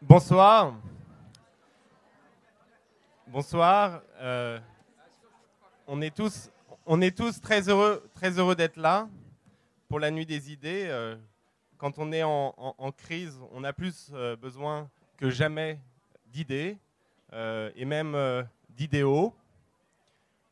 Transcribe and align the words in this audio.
Bonsoir. 0.00 0.74
Bonsoir. 3.26 4.00
Euh, 4.20 4.60
on, 5.88 6.00
est 6.00 6.14
tous, 6.14 6.50
très 7.42 7.68
heureux, 7.68 8.08
très 8.14 8.38
heureux 8.38 8.54
d'être 8.54 8.76
là 8.76 9.08
pour 9.88 9.98
la 9.98 10.12
nuit 10.12 10.24
des 10.24 10.52
idées. 10.52 10.86
Euh, 10.88 11.16
quand 11.78 11.98
on 11.98 12.12
est 12.12 12.22
en, 12.22 12.92
crise, 12.96 13.40
on 13.50 13.64
a 13.64 13.72
plus 13.72 14.12
euh, 14.12 14.36
besoin 14.36 14.88
que 15.16 15.30
jamais 15.30 15.80
d'idées 16.26 16.78
et 17.32 17.84
même 17.84 18.16
d'idéaux. 18.70 19.34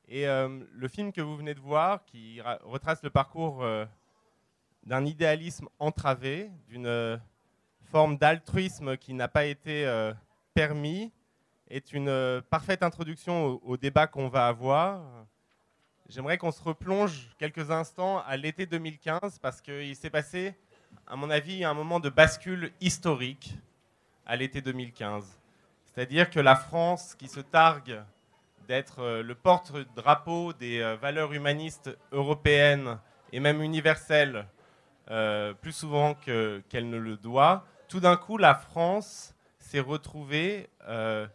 Et 0.08 0.26
le 0.26 0.88
film 0.88 1.12
que 1.12 1.20
vous 1.20 1.36
venez 1.36 1.54
de 1.54 1.60
voir, 1.60 2.04
qui 2.04 2.40
retrace 2.64 3.02
le 3.04 3.10
parcours 3.10 3.64
d'un 4.82 5.04
idéalisme 5.06 5.68
entravé, 5.78 6.50
d'une 6.68 7.20
forme 7.86 8.18
d'altruisme 8.18 8.96
qui 8.96 9.14
n'a 9.14 9.28
pas 9.28 9.46
été 9.46 9.86
euh, 9.86 10.12
permis, 10.54 11.12
est 11.68 11.92
une 11.92 12.08
euh, 12.08 12.40
parfaite 12.50 12.82
introduction 12.82 13.60
au, 13.64 13.76
débat 13.76 14.06
qu'on 14.06 14.28
va 14.28 14.46
avoir. 14.46 15.02
J'aimerais 16.08 16.38
qu'on 16.38 16.52
se 16.52 16.62
replonge 16.62 17.30
quelques 17.38 17.70
instants 17.70 18.22
à 18.26 18.36
l'été 18.36 18.66
2015 18.66 19.38
parce 19.40 19.60
qu'il 19.60 19.96
s'est 19.96 20.10
passé, 20.10 20.54
à 21.06 21.16
mon 21.16 21.30
avis, 21.30 21.64
un 21.64 21.74
moment 21.74 21.98
de 21.98 22.08
bascule 22.08 22.72
historique 22.80 23.56
à 24.26 24.36
l'été 24.36 24.60
2015. 24.60 25.24
C'est-à-dire 25.86 26.30
que 26.30 26.38
la 26.38 26.54
France, 26.54 27.14
qui 27.14 27.28
se 27.28 27.40
targue 27.40 28.02
d'être 28.68 29.00
euh, 29.00 29.22
le 29.22 29.34
porte-drapeau 29.34 30.52
des 30.52 30.80
valeurs 31.00 31.32
humanistes 31.32 31.96
européennes 32.12 32.98
et 33.32 33.40
même 33.40 33.62
universelles, 33.62 34.46
plus 35.60 35.72
souvent 35.72 36.14
qu'elle 36.14 36.90
ne 36.90 36.96
le 36.96 37.16
doit, 37.16 37.64
tout 37.88 38.00
d'un 38.00 38.16
coup, 38.16 38.36
la 38.36 38.54
France 38.54 39.34
s'est 39.58 39.80
retrouvée 39.80 40.68
euh, 40.88 41.26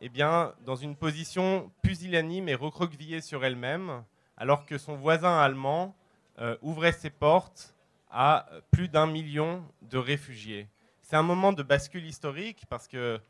eh 0.00 0.08
bien, 0.08 0.54
dans 0.64 0.76
une 0.76 0.96
position 0.96 1.70
pusillanime 1.82 2.48
et 2.48 2.54
recroquevillée 2.54 3.20
sur 3.20 3.44
elle-même, 3.44 4.04
alors 4.36 4.66
que 4.66 4.78
son 4.78 4.96
voisin 4.96 5.38
allemand 5.38 5.96
euh, 6.38 6.56
ouvrait 6.62 6.92
ses 6.92 7.10
portes 7.10 7.74
à 8.10 8.46
plus 8.70 8.88
d'un 8.88 9.06
million 9.06 9.64
de 9.82 9.98
réfugiés. 9.98 10.68
C'est 11.00 11.16
un 11.16 11.22
moment 11.22 11.52
de 11.52 11.62
bascule 11.62 12.06
historique 12.06 12.64
parce 12.68 12.88
que 12.88 13.20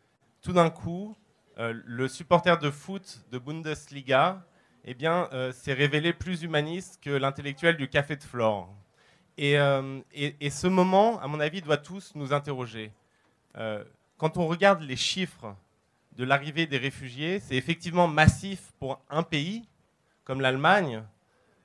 tout 0.42 0.52
d'un 0.52 0.70
coup, 0.70 1.16
euh, 1.58 1.72
le 1.84 2.08
supporter 2.08 2.58
de 2.58 2.70
foot 2.70 3.24
de 3.30 3.38
Bundesliga 3.38 4.44
eh 4.86 4.92
bien, 4.92 5.30
s'est 5.54 5.72
révélé 5.72 6.12
plus 6.12 6.42
humaniste 6.42 6.98
que 7.00 7.08
l'intellectuel 7.08 7.78
du 7.78 7.88
café 7.88 8.16
de 8.16 8.22
Flore. 8.22 8.68
Euh, 9.40 10.00
et, 10.12 10.50
ce 10.50 10.66
moment, 10.66 11.20
à 11.20 11.26
mon 11.26 11.40
avis, 11.40 11.60
doit 11.60 11.76
tous 11.76 12.12
nous 12.14 12.32
interroger. 12.32 12.92
Euh, 13.56 13.84
quand 14.16 14.36
on 14.36 14.46
regarde 14.46 14.82
les 14.82 14.96
chiffres 14.96 15.54
de 16.12 16.24
l'arrivée 16.24 16.66
des 16.66 16.78
réfugiés, 16.78 17.40
c'est 17.40 17.56
effectivement 17.56 18.06
massif 18.06 18.72
pour 18.78 19.00
un 19.10 19.22
pays 19.22 19.66
comme 20.24 20.40
l'Allemagne, 20.40 21.02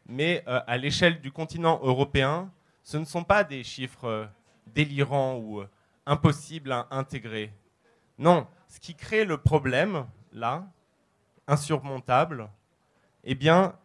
mais 0.07 0.43
euh, 0.47 0.59
à 0.65 0.77
l'échelle 0.77 1.21
du 1.21 1.31
continent 1.31 1.79
européen, 1.83 2.51
ce 2.83 2.97
ne 2.97 3.05
sont 3.05 3.23
pas 3.23 3.43
des 3.43 3.63
chiffres 3.63 4.27
délirants 4.67 5.37
ou 5.37 5.63
impossibles 6.05 6.71
à 6.71 6.87
intégrer. 6.89 7.53
Non, 8.17 8.47
ce 8.67 8.79
qui 8.79 8.95
crée 8.95 9.25
le 9.25 9.37
problème, 9.37 10.07
là, 10.33 10.67
insurmontable, 11.47 12.49
eh 13.23 13.35
bien, 13.35 13.75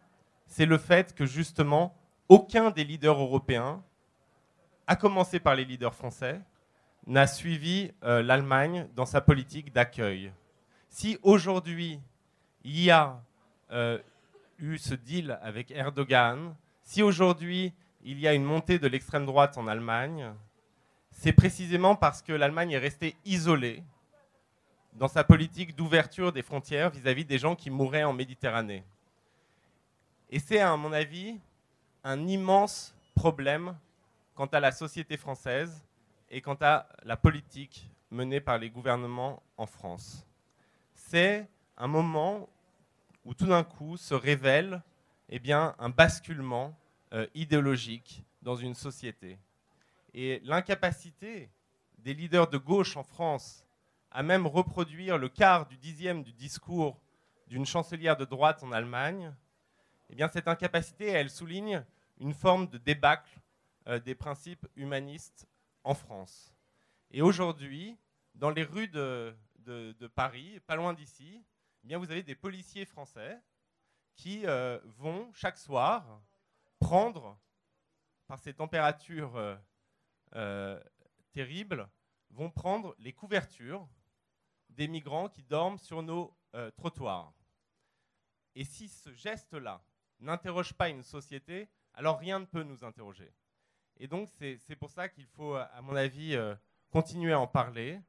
c'est 0.47 0.65
le 0.65 0.77
fait 0.77 1.13
que 1.13 1.25
justement, 1.25 1.95
aucun 2.29 2.71
des 2.71 2.83
leaders 2.83 3.19
européens, 3.19 3.83
à 4.87 4.95
commencer 4.95 5.39
par 5.39 5.55
les 5.55 5.65
leaders 5.65 5.93
français, 5.93 6.41
n'a 7.07 7.27
suivi 7.27 7.91
euh, 8.03 8.23
l'Allemagne 8.23 8.87
dans 8.95 9.05
sa 9.05 9.21
politique 9.21 9.71
d'accueil. 9.71 10.31
Si 10.89 11.17
aujourd'hui 11.21 11.99
il 12.63 12.81
y 12.81 12.89
a 12.89 13.21
euh, 13.71 13.99
eu 14.57 14.77
ce 14.77 14.95
deal 14.95 15.37
avec 15.41 15.69
Erdogan, 15.71 16.55
si 16.81 17.03
aujourd'hui 17.03 17.73
il 18.03 18.19
y 18.19 18.27
a 18.27 18.33
une 18.33 18.43
montée 18.43 18.79
de 18.79 18.87
l'extrême 18.87 19.25
droite 19.25 19.57
en 19.57 19.67
Allemagne, 19.67 20.33
c'est 21.11 21.33
précisément 21.33 21.95
parce 21.95 22.21
que 22.21 22.33
l'Allemagne 22.33 22.71
est 22.71 22.79
restée 22.79 23.15
isolée 23.25 23.83
dans 24.93 25.07
sa 25.07 25.23
politique 25.23 25.75
d'ouverture 25.75 26.31
des 26.31 26.41
frontières 26.41 26.89
vis-à-vis 26.89 27.23
-vis 27.23 27.27
des 27.27 27.37
gens 27.37 27.55
qui 27.55 27.69
mouraient 27.69 28.03
en 28.03 28.13
Méditerranée. 28.13 28.83
Et 30.29 30.39
c'est, 30.39 30.59
à 30.59 30.75
mon 30.75 30.91
avis, 30.91 31.39
un 32.05 32.27
immense 32.27 32.95
problème 33.15 33.75
quant 34.35 34.45
à 34.45 34.59
la 34.59 34.71
société 34.71 35.17
française 35.17 35.83
et 36.29 36.39
quant 36.39 36.57
à 36.61 36.87
la 37.03 37.17
politique 37.17 37.89
menée 38.11 38.39
par 38.39 38.59
les 38.59 38.69
gouvernements 38.69 39.41
en 39.57 39.65
France. 39.65 40.25
C'est 40.93 41.47
un 41.77 41.87
moment 41.87 42.47
où 43.25 43.33
tout 43.33 43.47
d'un 43.47 43.63
coup 43.63 43.97
se 43.97 44.13
révèle 44.13 44.83
eh 45.29 45.39
bien, 45.39 45.75
un 45.79 45.89
basculement 45.89 46.77
euh, 47.13 47.25
idéologique 47.33 48.23
dans 48.43 48.55
une 48.55 48.75
société. 48.75 49.39
Et 50.13 50.39
l'incapacité 50.43 51.49
des 51.97 52.13
leaders 52.13 52.47
de 52.47 52.59
gauche 52.59 52.97
en 52.97 53.03
France 53.03 53.65
à 54.11 54.21
même 54.21 54.45
reproduire 54.45 55.17
le 55.17 55.27
quart 55.27 55.65
du 55.65 55.77
dixième 55.77 56.21
du 56.21 56.33
discours 56.33 56.99
d'une 57.47 57.65
chancelière 57.65 58.15
de 58.15 58.25
droite 58.25 58.61
en 58.61 58.71
Allemagne, 58.71 59.33
eh 60.11 60.15
bien, 60.15 60.29
cette 60.29 60.47
incapacité, 60.47 61.07
elle 61.07 61.31
souligne 61.31 61.83
une 62.19 62.33
forme 62.33 62.67
de 62.67 62.77
débâcle 62.77 63.39
euh, 63.87 63.99
des 63.99 64.15
principes 64.15 64.67
humanistes 64.75 65.47
en 65.83 65.93
France. 65.93 66.55
Et 67.11 67.21
aujourd'hui, 67.21 67.97
dans 68.33 68.49
les 68.49 68.63
rues 68.63 68.87
de, 68.87 69.35
Paris, 70.15 70.59
pas 70.65 70.75
loin 70.75 70.93
d'ici, 70.93 71.43
eh 71.87 71.95
vous 71.95 72.09
avez 72.09 72.23
des 72.23 72.35
policiers 72.35 72.85
français 72.85 73.39
qui 74.15 74.45
euh, 74.45 74.79
vont 74.85 75.31
chaque 75.33 75.57
soir 75.57 76.21
prendre, 76.79 77.37
par 78.27 78.39
ces 78.39 78.53
températures 78.53 79.57
euh, 80.35 80.79
terribles, 81.31 81.87
vont 82.31 82.49
prendre 82.49 82.95
les 82.97 83.13
couvertures 83.13 83.87
des 84.69 84.87
migrants 84.87 85.29
qui 85.29 85.43
dorment 85.43 85.77
sur 85.77 86.01
nos 86.01 86.35
trottoirs. 86.75 87.33
Et 88.55 88.63
si 88.63 88.87
ce 88.87 89.13
geste-là 89.13 89.83
n'interroge 90.19 90.73
pas 90.73 90.89
une 90.89 91.03
société, 91.03 91.69
alors 91.95 92.19
rien 92.19 92.39
ne 92.39 92.45
peut 92.45 92.63
nous 92.63 92.83
interroger. 92.83 93.31
Et 93.97 94.07
donc 94.07 94.29
c'est 94.39 94.75
pour 94.75 94.89
ça 94.89 95.07
qu'il 95.07 95.25
faut, 95.25 95.55
à 95.55 95.81
mon 95.81 95.95
avis, 95.95 96.35
euh, 96.35 96.55
continuer 96.91 97.33
à 97.33 97.39
en 97.39 97.47
parler, 97.47 97.99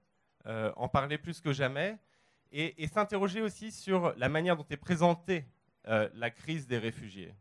euh, 0.47 0.73
en 0.77 0.89
parler 0.89 1.19
plus 1.19 1.41
que 1.41 1.53
jamais, 1.53 1.99
et, 2.53 2.87
s'interroger 2.87 3.43
aussi 3.43 3.71
sur 3.73 4.15
la 4.17 4.29
manière 4.29 4.57
dont 4.57 4.67
est 4.71 4.77
présentée 4.77 5.45
euh, 5.89 6.09
la 6.15 6.31
crise 6.31 6.67
des 6.67 6.79
réfugiés. 6.79 7.35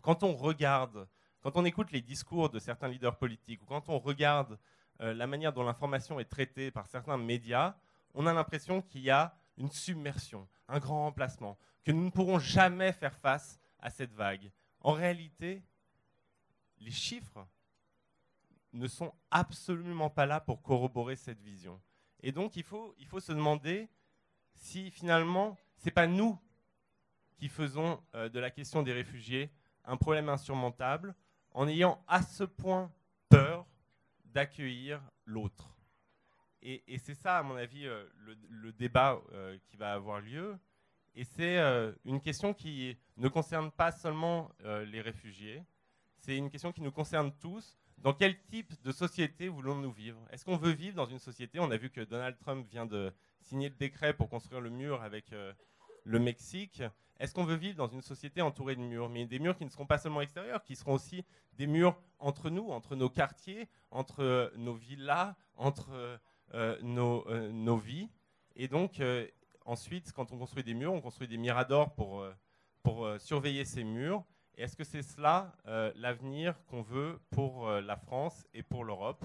Quand 0.00 0.22
on 0.22 0.34
regarde, 0.34 1.06
quand 1.42 1.56
on 1.56 1.64
écoute 1.64 1.92
les 1.92 2.00
discours 2.00 2.50
de 2.50 2.58
certains 2.58 2.88
leaders 2.88 3.16
politiques, 3.16 3.62
ou 3.62 3.66
quand 3.66 3.88
on 3.88 3.98
regarde 3.98 4.58
la 4.98 5.26
manière 5.26 5.52
dont 5.52 5.64
l'information 5.64 6.20
est 6.20 6.26
traitée 6.26 6.70
par 6.70 6.86
certains 6.86 7.16
médias, 7.16 7.74
on 8.14 8.26
a 8.26 8.32
l'impression 8.32 8.80
qu'il 8.82 9.00
y 9.00 9.10
a 9.10 9.34
une 9.56 9.70
submersion, 9.70 10.46
un 10.68 10.78
grand 10.78 11.02
remplacement, 11.02 11.58
que 11.84 11.90
nous 11.90 12.04
ne 12.04 12.10
pourrons 12.10 12.38
jamais 12.38 12.92
faire 12.92 13.16
face 13.16 13.58
à 13.80 13.90
cette 13.90 14.12
vague. 14.12 14.50
En 14.82 14.92
réalité, 14.92 15.62
les 16.78 16.90
chiffres 16.90 17.46
ne 18.72 18.86
sont 18.86 19.12
absolument 19.30 20.10
pas 20.10 20.26
là 20.26 20.40
pour 20.40 20.62
corroborer 20.62 21.16
cette 21.16 21.40
vision. 21.40 21.80
Et 22.22 22.32
donc, 22.32 22.56
il 22.56 22.62
faut, 22.62 22.94
se 23.20 23.32
demander 23.32 23.88
si 24.54 24.90
finalement, 24.90 25.56
ce 25.76 25.86
n'est 25.86 25.92
pas 25.92 26.06
nous 26.06 26.38
qui 27.36 27.48
faisons 27.48 28.02
euh, 28.14 28.28
de 28.28 28.38
la 28.38 28.50
question 28.50 28.82
des 28.82 28.92
réfugiés 28.92 29.50
un 29.84 29.96
problème 29.96 30.28
insurmontable 30.28 31.14
en 31.50 31.66
ayant 31.66 32.02
à 32.06 32.22
ce 32.22 32.44
point 32.44 32.92
peur 33.28 33.66
d'accueillir 34.24 35.02
l'autre. 35.24 35.76
Et, 36.64 36.98
c'est 36.98 37.14
ça, 37.14 37.38
à 37.38 37.42
mon 37.42 37.56
avis, 37.56 37.86
euh, 37.86 38.08
le, 38.48 38.72
débat 38.72 39.20
euh, 39.32 39.58
qui 39.64 39.76
va 39.76 39.94
avoir 39.94 40.20
lieu. 40.20 40.56
Et 41.14 41.24
c'est 41.24 41.58
euh, 41.58 41.92
une 42.04 42.20
question 42.20 42.54
qui 42.54 42.96
ne 43.18 43.28
concerne 43.28 43.70
pas 43.70 43.92
seulement 43.92 44.50
euh, 44.64 44.84
les 44.86 45.00
réfugiés, 45.00 45.62
c'est 46.16 46.36
une 46.36 46.50
question 46.50 46.72
qui 46.72 46.80
nous 46.80 46.92
concerne 46.92 47.32
tous. 47.32 47.76
Dans 47.98 48.14
quel 48.14 48.40
type 48.44 48.72
de 48.82 48.92
société 48.92 49.48
voulons-nous 49.48 49.92
vivre? 49.92 50.20
Est-ce 50.30 50.44
qu'on 50.44 50.56
veut 50.56 50.70
vivre 50.70 50.96
dans 50.96 51.04
une 51.04 51.18
société? 51.18 51.60
On 51.60 51.70
a 51.70 51.76
vu 51.76 51.90
que 51.90 52.00
Donald 52.00 52.36
Trump 52.38 52.66
vient 52.68 52.86
de 52.86 53.12
signer 53.40 53.68
le 53.68 53.74
décret 53.74 54.14
pour 54.14 54.28
construire 54.28 54.60
le 54.60 54.70
mur 54.70 55.02
avec 55.02 55.32
euh, 55.32 55.52
le 56.04 56.18
Mexique. 56.18 56.82
Est-ce 57.20 57.34
qu'on 57.34 57.44
veut 57.44 57.56
vivre 57.56 57.76
dans 57.76 57.88
une 57.88 58.02
société 58.02 58.40
entourée 58.40 58.74
de 58.74 58.80
murs? 58.80 59.08
Mais 59.08 59.26
des 59.26 59.38
murs 59.38 59.56
qui 59.56 59.64
ne 59.64 59.70
seront 59.70 59.86
pas 59.86 59.98
seulement 59.98 60.22
extérieurs, 60.22 60.64
qui 60.64 60.74
seront 60.74 60.94
aussi 60.94 61.24
des 61.52 61.66
murs 61.66 61.96
entre 62.18 62.48
nous, 62.48 62.70
entre 62.70 62.96
nos 62.96 63.10
quartiers, 63.10 63.68
entre 63.90 64.52
nos 64.56 64.74
villas, 64.74 65.36
entre 65.56 66.18
nos, 66.82 67.24
nos, 67.52 67.76
vies. 67.76 68.08
Et 68.56 68.66
donc, 68.66 69.00
ensuite, 69.64 70.12
quand 70.12 70.32
on 70.32 70.38
construit 70.38 70.64
des 70.64 70.74
murs, 70.74 70.92
on 70.92 71.00
construit 71.00 71.28
des 71.28 71.36
miradors 71.36 71.94
pour, 71.94 72.20
euh, 72.20 72.34
euh, 72.86 73.18
surveiller 73.18 73.64
ces 73.64 73.84
murs. 73.84 74.24
Est-ce 74.56 74.76
que 74.76 74.84
c'est 74.84 75.02
cela 75.02 75.56
euh, 75.66 75.92
l'avenir 75.96 76.62
qu'on 76.66 76.82
veut 76.82 77.18
pour 77.30 77.70
la 77.70 77.96
France 77.96 78.46
et 78.52 78.62
pour 78.62 78.84
l'Europe? 78.84 79.24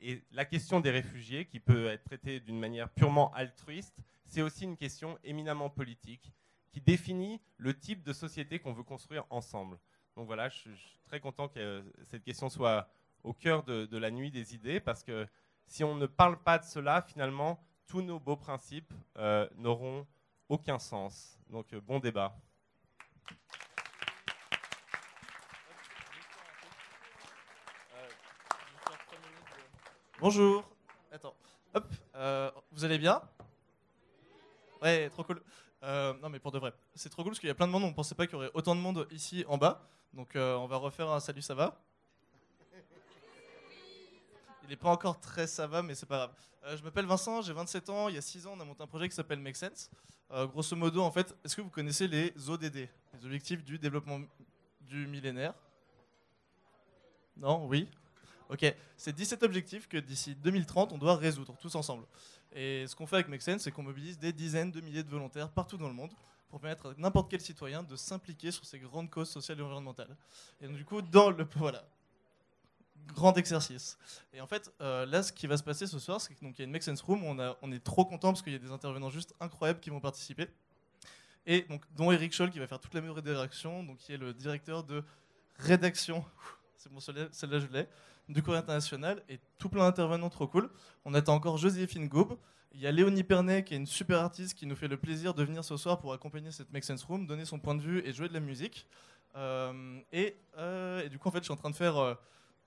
Et 0.00 0.22
la 0.32 0.44
question 0.44 0.80
des 0.80 0.90
réfugiés, 0.90 1.46
qui 1.46 1.60
peut 1.60 1.86
être 1.88 2.04
traitée 2.04 2.40
d'une 2.40 2.58
manière 2.58 2.88
purement 2.88 3.32
altruiste, 3.34 3.96
c'est 4.24 4.42
aussi 4.42 4.64
une 4.64 4.76
question 4.76 5.18
éminemment 5.22 5.70
politique 5.70 6.32
qui 6.72 6.80
définit 6.80 7.40
le 7.56 7.78
type 7.78 8.02
de 8.02 8.12
société 8.12 8.58
qu'on 8.58 8.72
veut 8.72 8.82
construire 8.82 9.24
ensemble. 9.30 9.78
Donc 10.16 10.26
voilà, 10.26 10.48
je 10.48 10.70
suis 10.70 11.00
très 11.06 11.20
content 11.20 11.48
que 11.48 11.84
cette 12.02 12.24
question 12.24 12.48
soit 12.48 12.88
au 13.22 13.32
cœur 13.32 13.62
de, 13.62 13.96
la 13.96 14.10
nuit 14.10 14.30
des 14.30 14.54
idées, 14.54 14.80
parce 14.80 15.02
que 15.02 15.26
si 15.66 15.82
on 15.82 15.94
ne 15.94 16.06
parle 16.06 16.42
pas 16.42 16.58
de 16.58 16.64
cela, 16.64 17.02
finalement, 17.02 17.58
tous 17.86 18.02
nos 18.02 18.18
beaux 18.18 18.36
principes 18.36 18.92
euh, 19.18 19.48
n'auront 19.56 20.06
aucun 20.48 20.78
sens. 20.78 21.38
Donc 21.48 21.72
euh, 21.72 21.80
bon 21.80 21.98
débat. 21.98 22.36
Bonjour. 30.20 30.64
Attends. 31.12 31.34
Hop. 31.74 31.86
Euh, 32.14 32.50
vous 32.70 32.84
allez 32.84 32.98
bien? 32.98 33.20
Ouais, 34.80 35.10
trop 35.10 35.24
cool. 35.24 35.42
non, 35.82 36.30
mais 36.30 36.38
pour 36.38 36.50
de 36.52 36.58
vrai, 36.58 36.72
c'est 36.94 37.10
trop 37.10 37.22
cool 37.22 37.32
parce 37.32 37.40
qu'il 37.40 37.48
y 37.48 37.52
a 37.52 37.54
plein 37.54 37.66
de 37.66 37.72
monde. 37.72 37.84
On 37.84 37.88
ne 37.88 37.94
pensait 37.94 38.14
pas 38.14 38.26
qu'il 38.26 38.34
y 38.34 38.36
aurait 38.36 38.50
autant 38.54 38.74
de 38.74 38.80
monde 38.80 39.06
ici 39.10 39.44
en 39.48 39.58
bas. 39.58 39.86
Donc, 40.12 40.30
on 40.34 40.66
va 40.66 40.76
refaire 40.76 41.10
un 41.10 41.20
salut, 41.20 41.42
ça 41.42 41.54
va? 41.54 41.82
Il 44.64 44.70
n'est 44.70 44.76
pas 44.76 44.90
encore 44.90 45.20
très 45.20 45.46
ça 45.46 45.66
va, 45.66 45.82
mais 45.82 45.94
c'est 45.94 46.06
pas 46.06 46.16
grave. 46.16 46.34
Euh, 46.64 46.76
je 46.76 46.82
m'appelle 46.82 47.06
Vincent, 47.06 47.42
j'ai 47.42 47.52
27 47.52 47.90
ans. 47.90 48.08
Il 48.08 48.14
y 48.14 48.18
a 48.18 48.22
6 48.22 48.46
ans, 48.46 48.54
on 48.56 48.60
a 48.60 48.64
monté 48.64 48.82
un 48.82 48.86
projet 48.86 49.08
qui 49.08 49.14
s'appelle 49.14 49.38
Make 49.38 49.56
Sense. 49.56 49.90
Euh, 50.30 50.46
grosso 50.46 50.74
modo, 50.74 51.02
en 51.02 51.10
fait, 51.10 51.34
est-ce 51.44 51.54
que 51.54 51.60
vous 51.60 51.70
connaissez 51.70 52.08
les 52.08 52.32
ODD, 52.48 52.88
les 53.12 53.24
objectifs 53.24 53.62
du 53.62 53.78
développement 53.78 54.20
du 54.80 55.06
millénaire? 55.06 55.54
Non? 57.36 57.66
Oui? 57.66 57.88
Ok, 58.48 58.64
c'est 58.96 59.14
17 59.14 59.42
objectifs 59.42 59.88
que 59.88 59.96
d'ici 59.96 60.34
2030, 60.34 60.92
on 60.92 60.98
doit 60.98 61.16
résoudre 61.16 61.56
tous 61.58 61.74
ensemble. 61.74 62.04
Et 62.52 62.86
ce 62.86 62.94
qu'on 62.94 63.06
fait 63.06 63.16
avec 63.16 63.28
Make 63.28 63.42
Sense, 63.42 63.62
c'est 63.62 63.70
qu'on 63.70 63.82
mobilise 63.82 64.18
des 64.18 64.32
dizaines 64.32 64.70
de 64.70 64.80
milliers 64.80 65.02
de 65.02 65.10
volontaires 65.10 65.50
partout 65.50 65.76
dans 65.76 65.88
le 65.88 65.94
monde 65.94 66.12
pour 66.48 66.60
permettre 66.60 66.90
à 66.90 66.94
n'importe 66.98 67.30
quel 67.30 67.40
citoyen 67.40 67.82
de 67.82 67.96
s'impliquer 67.96 68.50
sur 68.52 68.64
ces 68.64 68.78
grandes 68.78 69.10
causes 69.10 69.30
sociales 69.30 69.58
et 69.58 69.62
environnementales. 69.62 70.16
Et 70.60 70.68
donc, 70.68 70.76
du 70.76 70.84
coup, 70.84 71.02
dans 71.02 71.30
le, 71.30 71.44
voilà, 71.56 71.84
grand 73.06 73.36
exercice. 73.36 73.98
Et 74.32 74.40
en 74.40 74.46
fait, 74.46 74.72
euh, 74.80 75.06
là, 75.06 75.22
ce 75.22 75.32
qui 75.32 75.46
va 75.46 75.56
se 75.56 75.62
passer 75.62 75.86
ce 75.86 75.98
soir, 75.98 76.20
c'est 76.20 76.34
qu'il 76.34 76.48
y 76.48 76.62
a 76.62 76.64
une 76.64 76.70
Make 76.70 76.82
Sense 76.82 77.02
Room. 77.02 77.22
On, 77.24 77.54
on 77.62 77.72
est 77.72 77.82
trop 77.82 78.04
content 78.04 78.32
parce 78.32 78.42
qu'il 78.42 78.52
y 78.52 78.56
a 78.56 78.58
des 78.58 78.70
intervenants 78.70 79.10
juste 79.10 79.34
incroyables 79.40 79.80
qui 79.80 79.90
vont 79.90 80.00
participer. 80.00 80.48
Et 81.46 81.62
donc, 81.62 81.82
dont 81.94 82.10
Eric 82.10 82.32
Scholl 82.32 82.50
qui 82.50 82.58
va 82.58 82.66
faire 82.66 82.80
toute 82.80 82.94
la 82.94 83.00
meilleure 83.00 83.16
rédaction, 83.16 83.82
donc 83.82 83.98
qui 83.98 84.12
est 84.12 84.16
le 84.16 84.32
directeur 84.32 84.84
de 84.84 85.04
rédaction. 85.58 86.24
C'est 86.76 86.92
bon, 86.92 87.00
celle-là, 87.00 87.58
je 87.58 87.66
l'ai. 87.66 87.88
Du 88.28 88.42
Courrier 88.42 88.58
International 88.58 89.22
et 89.28 89.38
tout 89.58 89.68
plein 89.68 89.84
d'intervenants 89.84 90.30
trop 90.30 90.46
cool. 90.46 90.70
On 91.04 91.14
attend 91.14 91.34
encore 91.34 91.58
Joséphine 91.58 92.08
Gaube. 92.08 92.38
Il 92.72 92.80
y 92.80 92.86
a 92.86 92.90
Léonie 92.90 93.22
Pernet 93.22 93.64
qui 93.64 93.74
est 93.74 93.76
une 93.76 93.86
super 93.86 94.20
artiste 94.20 94.54
qui 94.54 94.66
nous 94.66 94.76
fait 94.76 94.88
le 94.88 94.96
plaisir 94.96 95.34
de 95.34 95.44
venir 95.44 95.62
ce 95.64 95.76
soir 95.76 95.98
pour 95.98 96.12
accompagner 96.12 96.50
cette 96.50 96.72
Make 96.72 96.84
Sense 96.84 97.04
Room, 97.04 97.26
donner 97.26 97.44
son 97.44 97.58
point 97.58 97.74
de 97.74 97.82
vue 97.82 98.02
et 98.04 98.12
jouer 98.12 98.28
de 98.28 98.34
la 98.34 98.40
musique. 98.40 98.86
Euh, 99.36 100.00
et, 100.12 100.36
euh, 100.56 101.04
et, 101.04 101.08
du 101.08 101.18
coup, 101.18 101.28
en 101.28 101.30
fait, 101.30 101.38
je 101.38 101.44
suis 101.44 101.52
en 101.52 101.56
train 101.56 101.70
de 101.70 101.76
faire 101.76 102.16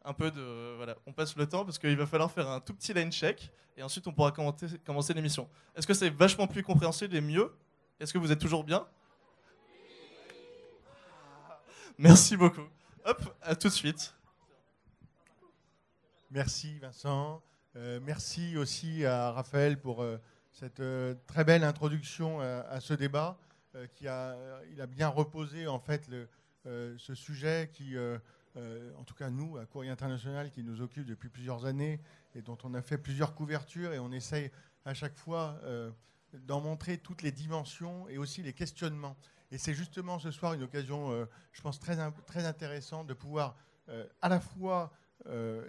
un 0.08 0.14
peu 0.14 0.32
de. 0.32 0.76
Voilà, 0.78 0.96
on 1.06 1.12
passe 1.12 1.36
le 1.36 1.48
temps 1.48 1.66
parce 1.66 1.78
qu'il 1.78 1.98
va 1.98 2.06
falloir 2.06 2.32
faire 2.32 2.50
un 2.50 2.62
tout 2.62 2.74
petit 2.74 2.94
line 2.94 3.12
check 3.12 3.52
et 3.76 3.84
ensuite 3.84 4.08
on 4.08 4.14
pourra 4.14 4.32
commencer 4.32 5.14
l'émission. 5.14 5.50
Est-ce 5.76 5.86
que 5.86 5.94
c'est 5.94 6.10
vachement 6.10 6.48
plus 6.48 6.64
compréhensible 6.64 7.16
et 7.16 7.22
mieux? 7.22 7.54
Est-ce 8.00 8.14
que 8.14 8.18
vous 8.18 8.32
êtes 8.32 8.40
toujours 8.40 8.64
bien? 8.64 8.88
Merci 11.98 12.38
beaucoup. 12.38 12.68
Hop, 13.06 13.22
à 13.42 13.56
tout 13.56 13.68
de 13.68 13.74
suite. 13.74 14.16
Merci 16.32 16.80
Vincent. 16.80 17.42
Euh, 17.76 18.00
merci 18.02 18.56
aussi 18.58 19.06
à 19.06 19.32
Raphaël 19.32 19.80
pour 19.80 20.02
euh, 20.02 20.18
cette 20.52 20.80
euh, 20.80 21.16
très 21.26 21.44
belle 21.44 21.64
introduction 21.64 22.40
à 22.40 22.80
ce 22.80 22.94
débat 22.94 23.38
qui 23.94 24.08
a, 24.08 24.36
il 24.72 24.82
a 24.82 24.88
bien 24.88 25.08
reposé 25.08 25.68
en 25.68 25.80
fait 25.80 26.08
le, 26.08 26.28
ce 26.98 27.14
sujet 27.14 27.70
qui 27.72 27.96
euh, 28.58 28.92
en 28.98 29.04
tout 29.04 29.14
cas 29.14 29.30
nous, 29.30 29.58
à 29.58 29.66
Courrier 29.66 29.92
International, 29.92 30.50
qui 30.50 30.64
nous 30.64 30.82
occupe 30.82 31.06
depuis 31.06 31.30
plusieurs 31.30 31.66
années 31.66 32.02
et 32.36 32.42
dont 32.42 32.58
on 32.64 32.74
a 32.74 32.82
fait 32.82 32.98
plusieurs 32.98 33.36
couvertures, 33.36 33.94
et 33.94 34.00
on 34.00 34.12
essaye 34.12 34.52
à 34.86 34.94
chaque 34.94 35.16
fois 35.16 35.60
euh, 35.64 35.92
d'en 36.34 36.62
montrer 36.62 36.98
toutes 36.98 37.22
les 37.22 37.32
dimensions 37.32 38.08
et 38.10 38.18
aussi 38.18 38.42
les 38.42 38.54
questionnements. 38.54 39.16
Et 39.52 39.58
c'est 39.58 39.74
justement 39.74 40.20
ce 40.20 40.32
soir 40.32 40.54
une 40.54 40.64
occasion, 40.64 41.12
euh, 41.12 41.26
je 41.52 41.62
pense, 41.62 41.80
très, 41.80 41.98
très 42.26 42.46
intéressante 42.46 43.08
de 43.08 43.14
pouvoir 43.14 43.56
à 44.22 44.28
la 44.28 44.42
fois 44.42 44.92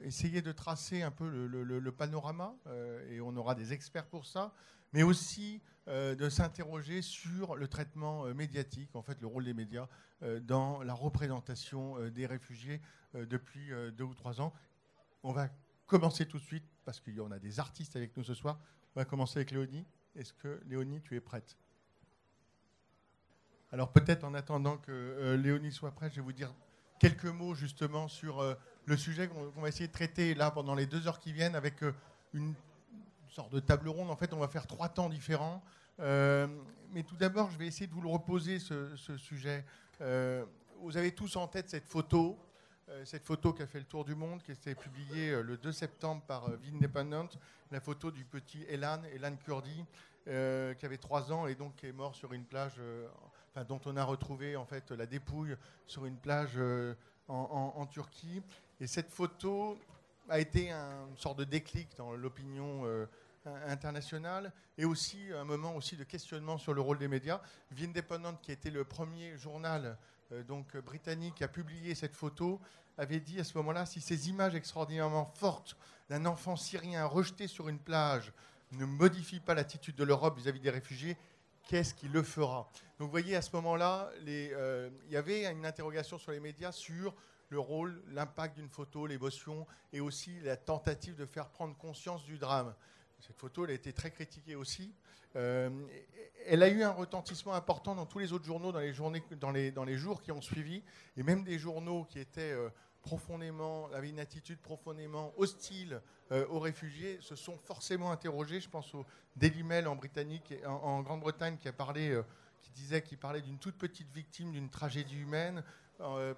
essayer 0.03 0.43
de 0.43 0.51
tracer 0.51 1.03
un 1.03 1.13
peu 1.13 1.47
le 1.47 1.93
panorama, 1.93 2.57
et 3.09 3.21
on 3.21 3.37
aura 3.37 3.55
des 3.55 3.73
experts 3.73 4.07
pour 4.07 4.27
ça, 4.27 4.53
mais 4.93 5.05
aussi 5.05 5.63
euh, 5.89 6.15
de 6.15 6.29
s'interroger 6.29 7.01
sur 7.01 7.57
le 7.57 7.67
traitement 7.67 8.27
euh, 8.27 8.35
médiatique, 8.35 8.95
en 8.95 9.01
fait 9.01 9.19
le 9.23 9.27
rôle 9.27 9.47
des 9.47 9.55
médias 9.55 9.89
euh, 10.23 10.39
dans 10.39 10.83
la 10.83 10.93
représentation 10.93 11.99
des 12.11 12.27
réfugiés 12.27 12.83
depuis 13.15 13.71
deux 13.97 14.05
ou 14.05 14.15
trois 14.15 14.39
ans. 14.43 14.53
On 15.23 15.33
va 15.33 15.49
commencer 15.87 16.27
tout 16.27 16.37
de 16.37 16.43
suite, 16.43 16.67
parce 16.85 17.01
qu'il 17.01 17.15
y 17.15 17.21
en 17.21 17.31
a 17.31 17.39
des 17.39 17.59
artistes 17.59 17.97
avec 17.97 18.15
nous 18.19 18.23
ce 18.23 18.35
soir. 18.35 18.61
On 18.95 19.01
va 19.01 19.07
commencer 19.07 19.39
avec 19.39 19.51
Léonie. 19.51 19.87
Est-ce 20.15 20.35
que 20.35 20.61
Léonie, 20.67 21.01
tu 21.01 21.17
es 21.17 21.21
prête? 21.21 21.57
Alors 23.73 23.91
peut-être 23.91 24.25
en 24.25 24.35
attendant 24.35 24.77
que 24.77 25.39
Léonie 25.43 25.73
soit 25.73 25.93
prête, 25.93 26.13
je 26.13 26.17
vais 26.17 26.25
vous 26.25 26.35
dire 26.35 26.53
quelques 26.99 27.25
mots 27.25 27.55
justement 27.55 28.09
sur 28.09 28.45
le 28.85 28.97
sujet 28.99 29.29
qu'on 29.29 29.63
va 29.63 29.69
essayer 29.69 29.87
de 29.87 29.93
traiter 29.93 30.35
là 30.35 30.51
pendant 30.51 30.75
les 30.75 30.87
deux 30.87 31.09
heures 31.09 31.19
qui 31.19 31.33
viennent 31.33 31.57
avec 31.57 31.83
une 32.35 32.55
sorte 33.31 33.53
de 33.53 33.61
table 33.61 33.89
ronde. 33.89 34.11
En 34.11 34.17
fait, 34.17 34.33
on 34.33 34.39
va 34.39 34.49
faire 34.49 34.67
trois 34.67 34.89
temps 34.89 35.09
différents. 35.09 35.63
Euh, 36.01 36.47
mais 36.93 37.03
tout 37.03 37.17
d'abord, 37.17 37.51
je 37.51 37.59
vais 37.59 37.67
essayer 37.67 37.87
de 37.87 37.93
vous 37.93 38.01
le 38.01 38.09
reposer, 38.09 38.59
ce, 38.59 39.17
sujet. 39.17 39.65
Euh, 40.01 40.45
vous 40.81 40.97
avez 40.97 41.13
tous 41.13 41.37
en 41.37 41.49
tête 41.49 41.69
cette 41.69 41.87
photo, 41.87 42.39
euh, 42.89 43.05
cette 43.05 43.25
photo 43.25 43.53
qui 43.53 43.63
a 43.63 43.67
fait 43.67 43.81
le 43.81 43.85
tour 43.85 44.05
du 44.05 44.15
monde, 44.15 44.43
qui 44.43 44.53
a 44.53 44.55
été 44.55 44.75
publiée 44.75 45.43
le 45.43 45.57
2 45.57 45.73
septembre 45.73 46.23
par 46.27 46.49
Independent, 46.73 47.39
la 47.71 47.81
photo 47.81 48.11
du 48.11 48.25
petit 48.25 48.65
Elan, 48.69 49.03
Elan 49.15 49.37
Kurdi, 49.37 49.85
qui 50.25 50.87
avait 50.87 50.99
trois 50.99 51.33
ans 51.33 51.47
et 51.47 51.55
donc 51.55 51.77
qui 51.77 51.87
est 51.87 51.93
mort 51.93 52.15
sur 52.15 52.35
une 52.35 52.45
plage, 52.45 52.75
dont 53.67 53.81
on 53.87 53.97
a 53.97 54.05
retrouvé 54.05 54.57
en 54.57 54.67
fait 54.67 54.91
la 54.91 55.07
dépouille 55.07 55.57
sur 55.87 56.05
une 56.05 56.17
plage 56.17 56.59
en 57.29 57.87
Turquie. 57.87 58.43
Et 58.79 58.87
cette 58.87 59.11
photo 59.11 59.79
a 60.29 60.39
été 60.39 60.71
une 60.71 61.17
sorte 61.17 61.39
de 61.39 61.45
déclic 61.45 61.89
dans 61.97 62.15
l'opinion 62.15 62.85
international 63.67 64.53
et 64.77 64.85
aussi 64.85 65.19
un 65.33 65.45
moment 65.45 65.75
aussi 65.77 65.97
de 65.97 66.05
questionnement 66.05 66.59
sur 66.59 66.75
le 66.75 66.81
rôle 66.81 66.99
des 66.99 67.09
médias. 67.09 67.41
The 67.77 67.83
Independent, 67.83 68.39
qui 68.43 68.53
était 68.53 68.71
le 68.71 68.85
premier 68.85 69.37
journal 69.39 69.97
euh, 70.33 70.43
donc 70.43 70.77
britannique 70.79 71.43
à 71.43 71.49
publier 71.49 71.95
cette 71.95 72.15
photo, 72.15 72.61
avait 72.97 73.21
dit 73.21 73.41
à 73.41 73.45
ce 73.45 73.57
moment-là 73.59 73.87
si 73.87 74.01
ces 74.01 74.29
images 74.29 74.55
extraordinairement 74.55 75.33
fortes 75.37 75.77
d'un 76.09 76.27
enfant 76.27 76.57
syrien 76.57 77.07
rejeté 77.07 77.47
sur 77.47 77.69
une 77.69 77.79
plage 77.79 78.33
ne 78.73 78.85
modifient 78.85 79.41
pas 79.41 79.55
l'attitude 79.55 79.95
de 79.95 80.05
l'Europe 80.05 80.37
vis-à-vis 80.37 80.61
des 80.61 80.71
réfugiés, 80.71 81.17
qu'est-ce 81.69 81.95
qui 81.95 82.09
le 82.09 82.23
fera? 82.23 82.69
Donc 82.99 83.07
vous 83.07 83.11
voyez, 83.11 83.37
à 83.37 83.43
ce 83.43 83.51
moment-là, 83.57 84.11
euh, 84.27 84.91
il 85.07 85.13
y 85.13 85.17
avait 85.17 85.51
une 85.51 85.65
interrogation 85.65 86.19
sur 86.19 86.33
les 86.33 86.41
médias 86.41 86.73
sur 86.73 87.15
le 87.51 87.59
rôle, 87.59 88.03
l'impact 88.11 88.57
d'une 88.57 88.69
photo, 88.69 89.07
l'émotion 89.07 89.67
et 89.93 90.01
aussi 90.01 90.39
la 90.41 90.57
tentative 90.57 91.17
de 91.17 91.27
faire 91.27 91.49
prendre 91.49 91.77
conscience 91.77 92.25
du 92.25 92.39
drame. 92.39 92.75
Cette 93.21 93.39
photo, 93.39 93.65
elle 93.65 93.73
a 93.73 93.75
été 93.75 93.93
très 93.93 94.11
critiquée 94.11 94.55
aussi. 94.55 94.95
Euh, 95.37 95.71
elle 96.47 96.63
a 96.63 96.69
eu 96.69 96.83
un 96.83 96.91
retentissement 96.91 97.55
important 97.55 97.95
dans 97.95 98.07
tous 98.07 98.19
les 98.19 98.33
autres 98.33 98.45
journaux, 98.45 98.73
dans 98.73 99.51
les, 99.51 99.97
jours 99.97 100.21
qui 100.23 100.33
ont 100.33 100.41
suivi, 100.41 100.83
et 101.17 101.23
même 101.23 101.45
des 101.45 101.59
journaux 101.59 102.05
qui 102.05 102.19
étaient 102.19 102.53
euh, 102.53 102.71
profondément, 103.03 103.91
avaient 103.93 104.09
une 104.09 104.21
attitude 104.21 104.59
profondément 104.59 105.33
hostile 105.37 106.01
euh, 106.33 106.47
aux 106.49 106.61
réfugiés, 106.61 107.19
se 107.21 107.37
sont 107.37 107.59
forcément 107.59 108.11
interrogés. 108.11 108.61
Je 108.61 108.69
pense 108.69 108.95
au 108.95 109.05
Daily 109.37 109.63
Mail 109.63 109.87
en, 109.89 109.99
en 110.67 111.03
Grande-Bretagne 111.03 111.57
qui 111.59 111.69
a 111.69 111.73
parlé, 111.73 112.19
qui 112.63 112.71
disait 112.71 113.03
qu'il 113.03 113.19
parlait 113.19 113.43
d'une 113.43 113.59
toute 113.59 113.77
petite 113.77 114.11
victime 114.13 114.53
d'une 114.53 114.71
tragédie 114.71 115.19
humaine. 115.19 115.63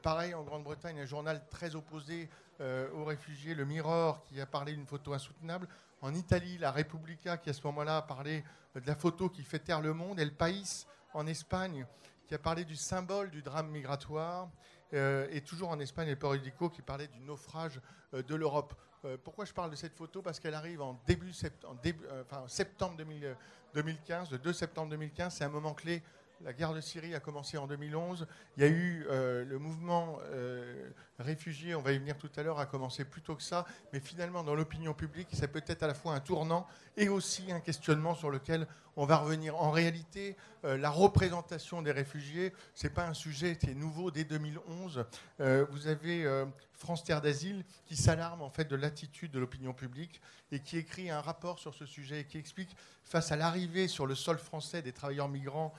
Pareil, 0.03 0.35
en 0.35 0.43
Grande-Bretagne, 0.43 1.01
un 1.01 1.07
journal 1.07 1.43
très 1.51 1.75
opposé 1.75 2.29
aux 2.61 3.05
réfugiés, 3.05 3.55
le 3.55 3.65
Mirror, 3.65 4.23
qui 4.25 4.41
a 4.41 4.47
parlé 4.47 4.73
d'une 4.73 4.87
photo 4.87 5.13
insoutenable. 5.13 5.69
En 6.03 6.15
Italie, 6.15 6.59
la 6.59 6.71
Repubblica, 6.71 7.37
qui 7.37 7.51
à 7.51 7.53
ce 7.53 7.63
moment-là 7.65 7.99
a 7.99 8.03
parlé 8.03 8.45
de 8.75 8.87
la 8.87 8.95
photo 8.95 9.29
qui 9.29 9.43
fait 9.43 9.59
taire 9.59 9.81
le 9.81 9.93
monde, 9.93 10.21
et 10.21 10.25
le 10.25 10.31
País 10.31 10.87
en 11.15 11.27
Espagne, 11.27 11.87
qui 12.27 12.35
a 12.35 12.39
parlé 12.39 12.65
du 12.65 12.77
symbole 12.77 13.31
du 13.31 13.43
drame 13.43 13.69
migratoire, 13.71 14.49
euh, 14.93 15.27
et 15.31 15.41
toujours 15.41 15.69
en 15.71 15.79
Espagne, 15.81 16.09
le 16.09 16.17
Periodico, 16.17 16.69
qui 16.69 16.83
parlait 16.83 17.07
du 17.09 17.21
naufrage 17.21 17.81
euh, 18.15 18.23
de 18.23 18.35
l'Europe. 18.35 18.75
Euh, 19.05 19.17
pourquoi 19.23 19.45
je 19.45 19.53
parle 19.53 19.71
de 19.71 19.77
cette 19.77 19.97
photo? 19.97 20.21
Parce 20.23 20.41
qu'elle 20.41 20.55
arrive 20.55 20.83
en 20.83 21.01
début, 21.07 21.33
septembre 21.33 21.81
2015, 23.75 24.31
le 24.31 24.39
2 24.39 24.53
septembre 24.53 24.91
2015, 24.91 25.35
c'est 25.35 25.45
un 25.45 25.49
moment 25.49 25.75
clé 25.75 26.03
la 26.43 26.53
guerre 26.53 26.73
de 26.73 26.81
Syrie 26.81 27.15
a 27.15 27.21
commencé 27.21 27.59
en 27.59 27.67
2011. 27.67 28.27
Il 28.57 28.63
y 28.63 28.67
a 28.67 28.69
eu 28.69 29.07
le 29.09 29.59
mouvement 29.59 30.19
réfugiés, 31.19 31.75
on 31.75 31.83
va 31.83 31.93
y 31.93 31.99
venir 31.99 32.17
tout 32.17 32.31
à 32.37 32.43
l'heure, 32.43 32.59
a 32.59 32.67
commencé 32.67 33.05
plus 33.05 33.23
tôt 33.23 33.37
que 33.37 33.43
ça, 33.43 33.67
mais 33.93 34.01
finalement 34.01 34.43
dans 34.43 34.55
l'opinion 34.55 34.95
publique, 34.95 35.29
c'est 35.33 35.49
peut-être 35.49 35.83
à 35.83 35.87
la 35.87 35.95
fois 35.95 36.15
un 36.15 36.21
tournant 36.21 36.67
et 36.97 37.09
aussi 37.09 37.53
un 37.53 37.61
questionnement 37.61 38.15
sur 38.15 38.31
lequel 38.31 38.67
on 38.97 39.07
va 39.07 39.17
revenir. 39.17 39.57
En 39.57 39.71
réalité, 39.71 40.37
euh, 40.65 40.77
la 40.77 40.91
représentation 40.91 41.83
des 41.83 41.93
réfugiés, 41.93 42.53
ce 42.75 42.87
n'est 42.87 42.93
pas 42.93 43.07
un 43.07 43.15
sujet 43.15 43.57
qui 43.57 43.71
est 43.71 43.75
nouveau 43.75 44.11
dès 44.11 44.25
2011. 44.25 45.05
Euh, 45.41 45.65
vous 45.71 45.87
avez 45.87 46.25
euh, 46.27 46.45
France 46.73 47.05
Terre 47.05 47.21
d'Asile 47.21 47.65
qui 47.87 47.97
s'alarme 47.97 48.43
en 48.43 48.51
fait 48.51 48.67
de 48.67 48.77
l'attitude 48.77 49.31
de 49.31 49.39
l'opinion 49.39 49.73
publique 49.73 50.21
et 50.53 50.61
qui 50.61 50.77
écrit 50.77 51.11
un 51.11 51.21
rapport 51.21 51.59
sur 51.59 51.75
ce 51.75 51.87
sujet 51.87 52.21
et 52.21 52.25
qui 52.25 52.39
explique 52.39 52.77
face 53.05 53.33
à 53.33 53.37
l'arrivée 53.37 53.89
sur 53.89 54.07
le 54.07 54.15
sol 54.15 54.39
français 54.39 54.83
des 54.83 54.93
travailleurs 54.93 55.29
migrants 55.29 55.73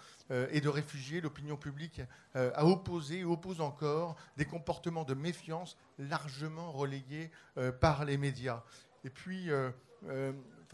et 0.52 0.62
de 0.62 0.70
réfugiés, 0.70 1.22
l'opinion 1.22 1.58
publique 1.58 2.02
a 2.36 2.66
opposé 2.66 3.20
et 3.20 3.24
oppose 3.26 3.62
encore 3.62 4.16
des 4.38 4.46
comportements 4.46 5.04
de 5.04 5.14
méfiance 5.14 5.78
largement 6.00 6.72
relayés 6.72 7.32
par 7.80 8.06
les 8.06 8.18
médias. 8.18 8.64
Et 9.04 9.10
puis, 9.10 9.50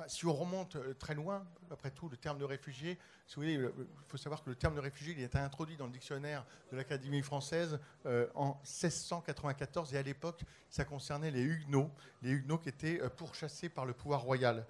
si 0.07 0.25
on 0.25 0.33
remonte 0.33 0.75
euh, 0.75 0.93
très 0.93 1.15
loin, 1.15 1.45
après 1.71 1.89
tout, 1.89 2.07
le 2.09 2.17
terme 2.17 2.37
de 2.37 2.43
réfugié, 2.43 2.99
il 3.37 3.71
faut 4.07 4.17
savoir 4.17 4.43
que 4.43 4.49
le 4.49 4.55
terme 4.55 4.75
de 4.75 4.79
réfugié 4.79 5.13
il 5.17 5.21
a 5.21 5.25
été 5.25 5.37
introduit 5.37 5.75
dans 5.75 5.85
le 5.85 5.91
dictionnaire 5.91 6.45
de 6.71 6.77
l'Académie 6.77 7.21
française 7.21 7.79
euh, 8.05 8.27
en 8.35 8.59
1694 8.63 9.93
et 9.93 9.97
à 9.97 10.03
l'époque, 10.03 10.43
ça 10.69 10.85
concernait 10.85 11.31
les 11.31 11.41
Huguenots, 11.41 11.91
les 12.21 12.31
Huguenots 12.31 12.59
qui 12.59 12.69
étaient 12.69 13.01
euh, 13.01 13.09
pourchassés 13.09 13.69
par 13.69 13.85
le 13.85 13.93
pouvoir 13.93 14.21
royal 14.21 14.65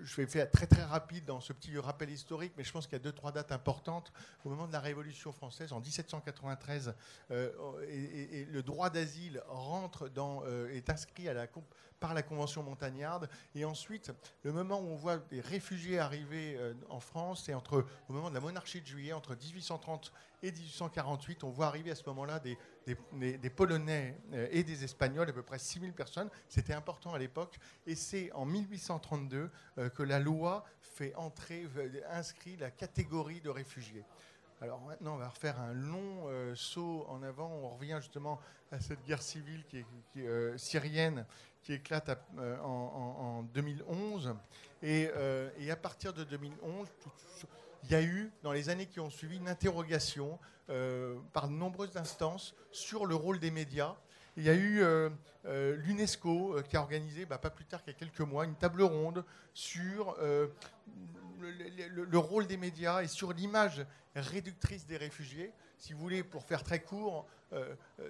je 0.00 0.16
vais 0.16 0.26
faire 0.26 0.50
très 0.50 0.66
très 0.66 0.82
rapide 0.82 1.24
dans 1.24 1.40
ce 1.40 1.52
petit 1.52 1.76
rappel 1.78 2.10
historique, 2.10 2.52
mais 2.56 2.64
je 2.64 2.72
pense 2.72 2.86
qu'il 2.86 2.94
y 2.94 3.00
a 3.00 3.04
deux, 3.04 3.12
trois 3.12 3.32
dates 3.32 3.52
importantes. 3.52 4.12
Au 4.44 4.48
moment 4.48 4.66
de 4.66 4.72
la 4.72 4.80
Révolution 4.80 5.32
française, 5.32 5.72
en 5.72 5.80
1793, 5.80 6.94
et, 7.30 8.46
le 8.50 8.62
droit 8.62 8.90
d'asile 8.90 9.42
rentre 9.48 10.08
dans, 10.08 10.44
est 10.68 10.90
inscrit 10.90 11.28
à 11.28 11.34
la, 11.34 11.46
par 12.02 12.14
la 12.14 12.24
Convention 12.24 12.64
montagnarde. 12.64 13.28
Et 13.54 13.64
ensuite, 13.64 14.10
le 14.42 14.52
moment 14.52 14.80
où 14.80 14.88
on 14.88 14.96
voit 14.96 15.18
des 15.18 15.40
réfugiés 15.40 16.00
arriver 16.00 16.56
euh, 16.58 16.74
en 16.88 16.98
France, 16.98 17.44
c'est 17.46 17.54
entre, 17.54 17.86
au 18.08 18.12
moment 18.12 18.28
de 18.28 18.34
la 18.34 18.40
monarchie 18.40 18.80
de 18.80 18.86
juillet, 18.86 19.12
entre 19.12 19.36
1830 19.36 20.12
et 20.42 20.50
1848. 20.50 21.44
On 21.44 21.50
voit 21.50 21.66
arriver 21.66 21.92
à 21.92 21.94
ce 21.94 22.02
moment-là 22.08 22.40
des, 22.40 22.58
des, 23.12 23.50
Polonais 23.50 24.18
euh, 24.32 24.48
et 24.50 24.64
des 24.64 24.82
Espagnols, 24.82 25.30
à 25.30 25.32
peu 25.32 25.44
près 25.44 25.60
6000 25.60 25.92
personnes. 25.92 26.28
C'était 26.48 26.74
important 26.74 27.14
à 27.14 27.20
l'époque. 27.20 27.56
Et 27.86 27.94
c'est 27.94 28.32
en 28.32 28.46
1832 28.46 29.48
euh, 29.78 29.88
que 29.88 30.02
la 30.02 30.18
loi 30.18 30.64
fait 30.80 31.14
entrer, 31.14 31.68
inscrit 32.10 32.56
la 32.56 32.72
catégorie 32.72 33.40
de 33.40 33.48
réfugiés. 33.48 34.04
Alors 34.60 34.80
maintenant, 34.80 35.14
on 35.14 35.18
va 35.18 35.28
refaire 35.28 35.60
un 35.60 35.72
long 35.72 36.28
saut 36.54 37.04
en 37.08 37.24
avant. 37.24 37.48
On 37.48 37.70
revient 37.70 37.98
justement 38.00 38.38
à 38.70 38.78
cette 38.78 39.04
guerre 39.04 39.22
civile 39.22 39.64
qui 39.64 39.78
est, 40.20 40.58
syrienne 40.58 41.26
qui 41.62 41.72
éclate 41.72 42.10
euh, 42.38 42.58
en, 42.60 43.42
2011. 43.54 44.34
Euh, 44.84 45.50
et, 45.58 45.70
à 45.70 45.76
partir 45.76 46.12
de 46.12 46.24
2011, 46.24 46.88
il 47.84 47.90
y 47.90 47.94
a 47.94 48.02
eu, 48.02 48.30
dans 48.42 48.52
les 48.52 48.68
années 48.68 48.86
qui 48.86 49.00
ont 49.00 49.10
suivi, 49.10 49.36
une 49.36 49.48
interrogation 49.48 50.38
euh, 50.70 51.16
par 51.32 51.48
de 51.48 51.54
nombreuses 51.54 51.96
instances 51.96 52.54
sur 52.70 53.06
le 53.06 53.14
rôle 53.14 53.38
des 53.38 53.50
médias. 53.50 53.96
Il 54.36 54.44
y 54.44 54.48
a 54.48 54.54
eu 54.54 54.82
l'UNESCO 55.44 56.62
qui 56.68 56.78
a 56.78 56.80
organisé, 56.80 57.26
bah, 57.26 57.36
pas 57.36 57.50
plus 57.50 57.66
tard 57.66 57.82
qu'il 57.82 57.92
y 57.92 57.96
a 57.96 57.98
quelques 57.98 58.20
mois, 58.20 58.46
une 58.46 58.54
table 58.54 58.82
ronde 58.82 59.26
sur 59.52 60.16
le, 61.38 62.18
rôle 62.18 62.46
des 62.46 62.56
médias 62.56 63.02
et 63.02 63.08
sur 63.08 63.34
l'image 63.34 63.84
réductrice 64.14 64.86
des 64.86 64.96
réfugiés. 64.96 65.52
Si 65.76 65.92
vous 65.92 65.98
voulez, 65.98 66.22
pour 66.22 66.44
faire 66.44 66.62
très 66.62 66.80
court, 66.80 67.26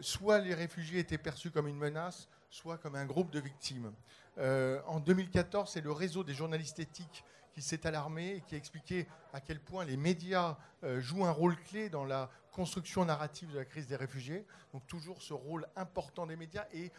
soit 0.01 0.39
les 0.39 0.55
réfugiés 0.55 1.01
étaient 1.01 1.19
perçus 1.19 1.51
comme 1.51 1.67
une 1.67 1.77
menace, 1.77 2.29
soit 2.53 2.77
comme 2.77 2.97
un 2.97 3.07
groupe 3.07 3.31
de 3.31 3.41
victimes. 3.41 3.93
Euh, 4.37 4.81
en 4.87 5.01
2014, 5.01 5.71
c'est 5.73 5.81
le 5.81 5.91
réseau 5.91 6.23
des 6.23 6.35
journalistes 6.35 6.79
éthiques 6.79 7.25
qui 7.55 7.63
s'est 7.63 7.87
alarmé 7.87 8.37
et 8.37 8.41
qui 8.43 8.55
a 8.55 8.59
expliqué 8.59 9.09
à 9.33 9.41
quel 9.41 9.59
point 9.59 9.85
les 9.87 9.97
médias 9.97 10.59
euh, 10.85 11.01
jouent 11.01 11.25
un 11.25 11.31
rôle 11.31 11.57
clé 11.57 11.89
dans 11.89 12.05
la 12.05 12.31
construction 12.53 13.07
narrative 13.07 13.51
de 13.53 13.59
la 13.59 13.65
crise 13.65 13.87
des 13.87 13.97
réfugiés. 13.97 14.47
Donc 14.75 14.87
toujours 14.87 15.23
ce 15.23 15.33
rôle 15.33 15.67
important 15.77 16.27
des 16.27 16.37
médias 16.37 16.67
et, 16.75 16.93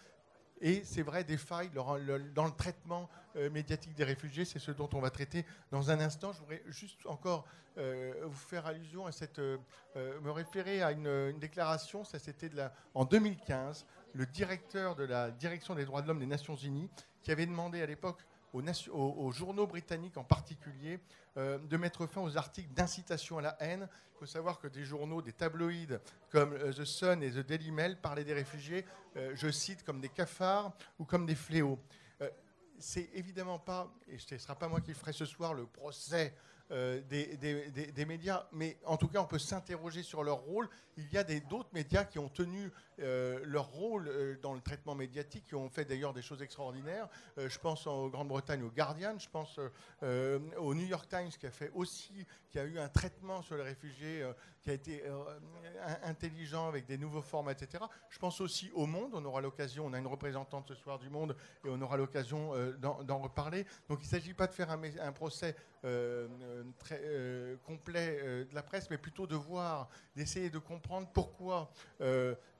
et 0.59 0.83
c'est 0.83 1.03
vrai 1.03 1.23
des 1.23 1.37
failles 1.37 1.69
dans 1.69 1.97
le 1.97 2.55
traitement 2.57 3.07
euh, 3.35 3.51
médiatique 3.51 3.93
des 3.93 4.03
réfugiés. 4.03 4.45
C'est 4.45 4.59
ce 4.59 4.71
dont 4.71 4.89
on 4.93 5.01
va 5.01 5.11
traiter 5.11 5.45
dans 5.69 5.91
un 5.91 5.99
instant. 5.99 6.33
Je 6.33 6.39
voudrais 6.39 6.63
juste 6.65 7.05
encore 7.05 7.45
vous 7.75 8.33
faire 8.33 8.67
allusion 8.67 9.07
à 9.07 9.11
cette, 9.11 9.39
me 9.39 10.29
référer 10.29 10.83
à 10.83 10.91
une, 10.91 11.07
une 11.07 11.39
déclaration. 11.39 12.03
Ça 12.03 12.19
c'était 12.19 12.51
en 12.93 13.03
2015 13.03 13.87
le 14.13 14.25
directeur 14.25 14.95
de 14.95 15.03
la 15.03 15.31
direction 15.31 15.75
des 15.75 15.85
droits 15.85 16.01
de 16.01 16.07
l'homme 16.07 16.19
des 16.19 16.25
Nations 16.25 16.55
Unies, 16.55 16.89
qui 17.21 17.31
avait 17.31 17.45
demandé 17.45 17.81
à 17.81 17.85
l'époque 17.85 18.25
aux, 18.53 19.31
journaux 19.31 19.65
britanniques 19.65 20.17
en 20.17 20.23
particulier 20.23 20.99
euh, 21.37 21.57
de 21.57 21.77
mettre 21.77 22.05
fin 22.05 22.21
aux 22.21 22.37
articles 22.37 22.71
d'incitation 22.73 23.39
à 23.39 23.41
la 23.41 23.57
haine. 23.59 23.87
Il 24.15 24.19
faut 24.19 24.25
savoir 24.27 24.59
que 24.59 24.67
des 24.67 24.83
journaux, 24.83 25.23
des 25.23 25.33
tabloïds 25.33 25.97
comme 26.29 26.53
euh, 26.53 26.71
The 26.71 26.85
Sun 26.85 27.23
et 27.23 27.31
The 27.31 27.39
Daily 27.39 27.71
Mail 27.71 27.97
parlaient 27.99 28.23
des 28.23 28.33
réfugiés, 28.33 28.85
euh, 29.17 29.31
je 29.33 29.49
cite, 29.49 29.83
comme 29.83 29.99
des 29.99 30.09
cafards 30.09 30.71
ou 30.99 31.05
comme 31.05 31.25
des 31.25 31.35
fléaux. 31.35 31.79
c'est 32.79 33.09
évidemment 33.13 33.59
pas, 33.59 33.91
et 34.07 34.17
ce 34.19 34.35
ne 34.35 34.39
sera 34.39 34.55
pas 34.55 34.67
moi 34.67 34.81
qui 34.81 34.93
ferai 34.93 35.13
ce 35.13 35.25
soir 35.25 35.53
le 35.53 35.65
procès 35.65 36.33
euh, 36.71 37.01
des, 37.01 38.05
médias, 38.05 38.47
mais 38.51 38.77
en 38.85 38.97
tout 38.97 39.07
cas, 39.07 39.19
on 39.19 39.25
peut 39.25 39.37
s'interroger 39.37 40.01
sur 40.01 40.23
leur 40.23 40.37
rôle. 40.37 40.67
Il 40.97 41.11
y 41.11 41.17
a 41.17 41.23
d'autres 41.23 41.69
médias 41.73 42.03
qui 42.03 42.17
ont 42.19 42.29
tenu 42.29 42.71
euh, 42.99 43.39
leur 43.43 43.67
rôle 43.71 44.07
euh, 44.07 44.35
dans 44.41 44.53
le 44.53 44.61
traitement 44.61 44.95
médiatique, 44.95 45.45
qui 45.47 45.55
ont 45.55 45.69
fait 45.69 45.85
d'ailleurs 45.85 46.13
des 46.13 46.21
choses 46.21 46.41
extraordinaires. 46.41 47.07
je 47.37 47.59
pense 47.59 47.87
en 47.87 48.07
Grande-Bretagne 48.07 48.63
au 48.63 48.69
Guardian, 48.69 49.17
je 49.17 49.29
pense 49.29 49.59
au 50.01 50.75
New 50.75 50.85
York 50.85 51.07
Times 51.09 51.29
qui 51.29 51.45
a 51.45 51.51
fait 51.51 51.71
aussi, 51.73 52.25
qui 52.49 52.59
a 52.59 52.65
eu 52.65 52.79
un 52.79 52.89
traitement 52.89 53.41
sur 53.41 53.55
les 53.55 53.63
réfugiés 53.63 54.23
qui 54.61 54.69
a 54.69 54.73
été 54.73 55.03
intelligent 56.03 56.67
avec 56.67 56.85
des 56.85 56.97
nouveaux 56.97 57.21
formats, 57.21 57.51
etc. 57.51 57.83
Je 58.09 58.19
pense 58.19 58.41
aussi 58.41 58.71
au 58.73 58.85
Monde. 58.85 59.11
On 59.13 59.25
aura 59.25 59.41
l'occasion, 59.41 59.85
on 59.85 59.93
a 59.93 59.99
une 59.99 60.07
représentante 60.07 60.67
ce 60.67 60.75
soir 60.75 60.99
du 60.99 61.09
Monde 61.09 61.35
et 61.65 61.69
on 61.69 61.81
aura 61.81 61.97
l'occasion 61.97 62.51
d'en 62.79 63.19
reparler. 63.19 63.65
Donc 63.89 63.99
il 64.01 64.05
ne 64.05 64.09
s'agit 64.09 64.33
pas 64.33 64.47
de 64.47 64.53
faire 64.53 64.69
un, 64.71 65.11
procès 65.11 65.55
euh, 65.85 66.27
très 66.79 67.01
euh, 67.03 67.57
complet 67.65 68.19
euh, 68.21 68.45
de 68.45 68.55
la 68.55 68.63
presse, 68.63 68.89
mais 68.89 68.97
plutôt 68.97 69.27
de 69.27 69.35
voir, 69.35 69.89
d'essayer 70.15 70.49
de 70.49 70.59
comprendre 70.59 71.09
pourquoi, 71.13 71.71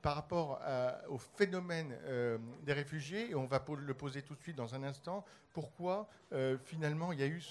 par 0.04 0.16
rapport 0.16 0.62
au 1.08 1.18
phénomène 1.18 1.98
des 2.62 2.74
réfugiés, 2.74 3.32
et 3.32 3.36
on 3.36 3.46
va 3.46 3.64
le 3.76 3.94
poser 3.94 4.22
tout 4.22 4.36
de 4.36 4.42
suite 4.42 4.58
dans 4.58 4.76
un 4.76 4.84
instant, 4.84 5.26
pourquoi 5.54 6.08
finalement 6.66 7.12
il 7.14 7.20
y 7.20 7.24
a 7.24 7.28
eu 7.28 7.42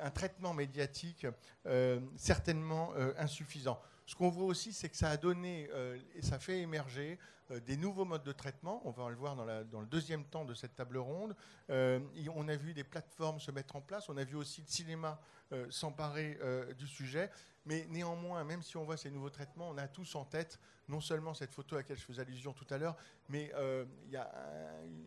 un 0.00 0.10
traitement 0.10 0.54
médiatique 0.54 1.26
certainement 2.16 2.94
insuffisant. 3.18 3.78
Ce 4.08 4.14
qu'on 4.14 4.30
voit 4.30 4.46
aussi, 4.46 4.72
c'est 4.72 4.88
que 4.88 4.96
ça 4.96 5.10
a 5.10 5.18
donné 5.18 5.68
et 6.14 6.22
ça 6.22 6.38
fait 6.38 6.60
émerger 6.60 7.18
euh, 7.50 7.60
des 7.60 7.76
nouveaux 7.76 8.04
modes 8.04 8.24
de 8.24 8.32
traitement. 8.32 8.80
On 8.84 8.90
va 8.90 9.08
le 9.08 9.16
voir 9.16 9.36
dans, 9.36 9.44
le 9.80 9.86
deuxième 9.86 10.24
temps 10.24 10.44
de 10.44 10.54
cette 10.54 10.74
table 10.74 10.98
ronde. 10.98 11.34
Euh, 11.70 12.00
on 12.34 12.48
a 12.48 12.56
vu 12.56 12.74
des 12.74 12.84
plateformes 12.84 13.40
se 13.40 13.50
mettre 13.50 13.76
en 13.76 13.80
place. 13.80 14.08
On 14.08 14.16
a 14.16 14.24
vu 14.24 14.36
aussi 14.36 14.60
le 14.60 14.66
cinéma 14.66 15.20
euh, 15.52 15.66
s'emparer 15.70 16.38
du 16.78 16.86
sujet. 16.86 17.30
Mais 17.66 17.86
néanmoins, 17.90 18.44
même 18.44 18.62
si 18.62 18.76
on 18.76 18.84
voit 18.84 18.96
ces 18.96 19.10
nouveaux 19.10 19.30
traitements, 19.30 19.68
on 19.68 19.76
a 19.76 19.88
tous 19.88 20.14
en 20.14 20.24
tête 20.24 20.58
non 20.88 21.00
seulement 21.00 21.34
cette 21.34 21.52
photo 21.52 21.76
à 21.76 21.80
laquelle 21.80 21.98
je 21.98 22.04
faisais 22.04 22.22
allusion 22.22 22.54
tout 22.54 22.66
à 22.70 22.78
l'heure, 22.78 22.96
mais 23.28 23.52
il 24.06 24.10
y 24.10 24.16
a 24.16 24.30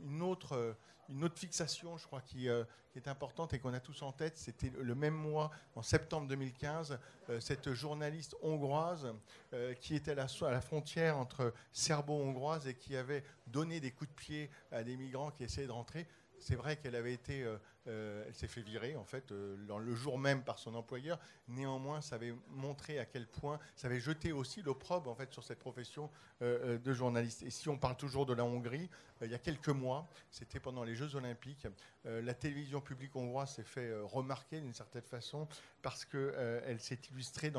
une 0.04 0.22
autre 0.22 0.76
une 1.12 1.24
autre 1.24 1.38
fixation, 1.38 1.98
je 1.98 2.06
crois, 2.06 2.22
qui, 2.22 2.50
euh, 2.50 2.64
est 2.96 3.08
importante 3.08 3.54
et 3.54 3.60
qu'on 3.60 3.74
a 3.74 3.80
tous 3.80 4.02
en 4.02 4.12
tête, 4.12 4.38
c'était 4.38 4.72
le 4.78 4.96
même 4.96 5.14
mois, 5.14 5.50
en 5.76 5.82
septembre 5.82 6.28
2015, 6.28 7.00
euh, 7.30 7.40
cette 7.40 7.74
journaliste 7.74 8.36
hongroise 8.42 9.14
euh, 9.54 9.74
qui 9.76 9.96
était 9.96 10.12
à 10.12 10.16
la, 10.16 10.28
à 10.42 10.52
la 10.52 10.62
frontière 10.62 11.18
entre 11.18 11.54
serbo-hongroise 11.72 12.68
et 12.68 12.74
qui 12.74 12.98
avait 12.98 13.24
donné 13.48 13.80
des 13.80 13.92
coups 13.92 14.10
de 14.10 14.16
pied 14.16 14.50
à 14.72 14.84
des 14.84 14.98
migrants 14.98 15.32
qui 15.32 15.44
essayaient 15.44 15.68
de 15.68 15.72
rentrer. 15.72 16.06
C'est 16.38 16.56
vrai 16.56 16.76
qu'elle 16.76 16.96
avait 16.96 17.14
été 17.14 17.46
euh, 17.88 18.24
elle 18.28 18.36
s'est 18.36 18.48
fait 18.48 18.62
virer 18.62 18.96
en 18.96 19.04
fait 19.04 19.32
euh, 19.32 19.58
le 19.58 19.96
jour 19.96 20.20
même 20.20 20.44
par 20.44 20.60
son 20.60 20.76
employeur. 20.76 21.20
Néanmoins, 21.48 22.00
ça 22.02 22.16
avait 22.16 22.36
montré 22.50 23.00
à 23.00 23.06
quel 23.06 23.26
point, 23.26 23.60
ça 23.76 23.88
avait 23.88 24.00
jeté 24.00 24.32
aussi 24.32 24.62
l'opprobre 24.62 25.10
en 25.10 25.16
fait 25.16 25.34
sur 25.34 25.44
cette 25.44 25.58
profession 25.58 26.12
euh, 26.44 26.78
de 26.78 26.94
journaliste. 26.94 27.42
Et 27.42 27.50
si 27.50 27.70
on 27.70 27.80
parle 27.80 27.98
toujours 27.98 28.28
de 28.28 28.34
la 28.34 28.46
Hongrie, 28.46 28.88
il 29.24 29.32
y 29.32 29.36
a 29.36 29.40
quelques 29.40 29.70
mois, 29.70 30.10
c'était 30.30 30.60
pendant 30.60 30.84
les 30.84 30.96
Jeux 30.96 31.16
Olympiques, 31.16 31.68
la 32.06 32.34
télévision 32.34 32.82
publique 32.82 33.16
hongroise 33.16 33.54
s'est 33.54 33.64
fait 33.64 33.94
remarquer 34.02 34.60
d'une 34.60 34.74
certaine 34.74 35.04
façon 35.04 35.48
parce 35.84 36.06
qu'elle 36.06 36.80
s'est 36.80 36.98
illustrée 37.12 37.54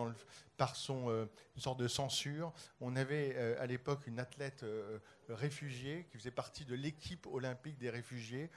par 0.57 0.75
son 0.75 1.09
une 1.55 1.63
sorte 1.63 1.79
de 1.79 1.87
censure. 1.87 2.53
On 2.81 2.97
avait 2.97 3.37
à 3.59 3.67
l'époque 3.67 4.09
une 4.09 4.19
athlète 4.19 4.65
réfugiée 5.29 6.05
qui 6.11 6.19
faisait 6.19 6.33
partie 6.33 6.65
de 6.65 6.75
l'équipe 6.75 7.29
olympique 7.29 7.79
des 7.79 7.91
réfugiés, 7.91 8.51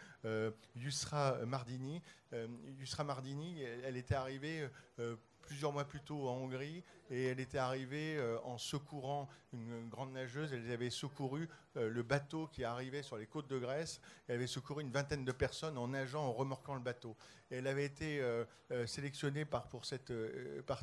Yusra 0.76 1.46
Mardini. 1.56 2.02
Euh, 2.34 2.48
Yusra 2.80 3.06
Mardini, 3.06 3.62
elle, 3.62 3.96
était 3.96 4.16
arrivée 4.16 4.68
euh, 5.00 5.16
plusieurs 5.42 5.72
mois 5.72 5.86
plus 5.86 6.02
tôt 6.02 6.28
en 6.28 6.34
Hongrie 6.34 6.84
et 7.10 7.28
elle 7.28 7.40
était 7.40 7.58
arrivée 7.58 8.18
euh, 8.18 8.38
en 8.44 8.58
secourant 8.58 9.30
une, 9.54 9.88
grande 9.88 10.12
nageuse. 10.12 10.52
Elle 10.52 10.70
avait 10.70 10.90
secouru 10.90 11.44
euh, 11.44 11.48
le 11.76 12.04
bateau 12.04 12.48
qui 12.48 12.64
arrivait 12.64 13.04
sur 13.04 13.18
les 13.18 13.26
côtes 13.26 13.48
de 13.48 13.58
Grèce. 13.58 14.02
Elle 14.28 14.36
avait 14.36 14.48
secouru 14.48 14.82
une 14.82 14.92
vingtaine 14.92 15.26
de 15.26 15.32
personnes 15.32 15.78
en 15.78 15.90
nageant, 15.90 16.24
en 16.24 16.34
remorquant 16.34 16.76
le 16.76 16.82
bateau. 16.82 17.16
Elle 17.52 17.68
avait 17.68 17.86
été 17.86 18.22
euh, 18.22 18.46
sélectionnée 18.88 19.46
par, 19.46 19.68
pour 19.68 19.86
cette, 19.86 20.12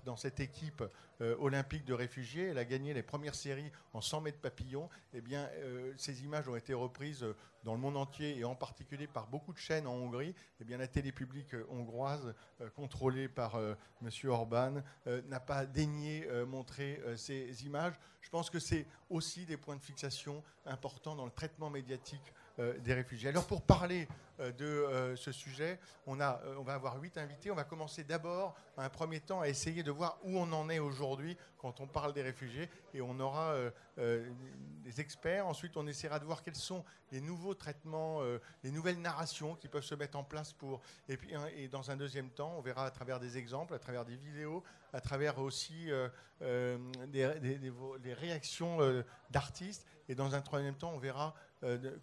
dans 0.05 0.17
cette 0.17 0.41
équipe 0.41 0.83
olympique 1.21 1.85
de 1.85 1.95
réfugiés. 1.95 2.49
Elle 2.49 2.59
a 2.59 2.65
gagné 2.65 2.95
les 2.95 3.03
premières 3.03 3.35
séries 3.35 3.71
en 3.93 4.01
100 4.01 4.21
mètres 4.23 4.41
papillon. 4.41 4.89
Eh 5.13 5.21
bien, 5.21 5.49
ces 5.97 6.25
images 6.25 6.49
ont 6.49 6.57
été 6.57 6.75
reprises 6.75 7.25
dans 7.63 7.75
le 7.75 7.81
monde 7.81 7.97
entier 7.97 8.37
et 8.37 8.45
en 8.45 8.57
particulier 8.57 9.07
par 9.07 9.29
beaucoup 9.29 9.53
de 9.53 9.59
chaînes 9.59 9.87
en 9.87 9.95
Hongrie. 9.95 10.35
Eh 10.61 10.65
bien, 10.65 10.79
la 10.79 10.89
télé 10.89 11.13
publique 11.13 11.55
hongroise, 11.69 12.35
contrôlée 12.75 13.29
par 13.29 13.57
M. 13.57 14.11
Orban, 14.25 14.83
n'a 15.29 15.41
pas 15.41 15.67
daigné 15.67 16.27
euh, 16.29 16.47
montrer 16.47 17.01
euh, 17.05 17.17
ces 17.17 17.65
images. 17.67 17.95
Je 18.23 18.31
pense 18.31 18.49
que 18.49 18.59
c'est 18.59 18.87
aussi 19.11 19.45
des 19.45 19.59
points 19.59 19.77
de 19.77 19.83
fixation 19.83 20.43
importants 20.65 21.15
dans 21.15 21.27
le 21.27 21.31
traitement 21.31 21.69
médiatique 21.69 22.33
des 22.59 22.95
réfugiés. 22.95 23.29
Alors 23.29 23.47
pour 23.47 23.63
parler 23.63 24.07
de 24.39 25.15
ce 25.17 25.33
sujet, 25.33 25.79
on, 26.07 26.21
a, 26.21 26.41
on 26.59 26.63
va 26.63 26.75
avoir 26.75 27.01
huit 27.01 27.17
invités. 27.17 27.51
On 27.51 27.55
va 27.55 27.65
commencer 27.65 28.05
d'abord, 28.05 28.55
un 28.77 28.89
premier 28.89 29.21
temps, 29.21 29.41
à 29.41 29.49
essayer 29.49 29.83
de 29.83 29.91
voir 29.91 30.19
où 30.25 30.37
on 30.37 30.53
en 30.53 30.69
est 30.69 30.79
aujourd'hui 30.79 31.37
quand 31.59 31.81
on 31.81 31.87
parle 31.87 32.13
des 32.13 32.23
réfugiés. 32.23 32.69
Et 32.93 33.01
on 33.01 33.19
aura 33.21 33.55
des 33.97 35.01
experts. 35.01 35.47
Ensuite, 35.47 35.77
on 35.77 35.87
essaiera 35.87 36.19
de 36.19 36.25
voir 36.25 36.43
quels 36.43 36.57
sont 36.57 36.85
les 37.11 37.21
nouveaux 37.21 37.55
traitements, 37.55 38.21
les 38.63 38.71
nouvelles 38.71 39.01
narrations 39.01 39.55
qui 39.55 39.69
peuvent 39.69 39.85
se 39.85 39.95
mettre 39.95 40.19
en 40.19 40.25
place 40.25 40.53
pour. 40.53 40.81
Et 41.09 41.17
puis, 41.17 41.33
et 41.57 41.69
dans 41.69 41.91
un 41.91 41.97
deuxième 41.97 42.31
temps, 42.31 42.55
on 42.59 42.61
verra 42.61 42.87
à 42.87 42.91
travers 42.91 43.21
des 43.21 43.39
exemples, 43.39 43.75
à 43.75 43.79
travers 43.79 44.05
des 44.05 44.17
vidéos, 44.17 44.63
à 44.93 45.01
travers 45.01 45.39
aussi 45.39 45.91
euh, 45.91 46.09
euh, 46.43 46.79
des, 47.09 48.15
réactions 48.15 48.81
euh, 48.81 49.03
d'artistes. 49.31 49.87
Et 50.09 50.15
dans 50.15 50.35
un 50.35 50.41
troisième 50.41 50.75
temps, 50.75 50.93
on 50.95 50.99
verra 50.99 51.35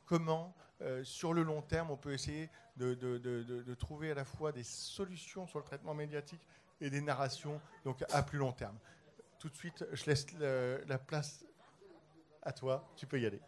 comment, 0.05 0.55
sur 1.03 1.33
le 1.33 1.43
long 1.43 1.61
terme, 1.61 1.91
on 1.91 1.97
peut 1.97 2.13
essayer 2.13 2.49
de, 2.77 3.73
trouver 3.75 4.11
à 4.11 4.15
la 4.15 4.25
fois 4.25 4.51
des 4.51 4.63
solutions 4.63 5.47
sur 5.47 5.59
le 5.59 5.65
traitement 5.65 5.93
médiatique 5.93 6.41
et 6.81 6.89
des 6.89 7.01
narrations 7.01 7.59
donc 7.83 8.03
à 8.11 8.23
plus 8.23 8.37
long 8.37 8.53
terme. 8.53 8.77
Tout 9.37 9.49
de 9.49 9.55
suite, 9.55 9.85
je 9.91 10.05
laisse 10.05 10.25
la 10.39 10.97
place 10.97 11.45
à 12.41 12.51
toi. 12.51 12.89
Tu 12.95 13.05
peux 13.05 13.19
y 13.19 13.25
aller. 13.25 13.41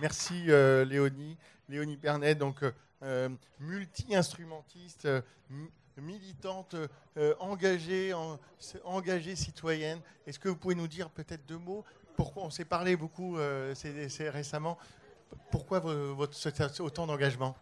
Merci 0.00 0.44
euh, 0.48 0.84
Léonie. 0.84 1.36
Léonie 1.68 1.96
Pernet, 1.96 2.34
donc 2.34 2.62
euh, 3.02 3.28
multi-instrumentiste, 3.60 5.08
militante, 5.96 6.76
engagée, 7.38 8.12
engagée 8.84 9.34
citoyenne. 9.34 10.00
Est-ce 10.26 10.38
que 10.38 10.50
vous 10.50 10.56
pouvez 10.56 10.74
nous 10.74 10.88
dire 10.88 11.08
peut-être 11.08 11.46
deux 11.46 11.56
mots? 11.56 11.84
Pourquoi 12.16 12.42
on 12.42 12.50
s'est 12.50 12.66
parlé 12.66 12.96
beaucoup 12.96 13.36
récemment 13.36 14.76
Pourquoi 15.50 15.78
votre, 15.78 16.82
autant 16.82 17.06
d'engagement? 17.06 17.56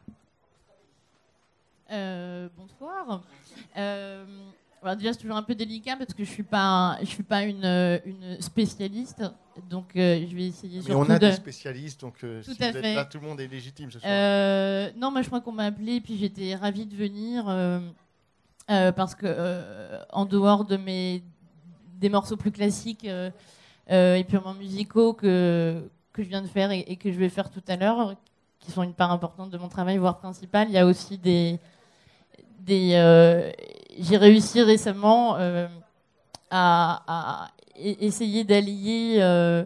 Bonsoir 1.89 3.23
déjà, 4.97 5.13
c'est 5.13 5.21
toujours 5.21 5.37
un 5.37 5.43
peu 5.43 5.55
délicat 5.55 5.97
parce 5.97 6.13
que 6.13 6.25
je 6.25 6.31
suis 6.31 6.43
pas, 6.43 6.99
je 7.01 7.07
suis 7.07 7.23
pas 7.23 7.43
euh, 7.43 7.99
une 8.05 8.41
spécialiste, 8.41 9.23
donc 9.73 9.97
euh, 9.97 10.25
je 10.29 10.37
vais 10.37 10.47
essayer. 10.47 10.81
Mais 10.87 10.95
on 10.95 11.09
a 11.11 11.19
des 11.19 11.33
spécialistes, 11.33 12.01
donc 12.01 12.15
euh, 12.23 12.43
tout 12.43 12.53
si 12.53 12.59
vous 12.59 12.65
êtes 12.65 12.83
là, 12.83 13.05
tout 13.05 13.19
le 13.19 13.27
monde 13.27 13.41
est 13.41 13.49
légitime 13.49 13.91
ce 13.91 13.99
soir. 13.99 14.93
non, 14.97 15.11
moi 15.11 15.23
je 15.23 15.27
crois 15.27 15.41
qu'on 15.41 15.53
m'a 15.53 15.65
appelé, 15.65 16.01
puis 16.01 16.17
j'étais 16.17 16.55
ravie 16.55 16.87
de 16.87 16.95
venir 16.95 17.45
parce 18.69 19.15
que 19.15 19.99
en 20.11 20.25
dehors 20.25 20.65
de 20.65 20.77
mes 20.77 21.23
des 21.99 22.09
morceaux 22.09 22.37
plus 22.37 22.53
classiques 22.53 23.09
et 23.89 24.25
purement 24.29 24.55
musicaux 24.55 25.13
que 25.13 25.83
que 26.13 26.23
je 26.23 26.29
viens 26.29 26.43
de 26.43 26.47
faire 26.47 26.71
et, 26.71 26.81
et 26.81 26.97
que 26.97 27.11
je 27.11 27.19
vais 27.19 27.31
faire 27.31 27.51
tout 27.51 27.63
à 27.69 27.77
l'heure, 27.77 28.15
qui 28.61 28.71
sont 28.71 28.83
une 28.83 28.93
part 28.93 29.11
importante 29.11 29.49
de 29.49 29.57
mon 29.57 29.69
travail, 29.69 29.97
voire 29.97 30.19
principale, 30.19 30.69
il 30.69 30.75
y 30.75 30.79
a 30.79 30.85
aussi 30.87 31.17
des 31.17 31.59
euh, 32.71 33.51
j'ai 33.99 34.17
réussi 34.17 34.63
récemment 34.63 35.37
euh, 35.37 35.69
à, 36.51 37.49
essayer 37.83 38.45
d'allier 38.45 39.17
euh, 39.19 39.65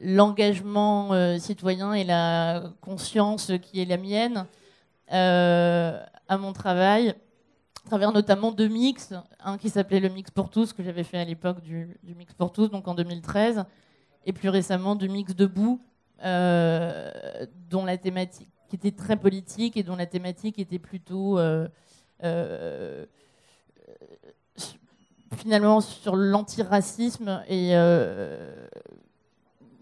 l'engagement 0.00 1.38
citoyen 1.38 1.92
et 1.92 2.04
la 2.04 2.64
conscience 2.80 3.52
qui 3.62 3.80
est 3.80 3.84
la 3.84 3.96
mienne 3.96 4.46
à 5.08 6.38
mon 6.38 6.52
travail, 6.52 7.10
à 7.10 7.88
travers 7.88 8.12
notamment 8.12 8.50
deux 8.52 8.68
mix, 8.68 9.14
un 9.40 9.58
qui 9.58 9.70
s'appelait 9.70 10.00
le 10.00 10.08
Mix 10.08 10.30
pour 10.30 10.50
tous, 10.50 10.72
que 10.72 10.82
j'avais 10.82 11.04
fait 11.04 11.18
à 11.18 11.24
l'époque 11.24 11.62
du, 11.62 11.96
Mix 12.16 12.34
pour 12.34 12.52
tous, 12.52 12.68
donc 12.68 12.88
en 12.88 12.94
2013, 12.94 13.64
et 14.24 14.32
plus 14.32 14.48
récemment 14.48 14.96
du 14.96 15.08
Mix 15.08 15.34
debout, 15.36 15.80
dont 16.18 17.84
la 17.84 17.96
thématique 17.96 18.48
qui 18.68 18.76
était 18.76 18.90
très 18.90 19.16
politique 19.16 19.76
et 19.76 19.82
dont 19.82 19.96
la 19.96 20.06
thématique 20.06 20.58
était 20.58 20.78
plutôt 20.78 21.38
euh, 21.38 23.06
finalement 25.34 25.80
sur 25.80 26.16
l'antiracisme 26.16 27.42
et 27.48 27.70
euh, 27.74 28.68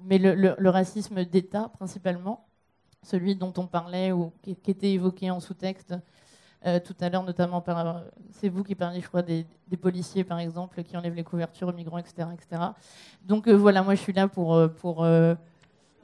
mais 0.04 0.18
le, 0.18 0.68
racisme 0.68 1.24
d'État 1.24 1.70
principalement, 1.78 2.46
celui 3.02 3.36
dont 3.36 3.52
on 3.56 3.66
parlait 3.66 4.12
ou 4.12 4.32
qui, 4.42 4.56
était 4.66 4.92
évoqué 4.92 5.30
en 5.30 5.40
sous-texte 5.40 5.94
euh, 6.66 6.78
tout 6.78 6.94
à 7.00 7.08
l'heure, 7.08 7.22
notamment 7.22 7.60
par. 7.60 8.02
C'est 8.30 8.48
vous 8.48 8.64
qui 8.64 8.74
parliez, 8.74 9.00
je 9.00 9.08
crois, 9.08 9.22
des, 9.22 9.46
policiers, 9.80 10.24
par 10.24 10.38
exemple, 10.38 10.82
qui 10.82 10.96
enlèvent 10.96 11.14
les 11.14 11.24
couvertures 11.24 11.68
aux 11.68 11.72
migrants, 11.72 11.98
etc. 11.98 12.28
etc. 12.32 12.62
Donc 13.22 13.48
voilà, 13.48 13.82
moi 13.82 13.94
je 13.94 14.00
suis 14.00 14.12
là 14.12 14.28
pour. 14.28 14.58
pour 14.80 15.04
euh, 15.04 15.34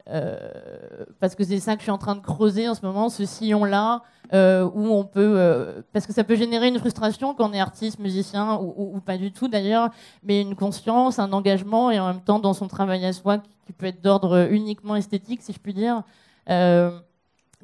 parce 0.05 1.35
que 1.35 1.43
c'est 1.43 1.59
ça 1.59 1.75
que 1.75 1.79
je 1.79 1.83
suis 1.83 1.91
en 1.91 1.97
train 1.97 2.15
de 2.15 2.21
creuser 2.21 2.67
en 2.67 2.75
ce 2.75 2.85
moment, 2.85 3.09
ce 3.09 3.25
sillon-là, 3.25 4.03
euh, 4.33 4.63
où 4.73 4.87
on 4.87 5.03
peut, 5.03 5.33
euh, 5.37 5.81
parce 5.91 6.07
que 6.07 6.13
ça 6.13 6.23
peut 6.23 6.35
générer 6.35 6.69
une 6.69 6.79
frustration 6.79 7.33
quand 7.33 7.49
on 7.49 7.53
est 7.53 7.59
artiste, 7.59 7.99
musicien, 7.99 8.57
ou, 8.61 9.01
pas 9.01 9.17
du 9.17 9.33
tout 9.33 9.49
d'ailleurs, 9.49 9.89
mais 10.23 10.39
une 10.39 10.55
conscience, 10.55 11.19
un 11.19 11.33
engagement, 11.33 11.91
et 11.91 11.99
en 11.99 12.07
même 12.07 12.21
temps 12.21 12.39
dans 12.39 12.53
son 12.53 12.69
travail 12.69 13.05
à 13.05 13.11
soi, 13.11 13.39
qui, 13.39 13.73
peut 13.73 13.87
être 13.87 14.01
d'ordre 14.01 14.47
uniquement 14.51 14.95
esthétique, 14.95 15.41
si 15.41 15.51
je 15.51 15.59
puis 15.59 15.73
dire, 15.73 16.03
de 16.47 17.01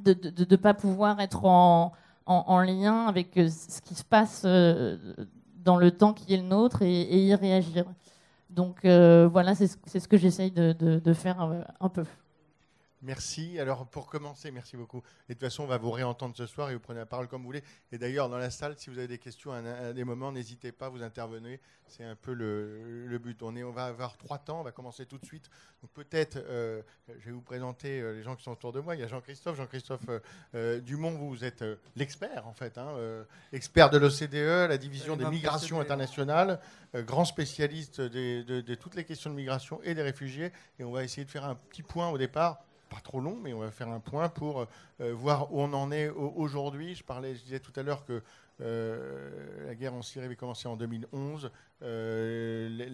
ne 0.04 0.56
pas 0.58 0.74
pouvoir 0.74 1.22
être 1.22 1.46
en, 1.46 1.94
en, 2.26 2.60
lien 2.60 3.06
avec 3.08 3.32
ce 3.36 3.82
qui 3.82 3.96
se 3.96 4.04
passe 4.04 4.44
dans 4.44 5.78
le 5.78 5.92
temps 5.92 6.14
qui 6.14 6.34
est 6.34 6.38
le 6.38 6.44
nôtre 6.44 6.82
et, 6.82 7.26
y 7.26 7.34
réagir. 7.34 7.86
Donc 8.50 8.86
voilà, 8.86 9.56
c'est 9.56 10.00
ce 10.00 10.08
que 10.08 10.18
j'essaye 10.18 10.52
de, 10.52 11.14
faire 11.14 11.50
un 11.80 11.90
peu. 11.90 12.04
Merci. 13.04 13.60
Alors, 13.60 13.86
pour 13.86 14.08
commencer, 14.08 14.50
merci 14.50 14.76
beaucoup. 14.76 15.04
Et 15.30 15.34
de 15.34 15.34
toute 15.34 15.42
façon, 15.42 15.64
on 15.64 15.68
va 15.68 15.78
vous 15.78 15.92
réentendre 15.92 16.36
ce 16.36 16.48
soir 16.48 16.72
et 16.72 16.74
vous 16.74 16.80
prenez 16.80 17.00
la 17.00 17.06
parole 17.06 17.28
comme 17.28 17.42
vous 17.42 17.48
voulez. 17.48 17.64
Et 17.92 18.00
d'ailleurs, 18.00 18.28
dans 18.28 18.40
la 18.40 18.50
salle, 18.50 18.74
si 18.78 18.90
vous 18.90 18.98
avez 18.98 19.08
des 19.08 19.20
questions 19.20 19.52
à, 19.52 19.94
des 19.94 20.04
moments, 20.04 20.32
n'hésitez 20.32 20.72
pas, 20.72 20.90
vous 20.90 21.04
intervenez. 21.04 21.60
C'est 21.88 22.04
un 22.04 22.16
peu 22.16 22.34
le, 22.34 23.18
but. 23.20 23.44
On, 23.44 23.56
est, 23.56 23.64
on 23.64 23.72
va 23.72 23.86
avoir 23.86 24.18
trois 24.18 24.40
temps. 24.40 24.62
On 24.62 24.64
va 24.64 24.72
commencer 24.72 25.06
tout 25.06 25.20
de 25.20 25.26
suite. 25.26 25.48
Donc, 25.84 25.92
peut-être, 25.92 26.38
euh, 26.38 26.82
je 27.20 27.26
vais 27.26 27.32
vous 27.32 27.42
présenter 27.42 28.02
euh, 28.02 28.14
les 28.14 28.24
gens 28.24 28.36
qui 28.36 28.44
sont 28.44 28.52
autour 28.52 28.74
de 28.74 28.80
moi. 28.80 28.96
Il 28.96 29.02
y 29.02 29.04
a 29.04 29.08
Jean-Christophe. 29.08 29.58
Jean-Christophe 29.58 30.10
euh, 30.56 30.80
Dumont, 30.80 31.12
vous, 31.12 31.46
êtes 31.46 31.64
l'expert, 31.96 32.48
en 32.48 32.54
fait. 32.54 32.80
Hein, 32.80 32.96
expert 33.54 33.92
de 33.92 34.00
l'OCDE, 34.00 34.70
la 34.70 34.78
division 34.80 35.16
des 35.16 35.26
migrations 35.26 35.80
internationales, 35.80 36.60
grand 36.96 37.26
spécialiste 37.26 38.02
de 38.02 38.76
toutes 38.76 38.96
les 38.96 39.06
questions 39.06 39.30
de 39.30 39.36
migration 39.36 39.80
et 39.84 39.94
des 39.94 40.02
réfugiés. 40.02 40.52
Et 40.80 40.84
on 40.84 40.92
va 40.92 41.04
essayer 41.04 41.26
de 41.26 41.32
faire 41.32 41.46
un 41.46 41.56
petit 41.56 41.84
point 41.84 42.10
au 42.10 42.18
départ 42.18 42.64
pas 42.88 43.00
trop 43.02 43.20
long, 43.20 43.38
mais 43.42 43.54
on 43.54 43.60
va 43.60 43.72
faire 43.72 43.90
un 43.90 44.00
point 44.00 44.30
pour 44.30 44.68
euh, 45.02 45.14
voir 45.14 45.54
où 45.54 45.62
on 45.62 45.74
en 45.74 45.92
est 45.92 46.10
aujourd'hui. 46.10 46.96
Je 46.96 47.04
parlais, 47.04 47.36
je 47.36 47.44
disais 47.44 47.60
tout 47.60 47.74
à 47.76 47.84
l'heure 47.84 48.06
que 48.06 48.22
euh, 48.62 49.66
la 49.68 49.76
guerre 49.76 49.94
en 49.94 50.02
Syrie 50.02 50.26
avait 50.26 50.36
commencé 50.36 50.68
en 50.68 50.76
2011. 50.76 51.52
Euh, 51.84 52.88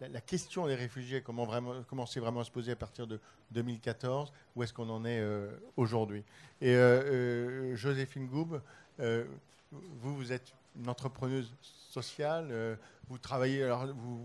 la, 0.00 0.20
question 0.20 0.66
des 0.66 0.74
réfugiés 0.74 1.22
a 1.26 1.32
vraiment, 1.44 1.82
commencé 1.84 2.18
vraiment 2.18 2.40
à 2.40 2.44
se 2.44 2.50
poser 2.50 2.72
à 2.72 2.76
partir 2.76 3.06
de 3.06 3.20
2014. 3.52 4.32
Où 4.56 4.62
est-ce 4.62 4.72
qu'on 4.72 4.88
en 4.90 5.04
est 5.04 5.22
aujourd'hui? 5.76 6.24
Et 6.60 6.74
Joséphine 7.74 8.26
Goub, 8.26 8.60
vous, 8.98 10.16
vous 10.16 10.32
êtes 10.32 10.52
une 10.76 10.88
entrepreneuse 10.88 11.54
sociale. 11.62 12.78
vous 13.08 13.18
travaillez, 13.18 13.62
alors 13.62 13.86
vous 13.86 14.20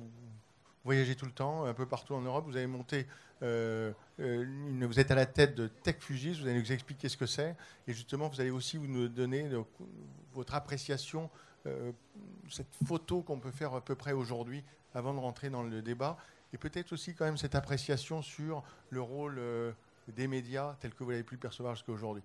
voyagez 0.84 1.16
tout 1.16 1.26
le 1.26 1.32
temps, 1.32 1.66
un 1.66 1.74
peu 1.74 1.86
partout 1.86 2.16
en 2.16 2.22
Europe. 2.22 2.46
Vous 2.48 2.58
avez 2.58 2.68
monté 2.68 3.00
euh, 3.00 3.04
euh, 3.04 3.31
vous 3.42 5.00
êtes 5.00 5.12
à 5.12 5.16
la 5.16 5.26
tête 5.26 5.56
de 5.56 5.68
TechFugis, 5.68 6.40
vous 6.42 6.48
allez 6.48 6.60
nous 6.60 6.72
expliquer 6.72 7.10
ce 7.10 7.18
que 7.18 7.26
c'est. 7.26 7.56
Et 7.88 7.94
justement, 7.94 8.30
vous 8.30 8.40
allez 8.40 8.52
aussi 8.52 8.80
nous 8.80 9.08
donner 9.08 9.50
votre 10.34 10.54
appréciation, 10.56 11.30
euh, 11.66 11.92
cette 12.50 12.74
photo 12.86 13.22
qu'on 13.22 13.40
peut 13.40 13.52
faire 13.52 13.74
à 13.74 13.82
peu 13.82 13.96
près 13.96 14.14
aujourd'hui, 14.14 14.64
avant 14.94 15.14
de 15.14 15.20
rentrer 15.20 15.50
dans 15.50 15.64
le 15.64 15.82
débat. 15.82 16.18
Et 16.54 16.58
peut-être 16.58 16.94
aussi 16.94 17.16
quand 17.16 17.26
même 17.26 17.38
cette 17.38 17.56
appréciation 17.56 18.22
sur 18.22 18.64
le 18.90 19.02
rôle 19.02 19.42
des 20.10 20.28
médias 20.28 20.76
tel 20.80 20.94
que 20.94 21.04
vous 21.04 21.12
l'avez 21.12 21.24
pu 21.24 21.38
percevoir 21.38 21.76
jusqu'à 21.76 21.94
aujourd'hui. 21.94 22.24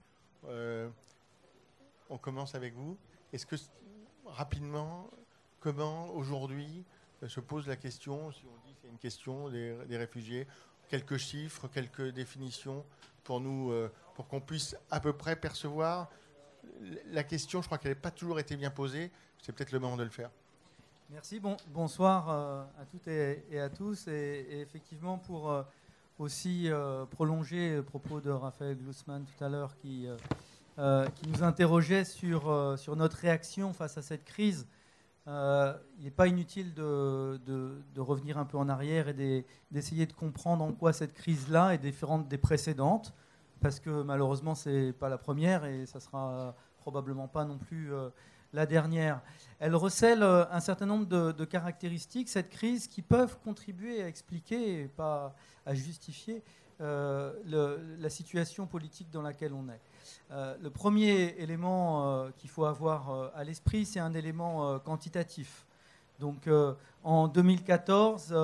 on 2.11 2.19
commence 2.19 2.55
avec 2.55 2.75
vous. 2.75 2.99
Est-ce 3.33 3.47
que, 3.47 3.57
rapidement, 4.25 5.09
comment 5.61 6.09
aujourd'hui 6.11 6.85
se 7.27 7.41
pose 7.41 7.67
la 7.67 7.77
question, 7.77 8.31
si 8.33 8.45
on 8.47 8.67
dit 8.67 8.75
c'est 8.83 8.89
une 8.89 8.99
question 8.99 9.49
des 9.49 9.97
réfugiés, 9.97 10.47
quelques 10.89 11.17
chiffres, 11.17 11.69
quelques 11.69 12.13
définitions 12.13 12.85
pour 13.25 13.41
nous, 13.41 13.73
euh, 13.73 13.91
pour 14.15 14.29
qu'on 14.29 14.41
puisse 14.41 14.77
à 14.91 15.01
peu 15.01 15.13
près 15.13 15.37
percevoir 15.37 16.09
la 17.11 17.25
question. 17.25 17.61
Je 17.61 17.67
crois 17.67 17.79
qu'elle 17.79 17.93
n'a 17.93 18.01
pas 18.01 18.11
toujours 18.11 18.39
été 18.39 18.57
bien 18.57 18.71
posée. 18.71 19.11
C'est 19.43 19.53
peut-être 19.53 19.73
le 19.73 19.81
moment 19.81 19.97
de 19.97 20.05
le 20.05 20.11
faire. 20.11 20.31
Merci. 21.11 21.39
Bon, 21.39 21.57
bonsoir 21.69 22.29
euh, 22.31 22.63
à 22.81 22.85
toutes 22.85 23.07
et, 23.09 23.61
à 23.61 23.69
tous. 23.69 24.09
Et, 24.09 24.61
effectivement, 24.61 25.19
pour 25.19 25.51
euh, 25.51 25.63
aussi 26.19 26.71
prolonger 27.11 27.77
le 27.77 27.83
propos 27.83 28.21
de 28.21 28.31
Raphaël 28.31 28.77
Glucksmann 28.77 29.25
tout 29.25 29.45
à 29.45 29.49
l'heure, 29.49 29.77
qui, 29.77 30.09
qui 30.77 31.29
nous 31.29 31.43
interrogeait 31.43 32.07
sur, 32.07 32.75
sur 32.79 32.97
notre 32.97 33.19
réaction 33.19 33.75
face 33.75 33.99
à 33.99 34.03
cette 34.03 34.25
crise. 34.25 34.67
Euh, 35.29 35.75
il 35.99 36.05
n'est 36.05 36.11
pas 36.11 36.29
inutile 36.29 36.73
de, 36.75 37.81
revenir 37.97 38.39
un 38.39 38.45
peu 38.45 38.59
en 38.59 38.69
arrière 38.69 39.09
et 39.09 39.45
d'essayer 39.71 40.07
de 40.07 40.13
comprendre 40.13 40.63
en 40.65 40.73
quoi 40.73 40.93
cette 40.93 41.15
crise-là 41.15 41.75
est 41.75 41.79
différente 41.79 42.29
des 42.29 42.39
précédentes, 42.39 43.13
parce 43.61 43.81
que 43.81 44.03
malheureusement, 44.03 44.55
ce 44.55 44.69
n'est 44.69 44.93
pas 44.93 45.09
la 45.09 45.19
première 45.19 45.65
et 45.65 45.87
ça 45.87 45.99
sera 45.99 46.55
probablement 46.79 47.27
pas 47.27 47.45
non 47.45 47.59
plus 47.59 47.93
euh, 47.93 48.11
la 48.53 48.67
dernière. 48.67 49.21
Elle 49.59 49.75
recèle 49.75 50.23
euh, 50.23 50.45
un 50.53 50.61
certain 50.61 50.87
nombre 50.87 51.07
de, 51.07 51.45
caractéristiques, 51.45 52.29
cette 52.29 52.51
crise, 52.51 52.87
qui 52.87 53.03
peuvent 53.03 53.39
contribuer 53.41 54.03
à 54.03 54.09
expliquer 54.09 54.83
et 54.83 54.89
pas 54.89 55.35
à 55.65 55.75
justifier 55.75 56.45
la 56.79 58.11
situation 58.11 58.67
politique 58.67 59.11
dans 59.11 59.23
laquelle 59.23 59.55
on 59.55 59.67
est. 59.71 59.81
Euh, 60.31 60.57
le 60.63 60.71
premier 60.71 61.35
élément 61.39 62.07
euh, 62.07 62.31
qu'il 62.37 62.51
faut 62.51 62.65
avoir 62.65 63.11
euh, 63.11 63.29
à 63.35 63.45
l'esprit, 63.45 63.87
c'est 63.87 64.01
un 64.01 64.15
élément 64.15 64.79
quantitatif. 64.81 65.67
Donc 66.19 66.49
en 67.05 67.29
2014, 67.29 68.35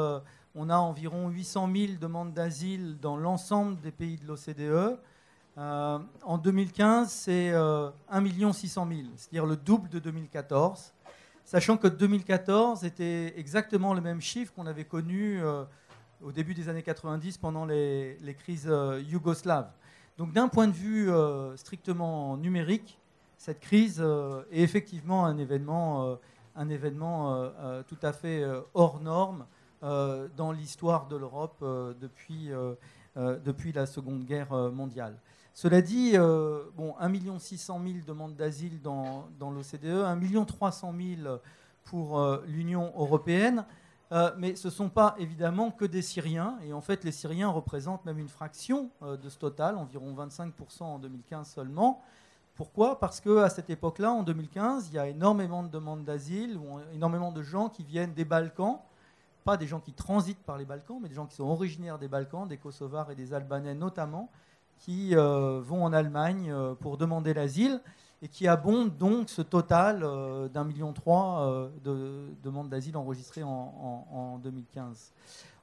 on 0.55 0.68
a 0.68 0.77
environ 0.77 1.31
800 1.31 1.70
000 1.75 1.92
demandes 1.98 2.35
d'asile 2.35 2.98
dans 3.01 3.16
l'ensemble 3.16 3.81
des 3.81 3.90
pays 3.90 4.18
de 4.18 4.27
l'OCDE. 4.27 4.98
en 5.57 6.38
2015, 6.38 7.11
c'est 7.11 7.51
1 7.55 8.53
600 8.53 8.87
000, 8.87 9.01
c'est-à-dire 9.16 9.46
le 9.46 9.57
double 9.57 9.88
de 9.88 10.01
2014, 10.01 10.92
sachant 11.46 11.79
que 11.79 11.88
2014 11.88 12.85
était 12.85 13.33
exactement 13.38 13.94
le 13.94 14.03
même 14.03 14.20
chiffre 14.20 14.53
qu'on 14.53 14.66
avait 14.66 14.85
connu 14.85 15.40
au 16.22 16.31
début 16.31 16.53
des 16.53 16.68
années 16.68 16.83
90 16.83 17.38
pendant 17.38 17.64
les, 17.64 18.37
crises 18.38 18.70
yougoslaves. 19.09 19.70
Donc 20.18 20.33
d'un 20.33 20.48
point 20.48 20.68
de 20.68 20.72
vue 20.72 21.11
strictement 21.57 22.37
numérique, 22.37 22.98
cette 23.38 23.61
crise 23.61 24.01
est 24.51 24.61
effectivement 24.61 25.25
un 25.25 25.38
événement, 25.38 26.18
événement 26.70 27.51
tout 27.88 27.98
à 28.03 28.12
fait 28.12 28.44
hors 28.75 29.01
norme 29.01 29.46
dans 29.81 30.53
l'histoire 30.53 31.09
de 31.09 31.16
l'Europe 31.16 31.64
depuis, 32.01 33.72
la 33.72 33.87
Seconde 33.87 34.25
Guerre 34.25 34.53
mondiale. 34.53 35.16
Cela 35.55 35.83
dit, 35.83 36.12
euh, 36.14 36.62
bon, 36.77 36.94
1 36.98 37.38
600 37.38 37.81
000 37.85 37.98
demandes 38.07 38.35
d'asile 38.35 38.81
dans, 38.81 39.29
dans 39.38 39.51
l'OCDE, 39.51 39.85
1 39.85 40.44
300 40.44 40.94
000 41.18 41.38
pour 41.85 42.18
euh, 42.18 42.42
l'Union 42.46 42.92
européenne, 42.96 43.66
euh, 44.12 44.31
mais 44.38 44.55
ce 44.55 44.68
ne 44.68 44.72
sont 44.72 44.88
pas 44.88 45.16
évidemment 45.18 45.70
que 45.70 45.85
des 45.85 46.03
Syriens, 46.03 46.59
et 46.64 46.72
en 46.72 46.81
fait 46.81 47.03
les 47.05 47.12
Syriens 47.12 47.48
représentent 47.48 48.05
même 48.05 48.18
une 48.18 48.29
fraction 48.29 48.90
de 49.03 49.29
ce 49.29 49.38
total, 49.38 49.77
environ 49.77 50.14
25% 50.14 50.83
en 50.83 50.98
2015 50.98 51.48
seulement. 51.48 52.03
Pourquoi? 52.55 53.01
Parce 53.01 53.20
qu'à 53.20 53.48
cette 53.48 53.70
époque-là, 53.70 54.12
en 54.12 54.22
2015, 54.22 54.88
il 54.90 54.94
y 54.94 54.98
a 54.98 55.09
énormément 55.09 55.62
de 55.62 55.68
demandes 55.68 56.05
d'asile, 56.05 56.61
énormément 56.92 57.33
de 57.33 57.42
gens 57.42 57.70
qui 57.70 57.83
viennent 57.83 58.12
des 58.12 58.27
Balkans, 58.27 58.79
pas 59.44 59.57
des 59.57 59.66
gens 59.66 59.81
qui 59.81 59.92
transitent 59.92 60.42
par 60.42 60.59
les 60.59 60.66
Balkans, 60.66 60.98
mais 61.01 61.09
des 61.09 61.14
gens 61.14 61.27
qui 61.27 61.35
sont 61.35 61.44
originaires 61.44 61.98
des 61.98 62.09
Balkans, 62.09 62.46
des 62.46 62.59
Kosovars 62.59 63.11
et 63.11 63.14
des 63.14 63.33
Albanais 63.33 63.75
notamment, 63.75 64.31
qui 64.79 65.16
euh, 65.16 65.61
vont 65.61 65.85
en 65.85 65.92
Allemagne 65.92 66.51
euh, 66.53 66.75
pour 66.75 66.98
demander 66.98 67.33
l'asile 67.33 67.81
et 68.22 68.28
qui 68.28 68.48
abondent 68.48 68.96
donc 68.96 69.28
ce 69.28 69.42
total 69.42 70.02
euh, 70.02 70.48
d'un 70.48 70.64
million 70.64 70.92
trois 70.92 71.70
de 71.85 72.28
demandes 72.42 72.68
d'asile 72.68 72.96
enregistrées 72.96 73.42
en, 73.42 74.38
2015. 74.42 75.12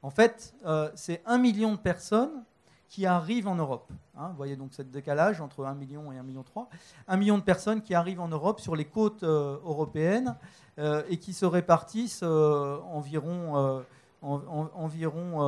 En 0.02 0.10
fait, 0.10 0.54
c'est 0.95 1.22
un 1.26 1.38
million 1.38 1.74
de 1.74 1.80
personnes 1.80 2.43
qui 2.88 3.06
arrivent 3.06 3.48
en 3.48 3.56
Europe. 3.56 3.91
Hein. 4.17 4.30
vous 4.30 4.38
voyez 4.38 4.56
donc 4.56 4.74
ce 4.74 4.82
décalage 4.82 5.41
entre 5.41 5.65
1 5.65 5.76
million 5.76 6.12
et 6.12 6.17
1 6.17 6.24
million 6.24 6.43
3. 6.43 6.69
1 7.08 7.17
million 7.17 7.38
de 7.38 7.43
personnes 7.43 7.82
qui 7.82 7.93
arrivent 7.93 8.22
en 8.22 8.28
Europe 8.28 8.60
sur 8.60 8.76
les 8.76 8.86
côtes 8.86 9.24
européennes 9.24 10.36
et 10.78 11.17
qui 11.17 11.34
se 11.34 11.45
répartissent 11.45 12.24
environ, 12.24 13.84
environ 14.22 15.41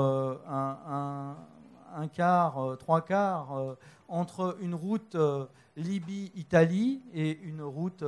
un, 1.96 2.08
quart, 2.08 2.58
euh, 2.58 2.76
trois 2.76 3.02
quarts 3.02 3.58
euh, 3.58 3.76
entre 4.12 4.58
une 4.62 4.76
route 4.76 5.16
euh, 5.16 5.46
Libye-Italie 5.78 7.02
et 7.14 7.40
une 7.44 7.62
route 7.62 8.04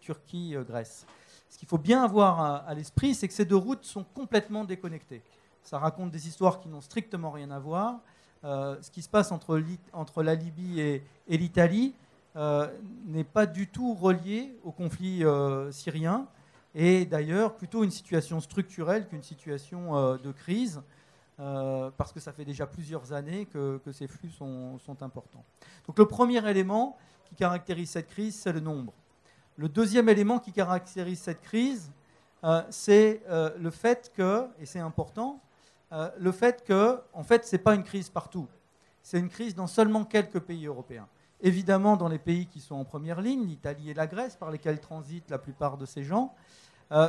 Turquie-Grèce. 0.00 1.06
Ce 1.48 1.56
qu'il 1.58 1.68
faut 1.68 1.78
bien 1.78 2.02
avoir 2.02 2.66
à, 2.66 2.74
l'esprit, 2.74 3.14
c'est 3.14 3.28
que 3.28 3.34
ces 3.34 3.44
deux 3.44 3.56
routes 3.56 3.84
sont 3.84 4.04
complètement 4.04 4.64
déconnectées. 4.64 5.22
Ça 5.62 5.78
raconte 5.78 6.10
des 6.10 6.26
histoires 6.28 6.60
qui 6.60 6.68
n'ont 6.68 6.80
strictement 6.80 7.30
rien 7.30 7.50
à 7.52 7.60
voir. 7.60 8.00
ce 8.42 8.90
qui 8.90 9.02
se 9.02 9.08
passe 9.08 9.30
entre 9.32 10.22
la 10.22 10.34
Libye 10.34 10.80
et, 10.80 11.02
l'Italie 11.28 11.94
n'est 13.06 13.24
pas 13.24 13.46
du 13.46 13.68
tout 13.68 13.94
relié 13.94 14.58
au 14.64 14.72
conflit 14.72 15.22
syrien 15.70 16.26
et 16.74 17.06
d'ailleurs 17.06 17.54
plutôt 17.54 17.84
une 17.84 17.90
situation 17.90 18.40
structurelle 18.40 19.06
qu'une 19.08 19.22
situation 19.22 20.16
de 20.16 20.32
crise. 20.32 20.82
Euh, 21.38 21.90
parce 21.98 22.12
que 22.12 22.20
ça 22.20 22.32
fait 22.32 22.46
déjà 22.46 22.66
plusieurs 22.66 23.12
années 23.12 23.44
que, 23.44 23.78
ces 23.92 24.08
flux 24.08 24.30
sont, 24.30 24.78
importants. 25.00 25.44
Donc 25.86 25.98
le 25.98 26.06
premier 26.06 26.48
élément 26.48 26.96
qui 27.26 27.34
caractérise 27.34 27.90
cette 27.90 28.08
crise, 28.08 28.34
c'est 28.36 28.52
le 28.52 28.60
nombre. 28.60 28.94
Le 29.58 29.68
deuxième 29.68 30.08
élément 30.08 30.38
qui 30.38 30.52
caractérise 30.52 31.20
cette 31.20 31.42
crise, 31.42 31.90
euh, 32.44 32.62
c'est 32.70 33.22
euh, 33.28 33.50
le 33.58 33.70
fait 33.70 34.12
que, 34.14 34.46
et 34.58 34.66
c'est 34.66 34.80
important, 34.80 35.40
le 36.18 36.32
fait 36.32 36.64
que, 36.64 37.00
en 37.12 37.22
fait, 37.22 37.46
ce 37.46 37.54
n'est 37.54 37.62
pas 37.62 37.74
une 37.74 37.84
crise 37.84 38.10
partout. 38.10 38.48
C'est 39.02 39.20
une 39.20 39.28
crise 39.28 39.54
dans 39.54 39.68
seulement 39.68 40.04
quelques 40.04 40.40
pays 40.40 40.66
européens. 40.66 41.06
Évidemment, 41.40 41.96
dans 41.96 42.08
les 42.08 42.18
pays 42.18 42.46
qui 42.46 42.60
sont 42.60 42.74
en 42.74 42.84
première 42.84 43.20
ligne, 43.20 43.46
l'Italie 43.46 43.90
et 43.90 43.94
la 43.94 44.08
Grèce, 44.08 44.34
par 44.34 44.50
lesquels 44.50 44.80
transitent 44.80 45.30
la 45.30 45.38
plupart 45.38 45.78
de 45.78 45.86
ces 45.86 46.02
gens, 46.02 46.34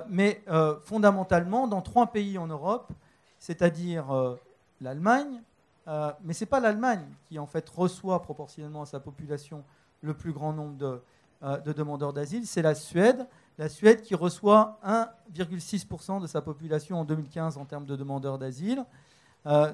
mais 0.10 0.44
fondamentalement, 0.84 1.68
dans 1.68 1.82
trois 1.82 2.08
pays 2.08 2.38
en 2.38 2.46
Europe, 2.46 2.94
c'est-à-dire 3.40 4.12
euh, 4.12 4.36
l'Allemagne, 4.82 5.42
euh, 5.88 6.12
mais 6.24 6.34
ce 6.34 6.44
n'est 6.44 6.50
pas 6.50 6.60
l'Allemagne 6.60 7.06
qui 7.26 7.40
en 7.40 7.46
fait 7.46 7.68
reçoit 7.70 8.22
proportionnellement 8.22 8.82
à 8.82 8.86
sa 8.86 9.00
population 9.00 9.64
le 10.02 10.14
plus 10.14 10.34
grand 10.34 10.54
nombre 10.54 10.78
de, 10.78 11.02
euh, 11.44 11.58
demandeurs 11.74 12.14
d'asile, 12.14 12.46
c'est 12.46 12.62
la 12.62 12.76
Suède. 12.76 13.26
La 13.58 13.70
Suède 13.70 14.02
qui 14.02 14.16
reçoit 14.16 14.80
1,6% 14.86 16.22
de 16.22 16.28
sa 16.28 16.42
population 16.42 17.00
en 17.00 17.06
2015 17.06 17.58
en 17.58 17.66
termes 17.66 17.86
de 17.86 17.96
demandeurs 17.96 18.38
d'asile, 18.38 18.86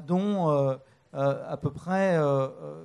dont 0.08 0.78
à 1.12 1.58
peu 1.58 1.69
près, 1.69 2.17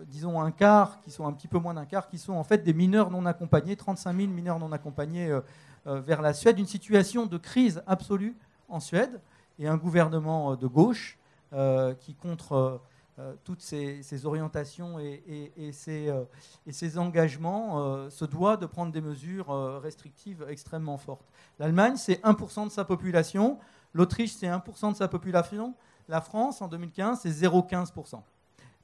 disons, 0.09 0.41
un 0.41 0.51
quart, 0.51 1.01
qui 1.03 1.13
sont 1.13 1.25
un 1.25 1.33
petit 1.33 1.47
peu 1.47 1.61
moins 1.61 1.75
d'un 1.75 1.87
quart, 1.87 2.09
qui 2.09 2.19
sont 2.19 2.33
en 2.33 2.43
fait 2.43 2.65
des 2.65 2.73
mineurs 2.73 3.13
non 3.13 3.27
accompagnés, 3.27 3.77
35 3.77 4.17
000 4.17 4.29
mineurs 4.29 4.59
non 4.59 4.73
accompagnés 4.73 5.39
vers 5.87 6.21
la 6.21 6.33
Suède. 6.33 6.59
Une 6.59 6.67
situation 6.67 7.27
de 7.27 7.39
crise 7.39 7.81
absolue 7.87 8.35
en 8.69 8.81
Suède 8.81 9.21
et 9.59 9.67
un 9.67 9.77
gouvernement 9.77 10.53
euh, 10.53 10.57
de 10.57 10.67
gauche 10.67 11.19
euh, 11.53 11.95
qui, 11.95 12.15
contre 12.15 12.81
euh, 13.19 13.35
toutes 13.45 13.63
ces, 13.63 14.27
orientations 14.27 15.01
et, 15.01 15.53
et, 15.57 15.73
ces, 15.73 16.99
engagements, 16.99 18.09
se 18.11 18.25
doit 18.25 18.57
de 18.57 18.65
prendre 18.65 18.93
des 18.93 19.01
mesures 19.01 19.49
restrictives 19.83 20.47
extrêmement 20.49 20.99
fortes. 20.99 21.27
L'Allemagne, 21.59 21.97
c'est 21.97 22.23
1% 22.23 22.67
de 22.67 22.71
sa 22.71 22.85
population. 22.85 23.59
L'Autriche, 23.93 24.35
c'est 24.35 24.47
1% 24.47 24.93
de 24.93 24.97
sa 24.97 25.09
population. 25.09 25.75
La 26.09 26.21
France, 26.21 26.63
en 26.63 26.69
2015, 26.69 27.19
c'est 27.23 27.31
0,15%. 27.31 28.21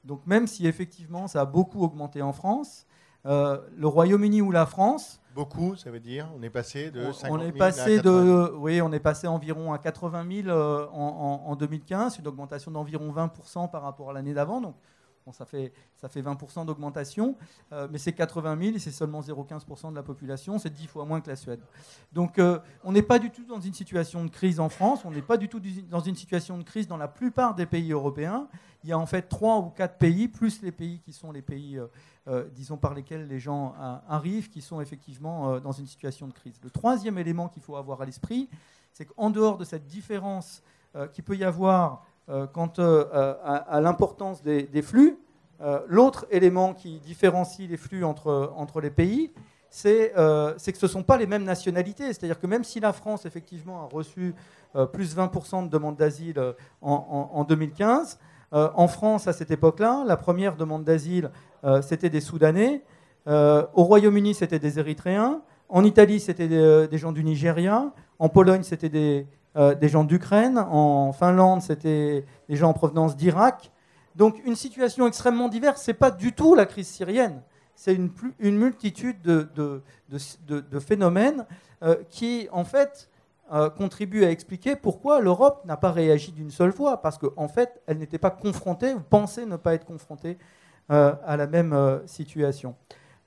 Donc 0.03 0.27
même 0.27 0.47
si 0.47 0.67
effectivement 0.67 1.29
ça 1.29 1.41
a 1.41 1.45
beaucoup 1.45 1.81
augmenté 1.81 2.21
en 2.21 2.33
France, 2.33 2.85
le 3.23 3.87
Royaume-Uni 3.87 4.41
ou 4.41 4.51
la 4.51 4.65
France 4.65 5.21
Beaucoup, 5.35 5.75
ça 5.75 5.91
veut 5.91 5.99
dire 5.99 6.29
On 6.37 6.41
est 6.41 6.49
passé 6.49 6.91
de 6.91 7.11
50 7.11 7.29
on 7.29 7.43
est 7.43 7.51
passé 7.51 7.99
de, 7.99 8.53
Oui, 8.55 8.81
on 8.81 8.91
est 8.93 9.01
passé 9.01 9.27
environ 9.27 9.73
à 9.73 9.77
80 9.79 10.25
000 10.43 10.47
euh, 10.47 10.87
en, 10.93 11.43
en, 11.45 11.55
2015, 11.57 12.19
une 12.19 12.27
augmentation 12.27 12.71
d'environ 12.71 13.11
20% 13.11 13.69
par 13.69 13.81
rapport 13.81 14.11
à 14.11 14.13
l'année 14.13 14.33
d'avant. 14.33 14.61
Donc, 14.61 14.75
ça, 15.31 15.45
fait, 15.45 15.73
ça 15.95 16.07
fait 16.07 16.21
20% 16.21 16.65
d'augmentation, 16.65 17.35
euh, 17.71 17.87
mais 17.91 17.97
c'est 17.97 18.13
80 18.13 18.57
000 18.61 18.75
et 18.75 18.79
c'est 18.79 18.91
seulement 18.91 19.21
0,15% 19.21 19.89
de 19.89 19.95
la 19.95 20.03
population, 20.03 20.59
c'est 20.59 20.69
10 20.69 20.87
fois 20.87 21.05
moins 21.05 21.21
que 21.21 21.29
la 21.29 21.35
Suède. 21.35 21.61
Donc 22.13 22.37
euh, 22.37 22.59
on 22.83 22.91
n'est 22.91 23.01
pas 23.01 23.17
du 23.19 23.31
tout 23.31 23.43
dans 23.43 23.59
une 23.59 23.73
situation 23.73 24.23
de 24.23 24.29
crise 24.29 24.59
en 24.59 24.69
France, 24.69 25.03
on 25.03 25.11
n'est 25.11 25.21
pas 25.21 25.37
du 25.37 25.49
tout 25.49 25.59
dans 25.89 25.99
une 25.99 26.15
situation 26.15 26.57
de 26.57 26.63
crise 26.63 26.87
dans 26.87 26.97
la 26.97 27.07
plupart 27.07 27.55
des 27.55 27.65
pays 27.65 27.91
européens. 27.91 28.47
Il 28.83 28.89
y 28.89 28.93
a 28.93 28.99
en 28.99 29.05
fait 29.07 29.23
trois 29.23 29.57
ou 29.57 29.69
quatre 29.69 29.97
pays, 29.97 30.27
plus 30.27 30.61
les 30.61 30.71
pays 30.71 30.99
qui 30.99 31.11
sont 31.11 31.31
les 31.31 31.41
pays 31.41 31.79
euh, 32.27 32.45
disons, 32.53 32.77
par 32.77 32.93
lesquels 32.93 33.27
les 33.27 33.39
gens 33.39 33.73
arrivent, 34.07 34.49
qui 34.49 34.61
sont 34.61 34.79
effectivement 34.79 35.59
dans 35.59 35.71
une 35.71 35.87
situation 35.87 36.27
de 36.27 36.33
crise. 36.33 36.59
Le 36.63 36.69
troisième 36.69 37.17
élément 37.17 37.49
qu'il 37.49 37.63
faut 37.63 37.77
avoir 37.77 38.01
à 38.01 38.05
l'esprit, 38.05 38.47
c'est 38.93 39.05
qu'en 39.05 39.31
dehors 39.31 39.57
de 39.57 39.65
cette 39.65 39.87
différence 39.87 40.61
qu'il 41.13 41.23
peut 41.23 41.35
y 41.35 41.43
avoir 41.43 42.05
quant 42.27 42.71
à, 42.77 43.79
l'importance 43.81 44.41
des, 44.41 44.81
flux, 44.81 45.19
l'autre 45.87 46.25
élément 46.31 46.73
qui 46.73 46.99
différencie 46.99 47.69
les 47.69 47.77
flux 47.77 48.03
entre, 48.03 48.51
entre 48.55 48.81
les 48.81 48.89
pays, 48.89 49.31
c'est 49.69 50.11
que 50.15 50.55
ce 50.57 50.85
ne 50.85 50.89
sont 50.89 51.03
pas 51.03 51.17
les 51.17 51.27
mêmes 51.27 51.43
nationalités. 51.43 52.07
C'est-à-dire 52.07 52.39
que 52.39 52.47
même 52.47 52.63
si 52.63 52.79
la 52.79 52.93
France, 52.93 53.25
effectivement, 53.25 53.83
a 53.83 53.85
reçu 53.85 54.33
plus 54.91 55.15
20% 55.15 55.65
de 55.65 55.69
demandes 55.69 55.97
d'asile 55.97 56.41
en, 56.81 57.29
en, 57.31 57.43
2015, 57.43 58.17
en 58.51 58.87
France, 58.87 59.27
à 59.27 59.33
cette 59.33 59.51
époque-là, 59.51 60.03
la 60.05 60.17
première 60.17 60.55
demande 60.55 60.83
d'asile 60.83 61.29
euh, 61.65 61.81
c'était 61.81 62.09
des 62.09 62.21
Soudanais. 62.21 62.83
Euh, 63.27 63.65
au 63.73 63.83
Royaume-Uni, 63.83 64.35
c'était 64.35 64.59
des 64.59 64.79
Érythréens. 64.79 65.41
En 65.67 65.83
Italie, 65.83 66.19
c'était 66.19 66.47
des, 66.47 66.57
euh, 66.57 66.97
gens 66.97 67.11
du 67.11 67.23
Nigeria. 67.23 67.91
En 68.19 68.29
Pologne, 68.29 68.63
c'était 68.63 68.89
des, 68.89 69.25
gens 69.55 70.03
d'Ukraine. 70.03 70.57
En 70.57 71.13
Finlande, 71.13 71.61
c'était 71.61 72.25
des 72.49 72.55
gens 72.55 72.69
en 72.69 72.73
provenance 72.73 73.15
d'Irak. 73.15 73.71
Donc 74.15 74.41
une 74.45 74.55
situation 74.55 75.07
extrêmement 75.07 75.49
diverse. 75.49 75.83
Ce 75.83 75.91
n'est 75.91 75.95
pas 75.95 76.11
du 76.11 76.33
tout 76.33 76.55
la 76.55 76.65
crise 76.65 76.87
syrienne. 76.87 77.41
C'est 77.75 77.93
une, 77.93 78.57
multitude 78.57 79.21
de, 79.21 79.81
phénomènes 80.79 81.45
qui, 82.09 82.47
en 82.53 82.63
fait, 82.63 83.09
contribuent 83.77 84.23
à 84.23 84.31
expliquer 84.31 84.77
pourquoi 84.77 85.19
l'Europe 85.19 85.63
n'a 85.65 85.75
pas 85.75 85.91
réagi 85.91 86.31
d'une 86.31 86.51
seule 86.51 86.71
fois. 86.71 87.01
Parce 87.01 87.17
qu'en 87.17 87.49
fait, 87.49 87.81
elle 87.85 87.97
n'était 87.97 88.17
pas 88.17 88.29
confrontée, 88.29 88.93
ou 88.93 89.01
pensait 89.01 89.45
ne 89.45 89.57
pas 89.57 89.73
être 89.73 89.85
confrontée 89.85 90.37
euh, 90.91 91.15
à 91.25 91.35
la 91.35 91.47
même 91.47 91.73
euh, 91.73 92.05
situation. 92.05 92.75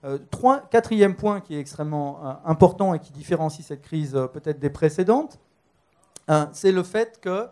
Euh, 0.05 0.17
trois, 0.31 0.61
quatrième 0.61 1.17
point 1.17 1.41
qui 1.41 1.57
est 1.57 1.59
extrêmement 1.59 2.39
important 2.45 2.95
et 2.95 3.01
qui 3.01 3.11
différencie 3.11 3.67
cette 3.67 3.83
crise 3.83 4.13
peut-être 4.33 4.61
des 4.61 4.71
précédentes, 4.71 5.41
c'est 6.53 6.73
le 6.73 6.83
fait 6.83 7.21
que 7.21 7.49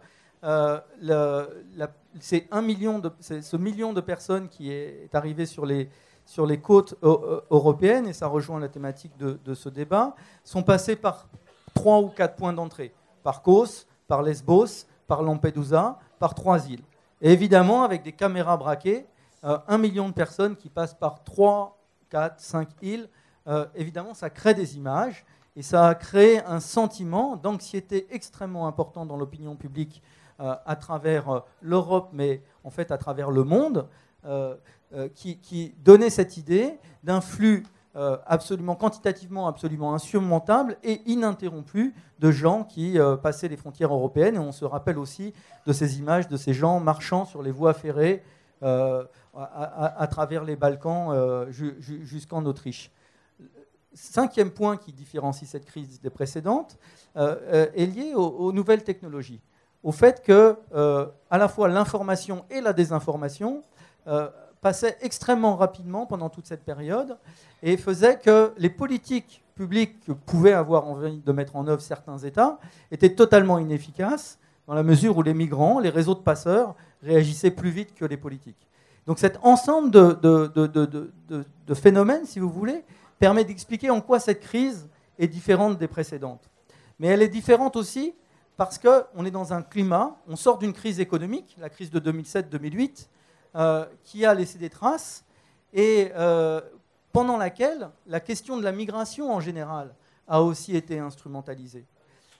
c'est 2.20 2.48
million 2.62 2.98
de, 2.98 3.10
ce 3.20 3.56
million 3.56 3.92
de 3.92 4.00
personnes 4.00 4.48
qui 4.48 4.70
est 4.70 5.14
arrivé 5.14 5.46
sur 5.46 5.66
les, 5.66 5.88
sur 6.24 6.46
les 6.46 6.60
côtes 6.60 6.94
européennes, 7.02 8.08
et 8.08 8.12
ça 8.12 8.26
rejoint 8.26 8.60
la 8.60 8.68
thématique 8.68 9.16
de, 9.16 9.54
ce 9.54 9.68
débat, 9.68 10.14
sont 10.44 10.62
passés 10.62 10.96
par 10.96 11.28
trois 11.74 12.00
ou 12.00 12.08
quatre 12.08 12.36
points 12.36 12.52
d'entrée, 12.52 12.94
par 13.22 13.42
Kos, 13.42 13.86
par 14.08 14.22
Lesbos, 14.22 14.86
par 15.06 15.22
Lampedusa, 15.22 15.98
par 16.18 16.34
trois 16.34 16.68
îles. 16.68 16.82
Et 17.20 17.32
évidemment, 17.32 17.82
avec 17.82 18.02
des 18.02 18.12
caméras 18.12 18.56
braquées, 18.56 19.06
un 19.42 19.78
million 19.78 20.08
de 20.08 20.14
personnes 20.14 20.56
qui 20.56 20.68
passent 20.68 20.94
par 20.94 21.22
trois, 21.22 21.78
quatre, 22.10 22.40
cinq 22.40 22.68
îles, 22.82 23.08
évidemment, 23.74 24.14
ça 24.14 24.30
crée 24.30 24.54
des 24.54 24.76
images. 24.76 25.24
Et 25.56 25.62
ça 25.62 25.88
a 25.88 25.94
créé 25.94 26.42
un 26.44 26.60
sentiment 26.60 27.36
d'anxiété 27.36 28.06
extrêmement 28.10 28.68
important 28.68 29.06
dans 29.06 29.16
l'opinion 29.16 29.56
publique 29.56 30.02
euh, 30.38 30.54
à 30.66 30.76
travers 30.76 31.30
euh, 31.30 31.40
l'Europe, 31.62 32.10
mais 32.12 32.42
en 32.62 32.68
fait 32.68 32.90
à 32.90 32.98
travers 32.98 33.30
le 33.30 33.42
monde, 33.42 33.88
euh, 34.26 34.54
qui, 35.14 35.74
donnait 35.82 36.10
cette 36.10 36.36
idée 36.36 36.78
d'un 37.04 37.20
flux 37.20 37.64
absolument 38.26 38.74
quantitativement 38.74 39.48
absolument 39.48 39.94
insurmontable 39.94 40.76
et 40.82 41.00
ininterrompu 41.06 41.94
de 42.18 42.30
gens 42.30 42.62
qui 42.62 42.98
passaient 43.22 43.48
les 43.48 43.56
frontières 43.56 43.92
européennes. 43.92 44.34
Et 44.34 44.38
on 44.38 44.52
se 44.52 44.64
rappelle 44.64 44.98
aussi 44.98 45.32
de 45.66 45.72
ces 45.72 45.98
images 45.98 46.28
de 46.28 46.36
ces 46.36 46.52
gens 46.52 46.78
marchant 46.78 47.24
sur 47.24 47.42
les 47.42 47.50
voies 47.50 47.72
ferrées 47.72 48.22
à, 48.62 50.06
travers 50.10 50.44
les 50.44 50.56
Balkans 50.56 51.46
jusqu'en 51.50 52.44
Autriche 52.44 52.90
cinquième 53.96 54.50
point 54.50 54.76
qui 54.76 54.92
différencie 54.92 55.48
cette 55.48 55.64
crise 55.64 56.00
des 56.00 56.10
précédentes 56.10 56.78
euh, 57.16 57.36
euh, 57.52 57.66
est 57.74 57.86
lié 57.86 58.12
aux, 58.14 58.52
nouvelles 58.52 58.84
technologies, 58.84 59.40
au 59.82 59.90
fait 59.90 60.22
que 60.22 60.56
euh, 60.74 61.06
à 61.30 61.38
la 61.38 61.48
fois 61.48 61.68
l'information 61.68 62.44
et 62.50 62.60
la 62.60 62.72
désinformation 62.72 63.62
passaient 64.60 64.96
extrêmement 65.00 65.56
rapidement 65.56 66.06
pendant 66.06 66.28
toute 66.28 66.46
cette 66.46 66.62
période 66.62 67.18
et 67.62 67.76
faisaient 67.76 68.18
que 68.18 68.52
les 68.56 68.70
politiques 68.70 69.42
publiques 69.56 69.98
que 70.06 70.12
pouvaient 70.12 70.52
avoir 70.52 70.86
envie 70.86 71.18
de 71.18 71.32
mettre 71.32 71.56
en 71.56 71.66
œuvre 71.66 71.82
certains 71.82 72.18
États 72.18 72.60
étaient 72.92 73.14
totalement 73.16 73.58
inefficaces 73.58 74.38
dans 74.68 74.74
la 74.74 74.84
mesure 74.84 75.16
où 75.16 75.22
les 75.22 75.34
migrants, 75.34 75.80
les 75.80 75.90
réseaux 75.90 76.14
de 76.14 76.20
passeurs 76.20 76.76
réagissaient 77.02 77.50
plus 77.50 77.70
vite 77.70 77.94
que 77.94 78.04
les 78.04 78.16
politiques. 78.16 78.68
Donc 79.08 79.18
cet 79.18 79.40
ensemble 79.42 79.90
de, 79.90 80.12
de 81.66 81.74
phénomènes, 81.74 82.26
si 82.26 82.38
vous 82.38 82.50
voulez, 82.50 82.84
permet 83.18 83.44
d'expliquer 83.44 83.90
en 83.90 84.00
quoi 84.00 84.20
cette 84.20 84.40
crise 84.40 84.88
est 85.18 85.28
différente 85.28 85.78
des 85.78 85.88
précédentes. 85.88 86.50
Mais 86.98 87.08
elle 87.08 87.22
est 87.22 87.28
différente 87.28 87.76
aussi 87.76 88.14
parce 88.56 88.78
qu'on 88.78 89.24
est 89.24 89.30
dans 89.30 89.52
un 89.52 89.62
climat, 89.62 90.16
on 90.26 90.36
sort 90.36 90.58
d'une 90.58 90.72
crise 90.72 90.98
économique, 90.98 91.56
la 91.58 91.68
crise 91.68 91.90
de 91.90 92.00
2007-2008, 92.00 93.08
euh, 93.54 93.86
qui 94.02 94.24
a 94.24 94.34
laissé 94.34 94.58
des 94.58 94.70
traces, 94.70 95.24
et 95.72 96.10
euh, 96.16 96.60
pendant 97.12 97.36
laquelle 97.36 97.90
la 98.06 98.20
question 98.20 98.56
de 98.56 98.62
la 98.62 98.72
migration 98.72 99.32
en 99.32 99.40
général 99.40 99.94
a 100.26 100.42
aussi 100.42 100.76
été 100.76 100.98
instrumentalisée. 100.98 101.86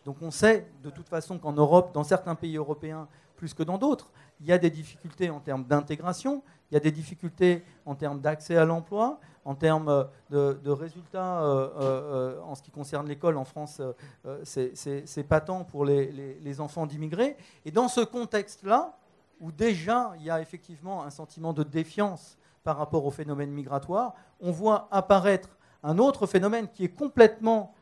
Donc 0.04 0.16
on 0.22 0.30
sait 0.30 0.66
de 0.82 0.90
toute 0.90 1.08
façon 1.08 1.38
qu'en 1.38 1.52
Europe, 1.52 1.92
dans 1.92 2.04
certains 2.04 2.34
pays 2.34 2.56
européens 2.56 3.08
plus 3.36 3.52
que 3.52 3.62
dans 3.62 3.76
d'autres, 3.76 4.10
il 4.40 4.46
y 4.46 4.52
a 4.52 4.58
des 4.58 4.70
difficultés 4.70 5.30
en 5.30 5.40
termes 5.40 5.64
d'intégration, 5.64 6.42
il 6.70 6.74
y 6.74 6.76
a 6.76 6.80
des 6.80 6.90
difficultés 6.90 7.64
en 7.84 7.94
termes 7.94 8.20
d'accès 8.20 8.56
à 8.56 8.64
l'emploi, 8.64 9.20
en 9.46 9.54
termes 9.54 10.08
de, 10.30 10.70
résultats 10.70 11.40
euh, 11.42 11.68
euh, 11.80 12.40
en 12.42 12.56
ce 12.56 12.62
qui 12.62 12.72
concerne 12.72 13.06
l'école 13.06 13.36
en 13.36 13.44
France, 13.44 13.80
euh, 14.26 14.40
c'est 14.44 15.22
patent 15.22 15.64
pour 15.68 15.84
les, 15.84 16.60
enfants 16.60 16.84
d'immigrés. 16.84 17.36
Et 17.64 17.70
dans 17.70 17.88
ce 17.88 18.00
contexte-là, 18.00 18.98
où 19.40 19.52
déjà 19.52 20.12
il 20.18 20.24
y 20.24 20.30
a 20.30 20.40
effectivement 20.40 21.04
un 21.04 21.10
sentiment 21.10 21.52
de 21.52 21.62
défiance 21.62 22.36
par 22.64 22.76
rapport 22.76 23.06
au 23.06 23.10
phénomène 23.10 23.50
migratoire, 23.52 24.14
on 24.40 24.50
voit 24.50 24.88
apparaître 24.90 25.56
un 25.84 25.98
autre 25.98 26.26
phénomène 26.26 26.68
qui 26.68 26.84
est 26.84 26.94
complètement 26.94 27.72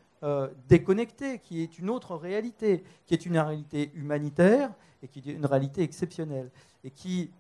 déconnecté, 0.69 1.39
qui 1.39 1.63
est 1.63 1.79
une 1.79 1.91
autre 1.91 2.17
réalité, 2.17 2.83
qui 3.07 3.13
est 3.13 3.27
une 3.27 3.37
réalité 3.39 3.93
humanitaire 3.95 4.71
et 5.03 5.09
qui 5.09 5.19
est 5.19 5.35
une 5.35 5.45
réalité 5.45 5.83
exceptionnelle 5.83 6.51
et 6.83 6.91
qui, 6.91 7.31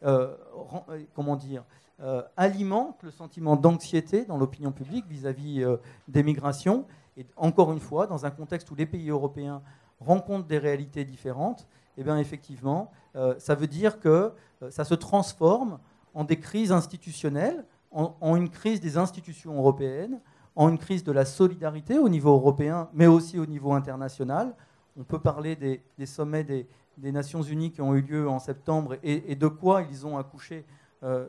comment 1.14 1.37
dire, 1.37 1.64
euh, 2.00 2.22
alimente 2.37 3.02
le 3.02 3.12
sentiment 3.12 3.54
d'anxiété 3.57 4.24
dans 4.24 4.37
l'opinion 4.37 4.72
publique 4.72 5.07
vis-à-vis 5.09 5.62
euh, 5.62 5.76
des 6.09 6.24
migrations. 6.24 6.87
Et 7.16 7.24
encore 7.37 7.72
une 7.72 7.78
fois, 7.78 8.09
dans 8.09 8.26
un 8.26 8.30
contexte 8.30 8.70
où 8.72 8.74
les 8.74 8.87
pays 8.87 9.11
européens 9.11 9.62
rencontrent 10.00 10.48
des 10.48 10.59
réalités 10.59 11.04
différentes, 11.04 11.68
eh 11.96 12.02
bien 12.02 12.18
effectivement, 12.18 12.90
euh, 13.14 13.35
ça 13.38 13.54
veut 13.54 13.68
dire 13.68 14.00
que 14.00 14.33
ça 14.70 14.85
se 14.85 14.94
transforme 14.94 15.78
en 16.14 16.24
des 16.24 16.40
crises 16.40 16.72
institutionnelles, 16.72 17.64
en, 17.92 18.35
une 18.35 18.48
crise 18.48 18.80
des 18.80 18.98
institutions 18.98 19.54
européennes, 19.57 20.20
en 20.57 20.68
une 20.68 20.78
crise 20.78 21.04
de 21.04 21.12
la 21.12 21.24
solidarité 21.24 21.98
au 21.98 22.09
niveau 22.09 22.30
européen, 22.30 22.88
mais 22.92 23.07
aussi 23.07 23.38
au 23.38 23.46
niveau 23.46 23.72
international. 23.72 24.54
On 24.96 25.04
peut 25.04 25.20
parler 25.20 25.54
des, 25.54 26.07
sommets 26.07 26.42
des, 26.44 26.66
Nations 26.98 27.42
Unies 27.42 27.70
qui 27.70 27.83
ont 27.83 27.94
eu 27.94 28.00
lieu 28.00 28.28
en 28.28 28.40
septembre 28.40 28.96
et, 29.02 29.37
de 29.37 29.46
quoi 29.46 29.83
ils 29.83 30.07
ont 30.07 30.18
accouché 30.18 30.64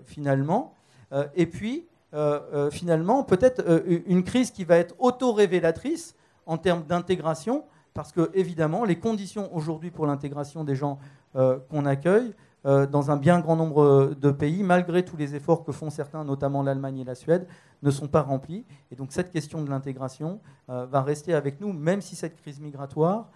finalement. 0.03 0.75
Euh, 1.11 1.25
et 1.35 1.45
puis, 1.45 1.87
euh, 2.13 2.69
finalement, 2.71 3.23
peut-être 3.23 3.63
une 4.05 4.23
crise 4.23 4.51
qui 4.51 4.63
va 4.63 4.77
être 4.77 4.95
auto-révélatrice 4.99 6.15
en 6.45 6.57
termes 6.57 6.83
d'intégration, 6.83 7.63
parce 7.93 8.11
que, 8.11 8.29
évidemment, 8.33 8.85
les 8.85 8.97
conditions 8.97 9.53
aujourd'hui 9.55 9.91
pour 9.91 10.05
l'intégration 10.05 10.63
des 10.63 10.75
gens 10.75 10.99
qu'on 11.33 11.85
accueille 11.85 12.33
dans 12.63 13.11
un 13.11 13.17
bien 13.17 13.39
grand 13.41 13.55
nombre 13.55 14.15
de 14.19 14.31
pays, 14.31 14.63
malgré 14.63 15.03
tous 15.03 15.17
les 15.17 15.35
efforts 15.35 15.63
que 15.63 15.71
font 15.71 15.89
certains, 15.89 16.23
notamment 16.23 16.63
l'Allemagne 16.63 16.99
et 16.99 17.03
la 17.03 17.15
Suède, 17.15 17.47
ne 17.83 17.91
sont 17.91 18.07
pas 18.07 18.21
remplis. 18.21 18.65
Et 18.91 18.95
donc 18.95 19.11
cette 19.11 19.31
question 19.31 19.61
de 19.63 19.69
l'intégration 19.69 20.39
va 20.67 21.01
rester 21.01 21.33
avec 21.33 21.59
nous, 21.59 21.73
même 21.73 22.01
si 22.01 22.15
cette 22.15 22.35
crise 22.37 22.59
migratoire, 22.59 23.29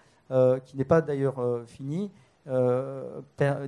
qui 0.64 0.76
n'est 0.76 0.84
pas 0.84 1.00
d'ailleurs 1.00 1.42
finie, 1.66 2.10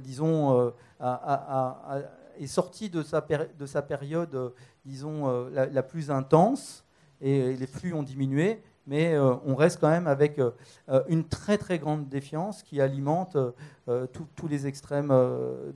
disons, 0.03 0.73
a, 1.01 2.03
est 2.39 2.47
sorti 2.47 2.91
de 2.91 3.03
sa, 3.03 3.21
de 3.21 3.67
sa 3.67 3.83
période, 3.83 4.35
euh, 4.35 4.51
disons, 4.85 5.29
euh, 5.29 5.69
la, 5.71 5.83
plus 5.83 6.11
intense, 6.11 6.85
et 7.21 7.55
les 7.55 7.67
flux 7.67 7.93
ont 7.95 8.03
diminué, 8.03 8.63
mais 8.87 9.15
euh, 9.15 9.35
on 9.45 9.55
reste 9.55 9.81
quand 9.81 9.91
même 9.91 10.07
avec 10.09 10.41
une 11.09 11.25
très 11.29 11.57
très 11.57 11.79
grande 11.79 12.09
défiance 12.09 12.63
qui 12.65 12.81
alimente 12.81 13.37
tous 13.87 14.49
les 14.49 14.67
extrêmes 14.67 15.15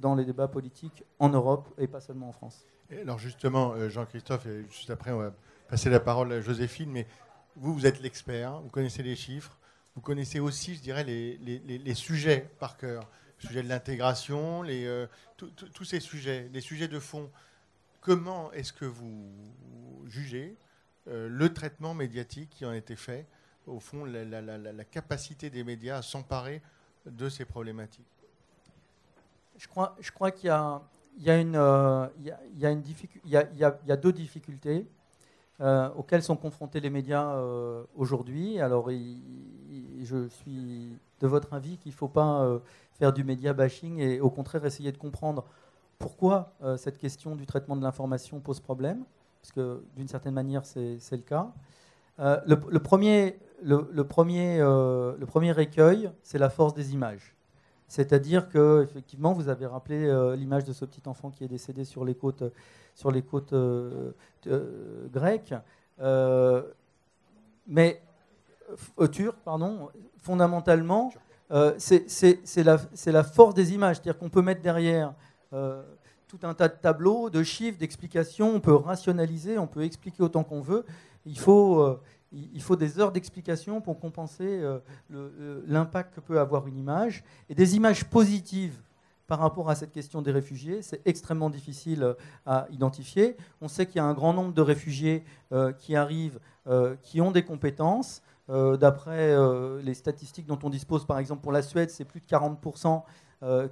dans 0.01 0.16
les 0.16 0.24
débats 0.24 0.49
politiques 0.49 1.05
en 1.20 1.28
Europe 1.28 1.68
et 1.78 1.87
pas 1.87 2.01
seulement 2.01 2.28
en 2.30 2.33
France. 2.33 2.66
alors 2.91 3.18
justement, 3.18 3.74
Jean-Christophe, 3.89 4.49
juste 4.70 4.91
après 4.91 5.12
on 5.12 5.18
va 5.18 5.33
passer 5.68 5.89
la 5.89 6.01
parole 6.01 6.33
à 6.33 6.41
Joséphine, 6.41 6.91
mais 6.91 7.07
vous, 7.55 7.72
vous 7.74 7.87
êtes 7.87 8.01
l'expert, 8.03 8.61
vous 8.61 8.70
connaissez 8.70 9.05
les 9.05 9.14
chiffres, 9.14 9.57
vous 9.95 10.01
connaissez 10.01 10.41
aussi, 10.41 10.74
je 10.74 10.80
dirais, 10.80 11.05
les 11.05 11.95
sujets 11.95 12.51
par 12.59 12.76
cœur 12.76 13.09
sujet 13.39 13.62
de 13.62 13.68
l'intégration, 13.68 14.64
euh, 14.66 15.07
tous 15.37 15.84
ces 15.84 16.01
sujets, 16.01 16.49
les 16.53 16.61
sujets 16.61 16.89
de 16.89 16.99
fond. 16.99 17.30
Comment 18.01 18.53
est-ce 18.53 18.72
que 18.72 18.84
vous 18.84 19.30
jugez 20.07 20.57
euh, 21.09 21.28
le 21.28 21.53
traitement 21.53 21.95
médiatique 21.95 22.51
qui 22.51 22.64
en 22.64 22.70
a 22.70 22.76
été 22.76 22.97
fait, 22.97 23.26
au 23.66 23.80
fond, 23.80 24.05
la, 24.05 24.84
capacité 24.84 25.51
des 25.51 25.64
médias 25.64 25.99
à 25.99 26.03
s'emparer 26.03 26.62
de 27.05 27.28
ces 27.28 27.45
problématiques? 27.45 28.07
Je 29.59 29.66
crois, 29.68 30.30
qu'il 30.30 30.47
y 30.47 30.51
a, 30.51 30.82
euh, 31.28 32.09
deux 33.97 34.12
difficultés. 34.12 34.87
auxquelles 35.61 36.22
sont 36.22 36.37
confrontés 36.37 36.80
les 36.80 36.91
médias 36.91 37.37
aujourd'hui. 37.97 38.61
Alors, 38.61 38.91
je 38.91 40.28
suis 40.28 40.97
de 41.21 41.27
votre 41.27 41.53
avis 41.53 41.79
qu'il 41.79 41.93
ne 41.93 41.97
faut 41.97 42.09
pas 42.09 42.61
faire 42.99 43.12
du 43.12 43.25
média 43.25 43.53
bashing 43.53 43.99
et 43.99 44.21
au 44.21 44.31
contraire 44.31 44.64
essayer 44.64 44.93
de 44.93 44.99
comprendre 44.99 45.45
pourquoi 45.99 46.53
euh, 46.62 46.77
cette 46.77 46.99
question 46.99 47.37
du 47.37 47.47
traitement 47.47 47.77
de 47.77 47.83
l'information 47.83 48.41
pose 48.41 48.61
problème, 48.61 49.05
parce 49.41 49.53
que 49.53 49.83
d'une 49.97 50.09
certaine 50.09 50.35
manière 50.35 50.64
c'est 50.64 50.99
le 51.12 51.19
cas. 51.19 51.53
Euh, 52.19 52.41
le, 52.47 52.79
premier, 52.79 53.39
le, 53.62 54.05
premier, 54.05 54.59
euh, 54.61 55.14
écueil, 55.59 56.11
c'est 56.23 56.39
la 56.39 56.51
force 56.51 56.75
des 56.75 56.93
images. 56.95 57.35
C'est-à-dire 57.89 58.49
que 58.49 58.83
effectivement, 58.83 59.33
vous 59.33 59.49
avez 59.49 59.67
rappelé 59.67 60.35
l'image 60.37 60.64
de 60.64 60.73
ce 60.73 60.85
petit 60.85 61.03
enfant 61.07 61.31
qui 61.31 61.45
est 61.45 61.49
décédé 61.49 61.85
sur 61.85 62.05
les 62.05 62.17
côtes, 62.17 62.43
sur 62.97 63.12
les 63.12 63.23
côtes 63.23 63.55
grecques, 65.12 65.55
mais 67.69 68.03
turques, 69.12 69.39
pardon. 69.45 69.89
Fondamentalement, 70.27 71.12
euh, 71.53 71.74
c'est 71.79 72.64
la, 72.64 73.22
force 73.22 73.55
des 73.55 73.74
images. 73.74 73.97
C'est-à-dire 73.97 74.18
qu'on 74.18 74.29
peut 74.29 74.43
mettre 74.43 74.61
derrière 74.61 75.14
euh, 75.53 75.85
tout 76.27 76.41
un 76.43 76.53
tas 76.53 76.66
de 76.66 76.74
tableaux, 76.74 77.31
de 77.31 77.45
chiffres, 77.45 77.79
d'explications, 77.79 78.53
on 78.53 78.59
peut 78.59 78.74
rationaliser, 78.74 79.57
on 79.57 79.68
peut 79.68 79.85
expliquer 79.85 80.24
autant 80.24 80.43
qu'on 80.43 80.62
veut. 80.62 80.85
Il 81.27 81.39
faut, 81.39 81.79
euh, 81.79 82.03
il 82.33 82.61
faut 82.61 82.74
des 82.74 82.99
heures 82.99 83.12
d'explication 83.12 83.81
pour 83.81 84.01
compenser 84.01 84.61
l'impact 85.09 86.16
que 86.16 86.20
peut 86.20 86.41
avoir 86.41 86.66
une 86.66 86.77
image. 86.77 87.22
Et 87.49 87.55
des 87.55 87.77
images 87.77 88.03
positives 88.05 88.83
par 89.29 89.39
rapport 89.39 89.70
à 89.70 89.77
cette 89.77 89.93
question 89.93 90.22
des 90.22 90.33
réfugiés, 90.33 90.83
c'est 90.83 91.03
extrêmement 91.07 91.51
difficile 91.51 92.16
à 92.47 92.66
identifier. 92.72 93.37
On 93.61 93.68
sait 93.68 93.87
qu'il 93.87 93.97
y 93.97 94.01
a 94.01 94.05
un 94.05 94.14
grand 94.14 94.33
nombre 94.33 94.53
de 94.53 94.61
réfugiés 94.61 95.22
qui 95.79 95.95
arrivent, 95.95 96.41
qui 97.03 97.20
ont 97.20 97.31
des 97.31 97.45
compétences, 97.45 98.22
euh, 98.49 98.76
d'après 98.76 99.32
euh, 99.32 99.80
les 99.82 99.94
statistiques 99.94 100.47
dont 100.47 100.59
on 100.62 100.70
dispose, 100.70 101.05
par 101.05 101.18
exemple 101.18 101.42
pour 101.42 101.53
la 101.53 101.62
Suède, 101.62 101.90
c'est 101.90 102.05
plus 102.05 102.20
de 102.20 102.26
40% 102.26 103.03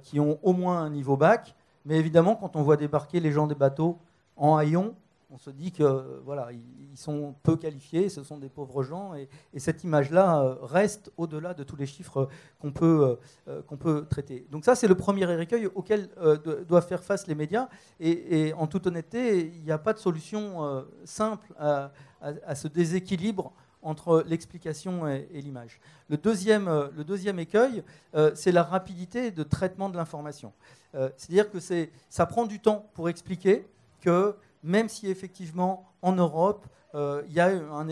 qui 0.03 0.19
ont 0.19 0.39
au 0.43 0.53
moins 0.53 0.83
un 0.83 0.91
niveau 0.91 1.17
bac. 1.17 1.55
Mais 1.85 1.97
évidemment, 1.97 2.35
quand 2.35 2.55
on 2.55 2.61
voit 2.61 2.77
débarquer 2.77 3.19
les 3.19 3.31
gens 3.31 3.47
des 3.47 3.55
bateaux 3.55 3.97
en 4.37 4.55
haillons, 4.55 4.95
on 5.35 5.37
se 5.37 5.49
dit 5.49 5.71
que 5.71 6.21
voilà, 6.23 6.49
ils 6.51 6.97
sont 6.97 7.35
peu 7.43 7.57
qualifiés, 7.57 8.07
ce 8.07 8.23
sont 8.23 8.37
des 8.37 8.47
pauvres 8.49 8.83
gens, 8.83 9.13
et, 9.15 9.27
cette 9.57 9.83
image-là 9.83 10.41
euh, 10.41 10.55
reste 10.61 11.11
au-delà 11.17 11.53
de 11.53 11.63
tous 11.63 11.75
les 11.75 11.85
chiffres 11.85 12.29
qu'on 12.59 12.71
peut, 12.71 13.17
euh, 13.47 13.61
peut 13.61 14.05
traiter. 14.09 14.45
Donc 14.49 14.63
ça, 14.63 14.75
c'est 14.75 14.87
le 14.87 14.95
premier 14.95 15.41
écueil 15.41 15.67
auquel 15.67 16.09
euh, 16.19 16.63
doivent 16.63 16.87
faire 16.87 17.03
face 17.03 17.27
les 17.27 17.35
médias, 17.35 17.67
et, 17.99 18.53
en 18.53 18.67
toute 18.67 18.87
honnêteté, 18.87 19.51
il 19.57 19.63
n'y 19.63 19.71
a 19.71 19.77
pas 19.77 19.93
de 19.93 19.99
solution 19.99 20.85
simple 21.03 21.53
à, 21.59 21.91
ce 22.55 22.67
déséquilibre 22.67 23.51
entre 23.85 24.23
l'explication 24.27 25.07
et, 25.07 25.27
l'image. 25.31 25.79
Le 26.09 26.17
deuxième, 26.17 26.65
le 26.95 27.03
deuxième 27.03 27.39
écueil, 27.39 27.83
c'est 28.33 28.51
la 28.51 28.63
rapidité 28.63 29.31
de 29.31 29.43
traitement 29.43 29.89
de 29.89 29.95
l'information. 29.97 30.51
C'est-à-dire 30.93 31.49
que 31.49 31.59
ça 32.09 32.25
prend 32.25 32.45
du 32.45 32.59
temps 32.59 32.89
pour 32.93 33.09
expliquer 33.09 33.65
que 34.01 34.35
même 34.63 34.89
si 34.89 35.07
effectivement 35.07 35.87
en 36.01 36.13
Europe, 36.13 36.65
euh, 36.95 37.23
il 37.27 37.33
y 37.33 37.39
a 37.41 37.51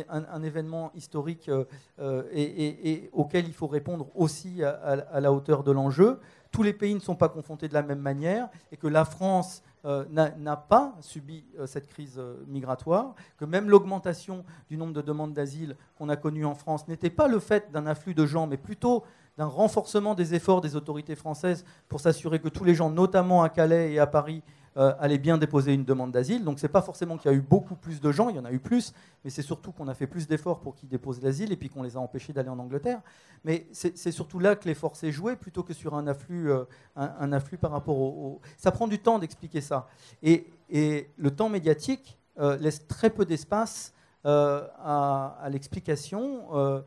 un, 0.10 0.44
événement 0.44 0.92
historique 0.96 1.50
euh, 1.50 1.66
euh, 2.00 2.24
et, 2.34 3.10
auquel 3.12 3.46
il 3.48 3.54
faut 3.54 3.68
répondre 3.68 4.08
aussi 4.16 4.64
à, 4.64 5.20
la 5.20 5.34
hauteur 5.34 5.64
de 5.64 5.72
l'enjeu. 5.72 6.20
Tous 6.54 6.62
les 6.62 6.72
pays 6.72 6.94
ne 6.94 7.00
sont 7.00 7.16
pas 7.16 7.30
confrontés 7.30 7.68
de 7.68 7.74
la 7.74 7.82
même 7.82 8.00
manière 8.00 8.48
et 8.72 8.78
que 8.78 8.88
la 8.88 9.06
France 9.06 9.64
n'a 9.84 10.56
pas 10.56 10.96
subi 11.02 11.44
cette 11.66 11.88
crise 11.88 12.22
migratoire, 12.48 13.16
que 13.38 13.44
même 13.44 13.70
l'augmentation 13.70 14.46
du 14.70 14.78
nombre 14.78 14.94
de 14.94 15.02
demandes 15.02 15.34
d'asile 15.34 15.76
qu'on 15.98 16.08
a 16.10 16.16
connu 16.16 16.46
en 16.46 16.54
France 16.54 16.88
n'était 16.88 17.10
pas 17.10 17.28
le 17.28 17.40
fait 17.40 17.72
d'un 17.72 17.88
afflux 17.88 18.14
de 18.14 18.26
gens, 18.28 18.46
mais 18.46 18.58
plutôt 18.58 19.04
d'un 19.36 19.48
renforcement 19.48 20.14
des 20.14 20.36
efforts 20.36 20.62
des 20.62 20.76
autorités 20.76 21.16
françaises 21.16 21.66
pour 21.90 22.00
s'assurer 22.00 22.40
que 22.40 22.50
tous 22.50 22.64
les 22.64 22.76
gens, 22.76 22.92
notamment 22.92 23.42
à 23.42 23.50
Calais 23.50 23.92
et 23.92 24.00
à 24.00 24.06
Paris, 24.06 24.44
euh, 24.76 24.92
allaient 24.98 25.20
bien 25.20 25.38
déposer 25.38 25.72
une 25.72 25.86
demande 25.86 26.12
d'asile. 26.12 26.44
Donc 26.44 26.58
ce 26.58 26.66
n'est 26.66 26.72
pas 26.72 26.82
forcément 26.82 27.18
qu'il 27.18 27.30
y 27.30 27.34
a 27.34 27.38
eu 27.38 27.42
beaucoup 27.42 27.76
plus 27.76 28.02
de 28.02 28.12
gens, 28.12 28.30
il 28.30 28.38
y 28.38 28.40
en 28.40 28.46
a 28.46 28.52
eu 28.52 28.58
plus, 28.58 28.92
mais 29.24 29.30
c'est 29.30 29.44
surtout 29.44 29.72
qu'on 29.72 29.88
a 29.88 29.94
fait 29.94 30.08
plus 30.08 30.28
d'efforts 30.28 30.62
pour 30.62 30.74
qu'ils 30.74 30.90
déposent 30.90 31.22
l'asile 31.22 31.52
et 31.52 31.56
puis 31.56 31.70
qu'on 31.70 31.84
les 31.84 31.96
a 31.96 32.00
empêchés 32.00 32.34
d'aller 32.34 32.50
en 32.50 32.58
Angleterre. 32.58 33.00
Mais 33.44 33.68
c'est 33.72 34.12
surtout 34.12 34.40
là 34.40 34.56
que 34.56 34.68
l'effort 34.68 34.96
s'est 34.96 35.12
joué 35.12 35.36
plutôt 35.36 35.62
que 35.62 35.74
sur 35.74 35.94
un 35.94 36.08
afflux, 36.08 36.52
euh, 36.52 36.64
un, 36.96 37.32
afflux 37.34 37.60
par 37.60 37.70
rapport 37.70 38.00
au, 38.00 38.42
Ça 38.58 38.72
prend 38.72 38.88
du 38.88 38.98
temps 38.98 39.20
d'expliquer 39.20 39.62
ça. 39.62 39.88
Et, 40.24 40.48
le 40.72 41.30
temps 41.30 41.50
médiatique 41.50 42.18
euh, 42.40 42.58
laisse 42.58 42.88
très 42.88 43.12
peu 43.12 43.26
d'espace 43.26 43.94
à, 44.24 45.48
l'explication, 45.52 46.84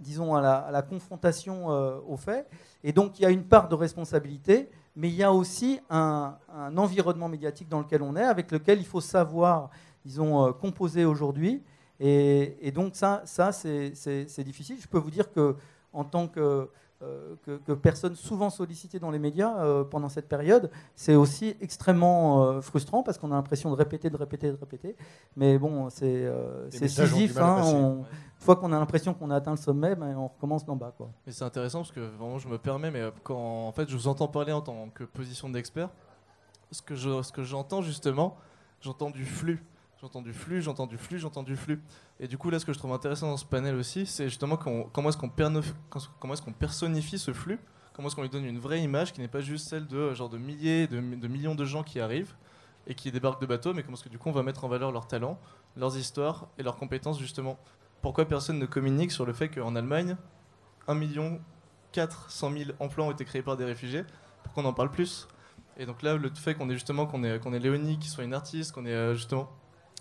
disons 0.00 0.34
à 0.34 0.40
la, 0.40 0.54
à 0.54 0.70
la 0.70 0.80
confrontation 0.80 1.66
aux 1.66 2.16
faits. 2.16 2.48
Et 2.84 2.92
donc 2.92 3.18
il 3.18 3.22
y 3.22 3.26
a 3.26 3.30
une 3.30 3.44
part 3.44 3.68
de 3.68 3.74
responsabilité 3.74 4.70
mais 4.96 5.08
il 5.08 5.14
y 5.14 5.22
a 5.22 5.32
aussi 5.32 5.80
un, 5.90 6.36
environnement 6.76 7.28
médiatique 7.28 7.68
dans 7.68 7.80
lequel 7.80 8.02
on 8.02 8.16
est, 8.16 8.22
avec 8.22 8.50
lequel 8.50 8.78
il 8.78 8.86
faut 8.86 9.00
savoir, 9.00 9.70
disons, 10.04 10.46
euh, 10.46 10.52
composer 10.52 11.04
aujourd'hui. 11.04 11.62
Et, 12.00 12.72
donc 12.74 12.96
ça, 12.96 13.22
ça 13.24 13.52
c'est 13.52 14.44
difficile. 14.44 14.76
Je 14.80 14.88
peux 14.88 14.98
vous 14.98 15.10
dire 15.10 15.30
que 15.30 15.56
en 15.92 16.04
tant 16.04 16.26
que 16.26 16.68
euh, 17.02 17.34
que, 17.66 17.72
personne 17.72 18.14
souvent 18.14 18.48
sollicitée 18.48 19.00
dans 19.00 19.10
les 19.10 19.18
médias 19.18 19.58
euh, 19.58 19.82
pendant 19.82 20.08
cette 20.08 20.28
période, 20.28 20.70
c'est 20.94 21.16
aussi 21.16 21.56
extrêmement 21.60 22.44
euh, 22.44 22.60
frustrant 22.60 23.02
parce 23.02 23.18
qu'on 23.18 23.32
a 23.32 23.34
l'impression 23.34 23.70
de 23.70 23.74
répéter, 23.74 24.08
de 24.08 24.16
répéter, 24.16 24.52
de 24.52 24.56
répéter. 24.56 24.94
Mais 25.36 25.58
bon, 25.58 25.90
c'est 25.90 26.30
scisif. 26.70 27.36
Hein, 27.38 28.04
fois 28.42 28.56
qu'on 28.56 28.72
a 28.72 28.78
l'impression 28.78 29.14
qu'on 29.14 29.30
a 29.30 29.36
atteint 29.36 29.52
le 29.52 29.56
sommet, 29.56 29.94
ben, 29.94 30.16
on 30.16 30.28
recommence 30.28 30.64
d'en 30.64 30.76
bas. 30.76 30.92
Quoi. 30.96 31.10
Mais 31.26 31.32
c'est 31.32 31.44
intéressant 31.44 31.80
parce 31.80 31.92
que 31.92 32.00
vraiment, 32.00 32.38
je 32.38 32.48
me 32.48 32.58
permets, 32.58 32.90
mais 32.90 33.02
quand 33.22 33.68
en 33.68 33.72
fait, 33.72 33.88
je 33.88 33.96
vous 33.96 34.08
entends 34.08 34.28
parler 34.28 34.52
en 34.52 34.60
tant 34.60 34.88
que 34.90 35.04
position 35.04 35.48
d'expert, 35.48 35.88
ce 36.70 36.82
que 36.82 36.94
j'entends 36.94 37.22
je, 37.22 37.22
ce 37.22 37.32
que 37.32 37.86
justement, 37.86 38.36
j'entends 38.80 39.10
du 39.10 39.24
flux. 39.24 39.64
J'entends 40.02 40.20
du 40.20 40.32
flux, 40.32 40.60
j'entends 40.62 40.88
du 40.88 40.98
flux, 40.98 41.20
j'entends 41.20 41.44
du 41.44 41.54
flux. 41.54 41.80
Et 42.18 42.26
du 42.26 42.36
coup, 42.36 42.50
là, 42.50 42.58
ce 42.58 42.66
que 42.66 42.72
je 42.72 42.78
trouve 42.78 42.92
intéressant 42.92 43.28
dans 43.28 43.36
ce 43.36 43.44
panel 43.44 43.76
aussi, 43.76 44.04
c'est 44.04 44.24
justement 44.24 44.56
comment 44.56 45.08
est-ce 45.08 45.16
qu'on 45.16 45.28
est 45.28 46.42
qu'on 46.42 46.52
personnifie 46.52 47.20
ce 47.20 47.32
flux, 47.32 47.60
comment 47.92 48.08
est-ce 48.08 48.16
qu'on 48.16 48.22
lui 48.22 48.28
donne 48.28 48.44
une 48.44 48.58
vraie 48.58 48.82
image 48.82 49.12
qui 49.12 49.20
n'est 49.20 49.28
pas 49.28 49.42
juste 49.42 49.68
celle 49.68 49.86
de 49.86 50.12
genre 50.12 50.28
de 50.28 50.38
milliers, 50.38 50.88
de, 50.88 50.98
millions 51.28 51.54
de 51.54 51.64
gens 51.64 51.84
qui 51.84 52.00
arrivent 52.00 52.34
et 52.88 52.96
qui 52.96 53.12
débarquent 53.12 53.40
de 53.40 53.46
bateaux, 53.46 53.74
mais 53.74 53.84
comment 53.84 53.96
est-ce 53.96 54.02
que 54.02 54.08
du 54.08 54.18
coup 54.18 54.28
on 54.28 54.32
va 54.32 54.42
mettre 54.42 54.64
en 54.64 54.68
valeur 54.68 54.90
leurs 54.90 55.06
talents, 55.06 55.38
leurs 55.76 55.96
histoires 55.96 56.48
et 56.58 56.64
leurs 56.64 56.74
compétences 56.74 57.20
justement. 57.20 57.56
Pourquoi 58.02 58.26
personne 58.26 58.58
ne 58.58 58.66
communique 58.66 59.12
sur 59.12 59.24
le 59.24 59.32
fait 59.32 59.48
qu'en 59.48 59.74
Allemagne, 59.76 60.16
1 60.88 60.94
million 60.94 61.40
400 61.92 62.50
000 62.50 62.70
emplois 62.80 63.04
ont 63.04 63.12
été 63.12 63.24
créés 63.24 63.42
par 63.42 63.56
des 63.56 63.64
réfugiés 63.64 64.04
Pourquoi 64.42 64.62
on 64.64 64.66
en 64.66 64.72
parle 64.72 64.90
plus 64.90 65.28
Et 65.76 65.86
donc 65.86 66.02
là, 66.02 66.16
le 66.16 66.30
fait 66.34 66.54
qu'on 66.54 66.68
ait 66.68 66.74
justement 66.74 67.06
qu'on 67.06 67.22
ait, 67.22 67.38
qu'on 67.38 67.52
ait 67.52 67.58
Léonie 67.58 67.98
qui 67.98 68.08
soit 68.08 68.24
une 68.24 68.34
artiste, 68.34 68.72
qu'on 68.72 68.86
ait 68.86 68.90
euh, 68.90 69.14
justement 69.14 69.48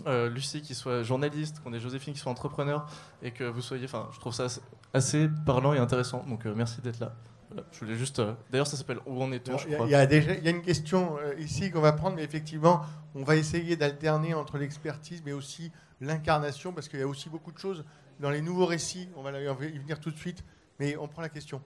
euh, 0.08 0.30
Lucie 0.30 0.62
qui 0.62 0.74
soit 0.74 1.04
journaliste, 1.04 1.62
qu'on 1.64 1.74
ait 1.74 1.80
Joséphine 1.80 2.14
qui 2.14 2.20
soit 2.20 2.32
entrepreneur, 2.32 2.88
et 3.22 3.32
que 3.32 3.44
vous 3.44 3.62
soyez. 3.62 3.86
Enfin, 3.86 4.10
je 4.14 4.20
trouve 4.20 4.34
ça 4.34 4.48
assez 4.94 5.30
parlant 5.46 5.74
et 5.74 5.78
intéressant. 5.78 6.24
Donc 6.28 6.46
euh, 6.46 6.54
merci 6.56 6.82
d'être 6.82 7.00
là. 7.00 7.14
je 7.72 7.80
voulais 7.80 7.96
juste. 7.96 8.20
Euh, 8.20 8.34
d'ailleurs, 8.50 8.68
ça 8.68 8.78
s'appelle 8.78 9.00
Où 9.06 9.22
en 9.22 9.32
est-on 9.32 9.58
Il 9.68 9.88
y, 9.88 9.92
y 9.92 9.96
a 9.96 10.50
une 10.50 10.62
question 10.62 11.18
ici 11.38 11.72
qu'on 11.72 11.82
va 11.82 11.94
prendre, 11.94 12.16
mais 12.16 12.24
effectivement, 12.24 12.82
on 13.16 13.24
va 13.24 13.36
essayer 13.36 13.76
d'alterner 13.76 14.34
entre 14.34 14.58
l'expertise, 14.58 15.22
mais 15.26 15.34
aussi 15.34 15.72
l'incarnation, 16.02 16.74
parce 16.74 16.90
qu'il 16.90 17.00
y 17.00 17.04
a 17.04 17.08
aussi 17.08 17.30
beaucoup 17.30 17.52
de 17.52 17.58
choses 17.58 17.86
dans 18.20 18.30
les 18.30 18.42
nouveaux 18.42 18.66
récits. 18.66 19.08
On 19.16 19.22
va 19.22 19.32
y 19.32 19.78
venir 19.78 20.00
tout 20.00 20.12
de 20.12 20.18
suite, 20.18 20.44
mais 20.80 20.98
on 20.98 21.08
prend 21.08 21.22
la 21.22 21.30
question. 21.30 21.62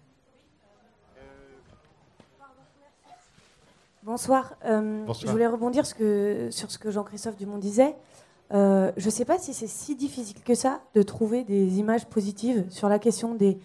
Bonsoir. 4.04 4.54
Je 4.64 5.28
voulais 5.28 5.48
rebondir 5.48 5.86
sur 5.86 5.96
ce 6.72 6.78
que 6.78 6.92
Jean-Christophe 6.92 7.38
Dumont 7.38 7.58
disait. 7.58 7.96
Euh, 8.54 8.92
je 8.98 9.06
ne 9.06 9.12
sais 9.12 9.26
pas 9.26 9.40
si 9.40 9.54
c'est 9.54 9.68
si 9.68 9.96
difficile 9.96 10.42
que 10.44 10.54
ça 10.54 10.82
de 10.94 11.02
trouver 11.02 11.44
des 11.44 11.80
images 11.80 12.06
positives 12.06 12.66
sur 12.70 12.90
la 12.90 13.00
question 13.00 13.34
des 13.34 13.58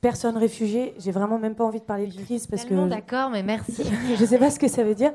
personnes 0.00 0.36
réfugiées. 0.38 0.94
J'ai 0.98 1.10
vraiment 1.10 1.38
même 1.38 1.54
pas 1.54 1.64
envie 1.64 1.80
de 1.80 1.84
parler 1.84 2.06
de 2.06 2.14
crise 2.14 2.46
parce 2.46 2.64
que. 2.64 2.88
d'accord, 2.88 3.30
mais 3.30 3.42
merci. 3.42 3.84
je 4.16 4.20
ne 4.20 4.26
sais 4.26 4.38
pas 4.38 4.50
ce 4.50 4.58
que 4.58 4.68
ça 4.68 4.82
veut 4.82 4.94
dire. 4.94 5.12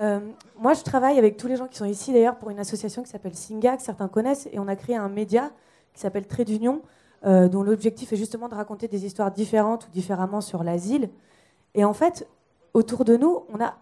Euh, 0.00 0.20
moi, 0.58 0.74
je 0.74 0.82
travaille 0.82 1.18
avec 1.18 1.36
tous 1.36 1.46
les 1.46 1.56
gens 1.56 1.66
qui 1.66 1.76
sont 1.76 1.84
ici 1.84 2.12
d'ailleurs 2.12 2.36
pour 2.36 2.50
une 2.50 2.58
association 2.58 3.02
qui 3.02 3.10
s'appelle 3.10 3.34
Singa, 3.34 3.76
que 3.76 3.82
certains 3.82 4.08
connaissent, 4.08 4.48
et 4.52 4.58
on 4.58 4.68
a 4.68 4.76
créé 4.76 4.96
un 4.96 5.08
média 5.08 5.50
qui 5.94 6.00
s'appelle 6.00 6.26
Trait 6.26 6.44
d'Union, 6.44 6.82
euh, 7.24 7.48
dont 7.48 7.62
l'objectif 7.62 8.12
est 8.12 8.16
justement 8.16 8.48
de 8.48 8.54
raconter 8.54 8.88
des 8.88 9.06
histoires 9.06 9.30
différentes 9.30 9.86
ou 9.86 9.90
différemment 9.90 10.40
sur 10.40 10.62
l'asile. 10.62 11.08
Et 11.74 11.84
en 11.84 11.94
fait, 11.94 12.28
autour 12.74 13.04
de 13.04 13.16
nous, 13.16 13.44
on 13.52 13.62
a 13.62 13.74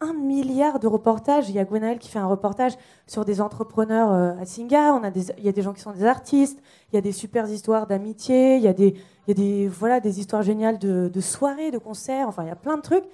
un 0.00 0.12
milliard 0.12 0.78
de 0.78 0.86
reportages. 0.86 1.48
Il 1.48 1.56
y 1.56 1.58
a 1.58 1.64
Gwenaël 1.64 1.98
qui 1.98 2.08
fait 2.08 2.20
un 2.20 2.26
reportage 2.26 2.74
sur 3.08 3.24
des 3.24 3.40
entrepreneurs 3.40 4.12
euh, 4.12 4.40
à 4.40 4.46
Singa. 4.46 4.94
On 4.94 5.02
a 5.02 5.10
des, 5.10 5.30
il 5.38 5.44
y 5.44 5.48
a 5.48 5.52
des 5.52 5.62
gens 5.62 5.72
qui 5.72 5.80
sont 5.80 5.90
des 5.90 6.04
artistes. 6.04 6.62
Il 6.92 6.94
y 6.94 6.98
a 6.98 7.00
des 7.00 7.10
super 7.10 7.48
histoires 7.50 7.88
d'amitié. 7.88 8.56
Il 8.56 8.62
y 8.62 8.68
a 8.68 8.72
des, 8.72 8.94
il 9.26 9.28
y 9.28 9.30
a 9.32 9.34
des, 9.34 9.68
voilà, 9.68 9.98
des 9.98 10.20
histoires 10.20 10.42
géniales 10.42 10.78
de, 10.78 11.10
de, 11.12 11.20
soirées, 11.20 11.72
de 11.72 11.78
concerts. 11.78 12.28
Enfin, 12.28 12.44
il 12.44 12.48
y 12.48 12.52
a 12.52 12.56
plein 12.56 12.76
de 12.76 12.82
trucs. 12.82 13.04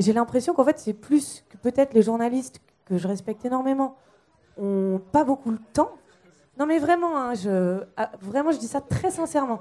Et 0.00 0.02
j'ai 0.02 0.14
l'impression 0.14 0.54
qu'en 0.54 0.64
fait, 0.64 0.78
c'est 0.78 0.94
plus 0.94 1.44
que 1.50 1.58
peut-être 1.58 1.92
les 1.92 2.00
journalistes 2.00 2.62
que 2.86 2.96
je 2.96 3.06
respecte 3.06 3.44
énormément 3.44 3.98
ont 4.56 4.98
pas 5.12 5.24
beaucoup 5.24 5.50
le 5.50 5.58
temps. 5.74 5.90
Non, 6.58 6.64
mais 6.64 6.78
vraiment, 6.78 7.18
hein, 7.18 7.34
je, 7.34 7.82
ah, 7.98 8.10
je 8.22 8.56
dis 8.56 8.66
ça 8.66 8.80
très 8.80 9.10
sincèrement 9.10 9.60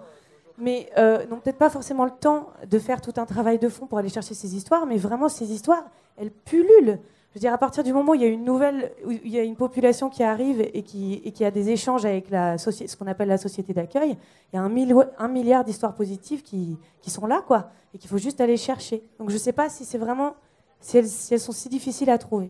mais 0.60 0.90
euh, 0.98 1.26
n'ont 1.28 1.40
peut-être 1.40 1.58
pas 1.58 1.70
forcément 1.70 2.06
le 2.06 2.12
temps 2.12 2.50
de 2.70 2.80
faire 2.80 3.02
tout 3.02 3.14
un 3.18 3.26
travail 3.26 3.60
de 3.60 3.70
fond 3.70 3.88
pour 3.88 3.98
aller 3.98 4.10
chercher 4.10 4.34
ces 4.34 4.56
histoires, 4.56 4.86
mais 4.86 4.98
vraiment 4.98 5.30
ces 5.30 5.52
histoires, 5.52 5.86
elles 6.18 6.32
pullulent. 6.32 7.00
Je 7.30 7.36
veux 7.36 7.42
dire, 7.42 7.54
à 7.54 7.60
partir 7.60 7.84
du 7.84 7.94
moment 7.94 8.14
où 8.14 8.16
il 8.16 8.22
y 8.22 8.26
a 8.26 8.28
une 8.28 8.44
nouvelle, 8.44 8.92
il 9.08 9.30
y 9.30 9.38
a 9.38 9.44
une 9.44 9.56
population 9.56 10.10
qui 10.10 10.24
arrive 10.24 10.62
et 10.62 10.82
qui, 10.82 11.46
a 11.46 11.52
des 11.52 11.70
échanges 11.70 12.04
avec 12.04 12.32
la 12.32 12.58
ce 12.58 12.96
qu'on 12.96 13.06
appelle 13.06 13.28
la 13.28 13.38
société 13.38 13.72
d'accueil, 13.72 14.18
il 14.52 14.56
y 14.56 14.60
a 14.60 14.64
un, 14.64 15.28
milliard 15.28 15.64
d'histoires 15.64 15.94
positives 15.94 16.42
qui, 16.42 16.80
sont 17.06 17.28
là, 17.28 17.44
quoi, 17.46 17.70
et 17.94 18.00
qu'il 18.00 18.10
faut 18.10 18.18
juste 18.18 18.42
aller 18.42 18.58
chercher. 18.58 19.04
Donc 19.20 19.30
je 19.30 19.36
ne 19.36 19.40
sais 19.40 19.54
pas 19.54 19.70
si 19.70 19.86
c'est 19.86 20.00
vraiment, 20.00 20.36
si 20.80 20.98
elles, 20.98 21.08
si 21.08 21.36
elles 21.36 21.40
sont 21.40 21.52
si 21.52 21.70
difficiles 21.70 22.10
à 22.10 22.18
trouver. 22.18 22.50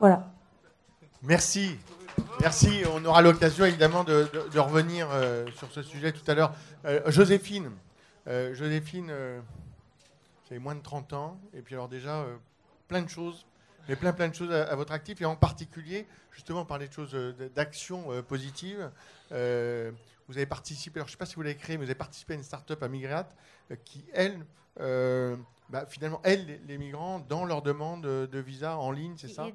Voilà. 0.00 0.32
Merci. 1.22 1.76
Merci. 2.40 2.82
On 2.92 3.04
aura 3.04 3.22
l'occasion 3.22 3.64
évidemment 3.64 4.02
de, 4.02 4.28
revenir 4.58 5.08
euh, 5.12 5.46
sur 5.56 5.70
ce 5.70 5.82
sujet 5.82 6.10
tout 6.10 6.28
à 6.28 6.34
l'heure. 6.34 6.52
Euh, 6.84 7.00
Joséphine, 7.12 7.70
euh, 8.26 8.52
Joséphine, 8.54 9.06
vous 9.06 10.50
avez 10.50 10.58
moins 10.58 10.74
de 10.74 10.82
30 10.82 11.12
ans, 11.12 11.38
et 11.54 11.62
puis 11.62 11.76
alors 11.76 11.88
déjà 11.88 12.26
plein 12.88 13.02
de 13.02 13.08
choses, 13.08 13.46
mais 13.88 13.96
plein 13.96 14.12
plein 14.12 14.28
de 14.28 14.34
choses 14.34 14.52
à, 14.52 14.74
votre 14.74 14.92
actif, 14.92 15.20
et 15.20 15.24
en 15.24 15.36
particulier 15.36 16.06
justement 16.32 16.64
parler 16.64 16.88
de 16.88 16.92
choses 16.92 17.14
d'action 17.54 18.22
positive. 18.22 18.90
vous 19.30 20.36
avez 20.36 20.46
participé, 20.46 20.98
alors 20.98 21.06
je 21.06 21.12
ne 21.12 21.16
sais 21.16 21.18
pas 21.18 21.26
si 21.26 21.36
vous 21.36 21.42
l'avez 21.42 21.56
créé, 21.56 21.76
mais 21.76 21.84
vous 21.84 21.90
avez 21.90 21.98
participé 21.98 22.34
à 22.34 22.36
une 22.36 22.42
start-up 22.42 22.82
à 22.82 22.88
Migrat 22.88 23.28
qui, 23.84 24.04
elle, 24.12 24.44
bah, 25.68 25.86
finalement, 25.88 26.20
aide 26.24 26.60
les, 26.66 26.78
migrants 26.78 27.20
dans 27.20 27.44
leur 27.44 27.62
demande 27.62 28.02
de 28.02 28.38
visa 28.38 28.76
en 28.78 28.90
ligne, 28.90 29.14
c'est 29.16 29.28
ça? 29.28 29.46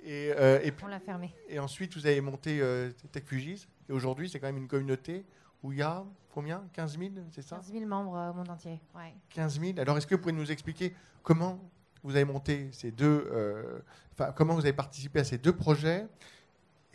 et, 0.00 0.32
euh, 0.36 0.60
et, 0.62 0.72
puis, 0.72 0.84
On 0.84 0.88
l'a 0.88 1.00
fermé. 1.00 1.34
Et 1.48 1.58
ensuite, 1.58 1.94
vous 1.94 2.06
avez 2.06 2.20
monté 2.20 2.60
euh, 2.60 2.90
TechFugis. 3.12 3.66
Et 3.88 3.92
aujourd'hui, 3.92 4.28
c'est 4.28 4.38
quand 4.38 4.46
même 4.46 4.58
une 4.58 4.68
communauté 4.68 5.24
où 5.62 5.72
il 5.72 5.78
y 5.78 5.82
a 5.82 6.04
combien? 6.32 6.64
15 6.72 6.98
000, 6.98 7.10
c'est 7.30 7.42
ça? 7.42 7.56
15 7.56 7.72
000 7.72 7.86
membres 7.86 8.16
euh, 8.16 8.30
au 8.30 8.34
monde 8.34 8.50
entier. 8.50 8.80
Ouais. 8.94 9.14
15 9.30 9.60
000. 9.60 9.78
Alors, 9.78 9.96
est-ce 9.96 10.06
que 10.06 10.14
vous 10.14 10.20
pouvez 10.20 10.32
nous 10.32 10.50
expliquer 10.50 10.94
comment 11.22 11.58
vous 12.04 12.16
avez 12.16 12.24
monté 12.24 12.68
ces 12.72 12.90
deux, 12.90 13.28
euh, 13.32 13.80
comment 14.34 14.54
vous 14.54 14.60
avez 14.60 14.72
participé 14.72 15.20
à 15.20 15.24
ces 15.24 15.38
deux 15.38 15.54
projets 15.54 16.06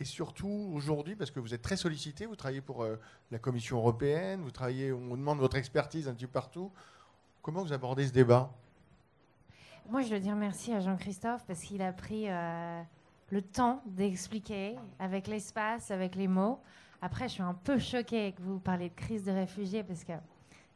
et 0.00 0.04
surtout 0.04 0.70
aujourd'hui, 0.74 1.14
parce 1.14 1.30
que 1.30 1.38
vous 1.38 1.54
êtes 1.54 1.62
très 1.62 1.76
sollicité, 1.76 2.26
vous 2.26 2.34
travaillez 2.36 2.60
pour 2.60 2.82
euh, 2.82 2.98
la 3.30 3.38
Commission 3.38 3.76
européenne, 3.76 4.40
vous 4.42 4.50
travaillez, 4.50 4.92
on 4.92 4.98
vous 4.98 5.16
demande 5.16 5.38
votre 5.38 5.56
expertise 5.56 6.08
un 6.08 6.14
petit 6.14 6.26
peu 6.26 6.32
partout. 6.32 6.72
Comment 7.42 7.62
vous 7.62 7.72
abordez 7.72 8.06
ce 8.08 8.12
débat? 8.12 8.50
Moi, 9.88 10.02
je 10.02 10.08
veux 10.08 10.20
dire 10.20 10.34
merci 10.34 10.72
à 10.72 10.80
Jean-Christophe 10.80 11.44
parce 11.46 11.60
qu'il 11.60 11.82
a 11.82 11.92
pris 11.92 12.28
euh, 12.28 12.82
le 13.30 13.42
temps 13.42 13.82
d'expliquer 13.86 14.76
avec 14.98 15.28
l'espace, 15.28 15.90
avec 15.90 16.16
les 16.16 16.26
mots. 16.26 16.58
Après, 17.00 17.28
je 17.28 17.34
suis 17.34 17.42
un 17.42 17.54
peu 17.54 17.78
choquée 17.78 18.32
que 18.32 18.42
vous 18.42 18.58
parlez 18.58 18.88
de 18.88 18.94
crise 18.94 19.24
de 19.24 19.32
réfugiés 19.32 19.84
parce 19.84 20.02
que 20.02 20.12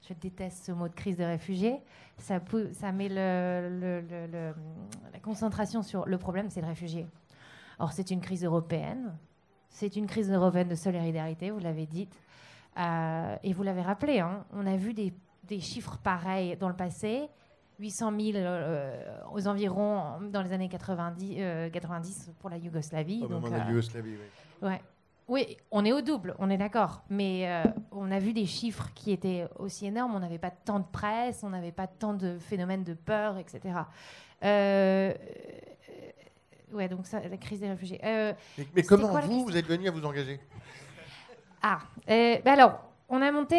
je 0.07 0.15
déteste 0.15 0.65
ce 0.67 0.73
mot 0.73 0.89
de 0.89 0.95
crise 0.95 1.17
de 1.17 1.25
réfugiés. 1.25 1.81
Ça, 2.19 2.41
met 2.93 3.09
le- 3.09 3.69
le- 3.81 4.01
le- 4.01 4.27
le- 4.27 4.55
la 5.13 5.19
concentration 5.21 5.83
sur 5.83 6.07
le 6.07 6.19
problème, 6.19 6.51
c'est 6.51 6.61
le 6.61 6.67
réfugié. 6.67 7.07
Or, 7.79 7.93
c'est 7.93 8.11
une 8.11 8.21
crise 8.21 8.45
européenne. 8.45 9.17
C'est 9.69 9.97
une 9.97 10.07
crise 10.07 10.31
européenne 10.33 10.69
de 10.69 10.75
solidarité, 10.75 11.51
vous 11.51 11.61
l'avez 11.61 11.87
dit. 11.87 12.09
Euh, 12.79 13.37
et 13.43 13.53
vous 13.53 13.63
l'avez 13.63 13.83
rappelé, 13.83 14.21
hein, 14.21 14.45
on 14.53 14.67
a 14.67 14.77
vu 14.77 14.95
des, 14.95 15.13
des 15.45 15.61
chiffres 15.61 15.99
pareils 15.99 16.57
dans 16.57 16.69
le 16.69 16.77
passé. 16.77 17.29
800 17.81 18.11
000 18.19 18.37
euh, 18.39 19.21
aux 19.33 19.47
environs 19.47 20.21
dans 20.33 20.43
les 20.43 20.53
années 20.53 20.69
90, 20.69 21.37
euh, 21.39 21.71
90 21.71 22.33
pour 22.41 22.51
la 22.51 22.57
Yougoslavie. 22.57 23.23
Au 23.23 23.29
donc, 23.29 23.43
moment 23.43 23.57
de 23.57 23.63
euh, 23.63 23.69
Yougoslavie, 23.69 24.17
oui. 24.17 24.69
Ouais. 24.69 24.81
Oui, 25.29 25.59
on 25.71 25.85
est 25.85 25.93
au 25.93 26.01
double, 26.01 26.35
on 26.39 26.49
est 26.49 26.57
d'accord. 26.57 27.03
Mais 27.11 27.43
euh, 27.49 27.63
on 27.93 28.11
a 28.11 28.19
vu 28.19 28.33
des 28.33 28.47
chiffres 28.47 28.89
qui 28.95 29.13
étaient 29.13 29.47
aussi 29.59 29.87
énormes. 29.87 30.15
On 30.15 30.21
n'avait 30.21 30.39
pas 30.39 30.51
tant 30.51 30.79
de 30.81 30.87
presse, 30.91 31.41
on 31.43 31.51
n'avait 31.51 31.73
pas 31.73 31.87
tant 31.87 32.15
de 32.15 32.39
phénomènes 32.39 32.83
de 32.83 32.95
peur, 32.95 33.37
etc. 33.37 33.61
Euh, 34.45 35.13
ouais, 36.73 36.89
donc 36.89 37.07
ça, 37.07 37.21
la 37.29 37.37
crise 37.37 37.61
des 37.61 37.69
réfugiés. 37.69 38.01
Euh, 38.05 38.33
Mais, 38.75 38.83
comment 38.83 39.09
quoi 39.09 39.21
vous, 39.21 39.45
vous 39.45 39.57
êtes 39.57 39.67
venu 39.67 39.89
à 39.89 39.91
vous 39.91 40.05
engager? 40.05 40.41
Ah, 41.63 41.81
bah 42.07 42.53
alors, 42.53 42.81
on 43.09 43.21
a 43.21 43.31
monté 43.33 43.57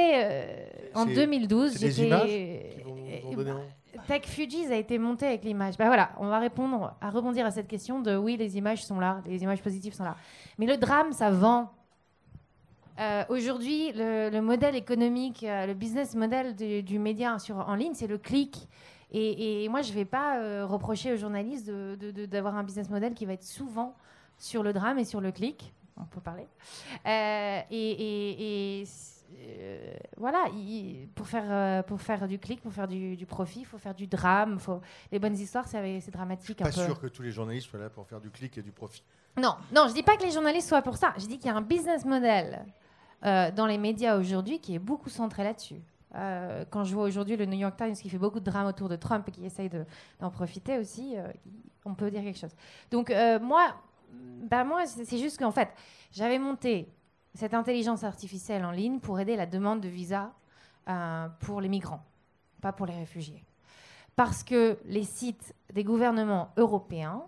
en 0.95 1.05
C'est- 1.05 1.13
2012. 1.15 1.73
c'est 1.73 1.79
des 1.87 1.91
j'étais- 1.91 2.07
images 2.07 2.71
qui 2.75 2.81
vont 2.83 2.95
vous 2.95 3.01
en 3.01 3.31
euh, 3.33 3.35
donner 3.35 3.51
un 3.51 3.61
Tech 4.07 4.23
Fugees 4.25 4.71
a 4.71 4.75
été 4.75 4.97
monté 4.97 5.25
avec 5.25 5.43
l'image. 5.43 5.77
Bah 5.77 5.87
voilà, 5.87 6.11
on 6.17 6.27
va 6.27 6.39
répondre, 6.39 6.95
à 7.01 7.09
rebondir 7.09 7.45
à 7.45 7.51
cette 7.51 7.67
question 7.67 7.99
de 7.99 8.15
oui, 8.15 8.37
les 8.37 8.57
images 8.57 8.85
sont 8.85 8.99
là, 8.99 9.21
les 9.25 9.43
images 9.43 9.61
positives 9.61 9.93
sont 9.93 10.03
là. 10.03 10.15
Mais 10.57 10.65
le 10.65 10.77
drame, 10.77 11.11
ça 11.13 11.29
vend. 11.29 11.71
Euh, 12.99 13.23
Aujourd'hui, 13.29 13.91
le, 13.93 14.29
le 14.29 14.41
modèle 14.41 14.75
économique, 14.75 15.43
euh, 15.43 15.65
le 15.65 15.73
business 15.73 16.15
model 16.15 16.55
du, 16.55 16.99
média 16.99 17.37
en 17.49 17.75
ligne, 17.75 17.93
c'est 17.93 18.07
le 18.07 18.17
clic. 18.17 18.67
Et, 19.11 19.67
moi, 19.69 19.81
je 19.81 19.89
ne 19.89 19.95
vais 19.95 20.05
pas 20.05 20.37
euh, 20.37 20.65
reprocher 20.65 21.13
aux 21.13 21.17
journalistes 21.17 21.69
d'avoir 21.69 22.55
un 22.55 22.63
business 22.63 22.89
model 22.89 23.13
qui 23.13 23.25
va 23.25 23.33
être 23.33 23.43
souvent 23.43 23.95
sur 24.37 24.61
le 24.61 24.73
drame 24.73 24.99
et 24.99 25.05
sur 25.05 25.21
le 25.21 25.31
clic. 25.31 25.73
On 25.97 26.05
peut 26.05 26.21
parler. 26.21 26.47
Et, 27.71 28.83
euh, 29.37 29.93
voilà, 30.17 30.45
il- 30.53 31.07
pour, 31.15 31.27
faire, 31.27 31.45
euh, 31.47 31.83
pour 31.83 32.01
faire 32.01 32.27
du 32.27 32.39
clic, 32.39 32.61
pour 32.61 32.73
faire 32.73 32.87
du, 32.87 33.15
du 33.15 33.25
profit, 33.25 33.61
il 33.61 33.65
faut 33.65 33.77
faire 33.77 33.93
du 33.95 34.07
drame. 34.07 34.59
Faut... 34.59 34.81
Les 35.11 35.19
bonnes 35.19 35.37
histoires, 35.37 35.67
c'est 35.67 36.11
dramatique. 36.11 36.61
un 36.61 36.65
Pas 36.65 36.71
peu. 36.71 36.83
sûr 36.85 36.99
que 36.99 37.07
tous 37.07 37.21
les 37.21 37.31
journalistes 37.31 37.67
soient 37.69 37.79
là 37.79 37.89
pour 37.89 38.05
faire 38.07 38.19
du 38.19 38.29
clic 38.29 38.57
et 38.57 38.61
du 38.61 38.71
profit. 38.71 39.03
Non, 39.37 39.55
non, 39.73 39.87
je 39.87 39.93
dis 39.93 40.03
pas 40.03 40.17
que 40.17 40.23
les 40.23 40.31
journalistes 40.31 40.67
soient 40.69 40.81
pour 40.81 40.97
ça. 40.97 41.13
Je 41.17 41.25
dis 41.27 41.37
qu'il 41.37 41.47
y 41.47 41.53
a 41.53 41.55
un 41.55 41.61
business 41.61 42.03
model 42.05 42.65
euh, 43.25 43.51
dans 43.51 43.65
les 43.65 43.77
médias 43.77 44.17
aujourd'hui 44.17 44.59
qui 44.59 44.75
est 44.75 44.79
beaucoup 44.79 45.09
centré 45.09 45.43
là-dessus. 45.43 45.81
Quand 46.71 46.83
je 46.85 46.93
vois 46.95 47.03
aujourd'hui 47.03 47.37
le 47.37 47.45
New 47.45 47.59
York 47.59 47.75
Times 47.77 47.93
qui 47.93 48.09
fait 48.09 48.17
beaucoup 48.17 48.39
de 48.39 48.45
drame 48.45 48.65
autour 48.65 48.89
de 48.89 48.95
Trump 48.95 49.27
et 49.27 49.31
qui 49.31 49.45
essaye 49.45 49.69
de- 49.69 49.85
d'en 50.19 50.31
profiter 50.31 50.79
aussi, 50.79 51.13
on 51.85 51.93
peut 51.93 52.09
dire 52.09 52.23
quelque 52.23 52.39
chose. 52.39 52.55
Donc 52.89 53.13
moi, 53.41 53.75
bah 54.49 54.63
moi, 54.63 54.87
c'est 54.87 55.19
juste 55.19 55.37
qu'en 55.37 55.51
fait, 55.51 55.69
j'avais 56.11 56.39
monté 56.39 56.89
cette 57.33 57.53
intelligence 57.53 58.03
artificielle 58.03 58.65
en 58.65 58.71
ligne 58.71 58.99
pour 58.99 59.19
aider 59.19 59.35
la 59.35 59.45
demande 59.45 59.81
de 59.81 59.89
visa 59.89 60.31
euh, 60.87 61.27
pour 61.39 61.61
les 61.61 61.69
migrants, 61.69 62.03
pas 62.61 62.73
pour 62.73 62.85
les 62.85 62.95
réfugiés. 62.95 63.43
Parce 64.15 64.43
que 64.43 64.77
les 64.85 65.03
sites 65.03 65.55
des 65.73 65.83
gouvernements 65.83 66.51
européens 66.57 67.23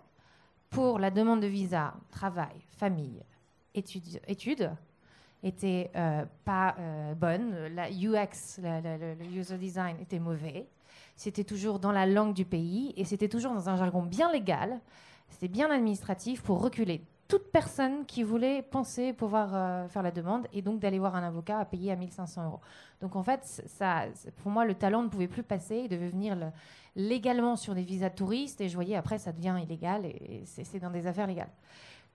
pour 0.70 0.98
la 0.98 1.10
demande 1.10 1.40
de 1.40 1.46
visa, 1.46 1.94
travail, 2.10 2.60
famille, 2.76 3.22
études, 3.74 4.20
études 4.26 4.70
était 5.42 5.90
euh, 5.96 6.24
pas 6.44 6.74
euh, 6.78 7.14
bonne. 7.14 7.54
La 7.74 7.90
UX, 7.90 8.58
le 8.58 9.24
user 9.34 9.58
design 9.58 9.96
était 10.00 10.18
mauvais. 10.18 10.68
C'était 11.16 11.44
toujours 11.44 11.78
dans 11.78 11.92
la 11.92 12.06
langue 12.06 12.34
du 12.34 12.44
pays 12.44 12.92
et 12.96 13.04
c'était 13.04 13.28
toujours 13.28 13.52
dans 13.52 13.68
un 13.68 13.76
jargon 13.76 14.02
bien 14.02 14.30
légal. 14.32 14.80
C'était 15.28 15.48
bien 15.48 15.70
administratif 15.70 16.42
pour 16.42 16.60
reculer 16.60 17.04
toute 17.32 17.50
personne 17.50 18.04
qui 18.04 18.22
voulait 18.22 18.60
penser 18.60 19.14
pouvoir 19.14 19.54
euh, 19.54 19.88
faire 19.88 20.02
la 20.02 20.10
demande 20.10 20.46
et 20.52 20.60
donc 20.60 20.80
d'aller 20.80 20.98
voir 20.98 21.16
un 21.16 21.22
avocat 21.22 21.58
à 21.60 21.64
payer 21.64 21.90
à 21.90 21.96
1500 21.96 22.44
euros. 22.44 22.60
Donc 23.00 23.16
en 23.16 23.22
fait, 23.22 23.40
ça, 23.66 24.02
pour 24.42 24.50
moi, 24.52 24.66
le 24.66 24.74
talent 24.74 25.02
ne 25.02 25.08
pouvait 25.08 25.28
plus 25.28 25.42
passer. 25.42 25.76
Il 25.84 25.88
devait 25.88 26.10
venir 26.10 26.36
le- 26.36 26.50
légalement 26.94 27.56
sur 27.56 27.74
des 27.74 27.84
visas 27.84 28.10
touristes 28.10 28.60
et 28.60 28.68
je 28.68 28.74
voyais 28.74 28.96
après 28.96 29.16
ça 29.18 29.32
devient 29.32 29.56
illégal 29.62 30.04
et 30.04 30.42
c'est 30.44 30.78
dans 30.78 30.90
des 30.90 31.06
affaires 31.06 31.26
légales. 31.26 31.48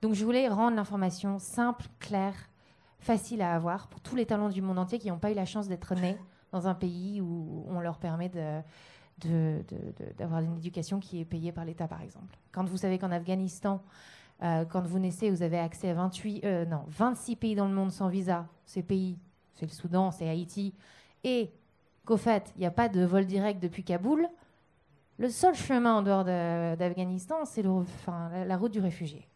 Donc 0.03 0.13
je 0.13 0.24
voulais 0.24 0.47
rendre 0.49 0.76
l'information 0.76 1.39
simple, 1.39 1.86
claire, 1.99 2.36
facile 2.99 3.41
à 3.41 3.55
avoir 3.55 3.88
pour 3.88 3.99
tous 4.01 4.15
les 4.15 4.28
talents 4.28 4.49
du 4.49 4.61
monde 4.61 4.78
entier 4.78 4.99
qui 4.99 5.09
n'ont 5.09 5.18
pas 5.18 5.32
eu 5.32 5.36
la 5.36 5.45
chance 5.45 5.68
d'être 5.68 5.95
nés 5.95 6.18
dans 6.51 6.68
un 6.68 6.76
pays 6.76 7.22
où 7.22 7.65
on 7.68 7.80
leur 7.80 7.97
permet 7.97 8.30
de- 8.30 8.61
d'avoir 10.18 10.41
une 10.41 10.57
éducation 10.57 10.99
qui 10.99 11.20
est 11.22 11.26
payée 11.26 11.51
par 11.51 11.65
l'État, 11.65 11.88
par 11.88 12.03
exemple. 12.03 12.38
Quand 12.51 12.65
vous 12.65 12.78
savez 12.78 12.99
qu'en 12.99 13.11
Afghanistan, 13.11 13.82
euh, 14.43 14.65
quand 14.65 14.81
vous 14.81 14.99
naissez, 14.99 15.31
vous 15.31 15.41
avez 15.41 15.57
accès 15.57 15.89
à 15.89 15.93
28, 15.95 16.45
euh, 16.45 16.65
non, 16.65 16.83
26 16.88 17.35
pays 17.35 17.55
dans 17.55 17.67
le 17.67 17.73
monde 17.73 17.91
sans 17.91 18.07
visa. 18.07 18.45
Ces 18.65 18.83
pays, 18.83 19.17
c'est 19.55 19.65
le 19.65 19.71
Soudan, 19.71 20.11
c'est 20.11 20.29
Haïti. 20.29 20.73
Et 21.23 21.51
qu'au 22.05 22.17
fait, 22.17 22.53
il 22.55 22.59
n'y 22.59 22.65
a 22.65 22.71
pas 22.71 22.89
de 22.89 23.03
vol 23.03 23.25
direct 23.25 23.61
depuis 23.61 23.83
Kaboul. 23.83 24.27
Le 25.17 25.29
seul 25.29 25.55
chemin 25.55 25.95
en 25.95 26.01
dehors 26.03 26.23
de- 26.23 26.75
d'Afghanistan, 26.75 27.45
c'est 27.45 27.63
la, 27.63 28.57
route 28.57 28.71
du 28.71 28.79
réfugié. 28.79 29.27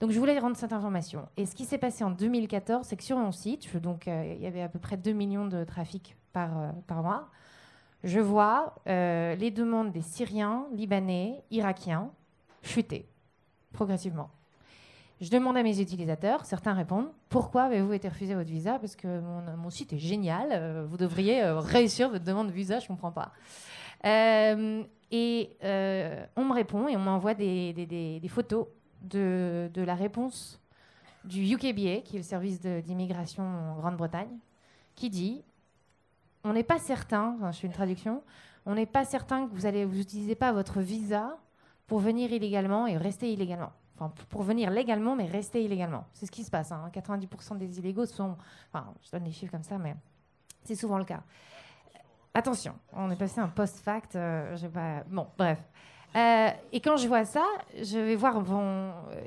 Donc 0.00 0.10
je 0.10 0.18
voulais 0.18 0.38
rendre 0.38 0.56
cette 0.56 0.72
information. 0.72 1.28
Et 1.36 1.44
ce 1.44 1.54
qui 1.54 1.66
s'est 1.66 1.76
passé 1.76 2.02
en 2.02 2.10
2014, 2.10 2.86
c'est 2.86 2.96
que 2.96 3.04
sur 3.04 3.18
mon 3.18 3.32
site, 3.32 3.68
euh, 3.74 4.34
il 4.34 4.42
y 4.42 4.46
avait 4.46 4.62
à 4.62 4.70
peu 4.70 4.78
près 4.78 4.96
2 4.96 5.12
millions 5.12 5.46
de 5.46 5.62
trafic 5.64 6.16
par, 6.32 6.50
mois, 6.88 7.28
je 8.02 8.20
vois 8.20 8.76
les 8.86 9.50
demandes 9.50 9.92
des 9.92 10.00
Syriens, 10.00 10.66
Libanais, 10.72 11.42
Irakiens 11.50 12.10
chuter 12.62 13.09
progressivement. 13.72 14.30
Je 15.20 15.28
demande 15.28 15.58
à 15.58 15.62
mes 15.62 15.78
utilisateurs, 15.80 16.46
certains 16.46 16.72
répondent 16.72 17.10
Pourquoi 17.28 17.64
avez-vous 17.64 17.92
été 17.92 18.08
refusé 18.08 18.34
votre 18.34 18.48
visa? 18.48 18.78
Parce 18.78 18.96
que 18.96 19.20
mon, 19.20 19.68
site 19.68 19.92
est 19.92 19.98
génial, 19.98 20.48
euh, 20.52 20.86
vous 20.88 20.96
devriez 20.96 21.42
euh, 21.42 21.58
réussir 21.58 22.08
votre 22.08 22.24
demande 22.24 22.48
de 22.48 22.52
visa, 22.52 22.78
je 22.78 22.84
ne 22.84 22.88
comprends 22.88 23.12
pas. 23.12 23.32
Euh, 24.06 24.82
et 25.10 25.50
on 26.36 26.44
me 26.44 26.54
répond 26.54 26.88
et 26.88 26.96
on 26.96 27.00
m'envoie 27.00 27.34
des, 27.34 27.74
des- 27.74 28.28
photos 28.28 28.66
de, 29.02 29.70
la 29.76 29.94
réponse 29.94 30.58
du 31.24 31.42
UKBA, 31.52 32.00
qui 32.02 32.16
est 32.16 32.20
le 32.20 32.22
service 32.22 32.60
d'immigration 32.60 33.42
en 33.42 33.76
Grande-Bretagne, 33.76 34.38
qui 34.94 35.10
dit 35.10 35.42
On 36.44 36.54
n'est 36.54 36.62
pas 36.62 36.78
certain, 36.78 37.36
enfin, 37.36 37.52
je 37.52 37.58
fais 37.58 37.66
une 37.66 37.74
traduction, 37.74 38.22
on 38.64 38.74
n'est 38.74 38.86
pas 38.86 39.04
certain 39.04 39.46
que 39.46 39.52
vous 39.52 39.66
allez 39.66 39.84
vous 39.84 40.02
pas 40.38 40.52
votre 40.52 40.80
visa 40.80 41.36
pour 41.90 41.98
venir 41.98 42.32
illégalement 42.32 42.86
et 42.86 42.96
rester 42.96 43.32
illégalement. 43.32 43.72
Enfin, 43.96 44.12
pour 44.28 44.44
venir 44.44 44.70
légalement, 44.70 45.16
mais 45.16 45.26
rester 45.26 45.64
illégalement. 45.64 46.04
C'est 46.12 46.24
ce 46.24 46.30
qui 46.30 46.44
se 46.44 46.50
passe. 46.50 46.70
hein. 46.70 46.88
90% 46.94 47.58
des 47.58 47.80
illégaux 47.80 48.06
sont. 48.06 48.36
Enfin, 48.72 48.94
je 49.02 49.10
donne 49.10 49.24
des 49.24 49.32
chiffres 49.32 49.50
comme 49.50 49.64
ça, 49.64 49.76
mais 49.76 49.96
c'est 50.62 50.76
souvent 50.76 50.98
le 50.98 51.04
cas. 51.04 51.20
Attention, 52.32 52.74
on 52.92 53.10
est 53.10 53.16
passé 53.16 53.40
un 53.40 53.48
post-fact. 53.48 54.14
euh, 54.14 54.56
pas... 54.72 55.02
Bon, 55.10 55.26
bref. 55.36 55.58
Euh, 56.14 56.50
et 56.70 56.80
quand 56.80 56.96
je 56.96 57.08
vois 57.08 57.24
ça, 57.24 57.44
je 57.74 57.98
vais 57.98 58.14
voir 58.14 58.40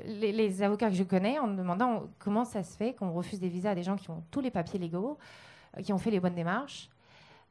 les, 0.06 0.62
avocats 0.62 0.88
que 0.88 0.96
je 0.96 1.04
connais 1.04 1.38
en 1.38 1.48
me 1.48 1.58
demandant 1.58 2.04
comment 2.18 2.46
ça 2.46 2.62
se 2.62 2.78
fait 2.78 2.94
qu'on 2.94 3.12
refuse 3.12 3.40
des 3.40 3.50
visas 3.50 3.72
à 3.72 3.74
des 3.74 3.82
gens 3.82 3.96
qui 3.96 4.08
ont 4.08 4.24
tous 4.30 4.40
les 4.40 4.50
papiers 4.50 4.78
légaux, 4.78 5.18
euh, 5.76 5.82
qui 5.82 5.92
ont 5.92 5.98
fait 5.98 6.10
les 6.10 6.20
bonnes 6.20 6.34
démarches. 6.34 6.88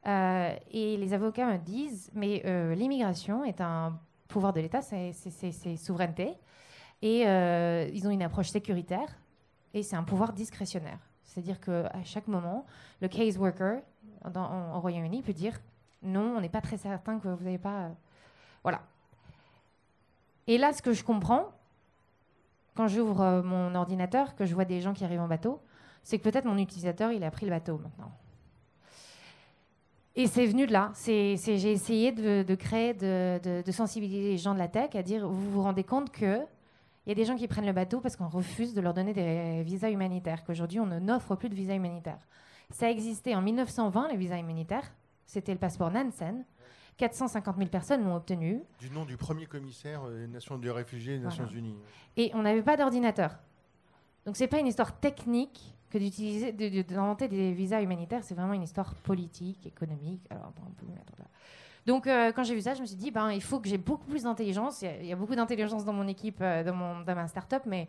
Euh, 0.08 0.52
et 0.72 0.96
les 0.96 1.14
avocats 1.14 1.46
me 1.46 1.58
disent, 1.58 2.10
mais 2.14 2.42
l'immigration 2.74 3.44
est 3.44 3.60
un 3.60 3.96
pouvoir 4.28 4.52
de 4.52 4.60
l'État, 4.60 4.82
c'est 4.82 5.76
souveraineté. 5.76 6.34
Et 7.02 7.26
euh, 7.26 7.88
ils 7.92 8.06
ont 8.06 8.10
une 8.10 8.22
approche 8.22 8.48
sécuritaire 8.48 9.08
et 9.74 9.82
c'est 9.82 9.96
un 9.96 10.04
pouvoir 10.04 10.32
discrétionnaire. 10.32 10.98
C'est-à-dire 11.24 11.60
qu'à 11.60 11.90
chaque 12.04 12.28
moment, 12.28 12.64
le 13.00 13.08
case 13.08 13.36
worker 13.36 13.82
dans, 14.32 14.44
en, 14.44 14.74
en 14.74 14.80
Royaume-Uni 14.80 15.22
peut 15.22 15.32
dire 15.32 15.58
non, 16.02 16.36
on 16.36 16.40
n'est 16.40 16.48
pas 16.48 16.60
très 16.60 16.76
certain 16.76 17.18
que 17.18 17.28
vous 17.28 17.44
n'avez 17.44 17.58
pas. 17.58 17.84
euh, 17.84 17.90
Voilà. 18.62 18.82
Et 20.46 20.58
là, 20.58 20.72
ce 20.72 20.82
que 20.82 20.92
je 20.92 21.02
comprends, 21.02 21.46
quand 22.74 22.88
j'ouvre 22.88 23.20
euh, 23.20 23.42
mon 23.42 23.74
ordinateur, 23.74 24.34
que 24.36 24.44
je 24.44 24.54
vois 24.54 24.64
des 24.64 24.80
gens 24.80 24.92
qui 24.92 25.04
arrivent 25.04 25.20
en 25.20 25.28
bateau, 25.28 25.60
c'est 26.02 26.18
que 26.18 26.22
peut-être 26.22 26.44
mon 26.44 26.58
utilisateur, 26.58 27.12
il 27.12 27.24
a 27.24 27.30
pris 27.30 27.46
le 27.46 27.50
bateau 27.50 27.78
maintenant. 27.78 28.12
Et 30.16 30.26
c'est 30.26 30.46
venu 30.46 30.66
de 30.66 30.72
là. 30.72 30.92
C'est, 30.94 31.36
j'ai 31.36 31.72
essayé 31.72 32.12
de, 32.12 32.54
créer, 32.54 32.94
de, 32.94 33.62
de, 33.62 33.72
sensibiliser 33.72 34.30
les 34.30 34.38
gens 34.38 34.54
de 34.54 34.58
la 34.58 34.68
tech 34.68 34.94
à 34.94 35.02
dire, 35.02 35.28
vous 35.28 35.50
vous 35.50 35.62
rendez 35.62 35.84
compte 35.84 36.10
que 36.10 36.40
il 37.06 37.10
y 37.10 37.12
a 37.12 37.14
des 37.14 37.24
gens 37.26 37.36
qui 37.36 37.46
prennent 37.48 37.66
le 37.66 37.72
bateau 37.72 38.00
parce 38.00 38.16
qu'on 38.16 38.28
refuse 38.28 38.72
de 38.72 38.80
leur 38.80 38.94
donner 38.94 39.12
des 39.12 39.62
visas 39.62 39.90
humanitaires, 39.90 40.42
qu'aujourd'hui 40.44 40.80
on 40.80 40.86
n'offre 40.86 41.36
plus 41.36 41.50
de 41.50 41.54
visas 41.54 41.74
humanitaires. 41.74 42.20
Ça 42.70 42.90
existait 42.90 43.34
en 43.34 43.42
1920, 43.42 44.08
les 44.08 44.16
visas 44.16 44.38
humanitaires. 44.38 44.90
C'était 45.26 45.52
le 45.52 45.58
passeport 45.58 45.90
Nansen. 45.90 46.44
450 46.96 47.56
000 47.56 47.68
personnes 47.68 48.04
l'ont 48.04 48.14
obtenu. 48.14 48.62
Du 48.78 48.88
nom 48.88 49.04
du 49.04 49.16
premier 49.16 49.46
commissaire 49.46 50.08
des 50.08 50.28
Nations 50.28 50.56
des 50.56 50.70
réfugiés 50.70 51.18
des 51.18 51.24
Nations 51.24 51.48
Unies. 51.48 51.76
Et 52.16 52.30
on 52.34 52.42
n'avait 52.42 52.62
pas 52.62 52.76
d'ordinateur. 52.76 53.36
Donc 54.24 54.36
c'est 54.36 54.46
pas 54.46 54.60
une 54.60 54.68
histoire 54.68 54.98
technique 54.98 55.73
que 55.94 55.98
d'utiliser, 55.98 56.52
d'inventer 56.52 57.28
des 57.28 57.52
visas 57.52 57.80
humanitaires, 57.80 58.24
c'est 58.24 58.34
vraiment 58.34 58.52
une 58.52 58.64
histoire 58.64 58.96
politique, 58.96 59.64
économique. 59.64 60.22
Alors, 60.28 60.52
on 60.66 60.72
peut 60.72 60.86
mettre 60.92 61.12
là. 61.18 61.26
Donc, 61.86 62.08
euh, 62.08 62.32
quand 62.32 62.42
j'ai 62.42 62.56
vu 62.56 62.62
ça, 62.62 62.74
je 62.74 62.80
me 62.80 62.86
suis 62.86 62.96
dit, 62.96 63.12
ben, 63.12 63.30
il 63.30 63.42
faut 63.42 63.60
que 63.60 63.68
j'ai 63.68 63.78
beaucoup 63.78 64.06
plus 64.06 64.24
d'intelligence. 64.24 64.82
Il, 64.82 65.06
y, 65.06 65.12
a 65.12 65.16
beaucoup 65.16 65.36
d'intelligence 65.36 65.84
dans 65.84 65.92
mon 65.92 66.08
équipe, 66.08 66.38
euh, 66.40 66.64
dans, 66.64 66.74
mon, 66.74 67.00
dans 67.02 67.14
ma 67.14 67.28
start-up, 67.28 67.62
mais 67.66 67.86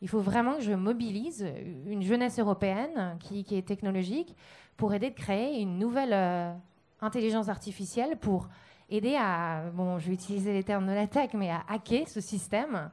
il 0.00 0.08
faut 0.08 0.20
vraiment 0.20 0.54
que 0.54 0.62
je 0.62 0.72
mobilise 0.72 1.44
une 1.86 2.02
jeunesse 2.02 2.38
européenne 2.38 3.18
qui, 3.18 3.44
est 3.50 3.66
technologique 3.66 4.36
pour 4.76 4.94
aider 4.94 5.10
de 5.10 5.16
créer 5.16 5.60
une 5.60 5.80
nouvelle 5.80 6.12
euh, 6.12 6.52
intelligence 7.00 7.48
artificielle 7.48 8.18
pour 8.18 8.48
aider 8.88 9.16
à, 9.18 9.64
bon, 9.74 9.98
je 9.98 10.06
vais 10.06 10.14
utiliser 10.14 10.52
les 10.52 10.62
termes 10.62 10.86
de 10.86 10.92
la 10.92 11.08
tech, 11.08 11.30
mais 11.34 11.50
à 11.50 11.64
hacker 11.68 12.08
ce 12.08 12.20
système 12.20 12.88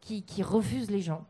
qui, 0.00 0.22
qui 0.22 0.42
refuse 0.42 0.90
les 0.90 1.02
gens. 1.02 1.26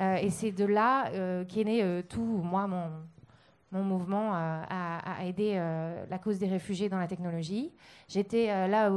Et 0.00 0.30
c'est 0.30 0.52
de 0.52 0.64
là 0.64 1.10
qu'est 1.44 1.64
né 1.64 2.02
tout, 2.08 2.22
moi, 2.22 2.66
mon, 2.66 3.84
mouvement 3.84 4.34
euh, 4.34 4.62
a, 4.68 5.24
aidé 5.24 5.54
euh, 5.54 6.04
la 6.10 6.18
cause 6.18 6.38
des 6.38 6.48
réfugiés 6.48 6.88
dans 6.88 6.98
la 6.98 7.06
technologie. 7.06 7.72
J'étais 8.08 8.50
euh, 8.50 8.66
là 8.66 8.90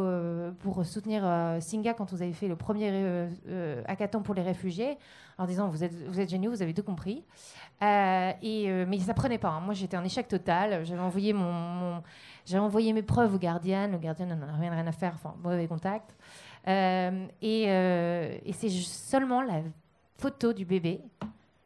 pour 0.60 0.84
soutenir 0.86 1.24
Singa 1.60 1.94
quand 1.94 2.12
vous 2.12 2.22
avez 2.22 2.34
fait 2.34 2.48
le 2.48 2.56
premier 2.56 3.28
hackathon 3.86 4.22
pour 4.22 4.34
les 4.34 4.42
réfugiés, 4.42 4.98
en 5.38 5.46
disant 5.46 5.68
vous 5.68 5.84
êtes, 5.84 6.30
géniaux, 6.30 6.52
vous 6.52 6.62
avez 6.62 6.74
tout 6.74 6.84
compris. 6.84 7.24
et, 7.82 8.86
mais 8.88 9.00
ça 9.00 9.14
prenait 9.14 9.38
pas. 9.38 9.50
Hein. 9.50 9.60
Moi, 9.60 9.74
j'étais 9.74 9.98
en 9.98 10.04
échec 10.04 10.28
total. 10.28 10.86
J'avais 10.86 11.02
envoyé, 11.02 11.34
mon, 11.34 12.02
envoyé 12.54 12.94
mes 12.94 13.04
preuves 13.04 13.36
au 13.36 13.40
Guardian. 13.40 13.90
Le 13.90 13.98
Guardian 13.98 14.28
n'en 14.28 14.48
a 14.48 14.54
rien, 14.54 14.88
à 14.88 14.92
faire, 14.92 15.14
enfin, 15.16 15.36
mauvais 15.44 15.68
contact. 15.68 16.16
et 16.66 18.54
c'est 18.54 18.70
seulement 18.70 19.42
la 19.42 19.62
photo 20.24 20.54
du 20.54 20.64
bébé 20.64 21.02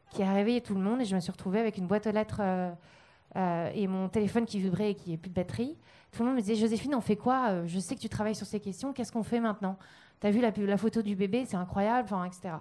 qui 0.10 0.24
a 0.24 0.34
réveillé 0.34 0.62
tout 0.62 0.74
le 0.74 0.82
monde 0.82 1.00
et 1.00 1.06
je 1.06 1.14
me 1.14 1.20
suis 1.20 1.32
retrouvée 1.32 1.60
avec 1.60 1.78
une 1.78 1.86
boîte 1.86 2.08
aux 2.08 2.12
lettres 2.12 2.42
euh, 2.42 3.72
et 3.76 3.86
mon 3.86 4.10
téléphone 4.10 4.48
qui 4.48 4.60
vibrait 4.60 4.92
et 4.92 4.96
qui 4.96 5.12
n'avait 5.12 5.22
plus 5.22 5.30
de 5.30 5.36
batterie. 5.36 5.78
Tout 6.12 6.24
le 6.24 6.30
monde 6.30 6.38
me 6.38 6.42
disait 6.42 6.56
Joséphine, 6.56 6.96
on 6.96 7.02
fait 7.02 7.18
quoi? 7.18 7.52
Euh, 7.52 7.68
Je 7.68 7.78
sais 7.78 7.94
que 7.94 8.00
tu 8.00 8.10
travailles 8.10 8.34
sur 8.34 8.48
ces 8.48 8.60
questions, 8.60 8.94
qu'est-ce 8.94 9.12
qu'on 9.12 9.22
fait 9.22 9.40
maintenant? 9.40 9.78
Tu 10.22 10.26
as 10.26 10.32
vu 10.32 10.42
la, 10.42 10.50
la, 10.50 10.78
photo 10.78 11.04
du 11.04 11.16
bébé, 11.16 11.46
c'est 11.46 11.56
incroyable, 11.56 12.10
etc. 12.26 12.56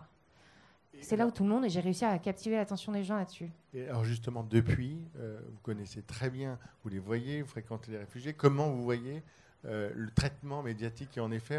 C'est 1.00 1.16
là 1.16 1.26
où 1.26 1.30
tout 1.30 1.44
le 1.44 1.48
monde, 1.48 1.64
et 1.64 1.70
j'ai 1.70 1.80
réussi 1.80 2.04
à 2.04 2.18
captiver 2.18 2.56
l'attention 2.56 2.92
des 2.92 3.02
gens 3.02 3.16
là-dessus. 3.16 3.50
Et 3.72 3.88
alors 3.88 4.04
justement, 4.04 4.42
depuis, 4.42 4.98
euh, 5.18 5.40
vous 5.50 5.60
connaissez 5.62 6.02
très 6.02 6.28
bien, 6.28 6.58
vous 6.82 6.90
les 6.90 6.98
voyez, 6.98 7.40
vous 7.40 7.48
fréquentez 7.48 7.92
les 7.92 7.98
réfugiés, 7.98 8.34
comment 8.34 8.68
vous 8.68 8.82
voyez 8.82 9.22
le 9.64 10.08
traitement 10.14 10.62
médiatique 10.62 11.16
Et 11.16 11.20
en 11.20 11.32
effet, 11.32 11.58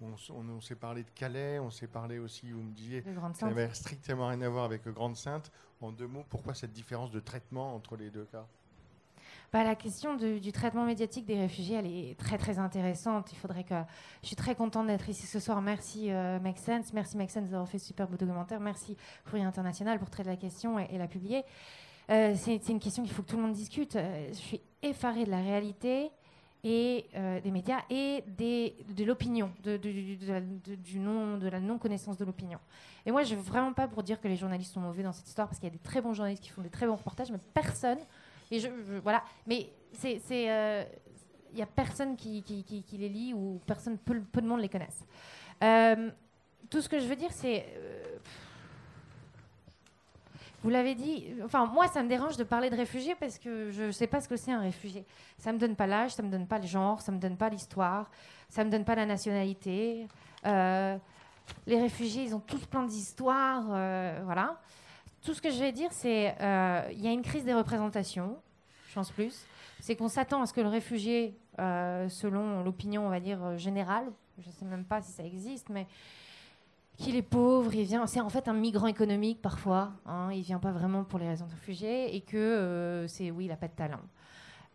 on, 0.00 0.14
on, 0.34 0.60
s'est 0.60 0.74
parlé 0.74 1.02
de 1.02 1.10
Calais, 1.10 1.58
on 1.58 1.70
s'est 1.70 1.86
parlé 1.86 2.18
aussi, 2.18 2.50
vous 2.52 2.62
me 2.62 2.72
disiez, 2.72 3.02
ça 3.34 3.46
n'avait 3.46 3.72
strictement 3.72 4.28
rien 4.28 4.40
à 4.42 4.48
voir 4.48 4.64
avec 4.64 4.86
Grande 4.88 5.16
Sainte. 5.16 5.50
En 5.80 5.92
deux 5.92 6.06
mots, 6.06 6.24
pourquoi 6.28 6.54
cette 6.54 6.72
différence 6.72 7.10
de 7.10 7.20
traitement 7.20 7.74
entre 7.74 7.96
les 7.96 8.10
deux 8.10 8.24
cas? 8.24 8.46
Bah, 9.52 9.62
la 9.62 9.74
question 9.74 10.16
du 10.16 10.52
traitement 10.52 10.84
médiatique 10.84 11.24
des 11.24 11.38
réfugiés, 11.38 11.76
elle 11.76 11.86
est 11.86 12.18
très 12.18 12.36
très 12.36 12.58
intéressante. 12.58 13.32
Il 13.32 13.38
faudrait 13.38 13.64
que 13.64 13.74
je 14.22 14.26
suis 14.26 14.36
très 14.36 14.54
contente 14.54 14.88
d'être 14.88 15.08
ici 15.08 15.26
ce 15.26 15.38
soir. 15.38 15.62
Merci 15.62 16.10
euh, 16.10 16.40
Make 16.40 16.58
Sense, 16.58 16.92
merci 16.92 17.16
Make 17.16 17.30
Sense 17.30 17.48
d'avoir 17.48 17.68
fait 17.68 17.78
ce 17.78 17.86
super 17.86 18.08
beau 18.08 18.16
documentaire. 18.16 18.60
Merci 18.60 18.96
Fourier 19.24 19.44
International 19.44 19.98
pour 19.98 20.10
traiter 20.10 20.30
la 20.30 20.36
question 20.36 20.78
et, 20.78 20.98
la 20.98 21.06
publier. 21.06 21.44
Euh, 22.10 22.34
c'est 22.36 22.68
une 22.68 22.80
question 22.80 23.02
qu'il 23.02 23.12
faut 23.12 23.22
que 23.22 23.28
tout 23.28 23.36
le 23.36 23.42
monde 23.42 23.52
discute. 23.52 23.96
Euh, 23.96 24.28
je 24.28 24.34
suis 24.34 24.60
effarée 24.82 25.24
de 25.24 25.30
la 25.30 25.40
réalité 25.40 26.10
et 26.68 27.06
euh, 27.14 27.40
des 27.40 27.52
médias 27.52 27.82
et 27.90 28.24
de 28.26 29.04
l'opinion, 29.04 29.52
de, 29.62 29.76
du 29.76 30.98
non, 30.98 31.38
de 31.38 31.48
la 31.48 31.60
non-connaissance 31.60 32.16
de 32.16 32.24
l'opinion. 32.24 32.58
Et 33.06 33.12
moi, 33.12 33.22
je 33.22 33.34
ne 33.34 33.38
veux 33.38 33.44
vraiment 33.44 33.72
pas 33.72 33.86
pour 33.86 34.02
dire 34.02 34.20
que 34.20 34.26
les 34.26 34.34
journalistes 34.34 34.74
sont 34.74 34.80
mauvais 34.80 35.04
dans 35.04 35.12
cette 35.12 35.28
histoire, 35.28 35.46
parce 35.46 35.60
qu'il 35.60 35.68
y 35.68 35.72
a 35.72 35.76
des 35.76 35.82
très 35.82 36.00
bons 36.00 36.12
journalistes 36.12 36.42
qui 36.42 36.50
font 36.50 36.62
des 36.62 36.68
très 36.68 36.88
bons 36.88 36.96
reportages, 36.96 37.30
mais 37.30 37.38
personne, 37.54 38.00
et 38.50 38.58
je, 38.58 38.68
voilà, 39.00 39.22
mais 39.46 39.70
c'est, 39.92 40.20
euh, 40.32 40.82
il 41.52 41.54
n'y 41.54 41.62
a 41.62 41.66
personne 41.66 42.16
qui, 42.16 42.42
les 42.98 43.08
lit 43.08 43.32
ou 43.32 43.60
personne, 43.64 43.96
peu, 43.96 44.20
de 44.20 44.46
monde 44.46 44.60
les 44.60 44.68
connaissent. 44.68 45.06
Euh, 45.62 46.10
tout 46.68 46.82
ce 46.82 46.88
que 46.88 46.98
je 46.98 47.06
veux 47.06 47.14
dire, 47.14 47.30
c'est 47.30 47.64
vous 50.66 50.72
l'avez 50.72 50.96
dit, 50.96 51.28
enfin 51.44 51.66
moi 51.66 51.86
ça 51.86 52.02
me 52.02 52.08
dérange 52.08 52.36
de 52.36 52.42
parler 52.42 52.70
de 52.70 52.74
réfugiés 52.74 53.14
parce 53.14 53.38
que 53.38 53.70
je 53.70 53.84
ne 53.84 53.90
sais 53.92 54.08
pas 54.08 54.20
ce 54.20 54.26
que 54.26 54.34
c'est 54.34 54.50
un 54.50 54.58
réfugié. 54.58 55.04
Ça 55.38 55.52
me 55.52 55.58
donne 55.58 55.76
pas 55.76 55.86
l'âge, 55.86 56.12
ça 56.12 56.24
me 56.24 56.28
donne 56.28 56.48
pas 56.48 56.58
le 56.58 56.66
genre, 56.66 57.00
ça 57.00 57.12
me 57.12 57.18
donne 57.18 57.36
pas 57.36 57.48
l'histoire, 57.48 58.10
ça 58.48 58.64
me 58.64 58.70
donne 58.70 58.84
pas 58.84 58.96
la 58.96 59.06
nationalité. 59.06 60.08
Euh, 60.44 60.96
les 61.68 61.80
réfugiés, 61.80 62.24
ils 62.24 62.34
ont 62.34 62.40
tous 62.40 62.66
plein 62.66 62.82
d'histoires, 62.82 63.64
euh, 63.70 64.20
voilà. 64.24 64.60
Tout 65.22 65.34
ce 65.34 65.40
que 65.40 65.52
je 65.52 65.60
vais 65.60 65.70
dire, 65.70 65.92
c'est 65.92 66.34
euh, 66.40 66.82
il 66.90 67.00
y 67.00 67.06
a 67.06 67.12
une 67.12 67.22
crise 67.22 67.44
des 67.44 67.54
représentations, 67.54 68.36
je 68.88 68.94
pense 68.96 69.12
plus. 69.12 69.46
C'est 69.78 69.94
qu'on 69.94 70.08
s'attend 70.08 70.42
à 70.42 70.46
ce 70.46 70.52
que 70.52 70.62
le 70.62 70.68
réfugié, 70.68 71.38
selon 71.58 72.64
l'opinion, 72.64 73.06
on 73.06 73.10
va 73.10 73.20
dire 73.20 73.56
générale, 73.56 74.06
je 74.40 74.48
ne 74.48 74.52
sais 74.52 74.64
même 74.64 74.84
pas 74.84 75.00
si 75.00 75.12
ça 75.12 75.22
existe, 75.22 75.68
mais 75.68 75.86
qu'il 76.96 77.16
est 77.16 77.22
pauvre, 77.22 77.74
il 77.74 77.84
vient, 77.84 78.06
c'est 78.06 78.20
en 78.20 78.28
fait 78.28 78.48
un 78.48 78.54
migrant 78.54 78.86
économique 78.86 79.42
parfois, 79.42 79.92
hein, 80.06 80.30
il 80.32 80.42
vient 80.42 80.58
pas 80.58 80.72
vraiment 80.72 81.04
pour 81.04 81.18
les 81.18 81.28
raisons 81.28 81.46
de 81.46 81.52
réfugiés 81.52 82.14
et 82.16 82.20
que 82.22 82.36
euh, 82.36 83.08
c'est 83.08 83.30
oui, 83.30 83.46
il 83.46 83.52
a 83.52 83.56
pas 83.56 83.68
de 83.68 83.74
talent. 83.74 84.00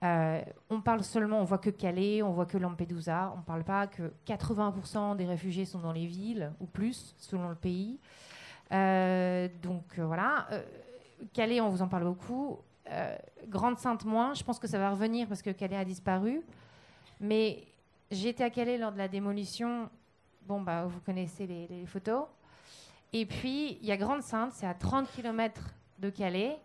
Euh, 0.04 0.42
on 0.70 0.82
parle 0.82 1.04
seulement, 1.04 1.40
on 1.40 1.44
voit 1.44 1.60
que 1.60 1.70
Calais, 1.70 2.22
on 2.24 2.32
voit 2.32 2.46
que 2.46 2.58
Lampedusa, 2.58 3.34
on 3.38 3.42
parle 3.42 3.64
pas 3.64 3.88
que 3.88 4.12
80% 4.26 5.16
des 5.16 5.26
réfugiés 5.26 5.66
sont 5.66 5.80
dans 5.80 5.92
les 5.92 6.08
villes 6.08 6.52
ou 6.60 6.66
plus 6.66 7.16
selon 7.18 7.50
le 7.50 7.56
pays. 7.56 8.00
Euh, 8.72 9.48
donc 9.62 10.00
voilà, 10.00 10.48
Calais, 11.34 11.62
on 11.62 11.70
vous 11.70 11.82
en 11.82 11.88
parle 11.88 12.06
beaucoup. 12.06 12.60
Grande 13.48 13.78
Sainte 13.78 14.06
moins, 14.06 14.34
je 14.34 14.44
pense 14.44 14.60
que 14.60 14.68
ça 14.68 14.80
va 14.80 14.90
revenir 14.90 15.28
parce 15.28 15.42
que 15.42 15.52
Calais 15.52 15.78
a 15.78 15.86
disparu. 15.86 16.42
Mais 17.20 17.64
j'étais 18.10 18.44
à 18.44 18.50
Calais 18.50 18.78
lors 18.78 18.92
de 18.92 18.98
la 18.98 19.08
démolition 19.08 19.88
Bon, 20.48 20.62
bah, 20.62 20.86
vous 20.86 21.00
connaissez 21.02 21.48
les, 21.48 21.86
photos. 21.86 22.26
Et 23.14 23.26
puis, 23.26 23.78
il 23.82 23.86
y 23.86 23.92
a 23.92 23.98
Grande 23.98 24.22
Sainte, 24.22 24.54
c'est 24.54 24.66
à 24.66 24.74
30 24.74 25.10
km 25.12 25.62
de 26.00 26.10
Calais. 26.10 26.58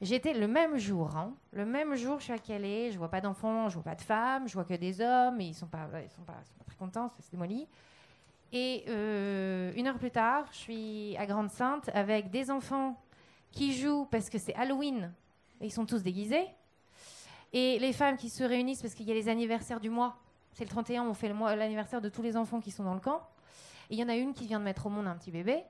J'étais 0.00 0.34
le 0.34 0.48
même 0.48 0.76
jour, 0.76 1.16
hein. 1.16 1.34
le 1.52 1.64
même 1.64 1.94
jour, 1.94 2.18
je 2.18 2.24
suis 2.24 2.32
à 2.32 2.38
Calais, 2.38 2.90
je 2.90 2.98
vois 2.98 3.08
pas 3.08 3.20
d'enfants, 3.20 3.68
je 3.68 3.74
vois 3.74 3.84
pas 3.84 3.94
de 3.94 4.02
femmes, 4.02 4.48
je 4.48 4.54
vois 4.54 4.64
que 4.64 4.74
des 4.74 5.00
hommes, 5.00 5.40
et 5.40 5.46
ils 5.46 5.54
sont 5.54 5.66
pas, 5.66 5.88
ils 6.02 6.10
sont 6.10 6.22
pas, 6.22 6.40
très 6.66 6.76
contents, 6.76 7.10
c'est 7.18 7.30
démoli. 7.30 7.66
Et 8.52 8.84
euh, 8.88 9.72
une 9.76 9.86
heure 9.86 9.98
plus 9.98 10.10
tard, 10.10 10.46
je 10.52 10.56
suis 10.56 11.16
à 11.16 11.26
Grande 11.26 11.50
Sainte 11.50 11.90
avec 11.94 12.30
des 12.30 12.50
enfants 12.50 13.00
qui 13.50 13.72
jouent 13.72 14.06
parce 14.10 14.28
que 14.28 14.38
c'est 14.38 14.54
Halloween, 14.54 15.12
et 15.60 15.66
ils 15.66 15.72
sont 15.72 15.86
tous 15.86 16.02
déguisés, 16.02 16.46
et 17.52 17.78
les 17.78 17.92
femmes 17.92 18.16
qui 18.16 18.30
se 18.30 18.42
réunissent 18.42 18.82
parce 18.82 18.94
qu'il 18.94 19.06
y 19.06 19.12
a 19.12 19.14
les 19.14 19.28
anniversaires 19.28 19.80
du 19.80 19.90
mois. 19.90 20.18
C'est 20.54 20.64
le 20.64 20.70
31, 20.70 21.02
on 21.02 21.14
fait 21.14 21.28
l'anniversaire 21.28 22.00
de 22.00 22.08
tous 22.08 22.22
les 22.22 22.36
enfants 22.36 22.60
qui 22.60 22.70
sont 22.70 22.84
dans 22.84 22.94
le 22.94 23.00
camp. 23.00 23.20
Et 23.90 23.94
il 23.94 23.98
y 23.98 24.04
en 24.04 24.08
a 24.08 24.14
une 24.14 24.32
qui 24.32 24.46
vient 24.46 24.60
de 24.60 24.64
mettre 24.64 24.86
au 24.86 24.88
monde 24.88 25.08
un 25.08 25.16
petit 25.16 25.32
bébé. 25.32 25.64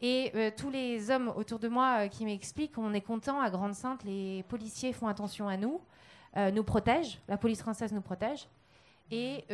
Et 0.00 0.30
euh, 0.34 0.50
tous 0.56 0.70
les 0.70 1.10
hommes 1.10 1.32
autour 1.34 1.58
de 1.58 1.68
moi 1.68 2.04
euh, 2.04 2.08
qui 2.08 2.24
m'expliquent 2.24 2.74
qu'on 2.74 2.92
est 2.92 3.00
content 3.00 3.40
à 3.40 3.50
Grande-Sainte, 3.50 4.04
les 4.04 4.44
policiers 4.44 4.92
font 4.92 5.08
attention 5.08 5.48
à 5.48 5.56
nous, 5.56 5.80
euh, 6.36 6.52
nous 6.52 6.62
protègent, 6.62 7.18
la 7.28 7.36
police 7.36 7.60
française 7.60 7.92
nous 7.92 8.02
protège. 8.02 8.46
Et 9.10 9.44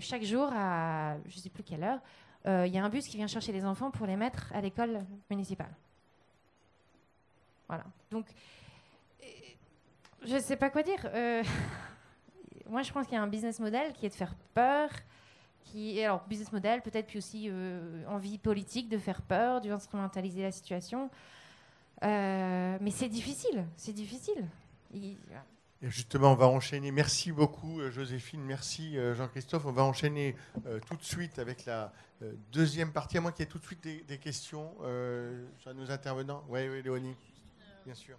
chaque 0.00 0.24
jour, 0.24 0.50
à 0.52 1.14
je 1.26 1.36
ne 1.36 1.40
sais 1.40 1.48
plus 1.48 1.62
quelle 1.62 1.84
heure, 1.84 2.00
il 2.44 2.74
y 2.74 2.76
a 2.76 2.84
un 2.84 2.88
bus 2.88 3.06
qui 3.06 3.16
vient 3.16 3.28
chercher 3.28 3.52
les 3.52 3.64
enfants 3.64 3.92
pour 3.92 4.04
les 4.04 4.16
mettre 4.16 4.52
à 4.52 4.60
l'école 4.60 5.04
municipale. 5.30 5.72
Voilà. 7.68 7.84
Donc, 8.10 8.26
je 10.24 10.34
ne 10.34 10.40
sais 10.40 10.56
pas 10.56 10.70
quoi 10.70 10.82
dire. 10.82 10.98
moi, 12.68 12.82
je 12.82 12.92
pense 12.92 13.06
qu'il 13.06 13.14
y 13.14 13.18
a 13.18 13.22
un 13.22 13.28
business 13.28 13.60
model 13.60 13.92
qui 13.92 14.06
est 14.06 14.10
de 14.10 14.14
faire 14.14 14.34
peur. 14.54 14.90
Qui, 15.64 16.02
alors, 16.02 16.24
business 16.28 16.52
model, 16.52 16.82
peut-être, 16.82 17.06
puis 17.06 17.18
aussi 17.18 17.48
euh, 17.48 18.04
envie 18.08 18.36
politique 18.38 18.88
de 18.88 18.98
faire 18.98 19.22
peur, 19.22 19.60
d'instrumentaliser 19.60 20.42
la 20.42 20.50
situation. 20.50 21.10
Euh, 22.04 22.78
mais 22.80 22.90
c'est 22.90 23.08
difficile, 23.08 23.64
c'est 23.76 23.92
difficile. 23.92 24.46
Et 24.94 25.16
justement, 25.82 26.32
on 26.32 26.36
va 26.36 26.46
enchaîner. 26.46 26.90
Merci 26.90 27.32
beaucoup, 27.32 27.80
euh, 27.80 27.90
Joséphine. 27.90 28.42
Merci, 28.42 28.96
Jean-Christophe. 29.14 29.66
On 29.66 29.72
va 29.72 29.84
enchaîner 29.84 30.36
euh, 30.66 30.80
tout 30.86 30.96
de 30.96 31.02
suite 31.02 31.38
avec 31.38 31.64
la 31.64 31.92
deuxième 32.52 32.92
partie, 32.92 33.18
à 33.18 33.20
moins 33.20 33.32
qu'il 33.32 33.44
y 33.44 33.48
ait 33.48 33.50
tout 33.50 33.58
de 33.58 33.64
suite 33.64 33.82
des, 33.82 34.18
questions 34.18 34.74
sur 35.58 35.74
nos 35.74 35.90
intervenants. 35.90 36.44
Oui, 36.48 36.68
oui, 36.68 36.82
Léonie, 36.82 37.16
bien 37.84 37.94
sûr. 37.94 38.16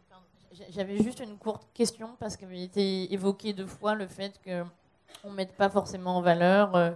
J'avais 0.70 0.98
juste 0.98 1.20
une 1.20 1.38
courte 1.38 1.68
question 1.74 2.16
parce 2.20 2.38
qu'il 2.38 2.54
été 2.54 3.12
évoqué 3.14 3.54
deux 3.54 3.66
fois 3.66 3.96
le 3.96 4.08
fait 4.08 4.40
qu'on 4.44 5.30
ne 5.30 5.36
mette 5.36 5.56
pas 5.56 5.70
forcément 5.70 6.18
en 6.18 6.22
valeur 6.22 6.96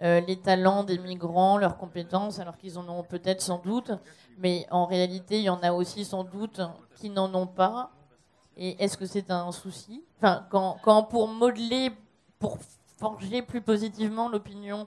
les 0.00 0.40
talents 0.40 0.84
des 0.84 0.98
migrants, 0.98 1.58
leurs 1.58 1.76
compétences, 1.76 2.38
alors 2.38 2.56
qu'ils 2.56 2.78
en 2.78 2.88
ont 2.88 3.02
peut-être 3.02 3.40
sans 3.42 3.58
doute, 3.58 3.92
mais 4.38 4.66
en 4.70 4.86
réalité, 4.86 5.38
il 5.38 5.44
y 5.44 5.50
en 5.50 5.62
a 5.62 5.72
aussi 5.72 6.04
sans 6.04 6.24
doute 6.24 6.60
qui 6.96 7.10
n'en 7.10 7.32
ont 7.34 7.46
pas. 7.46 7.90
Et 8.56 8.82
est-ce 8.82 8.96
que 8.96 9.06
c'est 9.06 9.30
un 9.30 9.52
souci? 9.52 10.02
Enfin, 10.18 10.46
quand, 10.50 11.02
pour 11.04 11.28
modeler, 11.28 11.90
pour 12.38 12.58
forger 12.98 13.42
plus 13.42 13.60
positivement 13.60 14.28
l'opinion 14.28 14.86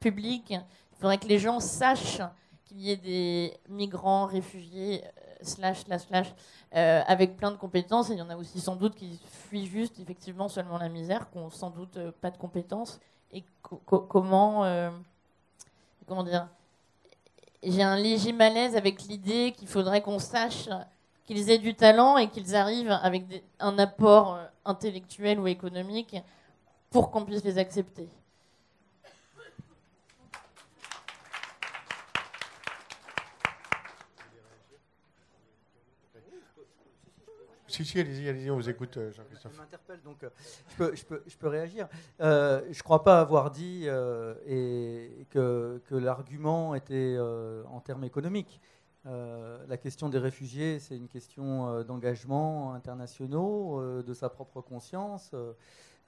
publique, 0.00 0.50
il 0.50 0.98
faudrait 1.00 1.18
que 1.18 1.26
les 1.26 1.38
gens 1.38 1.60
sachent 1.60 2.22
qu'il 2.64 2.78
y 2.80 2.90
ait 2.90 2.96
des 2.96 3.56
migrants, 3.68 4.26
réfugiés, 4.26 5.02
euh, 5.04 5.27
slash, 5.42 5.84
slash, 5.84 6.02
slash, 6.06 6.34
euh, 6.74 7.02
avec 7.06 7.36
plein 7.36 7.50
de 7.50 7.56
compétences. 7.56 8.08
Il 8.10 8.18
y 8.18 8.22
en 8.22 8.30
a 8.30 8.36
aussi 8.36 8.60
sans 8.60 8.76
doute 8.76 8.94
qui 8.94 9.20
fuient 9.48 9.66
juste, 9.66 9.98
effectivement, 10.00 10.48
seulement 10.48 10.78
la 10.78 10.88
misère, 10.88 11.30
qui 11.30 11.38
n'ont 11.38 11.50
sans 11.50 11.70
doute 11.70 11.96
euh, 11.96 12.12
pas 12.20 12.30
de 12.30 12.36
compétences. 12.36 13.00
Et 13.32 13.44
comment, 13.62 14.64
comment 16.06 16.24
dire 16.24 16.48
J'ai 17.62 17.82
un 17.82 17.96
léger 17.96 18.32
malaise 18.32 18.74
avec 18.74 19.02
l'idée 19.02 19.52
qu'il 19.54 19.68
faudrait 19.68 20.00
qu'on 20.00 20.18
sache 20.18 20.70
qu'ils 21.28 21.50
aient 21.50 21.58
du 21.58 21.74
talent 21.74 22.16
et 22.16 22.28
qu'ils 22.28 22.56
arrivent 22.56 22.98
avec 23.02 23.24
un 23.60 23.78
apport 23.78 24.34
euh, 24.34 24.46
intellectuel 24.64 25.38
ou 25.38 25.46
économique 25.46 26.16
pour 26.88 27.10
qu'on 27.10 27.22
puisse 27.26 27.44
les 27.44 27.58
accepter. 27.58 28.08
Si, 37.78 37.84
si, 37.84 38.00
allez-y, 38.00 38.28
allez-y, 38.28 38.50
on 38.50 38.56
vous 38.56 38.68
écoute, 38.68 38.96
euh, 38.96 39.12
Jean-Christophe. 39.12 39.52
Je 39.54 39.58
m'interpelle, 39.58 40.00
donc 40.02 40.24
euh, 40.24 40.30
je, 40.68 40.76
peux, 40.76 40.96
je, 40.96 41.04
peux, 41.04 41.22
je, 41.28 41.36
peux, 41.36 41.46
réagir. 41.46 41.86
je 42.18 42.24
ne 42.24 42.82
crois 42.82 43.04
pas 43.04 43.20
avoir 43.20 43.52
dit 43.52 43.86
et 43.86 45.26
que, 45.30 45.80
l'argument 45.92 46.74
était 46.74 47.16
en 47.70 47.80
termes 47.80 48.02
économiques. 48.02 48.60
Euh, 49.06 49.64
la 49.68 49.76
question 49.76 50.08
des 50.08 50.18
réfugiés, 50.18 50.78
c'est 50.80 50.96
une 50.96 51.08
question 51.08 51.68
euh, 51.68 51.84
d'engagement 51.84 52.74
internationaux, 52.74 53.80
euh, 53.80 54.02
de 54.02 54.12
sa 54.12 54.28
propre 54.28 54.60
conscience, 54.60 55.34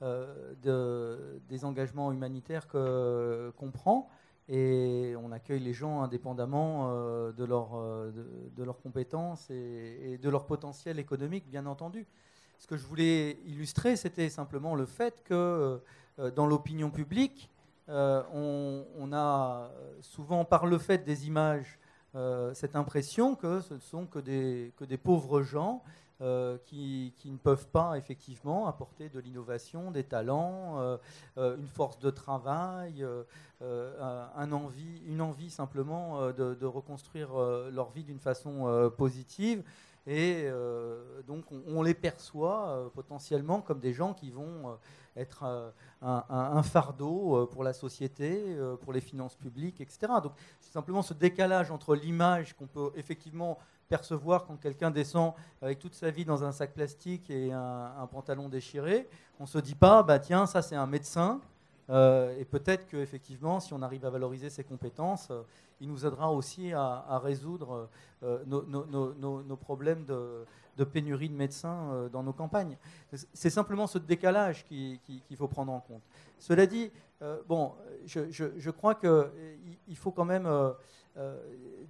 de, 0.01 1.41
des 1.49 1.65
engagements 1.65 2.11
humanitaires 2.11 2.67
qu'on 2.67 3.71
prend. 3.71 4.09
Et 4.53 5.15
on 5.23 5.31
accueille 5.31 5.61
les 5.61 5.73
gens 5.73 6.03
indépendamment 6.03 6.89
de, 7.31 7.45
leur, 7.45 7.71
de, 7.73 8.65
leurs 8.65 8.81
compétences 8.81 9.49
et, 9.49 10.19
de 10.21 10.29
leur 10.29 10.45
potentiel 10.45 10.99
économique, 10.99 11.49
bien 11.49 11.67
entendu. 11.67 12.05
Ce 12.59 12.67
que 12.67 12.77
je 12.77 12.85
voulais 12.85 13.39
illustrer, 13.47 13.95
c'était 13.95 14.29
simplement 14.29 14.75
le 14.75 14.87
fait 14.87 15.23
que 15.23 15.81
dans 16.35 16.49
l'opinion 16.49 16.91
publique, 16.91 17.49
on, 17.87 18.85
on, 18.99 19.13
a 19.13 19.71
souvent, 20.01 20.45
par 20.45 20.67
le 20.67 20.79
fait 20.79 21.05
des 21.05 21.29
images 21.29 21.79
euh, 22.17 22.53
cette 22.55 22.75
impression 22.75 23.37
que 23.37 23.61
ce 23.61 23.75
ne 23.75 23.79
sont 23.79 24.07
que 24.07 24.19
des, 24.19 24.73
que 24.77 24.85
des 24.85 24.97
pauvres 24.97 25.43
gens 25.43 25.81
euh, 26.21 26.59
qui, 26.67 27.15
ne 27.25 27.37
peuvent 27.37 27.69
pas 27.69 27.97
effectivement 27.97 28.67
apporter 28.67 29.09
de 29.09 29.21
l'innovation, 29.21 29.91
des 29.91 30.05
talents, 30.05 30.79
euh, 31.37 31.57
une 31.57 31.69
force 31.69 31.99
de 31.99 32.11
travail, 32.11 33.05
un 33.61 34.49
une 35.07 35.21
envie 35.21 35.51
simplement 35.51 36.33
de, 36.33 36.67
reconstruire 36.67 37.35
leur 37.73 37.91
vie 37.91 38.05
d'une 38.05 38.21
façon 38.21 38.91
positive. 38.97 39.63
Et 40.07 40.49
donc 41.27 41.45
on, 41.67 41.83
les 41.83 41.95
perçoit 41.95 42.91
potentiellement 42.95 43.61
comme 43.61 43.81
des 43.81 43.93
gens 43.93 44.15
qui 44.15 44.31
vont 44.31 44.79
être 45.17 45.43
euh, 45.45 45.71
un, 46.03 46.63
fardeau 46.63 47.37
euh, 47.37 47.47
pour 47.47 47.65
la 47.65 47.73
société, 47.73 48.43
euh, 48.49 48.77
pour 48.77 48.93
les 48.93 49.01
finances 49.01 49.37
publiques, 49.37 49.81
etc. 49.81 50.13
Donc 50.23 50.33
c'est 50.61 50.73
simplement 50.73 51.03
ce 51.03 51.15
décalage 51.15 51.71
entre 51.71 51.95
l'image 51.95 52.55
qu'on 52.57 52.67
peut 52.67 52.91
effectivement 52.97 53.59
percevoir 53.91 54.47
quand 54.47 54.57
quelqu'un 54.57 54.91
descend 54.91 55.35
avec 55.61 55.79
toute 55.79 55.95
sa 55.95 56.11
vie 56.11 56.25
dans 56.25 56.45
un 56.45 56.53
sac 56.53 56.73
plastique 56.73 57.29
et 57.29 57.53
un, 57.53 58.09
pantalon 58.11 58.49
déchiré. 58.49 59.07
On 59.39 59.43
ne 59.43 59.49
se 59.49 59.59
dit 59.59 59.75
pas, 59.75 60.03
bah 60.03 60.19
tiens, 60.19 60.47
ça 60.47 60.63
c'est 60.63 60.77
un 60.77 60.87
médecin. 60.87 61.41
et 61.91 62.47
peut-être 62.49 62.87
qu'effectivement, 62.87 63.61
si 63.61 63.75
on 63.75 63.83
arrive 63.83 64.07
à 64.07 64.11
valoriser 64.11 64.49
ses 64.49 64.65
compétences, 64.65 65.31
il 65.81 65.89
nous 65.89 66.07
aidera 66.07 66.33
aussi 66.33 66.73
à, 66.73 67.21
résoudre 67.23 67.89
nos, 68.47 68.63
nos, 68.63 69.57
problèmes 69.57 70.05
de, 70.05 70.85
pénurie 70.85 71.29
de 71.29 71.35
médecins 71.35 71.91
euh, 71.93 72.09
dans 72.09 72.23
nos 72.23 72.33
campagnes. 72.33 72.77
C'est 73.35 73.51
simplement 73.51 73.87
ce 73.87 73.99
décalage 73.99 74.65
qu'il 74.67 75.37
faut 75.37 75.49
prendre 75.49 75.73
en 75.73 75.81
compte. 75.81 76.03
Cela 76.39 76.67
dit, 76.67 76.91
euh, 77.23 77.39
bon, 77.47 77.75
je, 78.07 78.71
crois 78.71 78.95
qu'il 78.95 79.09
euh, 79.09 79.27
faut 79.95 80.13
quand 80.13 80.25
même, 80.25 80.49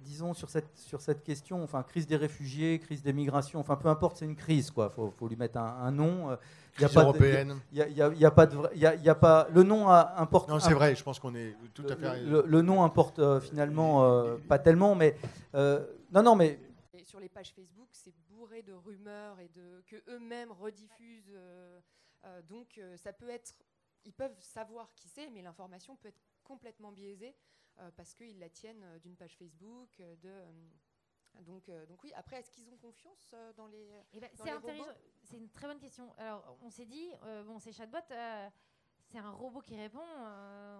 disons, 0.01 0.33
sur 0.33 0.49
cette, 0.49 0.77
sur 0.77 1.01
cette 1.01 1.23
question, 1.23 1.63
enfin, 1.63 1.83
crise 1.83 2.07
des 2.07 2.17
réfugiés, 2.17 2.79
crise 2.79 3.01
des 3.01 3.13
migrations, 3.13 3.59
enfin, 3.59 3.75
peu 3.75 3.87
importe, 3.87 4.17
c'est 4.17 4.25
une 4.25 4.35
crise, 4.35 4.71
quoi. 4.71 4.91
Il 4.97 5.11
faut, 5.11 5.27
lui 5.27 5.37
mettre 5.37 5.57
un, 5.57 5.91
nom. 5.91 6.37
Il 6.77 6.81
y 6.81 6.85
a 6.85 7.01
européenne. 7.01 7.59
Il 7.71 7.85
n'y 7.93 8.25
a, 8.25 8.31
pas 8.31 8.45
de 8.45 8.57
il 8.75 8.81
y 8.81 9.09
a, 9.09 9.15
pas 9.15 9.47
le 9.53 9.63
nom 9.63 9.89
importe. 9.89 10.49
Non, 10.49 10.59
c'est 10.59 10.73
vrai. 10.73 10.95
Je 10.95 11.03
pense 11.03 11.19
qu'on 11.19 11.35
est 11.35 11.55
tout 11.73 11.85
à 11.87 11.95
fait. 11.95 12.21
Le, 12.23 12.61
nom 12.61 12.83
importe 12.83 13.21
finalement 13.39 14.25
pas 14.49 14.59
tellement, 14.59 14.95
mais 14.95 15.15
non, 15.53 16.23
non, 16.23 16.35
mais 16.35 16.59
sur 17.03 17.19
les 17.19 17.29
pages 17.29 17.51
Facebook, 17.53 17.89
c'est 17.91 18.11
de 18.59 18.73
rumeurs 18.73 19.39
et 19.39 19.47
de 19.49 19.81
que 19.87 19.95
eux-mêmes 20.09 20.51
rediffusent. 20.51 21.31
Euh, 21.33 21.79
euh, 22.25 22.41
donc 22.43 22.77
euh, 22.77 22.97
ça 22.97 23.13
peut 23.13 23.29
être, 23.29 23.55
ils 24.03 24.13
peuvent 24.13 24.39
savoir 24.39 24.93
qui 24.95 25.07
c'est, 25.07 25.29
mais 25.29 25.41
l'information 25.41 25.95
peut 25.95 26.09
être 26.09 26.21
complètement 26.43 26.91
biaisée 26.91 27.35
parce 27.95 28.13
qu'ils 28.13 28.39
la 28.39 28.49
tiennent 28.49 28.99
d'une 28.99 29.15
page 29.15 29.35
Facebook, 29.37 29.89
de 29.97 30.31
donc, 31.41 31.71
donc 31.87 32.03
oui, 32.03 32.11
après, 32.15 32.39
est-ce 32.39 32.51
qu'ils 32.51 32.69
ont 32.69 32.77
confiance 32.77 33.33
dans 33.55 33.67
les. 33.67 33.89
Eh 34.13 34.19
ben, 34.19 34.29
c'est 34.33 34.51
C'est 35.23 35.37
une 35.37 35.49
très 35.49 35.67
bonne 35.67 35.79
question. 35.79 36.13
Alors, 36.17 36.57
on 36.61 36.69
s'est 36.69 36.85
dit, 36.85 37.09
bon, 37.45 37.57
ces 37.57 37.71
chatbots, 37.71 37.97
c'est 39.05 39.17
un 39.17 39.31
robot 39.31 39.61
qui 39.61 39.77
répond, 39.77 40.03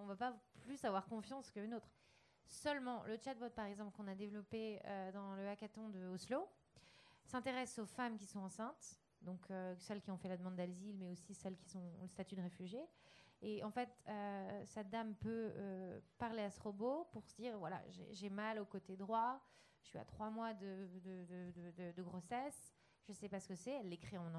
on 0.01 0.05
va 0.05 0.15
pas 0.17 0.37
plus 0.59 0.83
avoir 0.83 1.05
confiance 1.07 1.49
qu'une 1.49 1.73
autre. 1.73 1.89
Seulement, 2.47 3.03
le 3.03 3.17
chatbot, 3.17 3.49
par 3.49 3.65
exemple, 3.65 3.95
qu'on 3.95 4.07
a 4.07 4.15
développé 4.15 4.81
dans 5.13 5.35
le 5.35 5.47
hackathon 5.47 5.87
de 5.89 6.05
Oslo, 6.07 6.49
s'intéresse 7.31 7.79
aux 7.79 7.85
femmes 7.85 8.17
qui 8.17 8.25
sont 8.25 8.39
enceintes, 8.39 8.99
donc 9.21 9.49
euh, 9.49 9.75
celles 9.77 10.01
qui 10.01 10.11
ont 10.11 10.17
fait 10.17 10.27
la 10.27 10.37
demande 10.37 10.55
d'asile, 10.55 10.97
mais 10.97 11.07
aussi 11.07 11.33
celles 11.33 11.57
qui 11.57 11.77
ont 11.77 12.01
le 12.01 12.07
statut 12.07 12.35
de 12.35 12.41
réfugié. 12.41 12.85
Et 13.41 13.63
en 13.63 13.71
fait, 13.71 13.89
euh, 14.07 14.63
cette 14.65 14.89
dame 14.89 15.15
peut 15.15 15.51
euh, 15.55 15.99
parler 16.17 16.43
à 16.43 16.51
ce 16.51 16.59
robot 16.59 17.07
pour 17.11 17.25
se 17.25 17.35
dire 17.35 17.57
voilà, 17.57 17.81
j'ai 18.11 18.29
mal 18.29 18.59
au 18.59 18.65
côté 18.65 18.95
droit, 18.95 19.41
je 19.81 19.89
suis 19.89 19.97
à 19.97 20.05
trois 20.05 20.29
mois 20.29 20.53
de, 20.53 22.01
grossesse, 22.01 22.73
je 23.03 23.11
ne 23.11 23.15
sais 23.15 23.29
pas 23.29 23.39
ce 23.39 23.47
que 23.47 23.55
c'est. 23.55 23.71
Elle 23.71 23.89
l'écrit 23.89 24.17
en, 24.17 24.33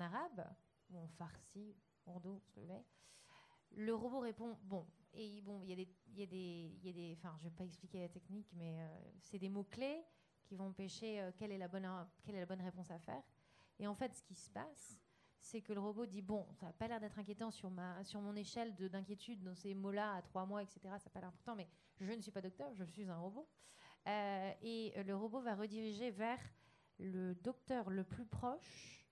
arabe, 0.00 0.44
ou 0.90 0.98
en 0.98 1.06
farsi, 1.06 1.76
ourdo, 2.06 2.40
ce 2.40 2.50
que 2.50 2.60
Le 3.70 3.94
robot 3.94 4.20
répond 4.20 4.58
bon. 4.64 4.86
Et 5.14 5.40
bon, 5.42 5.62
il 5.62 5.70
y 5.70 5.72
a 5.72 5.76
des, 5.76 5.88
y 6.14 6.22
a 6.22 6.26
des, 6.26 6.78
y 6.82 6.88
a 6.88 6.92
des, 6.92 7.16
enfin, 7.18 7.36
je 7.38 7.44
vais 7.44 7.54
pas 7.54 7.64
expliquer 7.64 8.00
la 8.00 8.08
technique, 8.08 8.48
mais 8.54 8.78
c'est 9.20 9.38
des 9.38 9.50
mots 9.50 9.64
clés 9.64 10.02
qui 10.52 10.56
vont 10.56 10.72
pêcher 10.72 11.20
euh, 11.20 11.30
quelle, 11.34 11.52
est 11.52 11.58
la 11.58 11.68
bonne, 11.68 11.88
quelle 12.22 12.34
est 12.34 12.40
la 12.40 12.46
bonne 12.46 12.60
réponse 12.60 12.90
à 12.90 12.98
faire. 12.98 13.22
Et 13.78 13.86
en 13.86 13.94
fait, 13.94 14.14
ce 14.14 14.22
qui 14.22 14.34
se 14.34 14.50
passe, 14.50 15.00
c'est 15.42 15.60
que 15.60 15.72
le 15.72 15.80
robot 15.80 16.06
dit 16.06 16.22
bon, 16.22 16.46
ça 16.54 16.66
n'a 16.66 16.72
pas 16.72 16.86
l'air 16.88 17.00
d'être 17.00 17.18
inquiétant 17.18 17.50
sur, 17.50 17.68
ma, 17.68 18.02
sur 18.04 18.20
mon 18.20 18.34
échelle 18.36 18.74
d'inquiétude 18.76 19.42
dans 19.42 19.54
ces 19.54 19.74
mots-là 19.74 20.14
à 20.14 20.22
trois 20.22 20.46
mois, 20.46 20.62
etc. 20.62 20.80
Ça 20.84 20.90
n'a 20.90 21.10
pas 21.12 21.20
l'air 21.20 21.28
important, 21.28 21.56
mais 21.56 21.68
je 22.00 22.12
ne 22.12 22.20
suis 22.20 22.30
pas 22.30 22.40
docteur, 22.40 22.72
je 22.74 22.84
suis 22.84 23.08
un 23.08 23.18
robot. 23.18 23.46
Euh, 24.06 24.52
et 24.62 25.02
le 25.02 25.14
robot 25.14 25.40
va 25.40 25.54
rediriger 25.54 26.10
vers 26.10 26.38
le 26.98 27.34
docteur 27.34 27.90
le 27.90 28.04
plus 28.04 28.24
proche, 28.24 29.04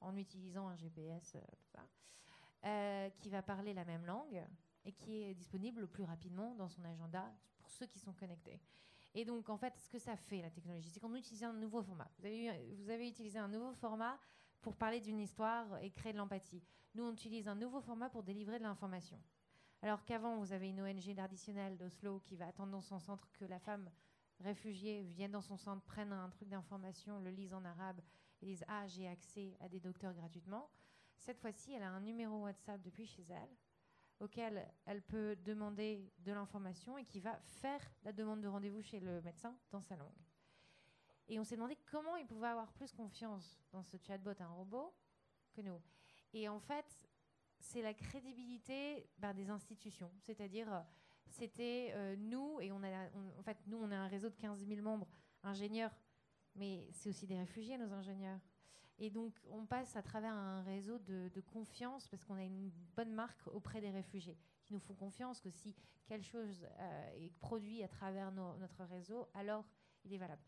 en 0.00 0.16
utilisant 0.16 0.68
un 0.68 0.76
GPS, 0.76 1.36
euh, 2.64 3.10
qui 3.10 3.28
va 3.28 3.42
parler 3.42 3.74
la 3.74 3.84
même 3.84 4.06
langue 4.06 4.42
et 4.84 4.92
qui 4.92 5.22
est 5.22 5.34
disponible 5.34 5.82
le 5.82 5.86
plus 5.86 6.04
rapidement 6.04 6.54
dans 6.54 6.68
son 6.68 6.84
agenda 6.84 7.30
pour 7.58 7.70
ceux 7.70 7.86
qui 7.86 7.98
sont 7.98 8.12
connectés. 8.12 8.60
Et 9.14 9.24
donc, 9.24 9.48
en 9.48 9.56
fait, 9.56 9.74
ce 9.78 9.88
que 9.88 9.98
ça 9.98 10.16
fait, 10.16 10.42
la 10.42 10.50
technologie, 10.50 10.90
c'est 10.90 11.00
qu'on 11.00 11.14
utilise 11.14 11.44
un 11.44 11.52
nouveau 11.52 11.82
format. 11.82 12.10
Vous 12.18 12.90
avez 12.90 13.08
utilisé 13.08 13.38
un 13.38 13.48
nouveau 13.48 13.72
format 13.74 14.18
pour 14.64 14.74
parler 14.76 14.98
d'une 14.98 15.20
histoire 15.20 15.66
et 15.82 15.90
créer 15.90 16.14
de 16.14 16.18
l'empathie. 16.18 16.62
Nous, 16.94 17.04
on 17.04 17.12
utilise 17.12 17.48
un 17.48 17.54
nouveau 17.54 17.82
format 17.82 18.08
pour 18.08 18.22
délivrer 18.22 18.58
de 18.58 18.62
l'information. 18.62 19.20
Alors 19.82 20.02
qu'avant, 20.06 20.38
vous 20.38 20.54
avez 20.54 20.70
une 20.70 20.80
ONG 20.80 21.14
d'Arditionnel 21.14 21.76
d'Oslo 21.76 22.20
qui 22.20 22.34
va 22.34 22.46
attendre 22.46 22.72
dans 22.72 22.80
son 22.80 22.98
centre 22.98 23.28
que 23.34 23.44
la 23.44 23.58
femme 23.58 23.90
réfugiée 24.40 25.02
vienne 25.02 25.32
dans 25.32 25.42
son 25.42 25.58
centre, 25.58 25.82
prenne 25.82 26.12
un 26.12 26.30
truc 26.30 26.48
d'information, 26.48 27.20
le 27.20 27.28
lise 27.28 27.52
en 27.52 27.62
arabe 27.62 28.00
et 28.40 28.46
dise 28.46 28.64
Ah, 28.66 28.86
j'ai 28.86 29.06
accès 29.06 29.54
à 29.60 29.68
des 29.68 29.80
docteurs 29.80 30.14
gratuitement. 30.14 30.70
Cette 31.18 31.38
fois-ci, 31.38 31.74
elle 31.74 31.82
a 31.82 31.90
un 31.90 32.00
numéro 32.00 32.44
WhatsApp 32.44 32.80
depuis 32.80 33.06
chez 33.06 33.26
elle 33.28 33.54
auquel 34.18 34.66
elle 34.86 35.02
peut 35.02 35.36
demander 35.44 36.10
de 36.20 36.32
l'information 36.32 36.96
et 36.96 37.04
qui 37.04 37.20
va 37.20 37.38
faire 37.44 37.82
la 38.02 38.12
demande 38.12 38.40
de 38.40 38.48
rendez-vous 38.48 38.80
chez 38.80 39.00
le 39.00 39.20
médecin 39.20 39.54
dans 39.70 39.82
sa 39.82 39.96
langue. 39.96 40.24
Et 41.28 41.38
on 41.38 41.44
s'est 41.44 41.56
demandé 41.56 41.76
comment 41.90 42.16
il 42.16 42.26
pouvait 42.26 42.48
avoir 42.48 42.72
plus 42.72 42.92
confiance 42.92 43.58
dans 43.72 43.82
ce 43.82 43.96
chatbot, 43.96 44.32
un 44.40 44.48
robot, 44.48 44.94
que 45.52 45.62
nous. 45.62 45.80
Et 46.32 46.48
en 46.48 46.60
fait, 46.60 47.08
c'est 47.60 47.82
la 47.82 47.94
crédibilité 47.94 49.08
ben, 49.18 49.32
des 49.32 49.48
institutions. 49.48 50.10
C'est-à-dire, 50.20 50.72
euh, 50.72 50.80
c'était 51.28 51.92
euh, 51.94 52.16
nous, 52.16 52.60
et 52.60 52.72
on 52.72 52.82
a, 52.82 53.08
en 53.38 53.42
fait, 53.42 53.58
nous, 53.66 53.78
on 53.78 53.90
a 53.90 53.96
un 53.96 54.08
réseau 54.08 54.28
de 54.28 54.36
15 54.36 54.66
000 54.66 54.82
membres 54.82 55.08
ingénieurs, 55.42 55.94
mais 56.54 56.88
c'est 56.92 57.08
aussi 57.08 57.26
des 57.26 57.38
réfugiés, 57.38 57.78
nos 57.78 57.92
ingénieurs. 57.92 58.40
Et 58.98 59.10
donc, 59.10 59.34
on 59.50 59.66
passe 59.66 59.96
à 59.96 60.02
travers 60.02 60.32
un 60.32 60.62
réseau 60.62 60.98
de, 60.98 61.40
confiance 61.52 62.06
parce 62.08 62.24
qu'on 62.24 62.36
a 62.36 62.44
une 62.44 62.70
bonne 62.96 63.12
marque 63.12 63.46
auprès 63.48 63.80
des 63.80 63.90
réfugiés 63.90 64.38
qui 64.62 64.72
nous 64.72 64.78
font 64.78 64.94
confiance 64.94 65.40
que 65.40 65.50
si 65.50 65.74
quelque 66.06 66.24
chose 66.24 66.64
euh, 66.78 67.10
est 67.16 67.32
produit 67.40 67.82
à 67.82 67.88
travers 67.88 68.30
notre 68.30 68.84
réseau, 68.84 69.26
alors 69.34 69.64
il 70.04 70.14
est 70.14 70.18
valable. 70.18 70.42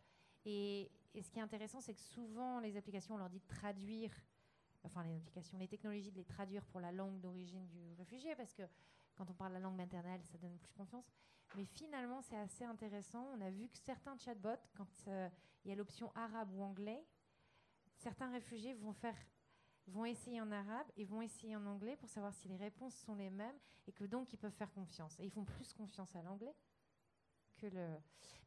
Et, 0.49 0.89
ce 1.21 1.29
qui 1.29 1.39
est 1.39 1.41
intéressant, 1.41 1.81
c'est 1.81 1.93
que 1.93 2.01
souvent, 2.01 2.59
les 2.59 2.77
applications, 2.77 3.15
on 3.15 3.17
leur 3.17 3.29
dit 3.29 3.39
de 3.39 3.47
traduire, 3.47 4.13
enfin, 4.83 5.03
les 5.03 5.17
applications, 5.17 5.57
les 5.57 5.67
technologies, 5.67 6.11
de 6.11 6.17
les 6.17 6.25
traduire 6.25 6.63
pour 6.65 6.79
la 6.79 6.91
langue 6.91 7.19
d'origine 7.19 7.67
du 7.67 7.93
réfugié 7.95 8.33
parce 8.35 8.53
que 8.53 8.63
quand 9.15 9.29
on 9.29 9.33
parle 9.33 9.53
la 9.53 9.59
langue 9.59 9.75
maternelle, 9.75 10.23
ça 10.23 10.37
donne 10.37 10.57
plus 10.57 10.71
confiance. 10.73 11.11
Mais 11.55 11.65
finalement, 11.65 12.21
c'est 12.21 12.37
assez 12.37 12.63
intéressant. 12.63 13.27
On 13.35 13.41
a 13.41 13.49
vu 13.49 13.67
que 13.67 13.77
certains 13.77 14.15
chatbots, 14.17 14.61
quand 14.75 14.87
euh, 15.07 15.27
il 15.65 15.69
y 15.69 15.73
a 15.73 15.75
l'option 15.75 16.11
arabe 16.15 16.53
ou 16.53 16.61
anglais, 16.61 17.03
certains 17.97 18.31
réfugiés 18.31 18.73
vont 18.73 18.93
faire 18.93 19.17
vont 19.87 20.03
essayer 20.03 20.41
en 20.41 20.51
arabe 20.51 20.87
et 20.97 21.05
vont 21.05 21.21
essayer 21.21 21.55
en 21.55 21.65
anglais 21.65 21.95
pour 21.95 22.09
savoir 22.09 22.33
si 22.33 22.49
les 22.49 22.57
réponses 22.57 22.93
sont 22.93 23.15
les 23.15 23.29
mêmes 23.29 23.57
et 23.87 23.93
que 23.93 24.03
donc 24.03 24.33
ils 24.33 24.37
peuvent 24.37 24.51
faire 24.51 24.71
confiance. 24.73 25.17
Et 25.19 25.23
ils 25.23 25.31
font 25.31 25.45
plus 25.45 25.73
confiance 25.73 26.13
à 26.13 26.21
l'anglais 26.21 26.53
que 27.57 27.67
le. 27.67 27.87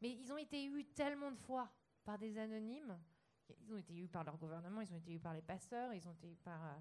Mais 0.02 0.10
ils 0.10 0.30
ont 0.32 0.36
été 0.36 0.66
eus 0.66 0.84
tellement 0.84 1.30
de 1.30 1.38
fois 1.38 1.70
par 2.04 2.18
des 2.18 2.38
anonymes. 2.38 2.98
Ils 3.60 3.72
ont 3.72 3.76
été 3.76 3.96
eus 3.96 4.08
par 4.08 4.24
leur 4.24 4.36
gouvernement, 4.36 4.80
ils 4.80 4.92
ont 4.92 4.96
été 4.96 5.12
eus 5.12 5.20
par 5.20 5.34
les 5.34 5.42
passeurs, 5.42 5.92
ils 5.92 6.06
ont 6.06 6.12
été 6.12 6.28
eus 6.28 6.36
par. 6.36 6.64
Euh, 6.64 6.78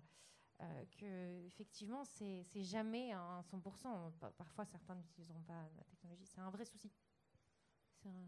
euh, 0.61 0.85
que 0.99 1.45
effectivement, 1.45 2.03
c'est 2.03 2.43
jamais 2.63 3.13
un 3.13 3.41
100%. 3.41 4.11
Parfois, 4.37 4.65
certains 4.65 4.95
n'utiliseront 4.95 5.41
pas 5.43 5.69
la 5.77 5.83
technologie. 5.85 6.25
C'est 6.25 6.41
un 6.41 6.49
vrai 6.49 6.65
souci. 6.65 6.91
Un... 8.05 8.27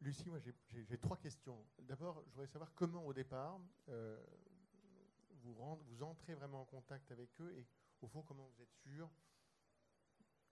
Lucie, 0.00 0.28
moi 0.28 0.38
j'ai 0.38 0.98
trois 0.98 1.16
questions. 1.16 1.64
D'abord, 1.78 2.22
je 2.26 2.32
voudrais 2.32 2.46
savoir 2.46 2.72
comment 2.74 3.04
au 3.06 3.12
départ 3.12 3.60
euh, 3.88 4.24
vous, 5.42 5.54
vous 5.54 6.02
entrez 6.02 6.34
vraiment 6.34 6.62
en 6.62 6.64
contact 6.64 7.10
avec 7.12 7.40
eux 7.40 7.54
et 7.54 7.66
au 8.00 8.08
fond 8.08 8.22
comment 8.22 8.46
vous 8.46 8.62
êtes 8.62 8.72
sûr 8.72 9.10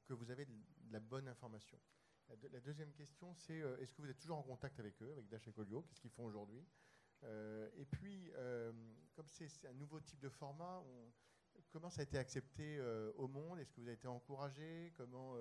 que 0.07 0.15
vous 0.15 0.31
avez 0.31 0.45
de, 0.45 0.53
la 0.91 1.01
bonne 1.01 1.29
information? 1.29 1.79
La, 2.29 2.61
deuxième 2.61 2.93
question, 2.93 3.35
c'est 3.35 3.61
euh, 3.61 3.77
est-ce 3.79 3.93
que 3.95 4.03
vous 4.03 4.11
êtes 4.11 4.19
toujours 4.19 4.39
en 4.39 4.43
contact 4.43 4.81
avec 4.81 5.01
eux, 5.03 5.13
avec 5.13 5.29
Dash 5.29 5.47
et 5.47 5.53
Colio? 5.53 5.83
Qu'est-ce 5.83 6.01
qu'ils 6.01 6.11
font 6.11 6.25
aujourd'hui? 6.25 6.65
Euh, 7.23 7.71
Et 7.77 7.85
puis, 7.85 8.33
comme 9.15 9.29
c'est 9.29 9.49
un 9.67 9.75
nouveau 9.75 10.01
type 10.01 10.21
de 10.21 10.29
format, 10.29 10.83
comment 11.71 11.91
ça 11.91 12.01
a 12.01 12.05
été 12.05 12.19
accepté 12.19 12.81
au 13.17 13.29
monde? 13.29 13.59
Est-ce 13.61 13.73
que 13.73 13.81
vous 13.81 13.87
avez 13.87 13.97
été 13.97 14.09
encouragé? 14.09 14.93
Comment 14.97 15.37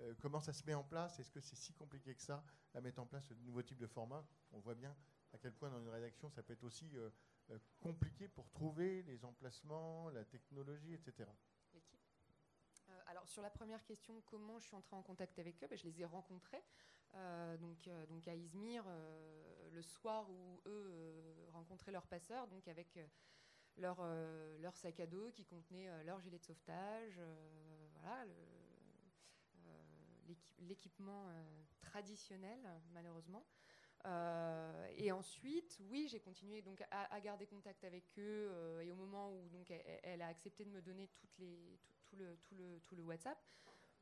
euh, 0.00 0.14
comment 0.20 0.40
ça 0.40 0.52
se 0.52 0.64
met 0.64 0.74
en 0.74 0.84
place? 0.84 1.18
Est-ce 1.18 1.30
que 1.30 1.40
c'est 1.40 1.56
si 1.56 1.72
compliqué 1.72 2.14
que 2.14 2.22
ça 2.22 2.44
à 2.74 2.80
mettre 2.80 3.00
en 3.00 3.06
place 3.06 3.26
ce 3.26 3.34
nouveau 3.34 3.62
type 3.62 3.78
de 3.78 3.86
format? 3.86 4.24
On 4.52 4.60
voit 4.60 4.74
bien 4.74 4.94
à 5.32 5.38
quel 5.38 5.52
point 5.52 5.70
dans 5.70 5.80
une 5.80 5.88
rédaction 5.88 6.30
ça 6.30 6.42
peut 6.42 6.52
être 6.52 6.64
aussi 6.64 6.88
euh, 6.96 7.10
euh, 7.50 7.58
compliqué 7.80 8.28
pour 8.28 8.48
trouver 8.50 9.02
les 9.02 9.24
emplacements, 9.24 10.08
la 10.10 10.24
technologie, 10.24 10.94
etc. 10.94 11.28
alors 13.08 13.26
sur 13.26 13.42
la 13.42 13.50
première 13.50 13.82
question, 13.84 14.22
comment 14.26 14.58
je 14.58 14.66
suis 14.66 14.76
entrée 14.76 14.96
en 14.96 15.02
contact 15.02 15.38
avec 15.38 15.62
eux 15.62 15.66
ben, 15.68 15.76
Je 15.76 15.84
les 15.84 16.00
ai 16.00 16.04
rencontrés 16.04 16.62
donc, 17.58 17.88
donc 18.08 18.28
à 18.28 18.34
Izmir 18.34 18.84
le 19.72 19.82
soir 19.82 20.30
où 20.30 20.60
eux 20.66 21.48
rencontraient 21.52 21.90
leurs 21.90 22.06
passeurs, 22.06 22.46
donc 22.48 22.68
avec 22.68 22.98
leur, 23.76 24.76
sac 24.76 25.00
à 25.00 25.06
dos 25.06 25.30
qui 25.30 25.44
contenait 25.46 26.04
leur 26.04 26.20
gilet 26.20 26.38
de 26.38 26.44
sauvetage, 26.44 27.18
voilà, 27.94 28.26
l'équipement 30.60 31.28
euh, 31.28 31.62
traditionnel, 31.80 32.58
malheureusement. 32.92 33.44
Euh, 34.04 34.88
et 34.96 35.10
ensuite, 35.10 35.78
oui, 35.90 36.06
j'ai 36.08 36.20
continué 36.20 36.62
donc 36.62 36.82
à, 36.90 37.20
garder 37.20 37.46
contact 37.46 37.84
avec 37.84 38.04
eux. 38.18 38.48
Euh, 38.50 38.80
et 38.80 38.92
au 38.92 38.96
moment 38.96 39.32
où 39.32 39.48
donc 39.48 39.72
elle, 40.02 40.22
a 40.22 40.28
accepté 40.28 40.64
de 40.64 40.70
me 40.70 40.80
donner 40.80 41.08
toutes 41.08 41.36
les, 41.38 41.78
tout, 42.08 42.16
le, 42.54 42.80
tout 42.86 42.96
le 42.96 43.02
WhatsApp, 43.02 43.38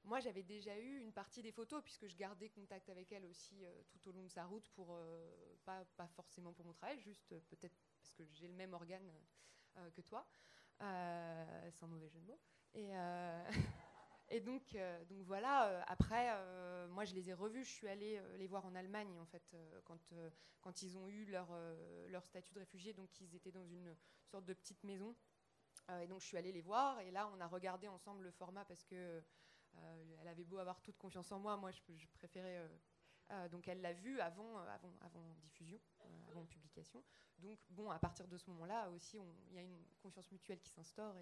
moi 0.04 0.20
j'avais 0.20 0.42
déjà 0.42 0.78
eu 0.78 1.00
une 1.00 1.12
partie 1.12 1.42
des 1.42 1.52
photos 1.52 1.82
puisque 1.82 2.06
je 2.06 2.16
gardais 2.16 2.48
contact 2.48 2.88
avec 2.88 3.10
elle 3.12 3.24
aussi 3.24 3.64
tout 3.88 4.08
au 4.08 4.12
long 4.12 4.22
de 4.22 4.28
sa 4.28 4.44
route 4.44 4.68
pour 4.70 4.96
pas, 5.64 5.84
pas 5.96 6.06
forcément 6.08 6.52
pour 6.52 6.64
mon 6.64 6.72
travail, 6.72 6.98
juste 7.00 7.34
peut-être 7.48 7.76
parce 8.00 8.14
que 8.14 8.22
j'ai 8.32 8.46
le 8.46 8.54
même 8.54 8.72
organe 8.72 9.10
que 9.94 10.00
toi, 10.00 10.26
sans 10.78 11.88
mauvais 11.88 12.08
jeu 12.08 12.20
de 12.20 12.26
mots. 12.26 12.40
Et 12.74 12.92
Et 14.28 14.40
donc, 14.40 14.74
euh, 14.74 15.04
donc 15.04 15.22
voilà, 15.22 15.68
euh, 15.68 15.82
après, 15.86 16.28
euh, 16.30 16.88
moi 16.88 17.04
je 17.04 17.14
les 17.14 17.30
ai 17.30 17.34
revus, 17.34 17.64
je 17.64 17.70
suis 17.70 17.88
allée 17.88 18.20
les 18.38 18.46
voir 18.46 18.66
en 18.66 18.74
Allemagne 18.74 19.18
en 19.20 19.26
fait, 19.26 19.56
quand, 19.84 20.12
quand 20.60 20.82
ils 20.82 20.98
ont 20.98 21.08
eu 21.08 21.26
leur, 21.26 21.48
leur 22.08 22.24
statut 22.24 22.52
de 22.54 22.58
réfugié, 22.58 22.92
donc 22.92 23.20
ils 23.20 23.34
étaient 23.36 23.52
dans 23.52 23.66
une 23.66 23.94
sorte 24.24 24.44
de 24.44 24.54
petite 24.54 24.82
maison. 24.82 25.14
Et 26.02 26.06
donc 26.06 26.20
je 26.20 26.26
suis 26.26 26.36
allée 26.36 26.52
les 26.52 26.60
voir, 26.60 27.00
et 27.00 27.10
là 27.10 27.30
on 27.34 27.40
a 27.40 27.46
regardé 27.46 27.88
ensemble 27.88 28.24
le 28.24 28.30
format 28.30 28.64
parce 28.64 28.84
que 28.84 29.22
elle 30.20 30.28
avait 30.28 30.44
beau 30.44 30.58
avoir 30.58 30.80
toute 30.80 30.96
confiance 30.96 31.30
en 31.32 31.38
moi, 31.38 31.56
moi 31.56 31.70
je, 31.70 31.80
préférais. 32.14 32.66
donc 33.50 33.68
elle 33.68 33.82
l'a 33.82 33.92
vu 33.92 34.20
avant, 34.20 34.58
avant, 34.58 35.34
diffusion, 35.42 35.78
avant 36.28 36.46
publication. 36.46 37.04
Donc 37.38 37.58
bon, 37.68 37.90
à 37.90 37.98
partir 37.98 38.26
de 38.26 38.38
ce 38.38 38.48
moment-là 38.50 38.88
aussi, 38.90 39.18
il 39.48 39.54
y 39.54 39.58
a 39.58 39.62
une 39.62 39.84
confiance 40.00 40.32
mutuelle 40.32 40.60
qui 40.60 40.70
s'instaure 40.70 41.14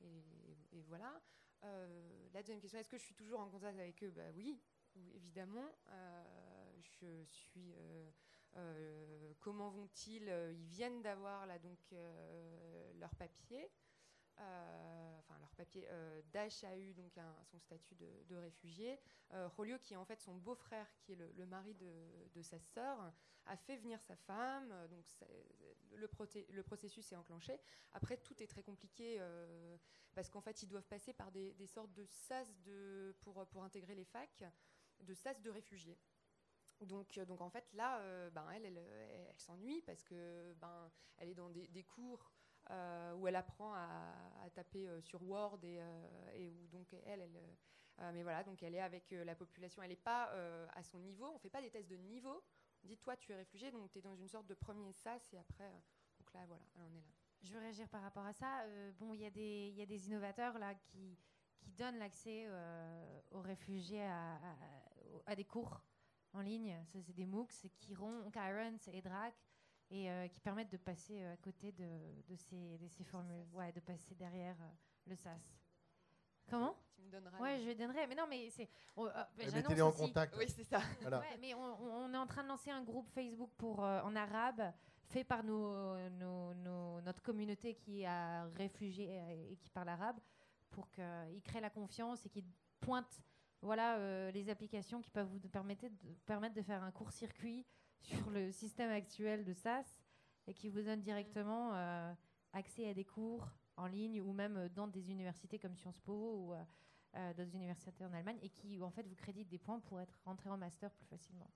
et, 0.00 0.82
voilà. 0.88 1.20
Euh, 1.64 2.28
la 2.32 2.42
deuxième 2.42 2.60
question, 2.60 2.78
est-ce 2.78 2.88
que 2.88 2.98
je 2.98 3.04
suis 3.04 3.14
toujours 3.14 3.40
en 3.40 3.48
contact 3.48 3.78
avec 3.78 4.02
eux? 4.04 4.10
Bah, 4.10 4.30
Oui, 4.34 4.60
évidemment. 5.14 5.74
Euh, 5.90 6.24
je 6.80 7.24
suis. 7.24 7.74
Euh, 8.56 9.32
comment 9.40 9.70
vont-ils 9.70 10.28
Ils 10.54 10.66
viennent 10.66 11.02
d'avoir 11.02 11.46
là 11.46 11.58
donc 11.58 11.78
leur 12.98 13.14
papier. 13.14 13.70
Euh, 14.40 15.18
enfin 15.18 15.36
leur 15.40 15.50
papier, 15.54 15.86
euh, 15.90 16.22
Daesh 16.32 16.62
a 16.62 16.76
eu 16.76 16.94
donc 16.94 17.18
son 17.50 17.58
statut 17.58 17.96
de, 17.96 18.36
réfugié. 18.36 19.00
Euh, 19.32 19.48
Rolio, 19.48 19.78
qui 19.78 19.94
est 19.94 19.96
en 19.96 20.04
fait 20.04 20.20
son 20.20 20.34
beau-frère, 20.36 20.86
qui 21.00 21.12
est 21.12 21.16
le, 21.16 21.46
mari 21.46 21.74
de, 21.74 22.42
sa 22.42 22.60
sœur, 22.60 23.12
a 23.46 23.56
fait 23.56 23.76
venir 23.76 24.00
sa 24.02 24.16
femme. 24.16 24.72
Donc 24.90 25.04
le, 25.96 26.08
le, 26.50 26.62
processus 26.62 27.12
est 27.12 27.16
enclenché. 27.16 27.58
Après, 27.92 28.16
tout 28.16 28.40
est 28.42 28.46
très 28.46 28.62
compliqué 28.62 29.20
parce 30.14 30.30
qu'en 30.30 30.40
fait, 30.40 30.62
ils 30.62 30.68
doivent 30.68 30.86
passer 30.86 31.12
par 31.12 31.32
des, 31.32 31.66
sortes 31.66 31.92
de 31.94 32.04
sas 32.06 32.48
de, 32.62 33.14
pour, 33.20 33.44
pour 33.48 33.64
intégrer 33.64 33.94
les 33.94 34.04
facs, 34.04 34.44
de 35.00 35.14
sas 35.14 35.40
de 35.40 35.50
réfugiés. 35.50 35.98
Donc, 36.82 37.18
donc 37.20 37.40
en 37.40 37.50
fait, 37.50 37.64
là, 37.74 38.00
ben, 38.30 38.46
elle, 38.54 38.66
elle, 38.66 39.32
s'ennuie 39.36 39.82
parce 39.82 40.02
que 40.02 40.54
ben, 40.60 40.90
elle 41.18 41.30
est 41.30 41.34
dans 41.34 41.50
des, 41.50 41.84
cours 41.84 42.32
euh, 42.70 43.14
où 43.14 43.26
elle 43.26 43.36
apprend 43.36 43.72
à, 43.74 44.50
taper 44.54 44.88
euh, 44.88 45.00
sur 45.00 45.22
Word 45.22 45.58
et, 45.62 45.78
euh, 45.80 46.50
où 46.50 46.66
donc 46.68 46.92
elle, 47.06 47.20
elle 47.20 48.12
mais 48.14 48.22
voilà, 48.22 48.44
donc 48.44 48.62
elle 48.62 48.76
est 48.76 48.80
avec 48.80 49.10
la 49.10 49.34
population, 49.34 49.82
elle 49.82 49.88
n'est 49.88 49.96
pas 49.96 50.30
à 50.72 50.84
son 50.84 51.00
niveau, 51.00 51.26
on 51.26 51.34
ne 51.34 51.38
fait 51.38 51.50
pas 51.50 51.60
des 51.60 51.68
tests 51.68 51.90
de 51.90 51.96
niveau. 51.96 52.44
On 52.84 52.86
dit 52.86 52.96
toi 52.96 53.16
tu 53.16 53.32
es 53.32 53.34
réfugié, 53.34 53.72
donc 53.72 53.90
tu 53.90 53.98
es 53.98 54.02
dans 54.02 54.14
une 54.14 54.28
sorte 54.28 54.46
de 54.46 54.54
premier 54.54 54.92
sas 54.92 55.32
et 55.32 55.38
après, 55.38 55.72
donc 56.20 56.32
là 56.32 56.46
voilà, 56.46 56.62
elle 56.76 56.94
est 56.94 57.00
là. 57.00 57.12
Je 57.42 57.52
veux 57.52 57.58
réagir 57.58 57.88
par 57.88 58.02
rapport 58.02 58.24
à 58.24 58.32
ça. 58.32 58.64
bon, 59.00 59.14
il 59.14 59.22
y, 59.22 59.24
y, 59.24 59.82
a 59.82 59.86
des 59.86 60.06
innovateurs 60.06 60.60
là 60.60 60.76
qui, 60.76 61.18
qui 61.58 61.72
donnent 61.72 61.98
l'accès 61.98 62.48
aux 63.32 63.40
réfugiés 63.40 64.06
à, 65.26 65.34
des 65.34 65.44
cours 65.44 65.80
en 66.32 66.40
ligne. 66.40 66.76
C'est 66.92 67.12
des 67.14 67.26
MOOCs, 67.26 67.68
Kiron, 67.78 68.30
Kyrens 68.30 68.88
et 68.92 69.02
Drac 69.02 69.34
et 69.90 70.10
euh, 70.10 70.28
qui 70.28 70.40
permettent 70.40 70.70
de 70.70 70.76
passer 70.76 71.22
euh, 71.22 71.32
à 71.32 71.36
côté 71.36 71.72
de, 71.72 71.88
de 72.28 72.36
ces, 72.36 72.78
de 72.78 72.88
ces 72.88 73.04
formules, 73.04 73.46
ouais, 73.52 73.72
de 73.72 73.80
passer 73.80 74.14
derrière 74.14 74.56
euh, 74.60 74.70
le 75.06 75.16
SAS. 75.16 75.40
Comment? 76.48 76.76
Tu 76.94 77.02
me 77.02 77.10
donneras. 77.10 77.38
Ouais, 77.38 77.60
je 77.60 77.72
donnerai. 77.72 78.06
Mais 78.06 78.14
non, 78.14 78.26
mais 78.28 78.48
c'est. 78.50 78.68
Eh, 78.96 79.52
mettez-les 79.52 79.82
en 79.82 79.92
contact. 79.92 80.34
Oui, 80.38 80.46
c'est 80.48 80.64
ça. 80.64 80.80
Ouais, 81.04 81.38
mais 81.40 81.54
on, 81.54 82.04
on, 82.04 82.14
est 82.14 82.16
en 82.16 82.26
train 82.26 82.42
de 82.42 82.48
lancer 82.48 82.70
un 82.70 82.82
groupe 82.82 83.08
Facebook 83.10 83.50
pour 83.56 83.80
en 83.80 84.16
arabe, 84.16 84.72
fait 85.08 85.24
par 85.24 85.44
nos, 85.44 85.94
nos, 86.08 87.00
notre 87.02 87.22
communauté 87.22 87.74
qui 87.74 88.04
a 88.06 88.44
réfugié 88.56 89.50
et 89.50 89.56
qui 89.56 89.68
parle 89.68 89.90
arabe, 89.90 90.16
pour 90.70 90.90
qu'ils 90.90 91.42
créent 91.44 91.60
la 91.60 91.70
confiance 91.70 92.24
et 92.24 92.30
qu'ils 92.30 92.46
pointent, 92.80 93.20
voilà, 93.62 94.30
les 94.30 94.50
applications 94.50 95.00
qui 95.00 95.10
peuvent 95.10 95.28
vous 95.28 95.48
permettre 95.48 95.82
de, 95.82 96.14
permettre 96.26 96.54
de 96.54 96.62
faire 96.62 96.82
un 96.82 96.92
court-circuit 96.92 97.66
sur 97.98 98.30
le 98.30 98.52
système 98.52 98.90
actuel 98.90 99.44
de 99.44 99.52
SAS 99.52 100.02
et 100.46 100.54
qui 100.54 100.68
vous 100.68 100.82
donne 100.82 101.00
directement 101.00 101.74
euh, 101.74 102.12
accès 102.52 102.88
à 102.88 102.94
des 102.94 103.04
cours 103.04 103.48
en 103.76 103.86
ligne 103.86 104.20
ou 104.20 104.32
même 104.32 104.68
dans 104.70 104.86
des 104.86 105.10
universités 105.10 105.58
comme 105.58 105.76
Sciences 105.76 106.00
Po 106.00 106.12
ou 106.12 106.54
dans 107.14 107.34
des 107.44 107.54
universités 107.54 108.04
en 108.04 108.12
Allemagne 108.12 108.38
et 108.42 108.50
qui 108.50 108.80
en 108.82 108.90
fait 108.90 109.06
vous 109.06 109.14
créditent 109.14 109.48
des 109.48 109.58
points 109.58 109.80
pour 109.80 110.00
être 110.00 110.18
rentré 110.24 110.50
en 110.50 110.56
master 110.56 110.90
plus 110.92 111.06
facilement. 111.06 111.50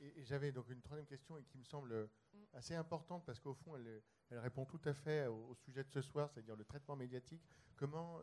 Et, 0.00 0.24
j'avais 0.24 0.52
donc 0.52 0.68
une 0.70 0.80
troisième 0.80 1.06
question 1.06 1.38
et 1.38 1.44
qui 1.44 1.58
me 1.58 1.64
semble 1.64 2.08
assez 2.52 2.74
importante 2.74 3.24
parce 3.24 3.38
qu'au 3.40 3.54
fond, 3.54 3.76
elle, 3.76 4.02
elle, 4.30 4.38
répond 4.38 4.64
tout 4.64 4.80
à 4.84 4.94
fait 4.94 5.26
au, 5.26 5.54
sujet 5.54 5.84
de 5.84 5.90
ce 5.90 6.02
soir, 6.02 6.30
c'est-à-dire 6.30 6.56
le 6.56 6.64
traitement 6.64 6.96
médiatique. 6.96 7.42
Comment 7.76 8.20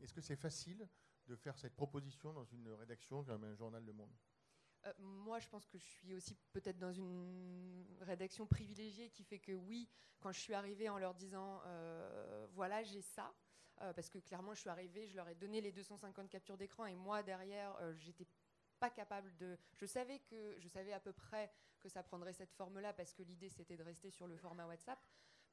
est-ce 0.00 0.12
que 0.12 0.20
c'est 0.20 0.36
facile 0.36 0.88
de 1.26 1.36
faire 1.36 1.58
cette 1.58 1.74
proposition 1.74 2.32
dans 2.32 2.44
une 2.44 2.68
rédaction 2.68 3.24
comme 3.24 3.44
un 3.44 3.54
journal 3.54 3.84
Le 3.84 3.92
Monde 3.92 4.14
euh, 4.86 4.92
moi, 4.98 5.38
je 5.38 5.48
pense 5.48 5.66
que 5.66 5.78
je 5.78 5.84
suis 5.84 6.14
aussi 6.14 6.36
peut-être 6.52 6.78
dans 6.78 6.92
une 6.92 7.86
rédaction 8.00 8.46
privilégiée 8.46 9.10
qui 9.10 9.24
fait 9.24 9.38
que 9.38 9.52
oui, 9.52 9.88
quand 10.20 10.32
je 10.32 10.40
suis 10.40 10.54
arrivée 10.54 10.88
en 10.88 10.98
leur 10.98 11.14
disant 11.14 11.62
euh, 11.66 12.46
voilà, 12.52 12.82
j'ai 12.82 13.00
ça, 13.00 13.34
euh, 13.80 13.92
parce 13.92 14.10
que 14.10 14.18
clairement, 14.18 14.54
je 14.54 14.60
suis 14.60 14.70
arrivée, 14.70 15.06
je 15.06 15.16
leur 15.16 15.28
ai 15.28 15.34
donné 15.34 15.60
les 15.60 15.72
250 15.72 16.28
captures 16.28 16.56
d'écran 16.56 16.86
et 16.86 16.94
moi 16.94 17.22
derrière, 17.22 17.76
j'étais 17.94 18.26
pas 18.78 18.90
capable 18.90 19.34
de. 19.36 19.58
Je 19.74 19.86
savais 19.86 20.18
que 20.20 20.56
je 20.58 20.68
savais 20.68 20.92
à 20.92 21.00
peu 21.00 21.12
près 21.12 21.50
que 21.80 21.88
ça 21.88 22.02
prendrait 22.02 22.32
cette 22.32 22.52
forme-là 22.52 22.92
parce 22.92 23.14
que 23.14 23.22
l'idée 23.22 23.48
c'était 23.48 23.76
de 23.76 23.82
rester 23.82 24.10
sur 24.10 24.26
le 24.26 24.36
format 24.36 24.66
WhatsApp. 24.66 24.98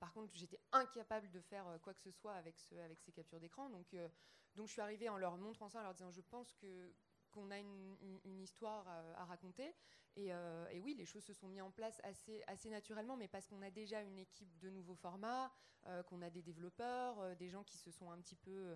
Par 0.01 0.11
contre, 0.13 0.33
j'étais 0.33 0.59
incapable 0.71 1.29
de 1.29 1.39
faire 1.41 1.67
euh, 1.67 1.77
quoi 1.77 1.93
que 1.93 2.01
ce 2.01 2.09
soit 2.09 2.33
avec, 2.33 2.57
ce, 2.57 2.73
avec 2.73 2.99
ces 2.99 3.11
captures 3.11 3.39
d'écran. 3.39 3.69
Donc, 3.69 3.93
euh, 3.93 4.09
donc, 4.55 4.65
je 4.67 4.71
suis 4.71 4.81
arrivée 4.81 5.07
en 5.09 5.17
leur 5.17 5.37
montrant 5.37 5.69
ça, 5.69 5.79
en 5.79 5.83
leur 5.83 5.93
disant 5.93 6.09
Je 6.09 6.21
pense 6.21 6.55
qu'on 6.55 7.51
a 7.51 7.59
une, 7.59 8.41
histoire 8.41 8.87
à, 8.87 9.25
raconter. 9.25 9.75
Euh, 10.17 10.67
et, 10.71 10.79
oui, 10.79 10.95
les 10.95 11.05
choses 11.05 11.23
se 11.23 11.33
sont 11.33 11.47
mises 11.47 11.61
en 11.61 11.71
place 11.71 12.01
assez, 12.03 12.69
naturellement, 12.69 13.15
mais 13.17 13.27
parce 13.27 13.47
qu'on 13.47 13.61
a 13.61 13.71
déjà 13.71 14.01
une 14.01 14.17
équipe 14.17 14.57
de 14.59 14.69
nouveaux 14.69 14.95
formats, 14.95 15.51
euh, 15.87 16.03
qu'on 16.03 16.21
a 16.21 16.29
des 16.29 16.41
développeurs, 16.41 17.19
euh, 17.19 17.35
des 17.35 17.49
gens 17.49 17.63
qui 17.63 17.77
se 17.77 17.91
sont 17.91 18.11
un 18.11 18.19
petit 18.19 18.35
peu 18.35 18.75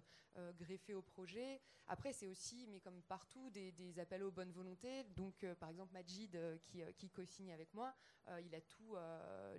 greffés 0.59 0.93
au 0.93 1.01
projet. 1.01 1.61
Après, 1.87 2.11
c'est 2.11 2.27
aussi, 2.27 2.67
mais 2.67 2.81
comme 2.81 3.01
partout, 3.03 3.49
des, 3.51 3.99
appels 3.99 4.21
aux 4.21 4.31
bonnes 4.31 4.51
volontés. 4.51 5.05
Donc, 5.15 5.45
par 5.61 5.69
exemple, 5.69 5.93
Majid, 5.93 6.37
qui, 6.61 6.81
qui 6.97 7.09
co-signe 7.09 7.53
avec 7.53 7.73
moi, 7.73 7.95
il 8.43 8.53
a 8.53 8.59
tout. 8.59 8.97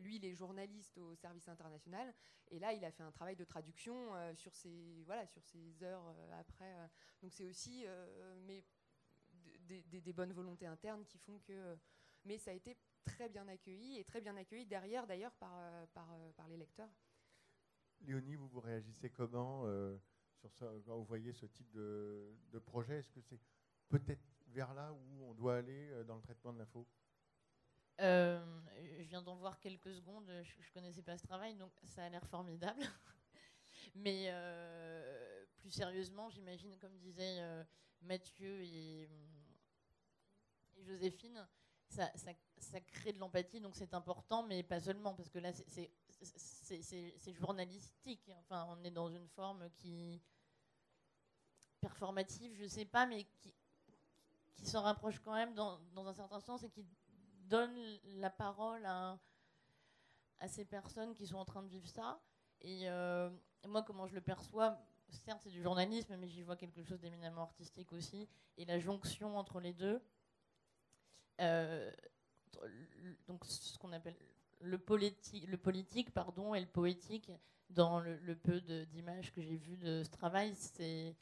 lui, 0.01 0.17
il 0.17 0.25
est 0.27 0.35
journaliste 0.35 0.99
au 0.99 1.15
service 1.15 1.49
international. 1.49 2.13
Et 2.51 2.59
là, 2.59 2.75
il 2.75 2.85
a 2.85 2.91
fait 2.91 3.03
un 3.03 3.11
travail 3.11 3.37
de 3.37 3.45
traduction 3.45 4.13
sur, 4.35 4.55
ses, 4.55 5.03
voilà, 5.07 5.27
sur 5.27 5.43
ses 5.43 5.83
heures 5.83 6.15
après. 6.39 6.75
donc, 7.23 7.33
c'est 7.33 7.47
aussi. 7.47 7.87
mais 8.43 8.63
des, 9.67 10.13
bonnes 10.13 10.33
volontés 10.33 10.67
internes 10.67 11.05
qui 11.05 11.19
font 11.19 11.39
que. 11.41 11.77
Mais 12.25 12.39
ça 12.39 12.51
a 12.51 12.55
été 12.55 12.77
très 13.05 13.29
bien 13.29 13.47
accueilli 13.49 13.99
et 13.99 14.05
très 14.05 14.21
bien 14.21 14.37
accueilli 14.37 14.67
derrière 14.67 15.07
d'ailleurs 15.07 15.35
par, 15.35 15.53
euh, 15.55 15.87
par, 15.95 16.13
euh, 16.13 16.33
par, 16.33 16.49
les 16.49 16.57
lecteurs. 16.57 16.91
Léonie, 18.01 18.35
vous 18.35 18.49
vous 18.49 18.61
réagissez 18.61 19.11
comment 19.11 19.63
euh, 19.65 19.97
sur 20.35 20.53
ça, 20.53 20.71
quand 20.85 20.97
vous 20.97 21.05
voyez 21.05 21.33
ce 21.33 21.47
type 21.47 21.71
de, 21.71 22.35
de 22.51 22.59
projet? 22.59 22.99
Est-ce 22.99 23.11
que 23.11 23.21
c'est 23.21 23.41
peut-être 23.89 24.25
vers 24.49 24.75
là 24.75 24.93
où 24.93 25.25
on 25.25 25.35
doit 25.35 25.57
aller 25.57 26.05
dans 26.05 26.17
le 26.17 26.23
traitement 26.23 26.53
de 26.53 26.59
l'info? 26.59 26.87
Je 27.99 29.03
viens 29.09 29.23
d'en 29.23 29.37
voir 29.37 29.59
quelques 29.59 29.95
secondes, 29.95 30.27
je 30.43 30.59
ne 30.59 30.75
connaissais 30.75 31.03
pas 31.03 31.17
ce 31.17 31.23
travail, 31.23 31.55
donc 31.55 31.73
ça 31.85 32.05
a 32.05 32.09
l'air 32.09 32.27
formidable. 32.27 32.83
Mais 33.95 34.31
plus 35.57 35.71
sérieusement, 35.71 36.29
j'imagine, 36.29 36.77
comme 36.77 36.99
disait 36.99 37.41
Mathieu 38.03 38.63
et 38.63 39.09
et 40.77 40.85
Joséphine, 40.85 41.47
ça, 41.89 42.11
crée 42.93 43.13
de 43.13 43.19
l'empathie, 43.19 43.61
donc 43.61 43.77
c'est 43.77 43.95
important, 43.95 44.43
mais 44.43 44.63
pas 44.63 44.81
seulement, 44.81 45.15
parce 45.15 45.29
que 45.29 45.39
là, 45.39 45.53
c'est 45.53 47.33
journalistique. 47.35 48.31
Enfin, 48.41 48.67
on 48.71 48.85
est 48.85 48.91
dans 48.91 49.09
une 49.09 49.29
forme 49.29 49.69
qui. 49.71 50.21
performative, 51.81 52.55
je 52.55 52.67
sais 52.67 52.85
pas, 52.85 53.07
mais 53.07 53.25
qui, 53.25 53.55
qui 54.57 54.67
s'en 54.67 54.83
rapproche 54.83 55.21
quand 55.21 55.35
même 55.35 55.55
dans, 55.55 56.07
un 56.07 56.15
certain 56.15 56.41
sens 56.41 56.63
et 56.65 56.71
qui 56.71 56.85
donne 57.45 57.77
la 58.05 58.31
parole 58.31 58.85
à, 58.87 59.19
ces 60.49 60.65
personnes 60.65 61.15
qui 61.15 61.27
sont 61.27 61.37
en 61.37 61.45
train 61.45 61.63
de 61.63 61.69
vivre 61.69 61.89
ça. 61.89 62.21
Et 62.61 62.89
euh, 62.89 63.31
moi, 63.67 63.83
comment 63.83 64.07
je 64.07 64.15
le 64.15 64.21
perçois, 64.21 64.79
certes, 65.09 65.41
c'est 65.43 65.51
du 65.51 65.63
journalisme, 65.63 66.17
mais 66.17 66.29
j'y 66.29 66.43
vois 66.43 66.57
quelque 66.57 66.83
chose 66.83 67.01
d'éminemment 67.01 67.43
artistique 67.43 67.93
aussi. 67.93 68.29
Et 68.57 68.65
la 68.65 68.79
jonction 68.79 69.37
entre 69.39 69.61
les 69.61 69.73
deux, 69.73 70.03
donc 73.29 73.45
ce 73.45 73.79
qu'on 73.79 73.93
appelle 73.93 74.17
le, 74.61 74.79
politique, 74.79 75.47
le 75.49 75.57
politique 75.57 76.13
pardon, 76.13 76.55
et 76.55 76.61
le 76.61 76.67
poétique 76.67 77.31
dans 77.71 78.01
le, 78.01 78.37
peu 78.37 78.61
d'images 78.61 79.33
que 79.33 79.43
j'ai 79.43 79.57
vues 79.57 79.77
de 79.77 80.03
ce 80.03 80.11
travail, 80.11 80.55
c'est 80.55 81.17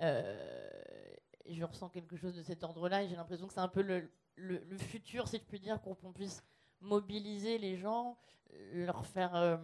euh, 0.00 1.14
je 1.46 1.64
ressens 1.64 1.90
quelque 1.90 2.16
chose 2.16 2.34
de 2.34 2.42
cet 2.42 2.64
ordre-là 2.64 3.02
et 3.02 3.08
j'ai 3.08 3.16
l'impression 3.16 3.46
que 3.46 3.52
c'est 3.52 3.60
un 3.60 3.68
peu 3.68 3.82
le, 3.82 4.78
futur, 4.78 5.28
si 5.28 5.38
je 5.38 5.44
puis 5.44 5.60
dire, 5.60 5.80
qu'on 5.82 6.12
puisse 6.12 6.42
mobiliser 6.80 7.58
les 7.58 7.76
gens, 7.76 8.16
leur 8.72 9.06
faire 9.06 9.34
euh, 9.36 9.56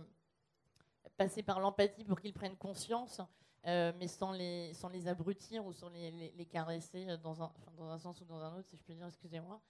passer 1.16 1.42
par 1.42 1.60
l'empathie 1.60 2.04
pour 2.04 2.20
qu'ils 2.20 2.34
prennent 2.34 2.56
conscience, 2.56 3.20
mais 3.64 4.08
sans 4.08 4.32
les, 4.32 4.72
sans 4.74 4.88
les 4.88 5.08
abrutir 5.08 5.66
ou 5.66 5.72
sans 5.72 5.88
les, 5.90 6.10
les, 6.10 6.46
caresser 6.46 7.04
dans 7.18 7.42
un, 7.42 7.52
dans 7.76 7.90
un 7.90 7.98
sens 7.98 8.20
ou 8.20 8.24
dans 8.24 8.40
un 8.40 8.54
autre, 8.54 8.68
si 8.68 8.76
je 8.76 8.82
puis 8.82 8.94
dire, 8.94 9.06
excusez-moi. 9.06 9.60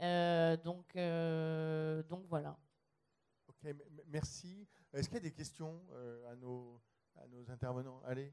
Euh, 0.00 0.56
donc, 0.56 0.94
euh, 0.96 2.02
donc 2.04 2.26
voilà. 2.26 2.58
Ok, 3.48 3.74
merci. 4.06 4.66
Est-ce 4.92 5.08
qu'il 5.08 5.18
y 5.18 5.20
a 5.20 5.22
des 5.22 5.32
questions 5.32 5.82
euh, 5.90 6.32
à, 6.32 6.36
nos, 6.36 6.80
à 7.16 7.26
nos 7.26 7.50
intervenants? 7.50 8.02
Allez, 8.04 8.32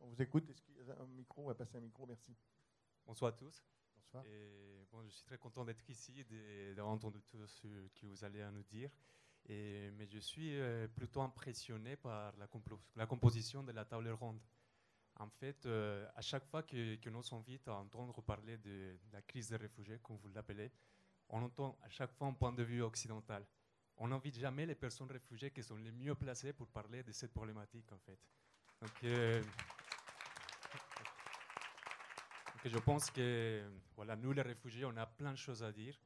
on 0.00 0.06
vous 0.06 0.22
écoute. 0.22 0.48
Est-ce 0.48 0.62
qu'il 0.62 0.76
y 0.76 0.90
a 0.90 1.00
un 1.00 1.06
micro? 1.06 1.42
On 1.44 1.46
va 1.46 1.54
passer 1.54 1.76
un 1.76 1.80
micro, 1.80 2.06
merci. 2.06 2.36
Bonsoir 3.06 3.30
à 3.30 3.36
tous. 3.36 3.64
Bonsoir. 3.96 4.24
Et, 4.26 4.86
bon, 4.90 5.02
je 5.02 5.10
suis 5.10 5.24
très 5.24 5.38
content 5.38 5.64
d'être 5.64 5.88
ici 5.90 6.24
et 6.30 6.74
d'avoir 6.74 6.94
entendu 6.94 7.20
tout 7.22 7.46
ce 7.46 7.88
que 7.88 8.06
vous 8.06 8.24
allez 8.24 8.46
nous 8.52 8.62
dire. 8.64 8.90
Et, 9.46 9.90
mais 9.92 10.06
je 10.06 10.18
suis 10.18 10.56
plutôt 10.94 11.22
impressionné 11.22 11.96
par 11.96 12.36
la, 12.36 12.48
la, 12.96 13.06
composition 13.06 13.64
de 13.64 13.72
la 13.72 13.84
table 13.84 14.08
ronde. 14.10 14.40
En 15.22 15.30
fait, 15.30 15.66
à 16.16 16.20
chaque 16.20 16.44
fois 16.46 16.64
que, 16.64 16.96
que 16.96 17.08
nous 17.08 17.22
s'invite 17.22 17.68
à 17.68 17.74
entendre 17.74 18.20
parler 18.22 18.56
de, 18.56 18.70
de, 18.70 19.12
la 19.12 19.22
crise 19.22 19.48
des 19.48 19.56
réfugiés, 19.56 20.00
comme 20.02 20.16
vous 20.16 20.28
l'appelez, 20.30 20.72
on 21.28 21.40
entend 21.44 21.78
à 21.82 21.88
chaque 21.88 22.12
fois 22.12 22.26
un 22.26 22.32
point 22.32 22.52
de 22.52 22.64
vue 22.64 22.82
occidental. 22.82 23.46
On 23.98 24.08
n'invite 24.08 24.36
jamais 24.36 24.66
les 24.66 24.74
personnes 24.74 25.10
réfugiées 25.10 25.52
qui 25.52 25.62
sont 25.62 25.76
les 25.76 25.92
mieux 25.92 26.16
placées 26.16 26.52
pour 26.52 26.66
parler 26.66 27.04
de 27.04 27.12
cette 27.12 27.32
problématique, 27.32 27.92
en 27.92 27.98
fait. 27.98 28.18
Donc, 28.80 29.04
euh, 29.04 29.40
je 32.64 32.78
pense 32.78 33.08
que 33.08 33.62
voilà, 33.94 34.16
nous, 34.16 34.32
les 34.32 34.42
réfugiés, 34.42 34.84
on 34.86 34.96
a 34.96 35.06
plein 35.06 35.30
de 35.30 35.38
choses 35.38 35.62
à 35.62 35.70
dire. 35.70 35.96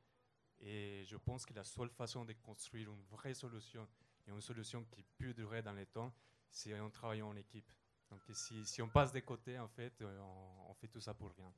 Et 0.61 1.05
je 1.07 1.17
pense 1.17 1.47
que 1.47 1.55
la 1.55 1.65
seule 1.65 1.89
façon 1.89 2.27
de 2.27 2.35
construire 2.35 2.91
une 2.93 3.03
vraie 3.05 3.35
solution, 3.35 3.89
et 4.27 4.31
une 4.31 4.43
solution 4.43 4.85
qui 4.85 5.03
peut 5.17 5.33
durer 5.33 5.63
dans 5.63 5.73
le 5.73 5.87
temps, 5.87 6.13
c'est 6.51 6.79
en 6.79 6.91
travaillant 6.91 7.29
en 7.29 7.37
équipe. 7.37 7.73
Donc 8.11 8.21
si, 8.33 8.65
si 8.65 8.83
on 8.83 8.89
passe 8.89 9.13
des 9.13 9.23
côtés, 9.23 9.59
en 9.59 9.69
fait, 9.69 9.93
on, 10.03 10.71
on 10.71 10.75
fait 10.75 10.89
tout 10.89 11.01
ça 11.01 11.15
pour 11.15 11.31
rien. 11.31 11.53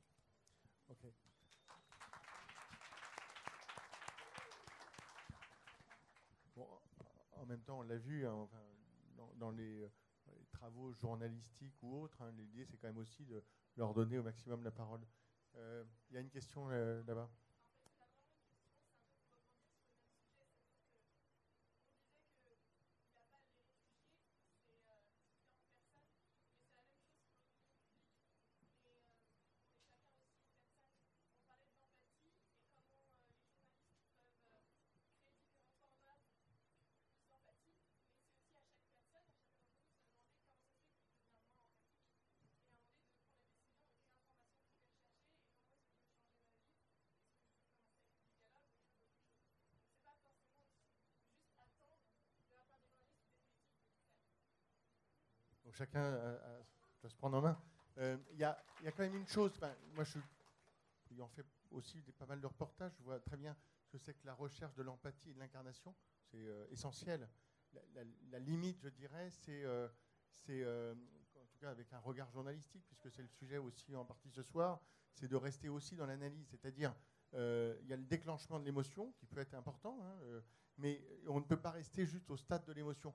Ok. 0.89 1.05
en 7.39 7.45
même 7.45 7.61
temps, 7.61 7.79
on 7.79 7.83
l'a 7.83 7.97
vu 7.97 8.27
hein, 8.27 8.47
dans, 9.37 9.51
les, 9.51 9.89
travaux 10.51 10.93
journalistiques 10.93 11.81
ou 11.81 12.01
autres, 12.01 12.21
hein, 12.21 12.31
l'idée 12.37 12.65
c'est 12.65 12.77
quand 12.77 12.87
même 12.87 12.97
aussi 12.97 13.25
de 13.25 13.43
leur 13.77 13.93
donner 13.93 14.17
au 14.17 14.23
maximum 14.23 14.63
la 14.63 14.71
parole. 14.71 15.01
Euh, 15.55 15.83
il 16.09 16.15
y 16.15 16.17
a 16.17 16.21
une 16.21 16.29
question 16.29 16.69
euh, 16.69 17.01
là-bas? 17.07 17.29
Chacun 55.79 56.11
doit 56.99 57.09
se 57.09 57.15
prendre 57.15 57.37
en 57.37 57.41
main. 57.41 57.57
Euh, 57.99 58.17
il 58.33 58.39
y, 58.39 58.43
a 58.43 58.57
quand 58.83 59.03
même 59.03 59.15
une 59.15 59.27
chose, 59.27 59.57
moi 59.95 60.03
je 60.03 60.19
ayant 61.11 61.29
fait 61.29 61.45
aussi 61.71 62.01
pas 62.17 62.25
mal 62.25 62.41
de 62.41 62.47
reportages, 62.47 62.91
je 62.97 63.03
vois 63.03 63.17
très 63.21 63.37
bien 63.37 63.55
ce 63.85 63.89
que 63.89 63.97
c'est 63.97 64.13
que 64.13 64.25
la 64.25 64.33
recherche 64.33 64.75
de 64.75 64.83
l'empathie 64.83 65.29
et 65.29 65.33
de 65.33 65.39
l'incarnation, 65.39 65.95
c'est 66.25 66.45
euh, 66.45 66.67
essentiel. 66.69 67.29
la, 68.29 68.39
limite, 68.39 68.77
je 68.81 68.89
dirais, 68.89 69.29
c'est, 69.29 69.63
c'est 70.27 70.65
en 70.65 71.45
tout 71.45 71.57
cas 71.61 71.69
avec 71.69 71.93
un 71.93 71.99
regard 71.99 72.29
journalistique, 72.29 72.83
puisque 72.85 73.09
c'est 73.09 73.21
le 73.21 73.29
sujet 73.29 73.57
aussi 73.57 73.95
en 73.95 74.03
partie 74.03 74.31
ce 74.31 74.43
soir, 74.43 74.81
c'est 75.13 75.29
de 75.29 75.37
rester 75.37 75.69
aussi 75.69 75.95
dans 75.95 76.07
l'analyse, 76.07 76.49
c'est-à-dire 76.49 76.93
il 77.31 77.87
y 77.87 77.93
a 77.93 77.97
le 77.97 78.05
déclenchement 78.05 78.59
de 78.59 78.65
l'émotion 78.65 79.13
qui 79.13 79.27
peut 79.27 79.39
être 79.39 79.53
important, 79.53 79.97
hein, 80.03 80.41
mais 80.77 81.01
on 81.27 81.39
ne 81.39 81.45
peut 81.45 81.61
pas 81.61 81.71
rester 81.71 82.05
juste 82.05 82.29
au 82.29 82.35
stade 82.35 82.65
de 82.65 82.73
l'émotion. 82.73 83.13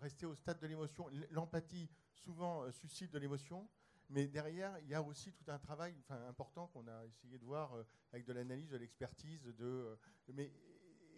Rester 0.00 0.26
au 0.26 0.34
stade 0.34 0.58
de 0.60 0.66
l'émotion. 0.66 1.08
L'empathie, 1.30 1.88
souvent, 2.14 2.70
suscite 2.72 3.10
de 3.10 3.18
l'émotion. 3.18 3.68
Mais 4.10 4.26
derrière, 4.26 4.78
il 4.80 4.88
y 4.88 4.94
a 4.94 5.02
aussi 5.02 5.32
tout 5.32 5.44
un 5.48 5.58
travail 5.58 5.94
important 6.28 6.68
qu'on 6.68 6.86
a 6.88 7.04
essayé 7.06 7.38
de 7.38 7.44
voir 7.44 7.74
euh, 7.74 7.84
avec 8.12 8.24
de 8.26 8.32
l'analyse, 8.32 8.68
de 8.68 8.76
l'expertise. 8.76 9.42
De, 9.42 9.64
euh, 9.64 9.96
mais, 10.32 10.52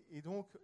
et 0.09 0.23
donc, 0.23 0.57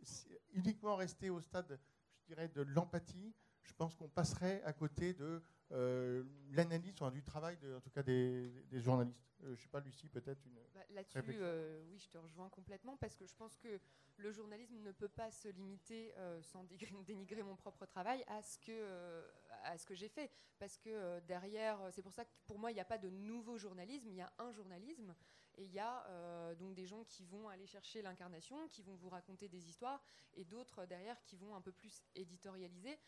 uniquement 0.53 0.97
rester 0.97 1.31
au 1.31 1.41
stade, 1.41 1.79
je 2.21 2.27
dirais, 2.27 2.49
de 2.49 2.63
l'empathie, 2.63 3.35
je 3.63 3.73
pense 3.75 3.95
qu'on 3.95 4.09
passerait 4.09 4.63
à 4.63 4.73
côté 4.73 5.15
de 5.15 5.43
euh, 5.73 6.23
l'analyse, 6.51 6.93
enfin, 6.95 7.11
du 7.11 7.23
travail, 7.23 7.57
de, 7.59 7.75
en 7.75 7.81
tout 7.81 7.91
cas 7.91 8.03
des, 8.03 8.53
journalistes. 8.73 9.19
Euh, 9.43 9.47
je 9.47 9.51
ne 9.51 9.57
sais 9.57 9.69
pas, 9.69 9.81
Lucie, 9.81 10.09
peut-être 10.09 10.45
une. 10.45 10.59
Bah, 10.75 10.81
là-dessus, 10.91 11.19
euh, 11.41 11.83
oui, 11.91 11.99
je 11.99 12.09
te 12.09 12.19
rejoins 12.19 12.49
complètement 12.51 12.97
parce 12.99 13.17
que 13.17 13.27
je 13.27 13.35
pense 13.35 13.57
que 13.57 13.81
le 14.19 14.33
journalisme 14.33 14.79
ne 14.81 14.93
peut 14.93 15.09
pas 15.09 15.31
se 15.31 15.49
limiter, 15.49 16.13
sans 16.43 16.65
dénigrer 17.07 17.43
mon 17.43 17.57
propre 17.57 17.87
travail, 17.87 18.23
à 18.29 18.43
ce 18.43 18.59
que, 18.59 19.23
à 19.65 19.79
ce 19.79 19.87
que 19.87 19.95
j'ai 19.95 20.09
fait. 20.09 20.31
Parce 20.59 20.77
que 20.77 21.21
derrière, 21.21 21.79
c'est 21.91 22.03
pour 22.03 22.13
ça 22.13 22.25
que 22.25 22.31
pour 22.47 22.59
moi, 22.59 22.71
il 22.71 22.75
n'y 22.75 22.81
a 22.81 22.85
pas 22.85 22.99
de 22.99 23.09
nouveau 23.09 23.57
journalisme, 23.57 24.09
il 24.09 24.17
y 24.17 24.21
a 24.21 24.33
un 24.39 24.53
journalisme. 24.53 25.15
Et 25.57 25.65
il 25.65 25.73
y 25.73 25.81
a 25.81 26.55
donc 26.55 26.75
des 26.75 26.87
gens 26.87 27.05
qui 27.05 27.25
vont 27.25 27.49
aller 27.49 27.67
chercher 27.67 28.03
l'incarnation, 28.03 28.69
qui 28.69 28.83
vont 28.83 28.95
vous 28.95 29.09
raconter 29.09 29.49
des 29.49 29.69
histoires, 29.69 30.03
et 30.35 30.45
d'autres 30.45 30.87
derrière 30.87 31.21
qui 31.23 31.37
vont 31.37 31.55
un 31.55 31.61
peu 31.61 31.73
plus 31.73 32.03
éditorialiser. 32.15 32.99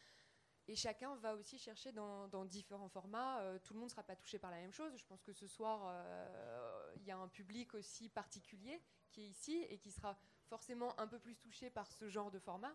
Et 0.67 0.77
chacun 0.77 1.15
va 1.17 1.35
aussi 1.35 1.59
chercher 1.59 1.93
dans, 1.93 2.45
différents 2.47 2.89
formats. 2.89 3.41
Euh, 3.41 3.59
tout 3.59 3.75
le 3.75 3.81
monde 3.81 3.89
ne 3.89 3.91
sera 3.91 4.03
pas 4.03 4.17
touché 4.17 4.39
par 4.39 4.51
la 4.51 4.57
même 4.57 4.73
chose. 4.73 4.97
Je 4.97 5.05
pense 5.05 5.23
que 5.23 5.33
ce 5.33 5.47
soir, 5.47 5.83
euh, 5.87 6.95
il 6.97 7.05
y 7.05 7.11
a 7.11 7.19
un 7.19 7.29
public 7.29 7.75
aussi 7.75 8.09
particulier 8.09 8.81
qui 9.11 9.23
est 9.23 9.29
ici 9.29 9.67
et 9.69 9.79
qui 9.79 9.93
sera 9.93 10.17
forcément 10.49 10.99
un 10.99 11.07
peu 11.07 11.19
plus 11.19 11.37
touché 11.37 11.69
par 11.69 11.93
ce 11.93 12.09
genre 12.09 12.31
de 12.31 12.39
format. 12.39 12.75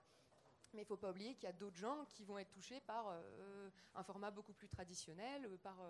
Mais 0.73 0.81
il 0.81 0.83
ne 0.83 0.87
faut 0.87 0.97
pas 0.97 1.09
oublier 1.09 1.33
qu'il 1.33 1.45
y 1.45 1.47
a 1.47 1.53
d'autres 1.53 1.77
gens 1.77 2.05
qui 2.05 2.23
vont 2.23 2.37
être 2.37 2.51
touchés 2.51 2.79
par 2.81 3.07
euh, 3.07 3.69
un 3.95 4.03
format 4.03 4.29
beaucoup 4.29 4.53
plus 4.53 4.67
traditionnel, 4.67 5.57
par, 5.57 5.83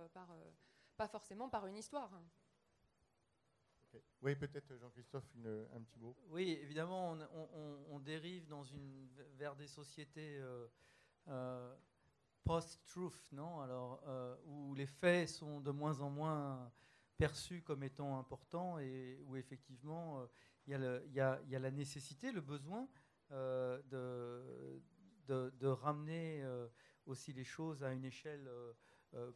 pas 0.95 1.10
forcément 1.10 1.50
par 1.50 1.68
une 1.68 1.76
histoire. 1.76 2.10
Oui, 4.22 4.36
peut-être 4.36 4.78
Jean-Christophe, 4.78 5.26
un 5.74 5.82
petit 5.82 6.00
mot. 6.00 6.16
Oui, 6.28 6.58
évidemment, 6.62 7.18
on, 7.89 8.00
dérive 8.00 8.47
dans 8.47 8.64
une, 8.64 9.10
vers 9.34 9.56
des 9.58 9.68
sociétés 9.68 10.39
post-truth, 12.50 13.32
non? 13.32 13.62
Alors, 13.62 14.02
euh, 14.08 14.36
où 14.46 14.74
les 14.74 14.88
faits 14.88 15.30
sont 15.30 15.62
de 15.62 15.70
moins 15.70 16.02
en 16.02 16.10
moins 16.10 16.72
perçus 17.16 17.62
comme 17.62 17.84
étant 17.84 18.18
importants 18.18 18.80
et 18.80 19.20
où 19.28 19.36
effectivement 19.36 20.28
il 20.66 20.74
euh, 20.74 21.00
y, 21.14 21.18
y, 21.52 21.56
a 21.56 21.60
la 21.60 21.70
nécessité, 21.70 22.32
le 22.32 22.42
besoin 22.42 22.88
euh, 23.32 23.80
de, 25.28 25.68
ramener 25.68 26.44
aussi 27.06 27.34
les 27.34 27.44
choses 27.44 27.84
à 27.84 27.94
une 27.94 28.04
échelle 28.04 28.50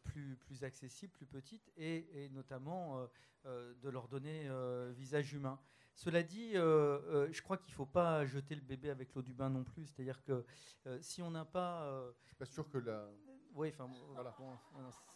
plus, 0.02 0.36
plus 0.38 0.64
accessible, 0.64 1.14
plus 1.14 1.28
petite, 1.28 1.72
et, 1.78 2.24
et 2.24 2.30
notamment 2.30 3.08
de 3.46 3.90
leur 3.90 4.08
donner 4.08 4.50
visage 4.96 5.34
humain. 5.34 5.60
Cela 5.96 6.24
dit, 6.24 6.54
je 6.54 7.41
crois 7.41 7.58
qu'il 7.58 7.72
ne 7.72 7.76
faut 7.76 7.86
pas 7.86 8.26
jeter 8.26 8.56
le 8.56 8.62
bébé 8.62 8.89
avec 8.89 9.14
l'eau 9.14 9.22
du 9.22 9.34
bain 9.34 9.50
non 9.50 9.64
plus. 9.64 9.86
C'est-à-dire 9.86 10.24
que 10.24 10.46
si 11.02 11.22
on 11.22 11.32
n'a 11.32 11.46
pas... 11.46 12.12
je 12.22 12.28
suis 12.28 12.36
pas 12.36 12.46
sûr 12.46 12.70
que 12.70 12.78
la, 12.80 13.08
oui, 13.56 13.70
enfin, 13.70 13.89
voilà. 14.14 14.36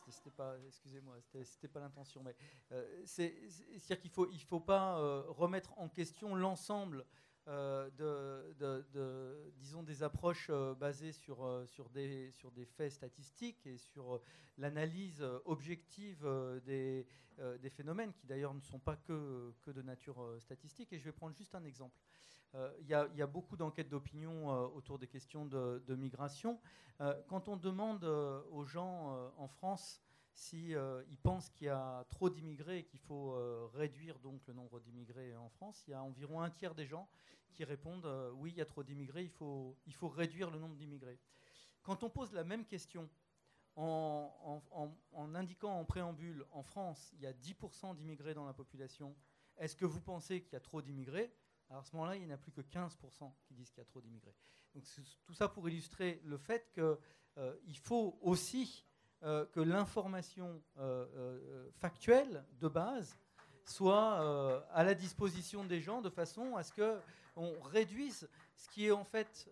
c'était 0.09 0.29
pas, 0.29 0.55
excusez-moi, 0.67 1.15
c'était 1.43 1.67
pas 1.67 1.79
l'intention, 1.79 2.21
mais 2.23 2.35
euh, 2.71 3.01
c'est-à-dire 3.03 3.99
qu'il 3.99 4.11
faut, 4.11 4.29
il 4.31 4.43
faut 4.43 4.59
pas 4.59 4.99
euh, 4.99 5.23
remettre 5.27 5.77
en 5.79 5.89
question 5.89 6.35
l'ensemble 6.35 7.05
euh, 7.47 7.89
de, 7.97 8.83
de, 8.93 9.51
disons, 9.57 9.83
des 9.83 10.03
approches 10.03 10.51
basées 10.79 11.11
sur, 11.11 11.63
sur, 11.67 11.89
des, 11.89 12.31
sur 12.31 12.51
des 12.51 12.65
faits 12.65 12.91
statistiques 12.91 13.65
et 13.65 13.77
sur 13.77 14.21
l'analyse 14.57 15.23
objective 15.45 16.27
des, 16.65 17.05
des 17.61 17.69
phénomènes, 17.69 18.13
qui 18.13 18.27
d'ailleurs 18.27 18.53
ne 18.53 18.61
sont 18.61 18.79
pas 18.79 18.95
que, 18.95 19.53
que 19.61 19.71
de 19.71 19.81
nature 19.81 20.35
statistique. 20.39 20.91
Et 20.93 20.99
je 20.99 21.05
vais 21.05 21.11
prendre 21.11 21.35
juste 21.35 21.55
un 21.55 21.63
exemple. 21.63 21.97
Euh, 22.55 22.71
il 22.81 22.87
y, 22.87 22.93
a 23.21 23.27
beaucoup 23.27 23.57
d'enquêtes 23.57 23.89
d'opinion 23.89 24.51
euh, 24.51 24.67
autour 24.75 24.97
des 24.97 25.07
questions 25.07 25.45
de, 25.45 25.95
migration. 25.95 26.59
Euh, 27.01 27.13
quand 27.27 27.49
on 27.49 27.57
demande 27.57 28.03
aux 28.03 28.63
gens 28.63 29.31
en 29.37 29.47
France 29.47 30.01
si, 30.37 30.73
pensent 31.23 31.49
qu'il 31.49 31.67
y 31.67 31.69
a 31.69 32.05
trop 32.09 32.29
d'immigrés 32.29 32.79
et 32.79 32.83
qu'il 32.83 32.99
faut 32.99 33.35
réduire 33.73 34.19
donc 34.19 34.45
le 34.47 34.53
nombre 34.53 34.79
d'immigrés 34.79 35.35
en 35.35 35.49
France, 35.49 35.83
il 35.87 35.91
y 35.91 35.93
a 35.93 36.03
environ 36.03 36.41
un 36.41 36.49
tiers 36.49 36.75
des 36.75 36.85
gens 36.85 37.09
qui 37.53 37.63
répondent 37.63 38.07
oui, 38.35 38.51
il 38.51 38.57
y 38.57 38.61
a 38.61 38.65
trop 38.65 38.83
d'immigrés, 38.83 39.23
il 39.23 39.31
faut, 39.31 39.75
il 39.87 39.93
faut 39.93 40.09
réduire 40.09 40.51
le 40.51 40.59
nombre 40.59 40.75
d'immigrés. 40.75 41.19
Quand 41.81 42.03
on 42.03 42.09
pose 42.09 42.33
la 42.33 42.43
même 42.43 42.65
question 42.65 43.09
en, 43.77 44.61
indiquant 45.35 45.79
en 45.79 45.85
préambule, 45.85 46.45
en 46.51 46.63
France, 46.63 47.11
il 47.13 47.21
y 47.21 47.27
a 47.27 47.33
10% 47.33 47.95
d'immigrés 47.95 48.33
dans 48.33 48.45
la 48.45 48.53
population, 48.53 49.15
est-ce 49.57 49.75
que 49.75 49.85
vous 49.85 50.01
pensez 50.01 50.41
qu'il 50.41 50.53
y 50.53 50.55
a 50.55 50.59
trop 50.59 50.81
d'immigrés? 50.81 51.33
À 51.69 51.83
ce 51.83 51.95
moment-là, 51.95 52.15
il 52.15 52.21
n'y 52.23 52.27
en 52.27 52.35
a 52.35 52.37
plus 52.37 52.51
que 52.51 52.61
15% 52.61 53.31
qui 53.43 53.53
disent 53.53 53.69
qu'il 53.69 53.79
y 53.79 53.81
a 53.81 53.85
trop 53.85 54.01
d'immigrés. 54.01 54.35
Donc 54.73 54.83
tout 55.23 55.33
ça 55.33 55.47
pour 55.49 55.67
illustrer 55.67 56.21
le 56.23 56.37
fait 56.37 56.71
qu'il 56.73 56.83
euh, 57.37 57.55
faut 57.83 58.17
aussi 58.21 58.85
euh, 59.23 59.45
que 59.47 59.59
l'information 59.59 60.61
euh, 60.77 61.69
factuelle 61.79 62.43
de 62.59 62.67
base 62.67 63.17
soit 63.65 64.63
à 64.71 64.83
la 64.85 64.93
disposition 64.93 65.65
des 65.65 65.81
gens 65.81 66.01
de 66.01 66.09
façon 66.09 66.55
à 66.55 66.63
ce 66.63 66.71
qu'on 66.71 67.61
réduise 67.63 68.29
ce 68.55 68.69
qui 68.69 68.85
est 68.85 68.91
en 68.91 69.03
fait, 69.03 69.51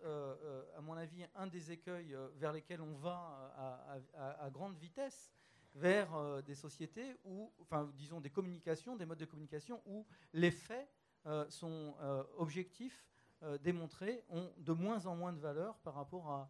à 0.74 0.80
mon 0.80 0.94
avis, 0.94 1.26
un 1.34 1.46
des 1.46 1.70
écueils 1.70 2.16
vers 2.36 2.50
lesquels 2.50 2.80
on 2.80 2.94
va 2.94 4.00
à, 4.16 4.48
grande 4.48 4.74
vitesse 4.78 5.34
vers 5.74 6.08
des 6.44 6.54
sociétés 6.54 7.14
où, 7.26 7.52
enfin, 7.60 7.90
disons, 7.94 8.22
des 8.22 8.30
communications, 8.30 8.96
des 8.96 9.04
modes 9.04 9.18
de 9.18 9.26
communication 9.26 9.82
où 9.84 10.06
les 10.32 10.50
faits 10.50 10.88
euh, 11.26 11.44
sont 11.48 11.96
euh, 12.02 12.22
objectifs, 12.36 13.04
euh, 13.42 13.58
démontrés, 13.58 14.22
ont 14.28 14.48
de 14.58 14.72
moins 14.72 15.06
en 15.06 15.16
moins 15.16 15.32
de 15.32 15.40
valeur 15.40 15.76
par 15.78 15.94
rapport 15.94 16.30
à 16.30 16.48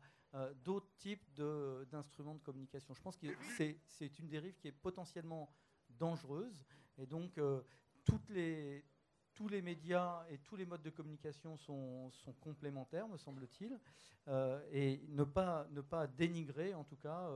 d'autres 0.64 0.92
types 0.96 1.24
d'instruments 1.90 2.34
de, 2.34 2.40
communication. 2.40 2.94
Je 2.94 3.00
pense 3.00 3.16
que 3.16 3.26
c'est 3.88 4.18
une 4.18 4.28
dérive 4.28 4.56
qui 4.56 4.68
est 4.68 4.72
potentiellement 4.72 5.50
dangereuse 5.90 6.64
et 6.98 7.06
donc 7.06 7.40
toutes 8.04 8.28
les, 8.30 8.84
tous 9.34 9.48
les 9.48 9.62
médias 9.62 10.26
et 10.30 10.38
tous 10.38 10.56
les 10.56 10.66
modes 10.66 10.82
de 10.82 10.90
communication 10.90 11.56
sont, 11.56 12.10
sont 12.10 12.32
complémentaires, 12.34 13.08
me 13.08 13.16
semble-t-il, 13.16 13.78
et 14.72 15.00
ne 15.08 15.24
pas, 15.24 15.66
ne 15.70 15.80
pas 15.80 16.06
dénigrer, 16.06 16.74
en 16.74 16.84
tout 16.84 16.96
cas, 16.96 17.30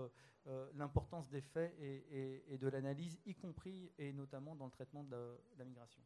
l'importance 0.74 1.28
des 1.30 1.40
faits 1.40 1.74
et, 1.80 2.44
et 2.48 2.58
de 2.58 2.68
l'analyse, 2.68 3.18
y 3.24 3.34
compris 3.34 3.90
et 3.98 4.12
notamment 4.12 4.54
dans 4.54 4.66
le 4.66 4.72
traitement 4.72 5.04
de 5.04 5.38
la 5.56 5.64
migration. 5.64 6.02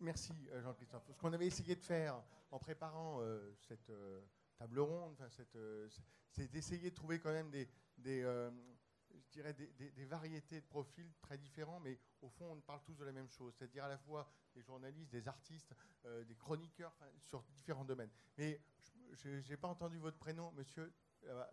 Merci 0.00 0.32
euh, 0.52 0.62
Jean-Christophe. 0.62 1.02
Ce 1.12 1.20
qu'on 1.20 1.32
avait 1.32 1.46
essayé 1.46 1.74
de 1.74 1.82
faire 1.82 2.22
en 2.50 2.58
préparant 2.58 3.18
euh, 3.20 3.52
cette 3.68 3.90
euh, 3.90 4.20
table 4.60 4.80
ronde, 4.80 5.16
c'est 6.28 6.50
d'essayer 6.50 6.90
de 6.90 6.94
trouver 6.94 7.18
quand 7.18 7.32
même 7.32 7.50
des, 7.50 7.66
je 8.04 9.30
dirais 9.32 9.54
des, 9.54 10.04
variétés 10.04 10.60
de 10.60 10.66
profils 10.66 11.10
très 11.22 11.38
différents, 11.38 11.80
mais 11.80 11.98
au 12.20 12.28
fond, 12.28 12.52
on 12.52 12.60
parle 12.60 12.82
tous 12.84 12.94
de 12.94 13.04
la 13.04 13.12
même 13.12 13.30
chose, 13.30 13.54
c'est-à-dire 13.56 13.84
à 13.84 13.88
la 13.88 13.96
fois 13.96 14.30
des 14.54 14.62
journalistes, 14.62 15.10
des 15.10 15.26
artistes, 15.28 15.74
des 16.04 16.36
chroniqueurs, 16.36 16.94
sur 17.22 17.42
différents 17.54 17.86
domaines. 17.86 18.10
Mais 18.36 18.60
je 19.12 19.48
n'ai 19.48 19.56
pas 19.56 19.68
entendu 19.68 19.98
votre 19.98 20.18
prénom, 20.18 20.52
monsieur. 20.52 20.92
Euh, 21.24 21.44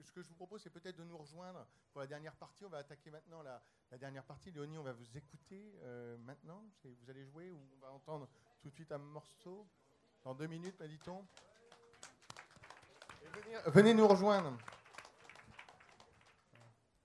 ce 0.00 0.12
que 0.12 0.22
je 0.22 0.28
vous 0.28 0.34
propose, 0.34 0.62
c'est 0.62 0.70
peut-être 0.70 0.96
de 0.96 1.04
nous 1.04 1.18
rejoindre 1.18 1.66
pour 1.90 2.00
la 2.00 2.06
dernière 2.06 2.36
partie. 2.36 2.64
On 2.64 2.68
va 2.68 2.78
attaquer 2.78 3.10
maintenant 3.10 3.42
la, 3.42 3.62
dernière 3.98 4.24
partie. 4.24 4.50
Léonie, 4.50 4.78
on 4.78 4.82
va 4.82 4.92
vous 4.92 5.16
écouter 5.16 5.74
euh, 5.82 6.16
maintenant. 6.18 6.64
Vous 6.84 7.10
allez 7.10 7.24
jouer 7.24 7.50
ou 7.50 7.60
on 7.76 7.80
va 7.80 7.92
entendre 7.92 8.28
tout 8.60 8.70
de 8.70 8.74
suite 8.74 8.92
un 8.92 8.98
morceau? 8.98 9.68
Dans 10.22 10.34
deux 10.34 10.46
minutes, 10.46 10.78
m'a 10.78 10.86
dit-on. 10.86 11.26
Venez 13.66 13.94
nous 13.94 14.08
rejoindre. 14.08 14.56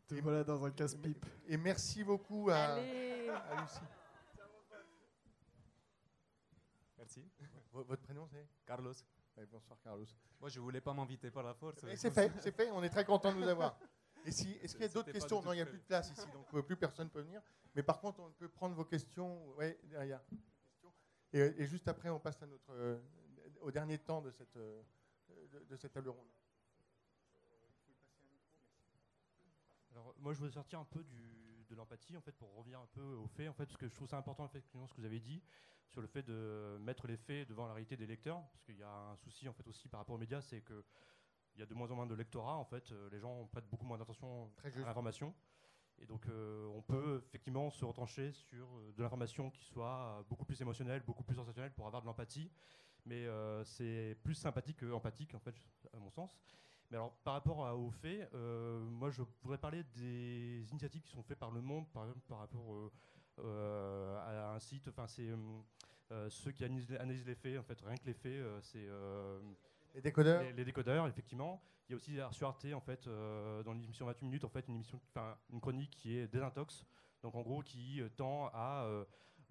Te 0.08 0.16
voilà 0.16 0.44
dans 0.44 0.64
un 0.66 0.72
casse-pipe. 0.72 1.26
Et 1.48 1.58
merci 1.58 2.04
beaucoup 2.04 2.50
à, 2.50 2.56
à 2.56 3.62
Lucie. 3.62 3.80
Merci. 6.98 7.30
Votre 7.72 8.02
prénom, 8.02 8.28
c'est? 8.28 8.48
Carlos 8.66 8.94
bonsoir 9.46 9.80
Carlos. 9.84 10.06
Moi, 10.40 10.50
je 10.50 10.60
voulais 10.60 10.82
pas 10.82 10.94
m'inviter 10.94 11.30
par 11.30 11.44
la 11.44 11.54
force. 11.54 11.86
C'est 11.96 12.12
fait, 12.12 12.32
c'est 12.40 12.56
fait. 12.56 12.72
On 12.72 12.84
est 12.84 12.90
très 12.90 13.06
content 13.06 13.32
de 13.32 13.38
vous 13.38 13.48
avoir. 13.48 13.78
Et 14.26 14.32
si, 14.32 14.52
est-ce 14.62 14.74
qu'il 14.74 14.82
y 14.82 14.90
a 14.90 14.92
d'autres 14.92 15.12
questions? 15.12 15.42
Non, 15.42 15.54
il 15.54 15.58
n'y 15.58 15.62
a 15.62 15.66
plus 15.66 15.78
de 15.78 15.84
place 15.84 16.12
ici, 16.12 16.28
donc 16.34 16.46
euh, 16.54 16.62
plus 16.62 16.76
personne 16.76 17.10
peut 17.10 17.22
venir. 17.22 17.42
Mais 17.76 17.84
par 17.84 18.00
contre, 18.00 18.20
on 18.20 18.32
peut 18.32 18.50
prendre 18.50 18.76
vos 18.76 18.84
questions. 18.84 19.48
Ouais, 19.56 19.80
derrière. 19.84 20.22
Et, 21.34 21.40
et, 21.40 21.66
juste 21.66 21.88
après, 21.88 22.10
on 22.10 22.20
passe 22.20 22.42
à 22.42 22.48
notre, 22.48 22.72
euh, 22.72 22.98
au 23.62 23.72
dernier 23.72 24.00
temps 24.00 24.22
de 24.22 24.32
cette, 24.32 24.56
euh, 24.58 24.82
de, 25.60 25.66
de 25.66 25.76
cette 25.76 25.94
table 25.94 26.10
ronde. 26.10 26.30
Alors, 29.92 30.14
moi, 30.20 30.34
je 30.34 30.40
voudrais 30.40 30.54
sortir 30.54 30.80
un 30.80 30.86
peu 30.86 31.04
du, 31.04 31.66
de 31.70 31.76
l'empathie, 31.76 32.16
en 32.16 32.22
fait, 32.22 32.34
pour 32.34 32.54
revenir 32.56 32.80
un 32.80 32.88
peu 32.88 33.02
aux 33.16 33.28
faits, 33.28 33.50
en 33.50 33.54
fait, 33.54 33.66
parce 33.66 33.78
que 33.78 33.88
je 33.88 33.96
trouve 33.96 34.08
ça 34.08 34.18
important, 34.18 34.46
effectivement, 34.46 34.88
ce 34.88 34.94
que 34.94 35.02
vous 35.02 35.06
avez 35.06 35.20
dit 35.20 35.42
sur 35.88 36.02
le 36.02 36.08
fait 36.08 36.24
de 36.24 36.78
mettre 36.82 37.08
les 37.08 37.18
faits 37.18 37.48
devant 37.48 37.66
la 37.66 37.74
réalité 37.74 37.98
des 37.98 38.06
lecteurs, 38.06 38.42
parce 38.52 38.64
qu'il 38.64 38.78
y 38.78 38.84
a 38.84 38.92
un 38.92 39.16
souci, 39.18 39.48
en 39.48 39.54
fait, 39.54 39.68
aussi 39.68 39.88
par 39.88 40.00
rapport 40.00 40.16
aux 40.16 40.20
médias, 40.20 40.42
c'est 40.42 40.62
que 40.62 40.84
il 41.56 41.60
y 41.62 41.64
a 41.64 41.66
de 41.66 41.74
moins 41.74 41.90
en 41.90 41.96
moins 41.96 42.06
de 42.06 42.14
lectorat, 42.14 42.56
en 42.56 42.66
fait, 42.66 42.92
euh, 42.92 43.10
les 43.10 43.20
gens 43.20 43.48
prêtent 43.48 43.68
beaucoup 43.68 43.86
moins 43.86 43.98
d'attention 43.98 44.52
à 44.64 44.70
l'information. 44.70 45.34
Et 45.98 46.06
donc, 46.06 46.28
euh, 46.28 46.68
on 46.68 46.84
peut 46.84 47.24
effectivement 47.26 47.72
se 47.72 47.84
retrancher 47.84 48.32
sur 48.32 48.68
euh, 48.78 48.94
de 48.96 49.02
l'information 49.02 49.50
qui 49.50 49.66
soit 49.66 50.24
beaucoup 50.30 50.46
plus 50.46 50.62
émotionnelle, 50.62 51.02
beaucoup 51.02 51.24
plus 51.24 51.36
sensationnelle 51.36 51.74
pour 51.74 51.88
avoir 51.88 52.04
de 52.04 52.06
l'empathie. 52.06 52.52
Mais 53.06 53.26
euh, 53.26 53.64
c'est 53.64 54.18
plus 54.24 54.34
sympathique 54.36 54.78
que 54.78 54.92
empathique, 54.92 55.34
en 55.34 55.40
fait, 55.40 55.56
à 55.94 55.98
mon 56.00 56.10
sens. 56.10 56.38
Mais 56.90 56.98
alors, 56.98 57.14
par 57.24 57.34
rapport 57.34 57.66
à- 57.66 57.76
aux 57.76 57.92
faits, 57.92 58.30
euh, 58.34 58.80
moi, 58.80 59.10
je 59.10 59.22
voudrais 59.42 59.58
parler 59.58 59.84
des 59.96 60.66
initiatives 60.72 61.02
qui 61.02 61.12
sont 61.12 61.24
faites 61.24 61.40
par 61.40 61.52
le 61.52 61.62
monde, 61.62 61.88
par 61.92 62.04
exemple, 62.06 62.26
par 62.28 62.40
rapport 62.40 62.92
euh, 63.40 64.18
à 64.20 64.54
un 64.56 64.60
site. 64.60 64.88
Enfin, 64.88 65.08
c'est 65.08 65.30
ceux 66.30 66.52
qui 66.52 66.64
analysent, 66.64 66.92
analysent 66.94 67.26
les 67.26 67.36
faits. 67.36 67.60
En 67.60 67.64
fait, 67.64 67.80
rien 67.82 67.96
que 67.98 68.06
les 68.06 68.14
faits, 68.14 68.44
c'est 68.62 68.88
Les 69.96 70.02
décodeurs 70.02 70.42
les, 70.44 70.54
les 70.54 70.66
décodeurs, 70.66 71.08
effectivement. 71.08 71.62
Il 71.90 71.92
y 71.92 71.94
a 71.94 71.98
aussi 71.98 72.18
sur 72.32 72.48
Arte, 72.48 72.66
en 72.74 72.82
fait, 72.82 73.08
dans 73.08 73.74
l'émission 73.74 74.06
28 74.06 74.26
minutes, 74.26 74.44
en 74.44 74.50
fait, 74.50 74.68
une 74.68 74.76
émission, 74.76 75.00
enfin, 75.10 75.38
une 75.52 75.62
chronique 75.62 75.92
qui 75.92 76.18
est 76.18 76.28
désintox. 76.28 76.86
Donc, 77.24 77.36
en 77.36 77.42
gros, 77.42 77.62
qui 77.62 78.02
tend 78.16 78.48
à 78.54 78.88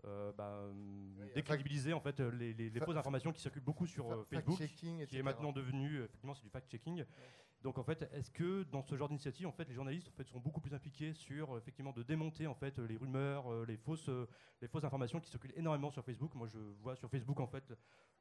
euh, 0.04 0.32
bah, 0.32 0.48
euh, 0.50 0.72
Oui, 1.18 1.30
décrédibiliser 1.34 1.92
en 1.92 2.00
fait 2.00 2.20
les, 2.20 2.52
les- 2.54 2.70
les 2.70 2.78
Fa- 2.80 2.86
fausses 2.86 2.96
informations 2.96 3.32
qui 3.32 3.40
circulent 3.40 3.62
beaucoup 3.64 3.86
sur 3.86 4.10
euh, 4.12 4.24
Fa- 4.24 4.40
Facebook, 4.40 4.58
qui 5.08 5.16
est 5.16 5.22
maintenant 5.22 5.52
devenu, 5.52 6.02
effectivement, 6.02 6.34
c'est 6.34 6.42
du 6.42 6.50
fact-checking. 6.50 7.04
Donc 7.62 7.78
en 7.78 7.84
fait, 7.84 8.02
est-ce 8.12 8.30
que 8.30 8.64
dans 8.64 8.82
ce 8.82 8.96
genre 8.96 9.08
d'initiative, 9.08 9.46
en 9.46 9.52
fait, 9.52 9.64
les 9.68 9.74
journalistes 9.74 10.08
en 10.08 10.12
fait, 10.12 10.28
sont 10.28 10.38
beaucoup 10.38 10.60
plus 10.60 10.74
impliqués 10.74 11.14
sur 11.14 11.56
effectivement 11.56 11.92
de 11.92 12.02
démonter 12.02 12.46
en 12.46 12.54
fait 12.54 12.78
les 12.78 12.96
rumeurs, 12.96 13.64
les 13.64 13.76
fausses, 13.76 14.10
les 14.60 14.68
fausses 14.68 14.84
informations 14.84 15.20
qui 15.20 15.30
circulent 15.30 15.54
énormément 15.56 15.90
sur 15.90 16.04
Facebook? 16.04 16.34
Moi, 16.34 16.48
je 16.48 16.58
vois 16.58 16.94
sur 16.96 17.10
Facebook 17.10 17.40
en 17.40 17.46
fait 17.46 17.72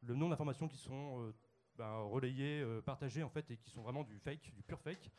le 0.01 0.15
nombre 0.15 0.31
d'informations 0.31 0.67
qui 0.67 0.77
sont 0.77 1.33
ben, 1.77 1.97
relayées, 2.03 2.65
partagées 2.85 3.23
en 3.23 3.29
fait, 3.29 3.51
et 3.51 3.57
qui 3.57 3.69
sont 3.69 3.81
vraiment 3.81 4.03
du 4.03 4.17
fake, 4.17 4.53
du 4.55 4.63
pur 4.63 4.79
fake, 4.79 5.11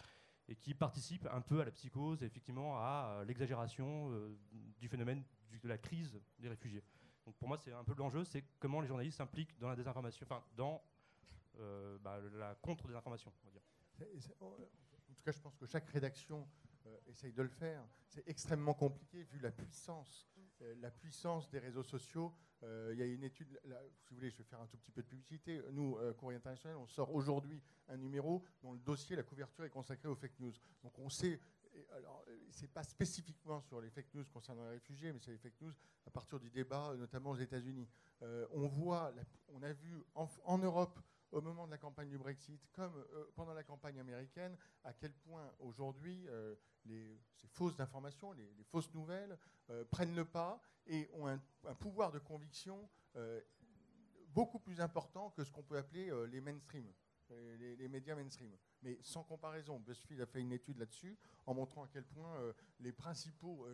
et 0.48 0.56
qui 0.56 0.74
participent 0.74 1.28
un 1.32 1.40
peu 1.40 1.60
à 1.60 1.64
la 1.64 1.70
psychose 1.70 2.22
et 2.22 2.26
effectivement 2.26 2.78
à 2.78 3.08
euh, 3.08 3.24
l'exagération 3.24 4.10
euh, 4.10 4.36
du 4.78 4.88
phénomène 4.88 5.24
de 5.62 5.68
la 5.68 5.78
crise 5.78 6.20
des 6.38 6.48
réfugiés. 6.48 6.84
Donc 7.24 7.34
pour 7.36 7.48
moi, 7.48 7.58
c'est 7.58 7.72
un 7.72 7.82
peu 7.82 7.94
l'enjeu, 7.94 8.24
c'est 8.24 8.44
comment 8.60 8.80
les 8.80 8.86
journalistes 8.86 9.18
s'impliquent 9.18 9.58
dans 9.58 9.68
la 9.68 9.76
désinformation, 9.76 10.24
enfin 10.28 10.44
dans 10.56 10.82
euh, 11.58 11.98
bah, 11.98 12.20
la 12.34 12.54
contre-désinformation, 12.56 13.32
En 14.40 14.50
tout 15.14 15.22
cas, 15.24 15.32
je 15.32 15.40
pense 15.40 15.56
que 15.56 15.66
chaque 15.66 15.88
rédaction 15.90 16.46
essaye 17.08 17.32
de 17.32 17.42
le 17.42 17.48
faire. 17.48 17.82
C'est 18.06 18.28
extrêmement 18.28 18.74
compliqué 18.74 19.24
vu 19.24 19.40
la 19.40 19.50
puissance, 19.50 20.28
la 20.80 20.90
puissance 20.90 21.50
des 21.50 21.58
réseaux 21.58 21.82
sociaux. 21.82 22.32
Euh, 22.62 22.90
Il 22.92 22.98
y 22.98 23.02
a 23.02 23.06
une 23.06 23.24
étude, 23.24 23.60
si 24.00 24.10
vous 24.10 24.16
voulez, 24.16 24.30
je 24.30 24.36
vais 24.38 24.44
faire 24.44 24.60
un 24.60 24.66
tout 24.66 24.76
petit 24.78 24.90
peu 24.90 25.02
de 25.02 25.06
publicité. 25.06 25.60
Nous, 25.72 25.96
euh, 25.96 26.14
Courrier 26.14 26.38
International, 26.38 26.76
on 26.78 26.86
sort 26.86 27.14
aujourd'hui 27.14 27.62
un 27.88 27.96
numéro 27.96 28.42
dont 28.62 28.72
le 28.72 28.78
dossier, 28.78 29.16
la 29.16 29.22
couverture 29.22 29.64
est 29.64 29.70
consacrée 29.70 30.08
aux 30.08 30.14
fake 30.14 30.38
news. 30.40 30.54
Donc 30.82 30.98
on 30.98 31.08
sait. 31.08 31.40
Alors, 31.92 32.24
euh, 32.28 32.38
c'est 32.50 32.72
pas 32.72 32.82
spécifiquement 32.82 33.60
sur 33.60 33.80
les 33.80 33.90
fake 33.90 34.14
news 34.14 34.24
concernant 34.32 34.64
les 34.64 34.70
réfugiés, 34.70 35.12
mais 35.12 35.18
c'est 35.20 35.32
les 35.32 35.38
fake 35.38 35.60
news 35.60 35.72
à 36.06 36.10
partir 36.10 36.40
du 36.40 36.50
débat, 36.50 36.90
euh, 36.90 36.96
notamment 36.96 37.30
aux 37.30 37.36
États-Unis. 37.36 37.86
Euh, 38.22 38.46
on 38.52 38.66
voit, 38.66 39.12
on 39.48 39.62
a 39.62 39.72
vu 39.72 40.02
en 40.14 40.58
Europe 40.58 40.98
au 41.32 41.40
moment 41.40 41.66
de 41.66 41.70
la 41.72 41.78
campagne 41.78 42.08
du 42.08 42.18
Brexit, 42.18 42.60
comme 42.72 42.94
euh, 43.12 43.30
pendant 43.34 43.54
la 43.54 43.64
campagne 43.64 43.98
américaine, 43.98 44.56
à 44.84 44.92
quel 44.92 45.12
point 45.12 45.52
aujourd'hui 45.58 46.26
euh, 46.28 46.54
ces 46.84 47.48
fausses 47.48 47.80
informations, 47.80 48.32
les, 48.32 48.48
fausses 48.64 48.92
nouvelles 48.94 49.38
euh, 49.70 49.84
prennent 49.84 50.14
le 50.14 50.24
pas 50.24 50.60
et 50.86 51.08
ont 51.14 51.26
un, 51.26 51.38
pouvoir 51.80 52.12
de 52.12 52.18
conviction 52.18 52.88
beaucoup 54.28 54.58
plus 54.58 54.82
important 54.82 55.30
que 55.30 55.42
ce 55.42 55.50
qu'on 55.50 55.62
peut 55.62 55.78
appeler 55.78 56.12
les 56.28 56.42
mainstream, 56.42 56.92
les, 57.30 57.74
les- 57.76 57.88
médias 57.88 58.14
mainstream. 58.14 58.54
Mais 58.82 58.98
sans 59.02 59.24
comparaison, 59.24 59.80
BuzzFeed 59.80 60.20
a 60.20 60.26
fait 60.26 60.42
une 60.42 60.52
étude 60.52 60.76
là-dessus 60.78 61.18
en 61.46 61.54
montrant 61.54 61.84
à 61.84 61.88
quel 61.88 62.04
point 62.04 62.38
les 62.78 62.92
principaux 62.92 63.66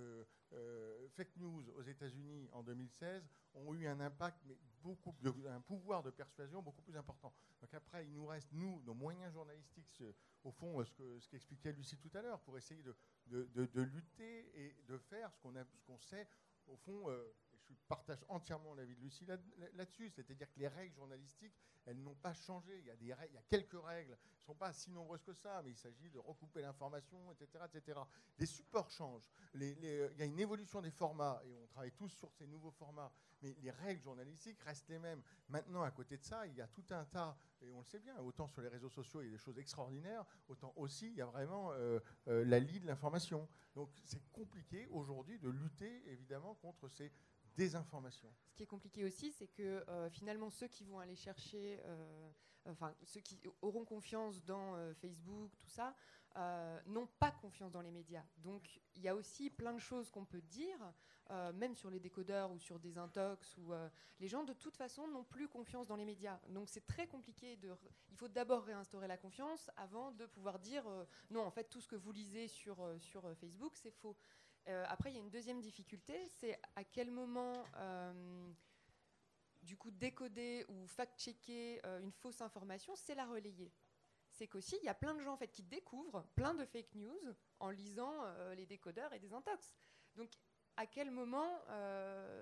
euh, 0.53 1.09
fake 1.11 1.37
news 1.37 1.63
aux 1.77 1.83
États-Unis 1.83 2.49
en 2.53 2.63
2016 2.63 3.23
ont 3.55 3.75
eu 3.75 3.87
un 3.87 4.01
impact, 4.01 4.39
mais 4.47 4.57
beaucoup, 4.83 5.15
un 5.49 5.61
pouvoir 5.61 6.03
de 6.03 6.11
persuasion 6.11 6.63
beaucoup 6.63 6.83
plus 6.83 6.97
important. 6.97 7.33
Donc 7.61 7.73
après, 7.75 8.05
il 8.07 8.13
nous 8.13 8.27
reste, 8.27 8.49
nous, 8.53 8.81
nos 8.83 8.95
moyens 8.95 9.33
journalistiques, 9.33 10.03
au 10.45 10.51
fond, 10.51 10.85
ce 10.85 10.93
que- 10.93 11.19
ce 11.21 11.29
qu'expliquait 11.29 11.73
Lucie 11.73 11.97
tout 11.99 12.11
à 12.15 12.23
l'heure, 12.23 12.41
pour 12.41 12.57
essayer 12.59 12.83
de, 12.83 12.95
de- 13.27 13.67
de- 13.67 13.83
lutter 13.83 14.51
et 14.61 14.75
de 14.89 14.99
faire 14.99 15.33
ce 15.33 15.39
qu'on 15.41 15.55
a- 15.57 15.65
ce 15.65 15.85
qu'on 15.87 15.99
sait, 15.99 16.27
au 16.67 16.77
fond, 16.77 17.09
euh, 17.11 17.33
je 17.71 17.85
partage 17.89 18.25
entièrement 18.29 18.75
l'avis 18.75 18.95
de 18.97 19.01
Lucie 19.01 19.25
là- 19.27 19.37
là-dessus, 19.75 20.11
c'est-à-dire 20.11 20.51
que 20.53 20.59
les 20.59 20.69
règles 20.69 20.95
journalistiques, 20.95 21.55
elles 21.85 22.01
n'ont 22.01 22.15
pas 22.15 22.33
changé. 22.35 22.79
Il 22.79 22.87
y 22.87 22.91
a, 22.91 22.97
des 22.97 23.13
règles, 23.15 23.33
il 23.33 23.37
y 23.37 23.39
a 23.39 23.43
quelques 23.43 23.83
règles, 23.83 24.13
elles 24.13 24.41
ne 24.41 24.45
sont 24.47 24.55
pas 24.55 24.73
si 24.73 24.91
nombreuses 24.91 25.23
que 25.23 25.33
ça, 25.35 25.63
mais 25.63 25.71
il 25.71 25.77
s'agit 25.77 26.11
de 26.11 26.19
recouper 26.19 26.61
l'information, 26.63 27.33
etc., 27.33 27.65
etc. 27.73 28.01
Les 28.39 28.47
supports 28.47 28.91
changent. 28.91 29.29
Les- 29.55 29.77
il 30.13 30.19
y 30.19 30.23
a 30.23 30.25
une 30.27 30.39
évolution 30.41 30.81
des 30.81 30.91
formats, 30.91 31.41
et 31.45 31.55
on 31.57 31.67
travaille 31.67 31.93
tous 31.93 32.09
sur 32.09 32.31
ces 32.33 32.47
nouveaux 32.47 32.71
formats, 32.71 33.13
mais 33.43 33.57
les 33.61 33.71
règles 33.71 34.03
journalistiques 34.03 34.61
restent 34.61 34.89
les 34.89 34.99
mêmes. 34.99 35.23
Maintenant, 35.49 35.83
à 35.83 35.91
côté 35.91 36.17
de 36.17 36.23
ça, 36.23 36.47
il 36.47 36.55
y 36.55 36.61
a 36.61 36.69
tout 36.69 36.85
un 36.91 37.05
tas, 37.07 37.37
et 37.61 37.71
on 37.73 37.79
le 37.79 37.85
sait 37.85 37.99
bien, 37.99 38.17
autant 38.21 38.47
sur 38.47 38.61
les 38.63 38.69
réseaux 38.69 38.91
sociaux, 38.91 39.23
il 39.23 39.27
y 39.27 39.29
a 39.29 39.33
des 39.33 39.39
choses 39.39 39.59
extraordinaires, 39.59 40.25
autant 40.49 40.73
aussi, 40.77 41.09
il 41.09 41.15
y 41.15 41.23
a 41.23 41.27
vraiment 41.27 41.73
euh, 41.73 41.99
euh, 42.29 42.45
la 42.45 42.59
lie 42.61 42.81
de 42.81 42.87
l'information. 42.87 43.49
Donc 43.75 43.91
c'est 44.05 44.23
compliqué 44.33 44.87
aujourd'hui 44.89 45.39
de 45.39 45.49
lutter, 45.49 46.03
évidemment, 46.11 46.55
contre 46.57 46.89
ces 46.89 47.11
désinformations. 47.57 48.33
Ce 48.49 48.55
qui 48.55 48.63
est 48.63 48.67
compliqué 48.67 49.05
aussi, 49.05 49.33
c'est 49.33 49.49
que 49.49 49.85
euh, 49.89 50.11
finalement, 50.11 50.51
ceux 50.51 50.69
qui 50.69 50.85
vont 50.85 50.99
aller 50.99 51.17
chercher, 51.17 51.81
euh, 51.85 52.31
enfin, 52.67 52.95
ceux 53.03 53.21
qui 53.21 53.41
auront 53.61 53.85
confiance 53.85 54.45
dans 54.45 54.77
euh, 54.77 54.95
Facebook, 54.95 55.51
tout 55.59 55.69
ça, 55.69 55.95
n'ont 56.87 57.09
pas 57.19 57.31
confiance 57.31 57.73
dans 57.73 57.83
les 57.83 57.91
médias. 57.91 58.25
Donc, 58.39 58.81
il 58.95 59.03
y 59.03 59.09
a 59.09 59.15
aussi 59.15 59.51
plein 59.51 59.75
de 59.75 59.79
choses 59.79 60.11
qu'on 60.11 60.25
peut 60.25 60.41
dire, 60.41 60.79
même 61.53 61.75
sur 61.75 61.91
les 61.91 62.01
décodeurs 62.01 62.51
ou 62.51 62.59
sur 62.59 62.79
des 62.79 62.97
intox, 62.97 63.59
où 63.59 63.75
les 64.19 64.29
gens, 64.29 64.43
de 64.43 64.55
toute 64.55 64.79
façon, 64.79 65.07
n'ont 65.09 65.25
plus 65.25 65.47
confiance 65.47 65.89
dans 65.89 65.97
les 65.97 66.07
médias. 66.07 66.41
Donc, 66.49 66.71
c'est 66.71 66.87
très 66.87 67.07
compliqué. 67.07 67.59
Il 68.09 68.17
faut 68.17 68.29
d'abord 68.29 68.63
réinstaurer 68.65 69.09
la 69.09 69.19
confiance 69.19 69.71
avant 69.77 70.11
de 70.13 70.25
pouvoir 70.25 70.59
dire 70.59 70.85
non, 71.29 71.43
en 71.43 71.51
fait, 71.51 71.65
tout 71.65 71.83
ce 71.83 71.89
que 71.89 71.97
vous 71.97 72.13
lisez 72.13 72.49
sur, 72.49 72.79
sur 72.99 73.31
Facebook, 73.37 73.77
c'est 73.77 73.91
faux. 73.91 74.17
Euh, 74.69 74.85
après, 74.89 75.11
il 75.11 75.15
y 75.15 75.17
a 75.19 75.21
une 75.21 75.31
deuxième 75.31 75.61
difficulté, 75.61 76.29
c'est 76.29 76.61
à 76.77 76.85
quel 76.85 77.11
moment, 77.11 77.65
euh, 77.77 78.53
du 79.63 79.77
coup, 79.77 79.91
décoder 79.91 80.65
ou 80.69 80.87
fact-checker 80.87 81.81
euh, 81.85 82.01
une 82.01 82.13
fausse 82.13 82.41
information, 82.41 82.95
c'est 82.97 83.15
la 83.15 83.27
relayer. 83.27 83.73
C'est 84.31 84.47
qu'aussi, 84.47 84.77
il 84.83 84.87
y 84.87 84.89
a 84.89 84.95
plein 84.95 85.15
de 85.15 85.21
gens 85.21 85.35
en 85.35 85.37
fait, 85.37 85.49
qui 85.49 85.63
découvrent 85.63 86.25
plein 86.35 86.55
de 86.55 86.65
fake 86.65 86.95
news 86.95 87.35
en 87.59 87.69
lisant 87.69 88.25
les 88.55 88.65
décodeurs 88.65 89.13
et 89.13 89.19
des 89.19 89.35
intox. 89.35 89.75
Donc, 90.15 90.31
à 90.77 90.87
quel 90.87 91.11
moment 91.11 91.61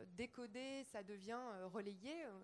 décoder, 0.06 0.84
ça 0.84 1.02
devient 1.02 1.40
relayé 1.72 2.24
euh, 2.24 2.38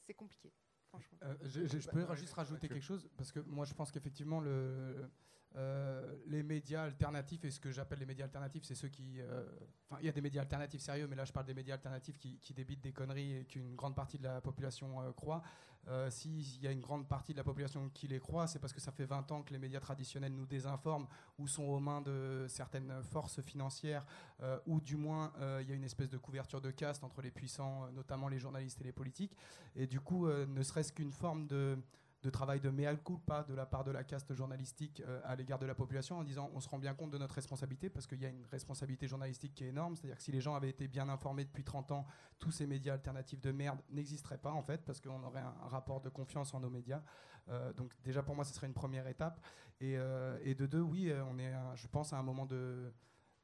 C'est 0.00 0.14
compliqué, 0.14 0.52
franchement. 0.98 1.18
Euh, 1.22 1.34
je, 1.42 1.66
je- 1.66 1.78
je 1.78 1.88
peux 1.88 2.14
juste 2.16 2.34
rajouter 2.34 2.68
quelque 2.68 2.82
chose 2.84 3.08
parce 3.16 3.32
que 3.32 3.40
moi 3.40 3.64
je 3.64 3.74
pense 3.74 3.90
qu'effectivement 3.92 4.40
le, 4.40 5.10
euh, 5.56 6.14
les 6.26 6.42
médias 6.42 6.82
alternatifs 6.84 7.44
et 7.44 7.50
ce 7.50 7.60
que 7.60 7.70
j'appelle 7.70 8.00
les 8.00 8.06
médias 8.06 8.24
alternatifs 8.24 8.64
c'est 8.64 8.74
ceux 8.74 8.88
qui 8.88 9.20
euh, 9.20 9.44
enfin 9.88 10.00
il 10.00 10.06
y 10.06 10.08
a 10.08 10.12
des 10.12 10.20
médias 10.20 10.42
alternatifs 10.42 10.80
sérieux 10.80 11.06
mais 11.06 11.14
là 11.16 11.24
je 11.24 11.32
parle 11.32 11.46
des 11.46 11.54
médias 11.54 11.74
alternatifs 11.74 12.18
qui, 12.18 12.38
qui 12.40 12.54
débitent 12.54 12.80
des 12.80 12.92
conneries 12.92 13.36
et 13.38 13.44
qu'une 13.44 13.74
grande 13.76 13.94
partie 13.94 14.18
de 14.18 14.24
la 14.24 14.40
population 14.40 15.00
euh, 15.00 15.12
croit 15.12 15.42
Euh, 15.88 16.10
s'il 16.10 16.62
y 16.62 16.66
a 16.66 16.70
une 16.70 16.80
grande 16.80 17.06
partie 17.06 17.32
de 17.32 17.38
la 17.38 17.44
population 17.44 17.90
qui 17.92 18.08
les 18.08 18.18
croit 18.18 18.46
c'est 18.46 18.58
parce 18.58 18.72
que 18.72 18.80
ça 18.80 18.90
fait 18.90 19.04
20 19.04 19.30
ans 19.32 19.42
que 19.42 19.52
les 19.52 19.58
médias 19.58 19.80
traditionnels 19.80 20.32
nous 20.32 20.46
désinforment 20.46 21.06
ou 21.38 21.46
sont 21.46 21.64
aux 21.64 21.80
mains 21.80 22.00
de 22.00 22.46
certaines 22.48 22.92
forces 23.02 23.42
financières 23.42 24.06
euh, 24.42 24.58
ou 24.66 24.80
du 24.80 24.96
moins 24.96 25.32
euh, 25.40 25.60
il 25.62 25.68
y 25.68 25.72
a 25.72 25.74
une 25.74 25.84
espèce 25.84 26.08
de 26.08 26.16
couverture 26.18 26.60
de 26.60 26.70
caste 26.70 27.04
entre 27.04 27.20
les 27.20 27.30
puissants 27.30 27.88
notamment 27.92 28.28
les 28.28 28.38
journalistes 28.38 28.80
et 28.80 28.84
les 28.84 28.92
politiques. 28.92 29.36
Et 29.76 29.86
du 29.86 30.00
coup, 30.00 30.28
ne 30.28 30.62
serait-ce 30.62 30.92
qu'une 30.92 31.12
forme 31.12 31.46
de, 31.46 31.76
de 32.24 32.30
travail 32.30 32.58
de 32.58 32.70
mea 32.70 32.96
culpa 32.96 33.44
de 33.44 33.54
la 33.54 33.66
part 33.66 33.84
de 33.84 33.90
la 33.90 34.02
caste 34.02 34.34
journalistique 34.34 35.02
euh, 35.06 35.20
à 35.24 35.36
l'égard 35.36 35.58
de 35.58 35.66
la 35.66 35.74
population 35.74 36.18
en 36.18 36.24
disant 36.24 36.50
on 36.54 36.60
se 36.60 36.68
rend 36.70 36.78
bien 36.78 36.94
compte 36.94 37.10
de 37.10 37.18
notre 37.18 37.34
responsabilité 37.34 37.90
parce 37.90 38.06
qu'il 38.06 38.20
y 38.20 38.24
a 38.24 38.30
une 38.30 38.46
responsabilité 38.46 39.06
journalistique 39.06 39.54
qui 39.54 39.64
est 39.64 39.68
énorme. 39.68 39.94
C'est-à-dire 39.94 40.16
que 40.16 40.22
si 40.22 40.32
les 40.32 40.40
gens 40.40 40.54
avaient 40.54 40.70
été 40.70 40.88
bien 40.88 41.10
informés 41.10 41.44
depuis 41.44 41.64
30 41.64 41.92
ans, 41.92 42.06
tous 42.38 42.50
ces 42.50 42.66
médias 42.66 42.94
alternatifs 42.94 43.42
de 43.42 43.52
merde 43.52 43.78
n'existeraient 43.90 44.38
pas 44.38 44.52
en 44.52 44.62
fait 44.62 44.82
parce 44.86 45.02
qu'on 45.02 45.22
aurait 45.22 45.42
un, 45.42 45.68
rapport 45.68 46.00
de 46.00 46.08
confiance 46.08 46.54
en 46.54 46.60
nos 46.60 46.70
médias. 46.70 47.02
Euh, 47.50 47.74
donc 47.74 47.92
déjà 48.02 48.22
pour 48.22 48.34
moi, 48.34 48.46
ce 48.46 48.54
serait 48.54 48.68
une 48.68 48.74
première 48.74 49.06
étape. 49.06 49.38
Et, 49.80 49.98
euh, 49.98 50.38
et 50.42 50.54
de 50.54 50.64
deux, 50.64 50.80
oui, 50.80 51.12
on 51.30 51.38
est, 51.38 51.52
je 51.74 51.86
pense, 51.88 52.14
à 52.14 52.18
un 52.18 52.22
moment 52.22 52.46
de 52.46 52.90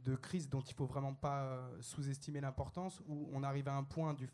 de 0.01 0.17
crise 0.17 0.49
dont 0.49 0.63
il 0.63 0.73
faut 0.73 0.87
vraiment 0.87 1.13
pas 1.13 1.61
sous-estimer 1.83 2.41
l'importance, 2.41 3.03
où 3.07 3.29
on 3.35 3.43
arrive 3.43 3.69
à 3.69 3.75
un 3.75 3.85
point, 3.85 4.15
du 4.15 4.31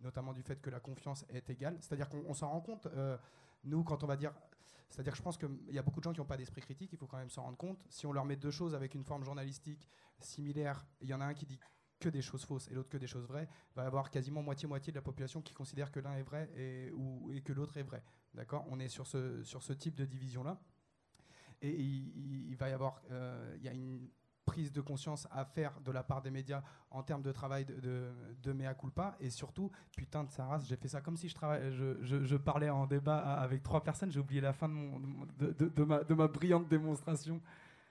notamment 0.00 0.32
du 0.32 0.42
fait 0.42 0.60
que 0.60 0.68
la 0.68 0.80
confiance 0.80 1.24
est 1.28 1.48
égale. 1.48 1.76
C'est-à-dire 1.80 2.08
qu'on 2.08 2.24
on 2.26 2.34
s'en 2.34 2.50
rend 2.50 2.60
compte, 2.60 2.88
nous, 3.66 3.84
quand 3.84 4.02
on 4.02 4.06
va 4.06 4.16
dire 4.16 4.32
C'est-à-dire 4.88 5.14
je 5.14 5.22
pense 5.22 5.36
qu'il 5.36 5.50
y 5.70 5.78
a 5.78 5.82
beaucoup 5.82 6.00
de 6.00 6.04
gens 6.04 6.12
qui 6.12 6.20
n'ont 6.20 6.26
pas 6.26 6.36
d'esprit 6.36 6.60
critique, 6.60 6.90
il 6.92 6.98
faut 6.98 7.06
quand 7.06 7.18
même 7.18 7.30
s'en 7.30 7.42
rendre 7.42 7.58
compte. 7.58 7.84
Si 7.90 8.06
on 8.06 8.12
leur 8.12 8.24
met 8.24 8.36
deux 8.36 8.50
choses 8.50 8.74
avec 8.74 8.94
une 8.94 9.04
forme 9.04 9.24
journalistique 9.24 9.88
similaire, 10.18 10.86
il 11.00 11.08
y 11.08 11.14
en 11.14 11.20
a 11.20 11.26
un 11.26 11.34
qui 11.34 11.46
dit 11.46 11.60
que 11.98 12.08
des 12.08 12.22
choses 12.22 12.44
fausses 12.44 12.68
et 12.68 12.74
l'autre 12.74 12.90
que 12.90 12.98
des 12.98 13.06
choses 13.06 13.26
vraies, 13.26 13.48
il 13.70 13.76
va 13.76 13.84
y 13.84 13.86
avoir 13.86 14.10
quasiment 14.10 14.42
moitié-moitié 14.42 14.92
de 14.92 14.98
la 14.98 15.02
population 15.02 15.40
qui 15.40 15.54
considère 15.54 15.90
que 15.90 16.00
l'un 16.00 16.14
est 16.14 16.22
vrai 16.22 16.50
et, 16.56 16.92
que 17.42 17.52
l'autre 17.52 17.76
est 17.78 17.82
vrai. 17.82 18.02
D'accord? 18.34 18.66
On 18.68 18.78
est 18.78 18.88
sur 18.88 19.06
ce, 19.06 19.42
sur 19.44 19.62
ce 19.62 19.72
type 19.72 19.94
de 19.94 20.04
division-là. 20.04 20.60
Et 21.62 21.72
il 21.72 22.54
va 22.56 22.68
y 22.68 22.72
avoir, 22.72 23.00
euh, 23.10 23.54
il 23.56 23.62
y 23.62 23.68
a 23.68 23.72
une 23.72 24.10
prise 24.56 24.72
de 24.72 24.80
conscience 24.80 25.28
à 25.32 25.44
faire 25.44 25.78
de 25.84 25.92
la 25.92 26.02
part 26.02 26.22
des 26.22 26.30
médias 26.30 26.62
en 26.90 27.02
termes 27.02 27.20
de 27.20 27.30
travail 27.30 27.66
de, 27.66 27.74
de, 27.78 28.10
de 28.42 28.52
mea 28.54 28.72
culpa 28.72 29.14
et 29.20 29.28
surtout 29.28 29.70
putain 29.94 30.24
de 30.24 30.30
sa 30.30 30.46
race 30.46 30.66
j'ai 30.66 30.76
fait 30.76 30.88
ça 30.88 31.02
comme 31.02 31.18
si 31.18 31.28
je, 31.28 31.34
travaillais, 31.34 31.70
je, 31.72 32.02
je, 32.02 32.24
je 32.24 32.36
parlais 32.38 32.70
en 32.70 32.86
débat 32.86 33.18
avec 33.18 33.62
trois 33.62 33.82
personnes 33.82 34.10
j'ai 34.10 34.18
oublié 34.20 34.40
la 34.40 34.54
fin 34.54 34.66
de, 34.70 34.72
mon, 34.72 34.98
de, 35.38 35.84
ma, 35.84 36.02
de 36.04 36.14
ma 36.14 36.26
brillante 36.26 36.68
démonstration 36.68 37.38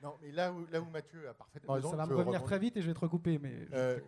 Non, 0.01 0.15
mais 0.23 0.31
là 0.31 0.51
où, 0.51 0.65
là 0.71 0.81
où 0.81 0.89
Mathieu 0.89 1.29
a 1.29 1.35
parfaitement 1.35 1.73
raison. 1.75 1.91
ça 1.91 1.97
va 1.97 2.07
me 2.07 2.15
revenir 2.15 2.41
très 2.43 2.57
vite 2.57 2.75
et 2.77 2.81
je 2.81 2.87
vais 2.87 2.95
te 2.95 2.99
recouper 2.99 3.37
mais 3.37 3.67
Euh, 3.73 3.99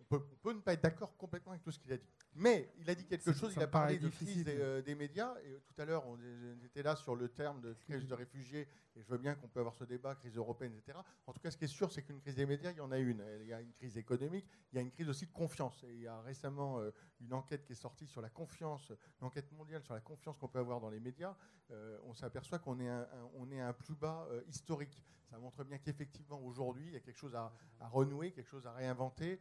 on, 0.00 0.04
peut, 0.16 0.24
on 0.32 0.36
peut 0.42 0.54
ne 0.54 0.60
pas 0.60 0.72
être 0.72 0.82
d'accord 0.82 1.14
complètement 1.18 1.52
avec 1.52 1.62
tout 1.62 1.70
ce 1.70 1.78
qu'il 1.78 1.92
a 1.92 1.98
dit. 1.98 2.08
Mais 2.36 2.72
il 2.78 2.90
a 2.90 2.94
dit 2.94 3.06
quelque 3.06 3.32
chose, 3.32 3.52
il 3.56 3.62
a 3.62 3.66
parlé 3.68 3.98
de 3.98 4.08
crise 4.08 4.44
des, 4.44 4.58
euh, 4.60 4.82
des 4.82 4.94
médias. 4.94 5.34
Et 5.44 5.52
euh, 5.52 5.60
tout 5.66 5.80
à 5.80 5.84
l'heure, 5.84 6.04
on, 6.06 6.14
on 6.18 6.64
était 6.64 6.82
là 6.82 6.96
sur 6.96 7.14
le 7.14 7.28
terme 7.28 7.60
de 7.60 7.74
crise 7.74 8.06
de 8.08 8.14
réfugiés. 8.14 8.66
Et 8.96 9.02
je 9.02 9.08
veux 9.08 9.18
bien 9.18 9.34
qu'on 9.34 9.48
peut 9.48 9.60
avoir 9.60 9.74
ce 9.74 9.84
débat, 9.84 10.14
crise 10.14 10.36
européenne, 10.36 10.72
etc. 10.74 10.98
En 11.26 11.32
tout 11.32 11.40
cas, 11.40 11.50
ce 11.50 11.56
qui 11.56 11.64
est 11.64 11.68
sûr, 11.68 11.90
c'est 11.92 12.02
qu'une 12.02 12.20
crise 12.20 12.34
des 12.36 12.46
médias, 12.46 12.70
il 12.72 12.76
y 12.78 12.80
en 12.80 12.90
a 12.92 12.98
une. 12.98 13.24
Il 13.40 13.46
y 13.46 13.52
a 13.52 13.60
une 13.60 13.72
crise 13.72 13.96
économique, 13.96 14.46
il 14.72 14.76
y 14.76 14.78
a 14.78 14.82
une 14.82 14.90
crise 14.90 15.08
aussi 15.08 15.26
de 15.26 15.32
confiance. 15.32 15.82
Et 15.84 15.92
il 15.94 16.00
y 16.00 16.06
a 16.08 16.20
récemment 16.22 16.80
euh, 16.80 16.90
une 17.20 17.32
enquête 17.34 17.64
qui 17.64 17.72
est 17.72 17.76
sortie 17.76 18.06
sur 18.06 18.20
la 18.20 18.30
confiance, 18.30 18.90
une 19.20 19.26
enquête 19.26 19.50
mondiale 19.52 19.82
sur 19.82 19.94
la 19.94 20.00
confiance 20.00 20.36
qu'on 20.38 20.48
peut 20.48 20.58
avoir 20.60 20.80
dans 20.80 20.90
les 20.90 21.00
médias. 21.00 21.36
Euh, 21.70 21.98
on 22.04 22.14
s'aperçoit 22.14 22.58
qu'on 22.58 22.78
est, 22.80 22.88
un, 22.88 23.02
un- 23.02 23.30
on 23.34 23.50
est 23.50 23.60
à 23.60 23.68
un 23.68 23.72
plus 23.72 23.94
bas 23.94 24.28
historique. 24.48 25.00
Ça 25.30 25.38
montre 25.38 25.64
bien 25.64 25.78
qu'effectivement, 25.78 26.40
aujourd'hui, 26.44 26.86
il 26.88 26.92
y 26.92 26.96
a 26.96 27.00
quelque 27.00 27.16
chose 27.18 27.34
à, 27.34 27.52
à 27.80 27.88
renouer, 27.88 28.30
quelque 28.32 28.48
chose 28.50 28.66
à 28.66 28.72
réinventer. 28.72 29.40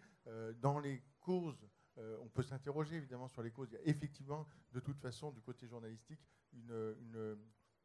Dans 0.61 0.80
les 0.80 1.03
causes, 1.20 1.68
euh, 1.98 2.18
on 2.22 2.28
peut 2.30 2.44
s'interroger 2.44 2.95
évidemment 2.95 3.28
sur 3.28 3.44
les 3.44 3.52
causes. 3.52 3.70
Il 3.72 3.76
y 3.76 3.78
a 3.78 3.88
effectivement, 3.90 4.48
de 4.72 4.80
toute 4.80 4.99
façon, 4.99 5.32
du 5.32 5.41
côté 5.41 5.68
journalistique, 5.68 6.20
une, 6.53 6.95
une- 6.99 7.38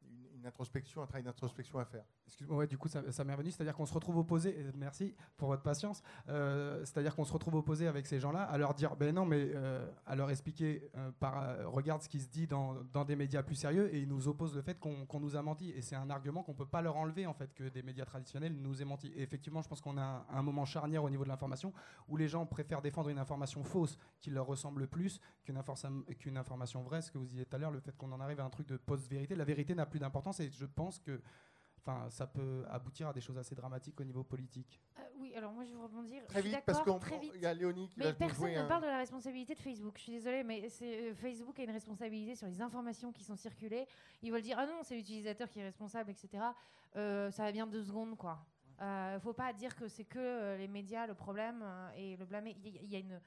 une- 0.02 0.28
introspection, 0.48 1.02
un 1.02 1.06
travail 1.06 1.22
d'introspection 1.22 1.78
à 1.78 1.84
faire. 1.84 2.04
Excuse-moi, 2.26 2.56
ouais, 2.58 2.66
du 2.66 2.76
coup, 2.76 2.88
ça, 2.88 3.24
m'est 3.24 3.32
revenu. 3.32 3.50
C'est-à-dire 3.50 3.74
qu'on 3.76 3.86
se 3.86 3.94
retrouve 3.94 4.18
opposé, 4.18 4.56
merci 4.74 5.14
pour 5.36 5.48
votre 5.48 5.62
patience, 5.62 6.02
euh, 6.28 6.84
c'est-à-dire 6.84 7.14
qu'on 7.14 7.24
se 7.24 7.32
retrouve 7.32 7.54
opposé 7.54 7.86
avec 7.86 8.06
ces 8.06 8.18
gens-là, 8.18 8.42
à 8.42 8.58
leur 8.58 8.74
dire, 8.74 8.96
ben 8.96 9.14
non, 9.14 9.24
mais 9.24 9.50
euh, 9.54 9.86
à 10.06 10.16
leur 10.16 10.30
expliquer, 10.30 10.90
euh, 10.96 11.10
par, 11.20 11.72
regarde 11.72 12.02
ce 12.02 12.08
qui 12.08 12.20
se 12.20 12.28
dit 12.28 12.46
dans, 12.46 12.74
des 13.06 13.16
médias 13.16 13.42
plus 13.42 13.54
sérieux, 13.54 13.94
et 13.94 14.00
ils 14.00 14.08
nous 14.08 14.28
opposent 14.28 14.54
le 14.54 14.62
fait 14.62 14.78
qu'on 14.78 15.20
nous 15.20 15.36
a 15.36 15.42
menti. 15.42 15.70
Et 15.70 15.82
c'est 15.82 15.96
un 15.96 16.10
argument 16.10 16.42
qu'on 16.42 16.54
peut 16.54 16.66
pas 16.66 16.82
leur 16.82 16.96
enlever, 16.96 17.26
en 17.26 17.34
fait, 17.34 17.54
que 17.54 17.68
des 17.68 17.82
médias 17.82 18.04
traditionnels 18.04 18.54
nous 18.54 18.82
aient 18.82 18.86
menti. 18.86 19.12
Et 19.14 19.22
effectivement, 19.22 19.62
je 19.62 19.68
pense 19.68 19.80
qu'on 19.80 19.98
a 19.98 20.26
un, 20.30 20.42
moment 20.42 20.64
charnière 20.64 21.04
au 21.04 21.10
niveau 21.10 21.24
de 21.24 21.28
l'information, 21.28 21.72
où 22.08 22.16
les 22.16 22.28
gens 22.28 22.46
préfèrent 22.46 22.82
défendre 22.82 23.10
une 23.10 23.18
information 23.18 23.62
fausse 23.64 23.98
qui 24.20 24.30
leur 24.30 24.46
ressemble 24.46 24.86
plus 24.86 25.20
qu'une 25.44 26.36
information 26.36 26.82
vraie. 26.82 27.02
Ce 27.02 27.10
que 27.10 27.18
vous 27.18 27.26
disiez 27.26 27.44
tout 27.44 27.56
à 27.56 27.58
l'heure, 27.58 27.70
le 27.70 27.80
fait 27.80 27.96
qu'on 27.96 28.12
en 28.12 28.20
arrive 28.20 28.40
à 28.40 28.44
un 28.44 28.50
truc 28.50 28.66
de 28.66 28.76
post-vérité. 28.76 29.34
La 29.34 29.44
vérité 29.44 29.74
n'a 29.74 29.86
plus 29.88 29.98
d'importance, 29.98 30.40
et 30.40 30.50
je 30.50 30.66
pense 30.66 30.98
que 31.00 31.20
Enfin, 31.86 32.10
ça 32.10 32.26
peut 32.26 32.66
aboutir 32.68 33.08
à 33.08 33.12
des 33.14 33.20
choses 33.22 33.38
assez 33.38 33.54
dramatiques 33.54 33.98
au 33.98 34.04
niveau 34.04 34.22
politique. 34.22 34.78
Euh, 34.98 35.02
oui, 35.20 35.32
alors 35.34 35.52
moi 35.52 35.64
je 35.64 35.72
vais 35.72 35.80
rebondir. 35.80 36.22
Très 36.26 36.42
vite, 36.42 36.58
parce 36.66 36.78
d'accord, 36.80 36.94
qu'on- 36.94 36.98
très 37.00 37.18
vite. 37.18 37.32
il 37.34 37.40
y 37.40 37.46
a 37.46 37.54
Léonie 37.54 37.88
qui 37.88 37.98
Mais 38.00 38.12
personne 38.12 38.36
jouer 38.36 38.56
ne 38.56 38.60
un- 38.60 38.66
parle 38.66 38.82
de 38.82 38.88
la 38.88 38.98
responsabilité 38.98 39.54
de 39.54 39.60
Facebook. 39.60 39.94
Je 39.96 40.02
suis 40.02 40.12
désolée, 40.12 40.44
mais 40.44 40.68
c'est- 40.68 41.12
euh, 41.12 41.14
Facebook 41.14 41.58
a 41.58 41.62
une 41.62 41.70
responsabilité 41.70 42.34
sur 42.34 42.46
les 42.46 42.60
informations 42.60 43.10
qui 43.10 43.24
sont 43.24 43.36
circulées. 43.36 43.86
Ils 44.20 44.30
veulent 44.30 44.42
dire 44.42 44.58
ah 44.58 44.66
non, 44.66 44.80
c'est 44.82 44.96
l'utilisateur 44.96 45.48
qui 45.48 45.60
est 45.60 45.64
responsable, 45.64 46.10
etc. 46.10 46.44
Euh, 46.96 47.30
ça 47.30 47.44
va 47.44 47.52
bien 47.52 47.66
deux 47.66 47.84
secondes, 47.84 48.18
quoi. 48.18 48.44
Euh, 48.82 49.18
faut 49.20 49.32
pas 49.32 49.54
dire 49.54 49.74
que 49.74 49.88
c'est 49.88 50.04
que 50.04 50.56
les 50.58 50.68
médias 50.68 51.06
le 51.06 51.14
problème 51.14 51.64
et 51.96 52.18
le 52.18 52.26
blâmer. 52.26 52.54
Il 52.58 52.66
y, 52.66 52.78
il 52.82 52.90
y 52.90 52.96
a 52.96 52.98
une 52.98 53.18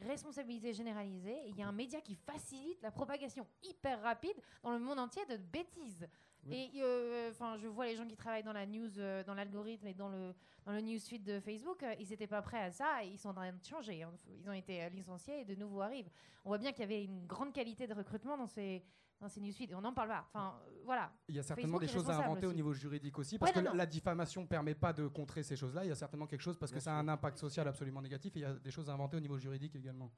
responsabilité 0.00 0.72
généralisée. 0.72 1.36
et 1.46 1.48
Il 1.48 1.56
y 1.58 1.62
a 1.62 1.68
un 1.68 1.72
média 1.72 2.00
qui 2.00 2.14
facilite 2.14 2.80
la 2.82 2.90
propagation 2.90 3.46
hyper 3.62 4.02
rapide 4.02 4.36
dans 4.62 4.72
le 4.72 4.78
monde 4.78 4.98
entier 4.98 5.24
de 5.26 5.36
bêtises. 5.36 6.08
Et 6.50 6.70
euh, 6.76 7.30
enfin, 7.30 7.58
je 7.58 7.66
vois 7.66 7.84
les 7.86 7.96
gens 7.96 8.06
qui 8.06 8.16
travaillent 8.16 8.44
dans 8.44 8.52
la 8.52 8.64
news, 8.64 8.98
euh, 8.98 9.22
dans 9.24 9.34
l'algorithme 9.34 9.86
et 9.86 9.94
dans 9.94 10.08
le 10.08 10.34
dans 10.64 10.72
le 10.72 10.80
newsfeed 10.80 11.22
de 11.24 11.40
Facebook, 11.40 11.82
euh, 11.82 11.94
ils 11.98 12.08
n'étaient 12.08 12.26
pas 12.26 12.42
prêts 12.42 12.62
à 12.62 12.70
ça. 12.70 13.04
Et 13.04 13.08
ils 13.08 13.18
sont 13.18 13.30
en 13.30 13.34
train 13.34 13.52
de 13.52 13.64
changer. 13.64 14.02
hein. 14.02 14.12
Ils 14.28 14.48
ont 14.48 14.52
été 14.52 14.88
licenciés 14.90 15.40
et 15.40 15.44
de 15.44 15.54
nouveau 15.54 15.80
arrivent. 15.80 16.10
On 16.44 16.50
voit 16.50 16.58
bien 16.58 16.72
qu'il 16.72 16.80
y 16.82 16.84
avait 16.84 17.04
une 17.04 17.26
grande 17.26 17.52
qualité 17.52 17.86
de 17.86 17.94
recrutement 17.94 18.36
dans 18.38 18.46
ces 18.46 18.82
dans 19.20 19.28
ces 19.28 19.40
newsfeeds. 19.40 19.70
Et 19.70 19.74
on 19.74 19.80
n'en 19.80 19.92
parle 19.92 20.08
pas. 20.08 20.24
Enfin, 20.32 20.54
euh, 20.66 20.80
voilà. 20.84 21.12
Il 21.28 21.34
y 21.34 21.38
a 21.38 21.42
certainement 21.42 21.78
Facebook 21.78 22.02
des 22.02 22.08
choses 22.08 22.10
à 22.10 22.24
inventer 22.24 22.46
au 22.46 22.52
niveau 22.52 22.72
juridique 22.72 23.18
aussi, 23.18 23.38
parce 23.38 23.52
Ouais, 23.54 23.62
que 23.62 23.68
non. 23.68 23.74
la 23.74 23.86
diffamation 23.86 24.42
ne 24.42 24.46
permet 24.46 24.74
pas 24.74 24.92
de 24.92 25.06
contrer 25.08 25.42
ces 25.42 25.56
choses-là. 25.56 25.84
Il 25.84 25.88
y 25.88 25.92
a 25.92 25.94
certainement 25.94 26.26
quelque 26.26 26.42
chose, 26.42 26.56
parce 26.58 26.72
que 26.72 26.80
ça 26.80 26.92
a 26.92 26.94
un 26.98 27.08
impact 27.08 27.38
social 27.38 27.66
absolument 27.68 28.02
négatif, 28.02 28.36
et 28.36 28.40
il 28.40 28.42
y 28.42 28.46
a 28.46 28.54
des 28.54 28.70
choses 28.70 28.88
à 28.90 28.92
inventer 28.92 29.16
au 29.16 29.20
niveau 29.20 29.38
juridique 29.38 29.74
également. 29.76 30.10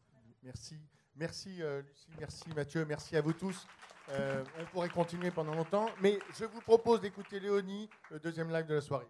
Merci. 0.43 0.79
Merci 1.17 1.61
euh, 1.63 1.83
Lucie, 1.83 2.09
merci 2.19 2.49
Mathieu, 2.55 2.85
merci 2.87 3.17
à 3.17 3.21
vous 3.21 3.33
tous. 3.35 3.67
Euh, 4.11 4.43
on 4.59 4.65
pourrait 4.67 4.89
continuer 4.89 5.31
pendant 5.31 5.55
longtemps, 5.55 5.89
mais 6.01 6.19
je 6.39 6.45
vous 6.45 6.61
propose 6.63 7.01
d'écouter 7.01 7.41
Léonie, 7.41 7.91
le 8.11 8.19
deuxième 8.21 8.51
live 8.51 8.67
de 8.67 8.75
la 8.75 8.81
soirée. 8.81 9.07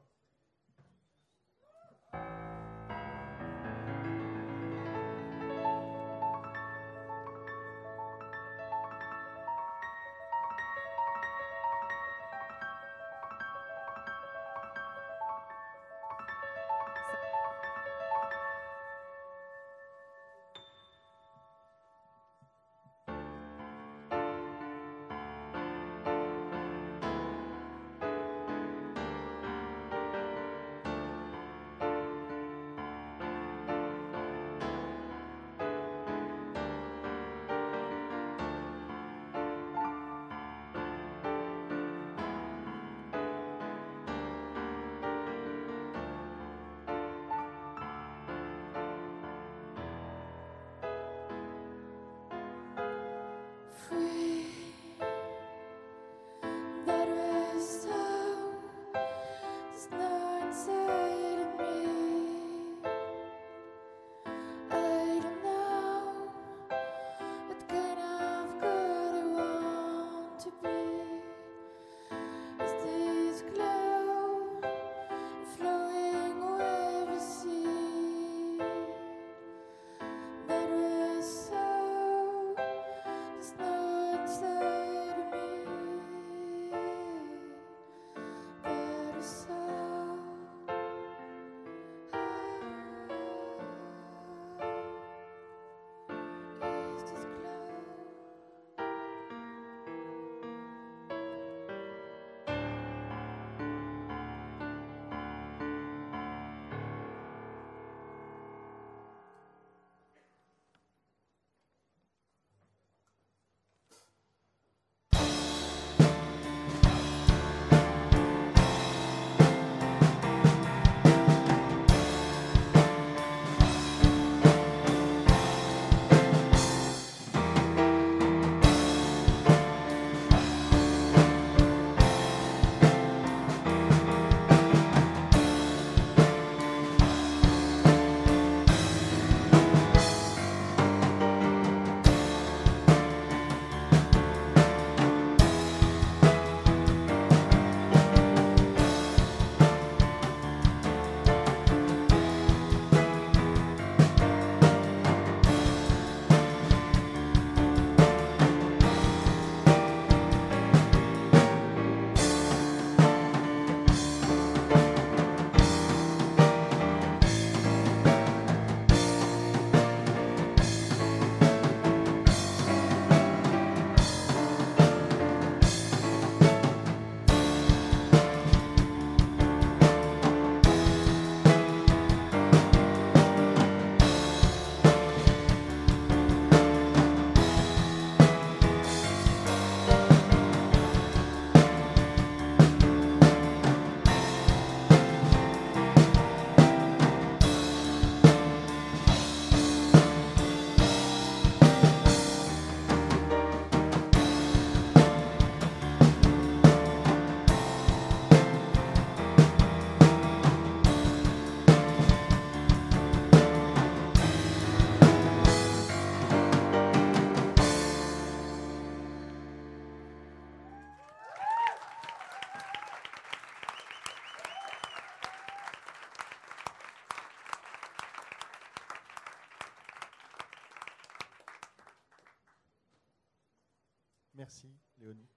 Merci, 234.51 234.77
Léonie. 234.98 235.28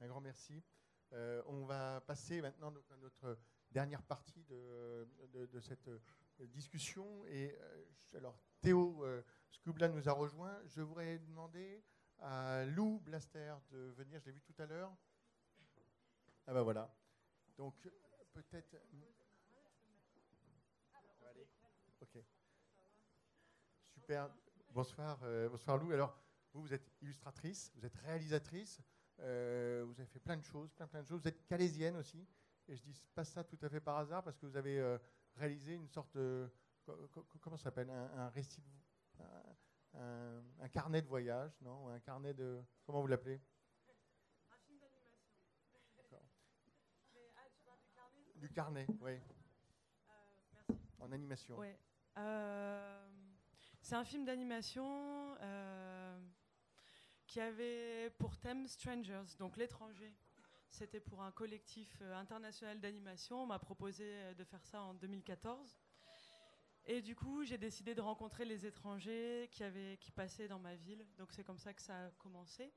Un 0.00 0.08
grand 0.08 0.20
merci. 0.20 0.64
Euh, 1.12 1.40
on 1.46 1.64
va 1.64 2.00
passer 2.00 2.40
maintenant 2.42 2.74
à 2.90 2.96
notre 2.96 3.38
dernière 3.70 4.02
partie 4.02 4.42
de, 4.42 5.60
cette 5.60 5.86
euh, 5.86 6.00
discussion. 6.48 7.24
Et 7.26 7.56
euh, 7.56 8.16
alors, 8.16 8.36
Théo 8.60 9.06
Scubla 9.52 9.86
nous 9.86 10.08
a 10.08 10.12
rejoint. 10.12 10.60
Je 10.64 10.80
voudrais 10.80 11.20
demander 11.20 11.84
à 12.18 12.64
Lou 12.64 12.98
Blaster 12.98 13.54
de 13.70 13.78
venir. 13.96 14.18
Je 14.18 14.26
l'ai 14.26 14.32
vu 14.32 14.40
tout 14.40 14.60
à 14.60 14.66
l'heure. 14.66 14.92
Ah 16.48 16.52
ben 16.52 16.62
voilà. 16.62 16.92
Donc, 17.56 17.76
peut-être. 18.32 18.74
Ok. 22.00 22.18
Super. 23.94 24.28
Bonsoir, 24.72 25.20
bonsoir 25.48 25.76
Lou. 25.76 25.92
Alors, 25.92 26.27
vous, 26.58 26.64
vous 26.66 26.74
êtes 26.74 26.90
illustratrice, 27.00 27.70
vous 27.76 27.86
êtes 27.86 27.94
réalisatrice, 27.96 28.80
euh, 29.20 29.84
vous 29.86 29.98
avez 30.00 30.06
fait 30.08 30.18
plein 30.18 30.36
de 30.36 30.42
choses, 30.42 30.72
plein 30.72 30.86
plein 30.88 31.02
de 31.02 31.06
choses. 31.06 31.20
Vous 31.22 31.28
êtes 31.28 31.46
calaisienne 31.46 31.96
aussi. 31.96 32.26
Et 32.66 32.76
je 32.76 32.82
dis 32.82 33.00
pas 33.14 33.24
ça 33.24 33.44
tout 33.44 33.58
à 33.62 33.68
fait 33.68 33.80
par 33.80 33.96
hasard 33.96 34.22
parce 34.22 34.36
que 34.36 34.44
vous 34.46 34.56
avez 34.56 34.78
euh, 34.78 34.98
réalisé 35.36 35.74
une 35.74 35.88
sorte 35.88 36.14
de 36.16 36.50
co- 36.84 37.08
co- 37.08 37.26
comment 37.40 37.56
ça 37.56 37.64
s'appelle? 37.64 37.88
Un, 37.90 38.10
un 38.18 38.28
récit, 38.28 38.62
un, 39.20 40.00
un- 40.00 40.42
un 40.60 40.68
carnet 40.68 41.00
de 41.00 41.06
voyage, 41.08 41.58
non? 41.62 41.88
Un 41.88 42.00
carnet 42.00 42.34
de 42.34 42.62
comment 42.84 43.00
vous 43.00 43.06
l'appelez? 43.06 43.40
D'accord. 45.96 46.24
Du 48.34 48.50
carnet, 48.50 48.86
oui. 49.00 49.12
En 51.00 51.10
animation. 51.12 51.56
Ouais. 51.56 51.78
Euh, 52.18 53.08
c'est 53.80 53.94
un 53.94 54.04
film 54.04 54.24
d'animation 54.24 55.36
euh, 55.40 56.18
qui 57.28 57.40
avait 57.40 58.10
pour 58.18 58.36
thème 58.38 58.66
Strangers, 58.66 59.36
donc 59.38 59.56
l'étranger. 59.56 60.12
C'était 60.70 61.00
pour 61.00 61.22
un 61.22 61.30
collectif 61.30 61.96
euh, 62.02 62.14
international 62.16 62.80
d'animation. 62.80 63.42
On 63.42 63.46
m'a 63.46 63.58
proposé 63.58 64.04
euh, 64.06 64.34
de 64.34 64.44
faire 64.44 64.64
ça 64.64 64.82
en 64.82 64.94
2014. 64.94 65.78
Et 66.86 67.02
du 67.02 67.14
coup, 67.14 67.44
j'ai 67.44 67.58
décidé 67.58 67.94
de 67.94 68.00
rencontrer 68.00 68.44
les 68.46 68.64
étrangers 68.66 69.48
qui, 69.52 69.62
avaient, 69.62 69.98
qui 69.98 70.10
passaient 70.10 70.48
dans 70.48 70.58
ma 70.58 70.74
ville. 70.74 71.06
Donc 71.18 71.32
c'est 71.32 71.44
comme 71.44 71.58
ça 71.58 71.72
que 71.74 71.82
ça 71.82 72.06
a 72.06 72.10
commencé. 72.12 72.72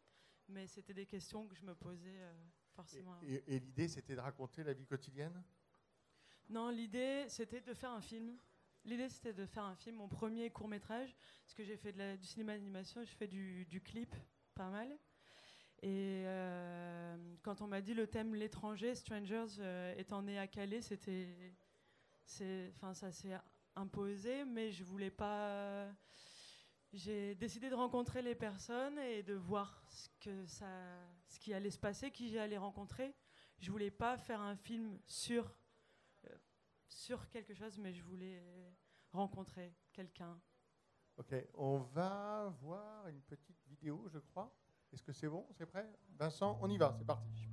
Mais 0.49 0.67
c'était 0.67 0.93
des 0.93 1.05
questions 1.05 1.47
que 1.47 1.55
je 1.55 1.63
me 1.63 1.73
posais 1.75 2.19
euh, 2.21 2.33
forcément. 2.75 3.17
Et, 3.23 3.43
et 3.55 3.59
l'idée, 3.59 3.87
c'était 3.87 4.15
de 4.15 4.19
raconter 4.21 4.63
la 4.63 4.73
vie 4.73 4.85
quotidienne? 4.85 5.41
Non, 6.49 6.69
l'idée, 6.69 7.25
c'était 7.29 7.61
de 7.61 7.73
faire 7.73 7.91
un 7.91 8.01
film. 8.01 8.37
L'idée, 8.83 9.07
c'était 9.07 9.33
de 9.33 9.45
faire 9.45 9.63
un 9.63 9.75
film, 9.75 9.97
mon 9.97 10.09
premier 10.09 10.49
court 10.49 10.67
métrage, 10.67 11.15
parce 11.43 11.53
que 11.53 11.63
j'ai 11.63 11.77
fait 11.77 11.93
de 11.93 11.99
la- 11.99 12.17
du 12.17 12.25
cinéma 12.25 12.53
d'animation, 12.53 13.03
je 13.05 13.11
fais 13.11 13.27
du, 13.27 13.65
du 13.67 13.79
clip, 13.79 14.13
pas 14.61 14.69
mal. 14.69 14.95
Et 15.81 16.21
euh, 16.27 17.17
quand 17.41 17.61
on 17.61 17.67
m'a 17.67 17.81
dit 17.81 17.95
le 17.95 18.05
thème 18.05 18.35
l'étranger, 18.35 18.93
Strangers, 18.93 19.55
euh, 19.57 19.95
étant 19.97 20.21
né 20.21 20.37
à 20.37 20.45
Calais, 20.45 20.83
c'était, 20.83 21.55
c'est, 22.23 22.71
enfin, 22.75 22.93
ça 22.93 23.11
s'est 23.11 23.35
imposé, 23.75 24.45
mais 24.45 24.71
je 24.71 24.83
voulais 24.83 25.09
pas. 25.09 25.87
J'ai 26.93 27.33
décidé 27.33 27.71
de 27.71 27.75
rencontrer 27.75 28.21
les 28.21 28.35
personnes 28.35 28.99
et 28.99 29.23
de 29.23 29.33
voir 29.33 29.81
ce 29.89 30.09
que 30.19 30.45
ça, 30.45 30.67
ce 31.27 31.39
qui 31.39 31.55
allait 31.55 31.71
se 31.71 31.79
passer, 31.79 32.11
qui 32.11 32.29
j'allais 32.29 32.57
rencontrer. 32.57 33.15
Je 33.57 33.71
voulais 33.71 33.89
pas 33.89 34.15
faire 34.19 34.41
un 34.41 34.55
film 34.55 34.99
sur 35.07 35.51
euh, 36.25 36.37
sur 36.87 37.29
quelque 37.29 37.55
chose, 37.55 37.79
mais 37.79 37.93
je 37.93 38.03
voulais 38.03 38.43
rencontrer 39.11 39.73
quelqu'un. 39.91 40.39
Ok, 41.17 41.35
on 41.55 41.77
va 41.93 42.53
voir 42.61 43.07
une 43.07 43.21
petite 43.21 43.57
vidéo, 43.67 44.07
je 44.11 44.19
crois. 44.19 44.51
Est-ce 44.91 45.03
que 45.03 45.11
c'est 45.11 45.27
bon 45.29 45.45
C'est 45.53 45.65
prêt? 45.65 45.87
Vincent, 46.17 46.57
on 46.61 46.69
y 46.69 46.77
va, 46.77 46.93
c'est 46.97 47.05
parti. 47.05 47.50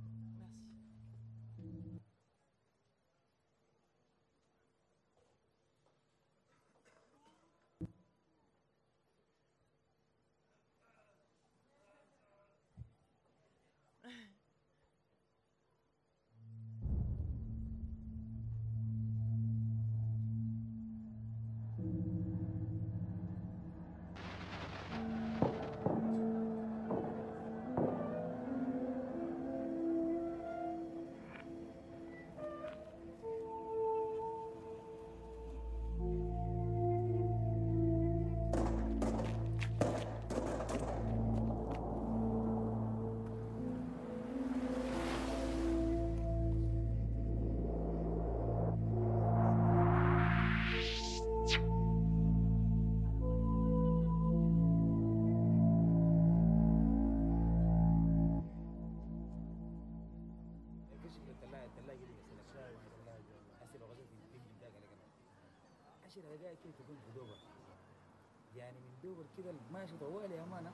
يعني 68.69 68.79
من 68.79 68.93
دوبر 69.03 69.25
كده 69.37 69.51
ماشي 69.73 69.97
طوال 69.97 70.31
يا 70.31 70.43
أمانة. 70.43 70.71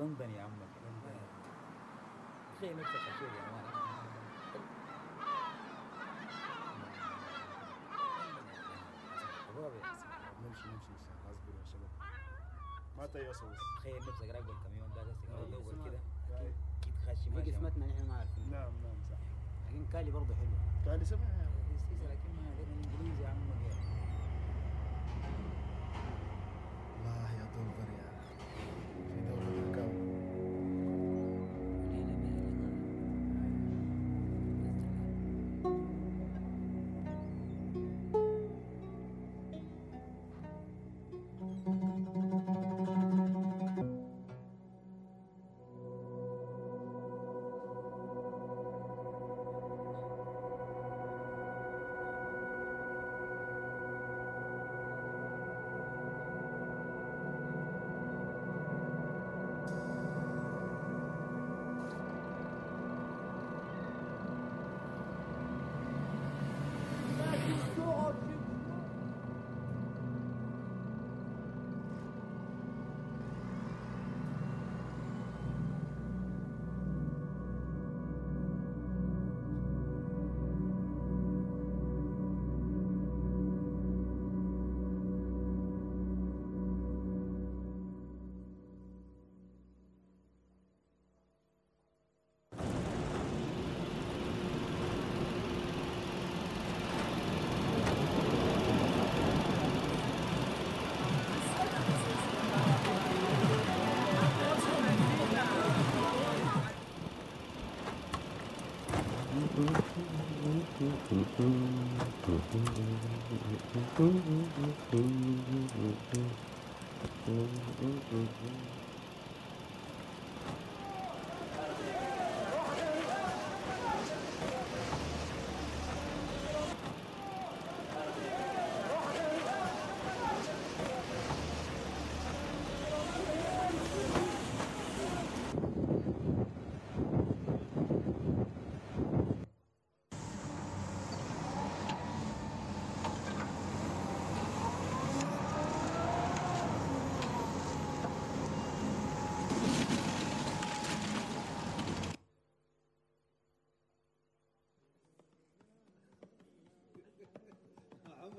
لندن 0.00 0.30
يا 0.30 0.42
عمك 0.42 0.68
تخيل 2.56 2.76
نفسك 2.76 2.96
عشير 2.96 3.28
يا 3.28 3.48
أمانة. 3.50 3.70
شباب 9.48 9.72
يا 9.72 9.86
نمشي 10.44 10.68
نمشي 10.68 10.92
ان 10.96 11.00
شاء 11.04 11.14
الله 11.18 11.30
اصبروا 11.32 11.58
يا 11.60 11.64
شباب. 11.72 11.90
ما 12.98 13.06
تيأسوا 13.06 13.48
بس 13.48 13.58
تخيل 13.80 13.96
نفسك 13.96 14.28
راكب 14.34 14.50
الكاميون 14.50 14.88
ده 14.96 15.02
بس 15.02 15.16
كده 15.26 15.44
دوبر. 15.50 15.72
كده. 15.84 15.98
أيوة. 16.38 16.52
أكيد 16.82 16.94
خاشي 17.06 17.30
ماشي 17.30 17.50
قسمتنا 17.52 17.86
نحن 17.86 18.08
ما 18.08 18.14
عارفين. 18.14 18.50
نعم 18.50 18.72
نعم 18.84 18.98
صح. 19.10 19.18
لكن 19.68 19.86
كالي 19.92 20.10
برضه 20.10 20.34
حلو. 20.34 20.56
كالي 20.84 20.96
رخيصة 20.96 21.16
لكن 21.16 22.30
ما 22.36 22.42
علينا 22.50 22.72
الإنجليزي 22.72 23.22
يا 23.22 23.28
عم 23.28 23.38
Ah 27.14 27.30
ya 27.38 27.44
Tuhan 27.54 27.88
ya. 27.94 28.08
Itu 29.14 29.53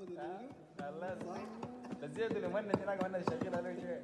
والله 0.05 1.15
صح 1.27 1.41
بس 2.03 2.09
زيادة 2.09 2.39
لما 2.39 2.59
انا 2.59 2.73
هناك 2.83 3.03
وانا 3.03 3.21
شغال 3.21 3.55
على 3.55 3.75
شيء 3.81 4.01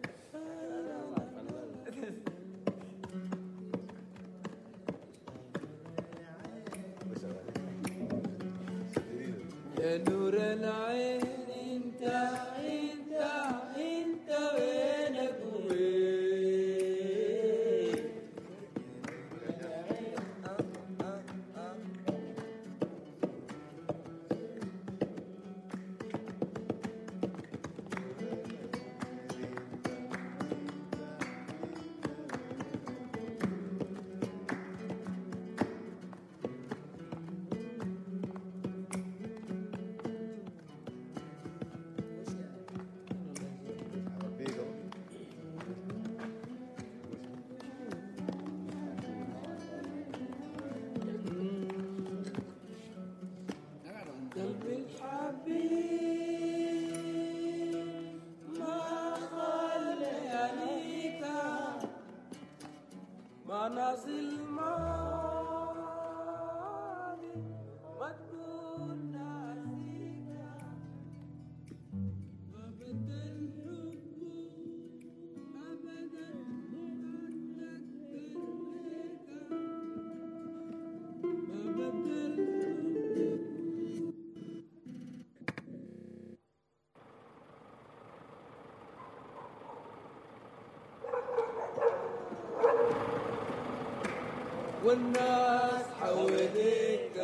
والناس 94.92 95.84
حواليك 96.00 97.16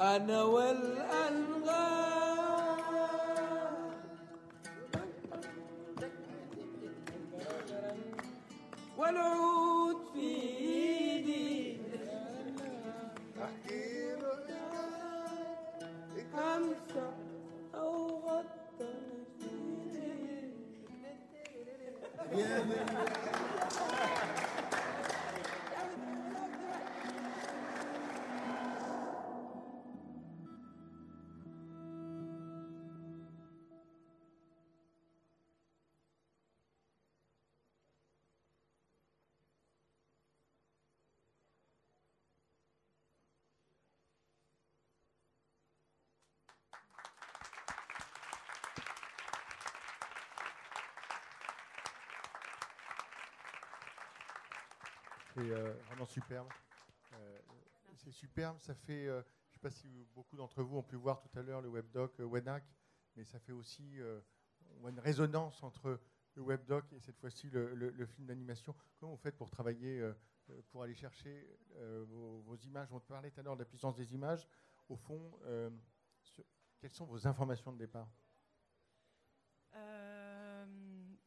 أنا 0.00 0.42
والأنغام 0.42 0.91
euh, 55.52 55.74
vraiment 55.86 56.06
superbe. 56.06 56.48
Euh, 57.12 57.38
c'est 57.96 58.10
superbe. 58.10 58.58
Ça 58.60 58.74
fait, 58.74 59.06
euh, 59.06 59.22
je 59.22 59.50
ne 59.50 59.52
sais 59.52 59.60
pas 59.60 59.70
si 59.70 60.06
beaucoup 60.14 60.36
d'entre 60.36 60.62
vous 60.62 60.76
ont 60.76 60.82
pu 60.82 60.96
voir 60.96 61.20
tout 61.20 61.38
à 61.38 61.42
l'heure 61.42 61.60
le 61.60 61.68
webdoc 61.68 62.18
WENAC, 62.18 62.64
mais 63.16 63.24
ça 63.24 63.38
fait 63.38 63.52
aussi 63.52 63.98
une 64.86 64.98
résonance 64.98 65.62
entre 65.62 66.00
le 66.34 66.42
webdoc 66.42 66.90
et 66.92 67.00
cette 67.00 67.18
fois-ci 67.18 67.50
le, 67.50 68.06
film 68.06 68.26
d'animation. 68.26 68.74
Comment 68.98 69.12
vous 69.12 69.18
faites 69.18 69.36
pour 69.36 69.50
travailler, 69.50 70.02
pour 70.70 70.82
aller 70.82 70.94
chercher 70.94 71.46
vos, 72.06 72.56
images? 72.64 72.88
On 72.92 73.00
parlait 73.00 73.30
tout 73.30 73.40
à 73.40 73.42
l'heure 73.42 73.56
de 73.56 73.62
la 73.62 73.68
puissance 73.68 73.96
des 73.96 74.14
images. 74.14 74.48
Au 74.88 74.96
fond, 74.96 75.38
quelles 76.80 76.94
sont 76.94 77.04
vos 77.04 77.26
informations 77.26 77.72
de 77.72 77.78
départ? 77.78 78.08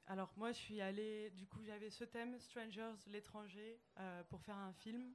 Alors 0.07 0.31
moi, 0.37 0.51
je 0.51 0.57
suis 0.57 0.81
allée, 0.81 1.31
du 1.31 1.47
coup, 1.47 1.63
j'avais 1.63 1.89
ce 1.89 2.03
thème, 2.03 2.37
Strangers, 2.39 2.93
l'étranger, 3.07 3.79
euh, 3.99 4.23
pour 4.25 4.39
faire 4.41 4.57
un 4.57 4.73
film. 4.73 5.13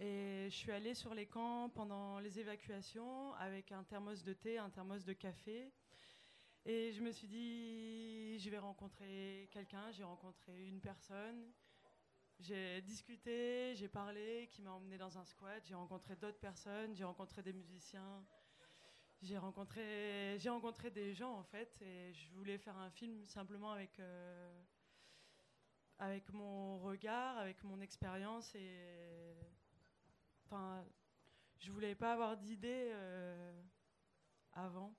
Et 0.00 0.48
je 0.50 0.54
suis 0.54 0.72
allée 0.72 0.94
sur 0.94 1.14
les 1.14 1.26
camps 1.26 1.68
pendant 1.70 2.18
les 2.18 2.40
évacuations 2.40 3.32
avec 3.34 3.70
un 3.70 3.84
thermos 3.84 4.22
de 4.24 4.32
thé, 4.32 4.58
un 4.58 4.70
thermos 4.70 5.04
de 5.04 5.12
café. 5.12 5.72
Et 6.64 6.92
je 6.92 7.00
me 7.00 7.12
suis 7.12 7.28
dit, 7.28 8.38
je 8.40 8.50
vais 8.50 8.58
rencontrer 8.58 9.48
quelqu'un, 9.52 9.90
j'ai 9.92 10.04
rencontré 10.04 10.66
une 10.66 10.80
personne. 10.80 11.52
J'ai 12.40 12.82
discuté, 12.82 13.74
j'ai 13.76 13.88
parlé, 13.88 14.48
qui 14.52 14.62
m'a 14.62 14.72
emmené 14.72 14.98
dans 14.98 15.16
un 15.16 15.24
squat. 15.24 15.64
J'ai 15.64 15.74
rencontré 15.74 16.16
d'autres 16.16 16.38
personnes, 16.38 16.94
j'ai 16.94 17.04
rencontré 17.04 17.42
des 17.42 17.52
musiciens. 17.52 18.24
J'ai 19.20 19.36
rencontré, 19.36 20.36
j'ai 20.38 20.48
rencontré 20.48 20.90
des 20.90 21.12
gens 21.12 21.34
en 21.34 21.42
fait, 21.42 21.76
et 21.82 22.12
je 22.14 22.32
voulais 22.34 22.56
faire 22.56 22.76
un 22.76 22.90
film 22.90 23.26
simplement 23.26 23.72
avec, 23.72 23.98
euh, 23.98 24.62
avec 25.98 26.32
mon 26.32 26.78
regard, 26.78 27.36
avec 27.38 27.62
mon 27.64 27.80
expérience, 27.80 28.54
et 28.54 29.34
enfin, 30.44 30.84
je 31.58 31.72
voulais 31.72 31.96
pas 31.96 32.12
avoir 32.12 32.36
d'idée 32.36 32.90
euh, 32.92 33.60
avant, 34.52 34.94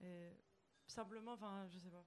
et 0.00 0.30
simplement, 0.86 1.32
enfin, 1.32 1.66
je 1.70 1.78
sais 1.78 1.90
pas. 1.90 2.04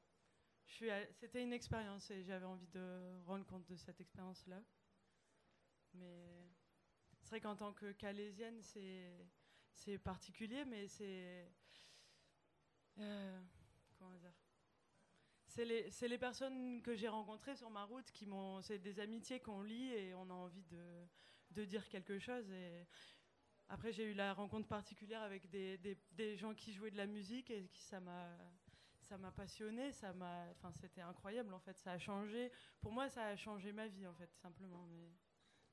C'était 1.13 1.41
une 1.41 1.53
expérience 1.53 2.09
et 2.11 2.23
j'avais 2.23 2.45
envie 2.45 2.67
de 2.67 3.17
rendre 3.25 3.45
compte 3.45 3.65
de 3.67 3.75
cette 3.75 4.01
expérience-là. 4.01 4.61
Mais 5.93 6.51
c'est 7.21 7.29
vrai 7.29 7.39
qu'en 7.39 7.55
tant 7.55 7.71
que 7.73 7.91
calaisienne, 7.93 8.61
c'est 8.61 9.15
c'est 9.75 9.97
particulier, 9.97 10.65
mais 10.65 10.87
c'est 10.87 11.47
Euh, 12.97 13.41
comment 13.97 14.15
dire? 14.17 14.33
C'est 15.47 15.65
les, 15.65 15.89
les 16.07 16.17
personnes 16.17 16.81
que 16.81 16.95
j'ai 16.95 17.07
rencontrées 17.07 17.55
sur 17.55 17.69
ma 17.69 17.85
route 17.85 18.11
qui 18.11 18.25
m'ont. 18.25 18.61
C'est 18.61 18.79
des 18.79 18.99
amitiés 18.99 19.39
qu'on 19.39 19.61
lie 19.63 19.91
et 19.93 20.13
on 20.15 20.29
a 20.29 20.33
envie 20.33 20.63
de, 20.63 21.05
de 21.51 21.65
dire 21.65 21.87
quelque 21.89 22.19
chose. 22.19 22.49
Et 22.51 22.85
après, 23.69 23.91
j'ai 23.93 24.05
eu 24.05 24.13
la 24.13 24.33
rencontre 24.33 24.67
particulière 24.67 25.21
avec 25.21 25.49
des, 25.49 25.77
des, 25.79 25.97
des 26.13 26.37
gens 26.37 26.53
qui 26.53 26.73
jouaient 26.73 26.91
de 26.91 26.97
la 26.97 27.07
musique 27.07 27.49
et 27.51 27.67
qui, 27.69 27.81
ça 27.83 27.99
m'a. 27.99 28.37
Ça 29.01 29.19
m'a 29.19 29.31
passionné, 29.31 29.91
ça 29.91 30.13
m'a, 30.13 30.47
c'était 30.73 31.01
incroyable 31.01 31.53
en 31.53 31.59
fait, 31.59 31.77
ça 31.77 31.91
a 31.91 31.99
changé. 31.99 32.51
Pour 32.81 32.91
moi, 32.91 33.07
ça 33.07 33.27
a 33.27 33.35
changé 33.35 33.71
ma 33.71 33.87
vie 33.87 34.07
en 34.07 34.15
fait, 34.15 34.33
simplement. 34.33 34.87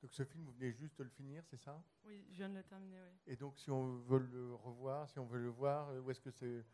Donc 0.03 0.13
ce 0.13 0.25
film, 0.25 0.43
vous 0.43 0.51
venez 0.51 0.73
juste 0.73 0.97
de 0.99 1.05
le 1.05 1.09
finir, 1.09 1.45
c'est 1.45 1.55
ça? 1.57 1.81
Oui, 2.03 2.25
je 2.29 2.35
viens 2.35 2.49
de 2.49 2.55
le 2.55 2.63
terminer, 2.63 2.99
oui. 3.01 3.17
Et 3.25 3.37
donc 3.37 3.57
si 3.57 3.71
on 3.71 3.99
veut 3.99 4.19
le 4.19 4.53
revoir, 4.53 5.09
si 5.09 5.17
on 5.17 5.25
veut 5.25 5.39
le 5.39 5.47
voir, 5.47 5.95
où 6.03 6.11
est-ce 6.11 6.19
que 6.19 6.29
c'est, 6.29 6.65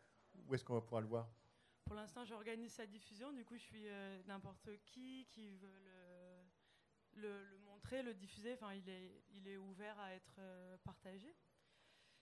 où 0.48 0.52
est-ce 0.52 0.64
qu'on 0.64 0.74
va 0.74 0.80
pouvoir 0.80 1.00
le 1.02 1.06
voir? 1.06 1.30
Pour 1.84 1.94
l'instant, 1.94 2.24
j'organise 2.24 2.72
sa 2.72 2.86
diffusion. 2.86 3.32
Du 3.32 3.44
coup, 3.44 3.56
je 3.56 3.62
suis 3.62 3.86
euh, 3.86 4.20
n'importe 4.26 4.68
qui 4.84 5.28
qui 5.30 5.56
veut 5.58 5.78
le, 5.84 7.20
le, 7.22 7.44
le 7.44 7.58
montrer, 7.58 8.02
le 8.02 8.14
diffuser. 8.14 8.54
Enfin, 8.54 8.74
il 8.74 8.88
est, 8.88 9.22
il 9.30 9.46
est 9.46 9.58
ouvert 9.58 9.96
à 10.00 10.12
être 10.12 10.34
euh, 10.38 10.76
partagé. 10.78 11.32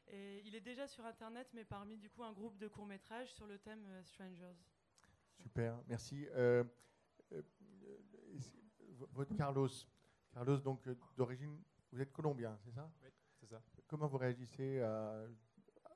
Et 0.08 0.42
il 0.44 0.54
est 0.54 0.60
déjà 0.60 0.86
sur 0.86 1.06
Internet, 1.06 1.48
mais 1.54 1.64
parmi 1.64 1.96
du 1.96 2.10
coup 2.10 2.22
un 2.22 2.32
groupe 2.34 2.58
de 2.58 2.68
courts 2.68 2.86
métrages 2.86 3.32
sur 3.32 3.46
le 3.46 3.58
thème 3.58 3.84
euh, 3.86 4.02
Strangers. 4.04 4.56
Super, 5.38 5.82
merci. 5.86 6.26
Votre 9.12 9.34
Carlos, 9.34 9.68
Carlos 10.38 10.58
donc 10.58 10.86
euh, 10.86 10.94
d'origine, 11.16 11.60
vous 11.90 12.00
êtes 12.00 12.12
colombien, 12.12 12.56
c'est 12.64 12.70
ça? 12.70 12.88
Oui, 13.02 13.08
c'est 13.40 13.46
ça. 13.46 13.60
Comment 13.88 14.06
vous 14.06 14.18
réagissez 14.18 14.80
à, 14.82 15.26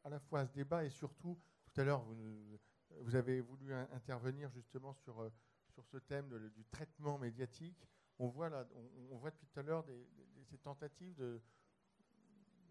à 0.03 0.09
la 0.09 0.19
fois 0.19 0.41
à 0.41 0.47
ce 0.49 0.53
débat 0.53 0.85
et 0.85 0.91
surtout, 0.91 1.39
tout 1.73 1.81
à 1.81 1.85
l'heure, 1.85 2.03
vous, 2.03 2.59
vous 3.03 3.15
avez 3.15 3.41
voulu 3.41 3.73
in- 3.73 3.89
intervenir 3.93 4.51
justement 4.51 4.95
sur, 4.95 5.21
euh, 5.23 5.31
sur 5.69 5.85
ce 5.87 5.97
thème 5.99 6.29
de- 6.29 6.49
du 6.49 6.65
traitement 6.65 7.19
médiatique. 7.19 7.87
On 8.19 8.27
voit, 8.27 8.49
là, 8.49 8.67
on, 8.75 9.15
on 9.15 9.17
voit 9.19 9.31
depuis 9.31 9.47
tout 9.47 9.61
à 9.61 9.63
l'heure 9.63 9.85
des, 9.85 9.95
des- 10.17 10.45
ces 10.51 10.59
tentatives 10.59 11.15
de, 11.15 11.41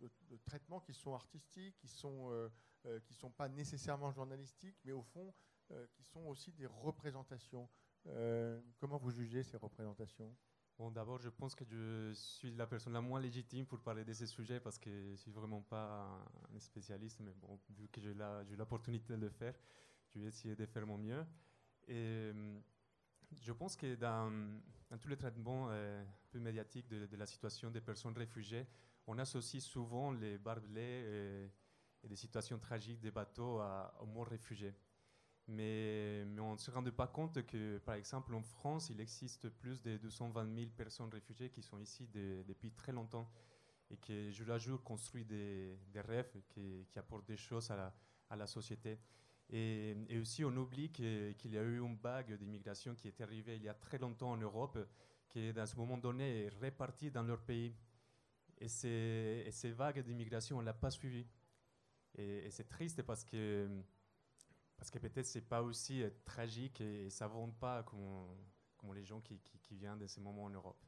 de, 0.02 0.12
de 0.30 0.36
traitement 0.44 0.82
qui 0.82 0.94
sont 0.94 1.14
artistiques, 1.14 1.78
qui 1.78 1.88
sont, 1.88 2.32
euh, 2.32 2.50
euh, 2.86 3.00
qui 3.00 3.14
sont 3.14 3.32
pas 3.32 3.48
nécessairement 3.48 4.12
journalistiques, 4.12 4.78
mais 4.84 4.92
au 4.92 5.04
fond, 5.04 5.34
euh, 5.72 5.88
qui 5.94 6.04
sont 6.04 6.26
aussi 6.26 6.52
des 6.52 6.66
représentations. 6.66 7.70
Comment 8.80 8.98
vous 8.98 9.12
jugez 9.12 9.44
ces 9.44 9.56
représentations? 9.58 10.36
Bon, 10.78 10.90
d'abord, 10.90 11.20
je 11.22 11.30
pense 11.30 11.54
que 11.54 11.64
je 11.66 12.12
suis 12.14 12.52
la 12.56 12.66
personne 12.66 12.94
la 12.94 13.02
moins 13.02 13.20
légitime 13.20 13.66
pour 13.68 13.80
parler 13.82 14.04
de 14.04 14.14
ces 14.14 14.26
sujets 14.26 14.60
parce 14.60 14.80
que 14.80 14.90
je 14.90 15.12
ne 15.12 15.16
suis 15.16 15.32
vraiment 15.32 15.62
pas 15.62 16.26
un 16.56 16.60
spécialiste, 16.60 17.20
mais 17.20 17.34
bon, 17.34 17.60
vu 17.70 17.88
que 17.90 18.02
j'ai 18.02 18.14
la- 18.16 18.44
l'opportunité 18.58 19.14
de 19.14 19.20
le 19.20 19.30
faire, 19.30 19.54
je 20.10 20.20
vais 20.20 20.26
essayer 20.28 20.56
de 20.56 20.66
faire 20.66 20.88
mon 20.88 20.98
mieux. 20.98 21.24
Et 21.88 21.94
euh, 22.34 22.60
je 23.42 23.52
pense 23.54 23.76
que 23.76 23.96
dans, 23.96 24.32
dans 24.90 24.98
tous 24.98 25.10
les 25.10 25.18
traitements 25.18 25.68
euh, 25.72 26.04
peu 26.32 26.40
médiatiques 26.40 26.88
de, 26.90 27.08
la 27.18 27.26
situation 27.28 27.72
des 27.72 27.82
personnes 27.82 28.18
réfugiées, 28.18 28.68
on 29.08 29.18
associe 29.20 29.64
souvent 29.64 30.12
les 30.12 30.38
barbelés 30.40 30.82
et, 30.82 31.52
et 32.06 32.08
des 32.10 32.16
situations 32.16 32.60
tragiques 32.60 33.02
des 33.02 33.12
bateaux 33.12 33.60
à- 33.60 33.94
aux 34.02 34.06
morts 34.08 34.28
réfugiés. 34.28 34.74
Mais, 35.48 36.24
on 36.40 36.54
ne 36.54 36.58
se 36.58 36.72
rendait 36.72 36.92
pas 36.92 37.08
compte 37.08 37.46
que, 37.46 37.80
par 37.80 37.96
exemple, 37.96 38.34
en 38.34 38.42
France, 38.42 38.90
il 38.90 39.00
existe 39.02 39.50
plus 39.50 39.82
de 39.82 39.98
220 39.98 40.56
000 40.56 40.70
personnes 40.76 41.10
réfugiées 41.10 41.50
qui 41.50 41.62
sont 41.62 41.80
ici 41.80 42.08
de- 42.08 42.44
depuis 42.48 42.72
très 42.72 42.92
longtemps 42.92 43.30
et 43.90 43.98
qui, 43.98 44.32
jour 44.32 44.52
à 44.52 44.58
jour, 44.58 44.84
construisent 44.84 45.28
des, 45.28 45.78
rêves 45.96 46.32
qui, 46.50 46.88
apportent 46.96 47.28
des 47.28 47.38
choses 47.38 47.70
à 47.72 47.94
la, 48.36 48.48
société. 48.48 49.00
Et, 49.50 49.96
aussi, 50.22 50.46
on 50.46 50.56
oublie 50.56 50.92
que- 50.92 51.34
qu'il 51.34 51.52
y 51.52 51.58
a 51.58 51.64
eu 51.64 51.80
une 51.80 51.98
vague 51.98 52.38
d'immigration 52.38 52.96
qui 52.96 53.08
est 53.08 53.20
arrivée 53.22 53.58
il 53.58 53.64
y 53.64 53.70
a 53.70 53.74
très 53.74 53.98
longtemps 53.98 54.32
en 54.32 54.38
Europe, 54.38 54.78
qui, 55.28 55.52
dans 55.52 55.66
ce 55.66 55.76
moment 55.76 55.98
donné, 55.98 56.46
est 56.46 56.50
répartie 56.60 57.12
dans 57.12 57.24
leur 57.24 57.42
pays. 57.42 57.76
Et 58.58 58.68
ces, 58.68 59.50
et 59.64 59.72
vagues 59.72 60.04
d'immigration, 60.04 60.58
on 60.58 60.62
ne 60.62 60.66
l'a 60.68 60.74
pas 60.74 60.92
suivi. 60.92 61.26
Et, 62.16 62.46
et 62.46 62.52
c'est 62.52 62.70
triste 62.70 63.02
parce 63.02 63.26
que, 63.26 63.68
parce 64.82 64.90
que 64.90 64.98
peut-être 64.98 65.28
c'est 65.28 65.48
pas 65.48 65.62
aussi 65.62 66.02
euh, 66.02 66.10
tragique 66.26 66.82
et, 66.82 67.08
ça 67.12 67.28
ne 67.28 67.34
vend 67.34 67.52
pas 67.52 67.84
comme, 67.84 68.36
comme 68.76 68.96
les 68.96 69.04
gens 69.04 69.22
qui, 69.22 69.38
qui, 69.38 69.60
qui 69.60 69.76
viennent 69.76 70.00
de 70.00 70.08
ces 70.08 70.20
moments 70.20 70.46
en 70.46 70.50
Europe. 70.50 70.84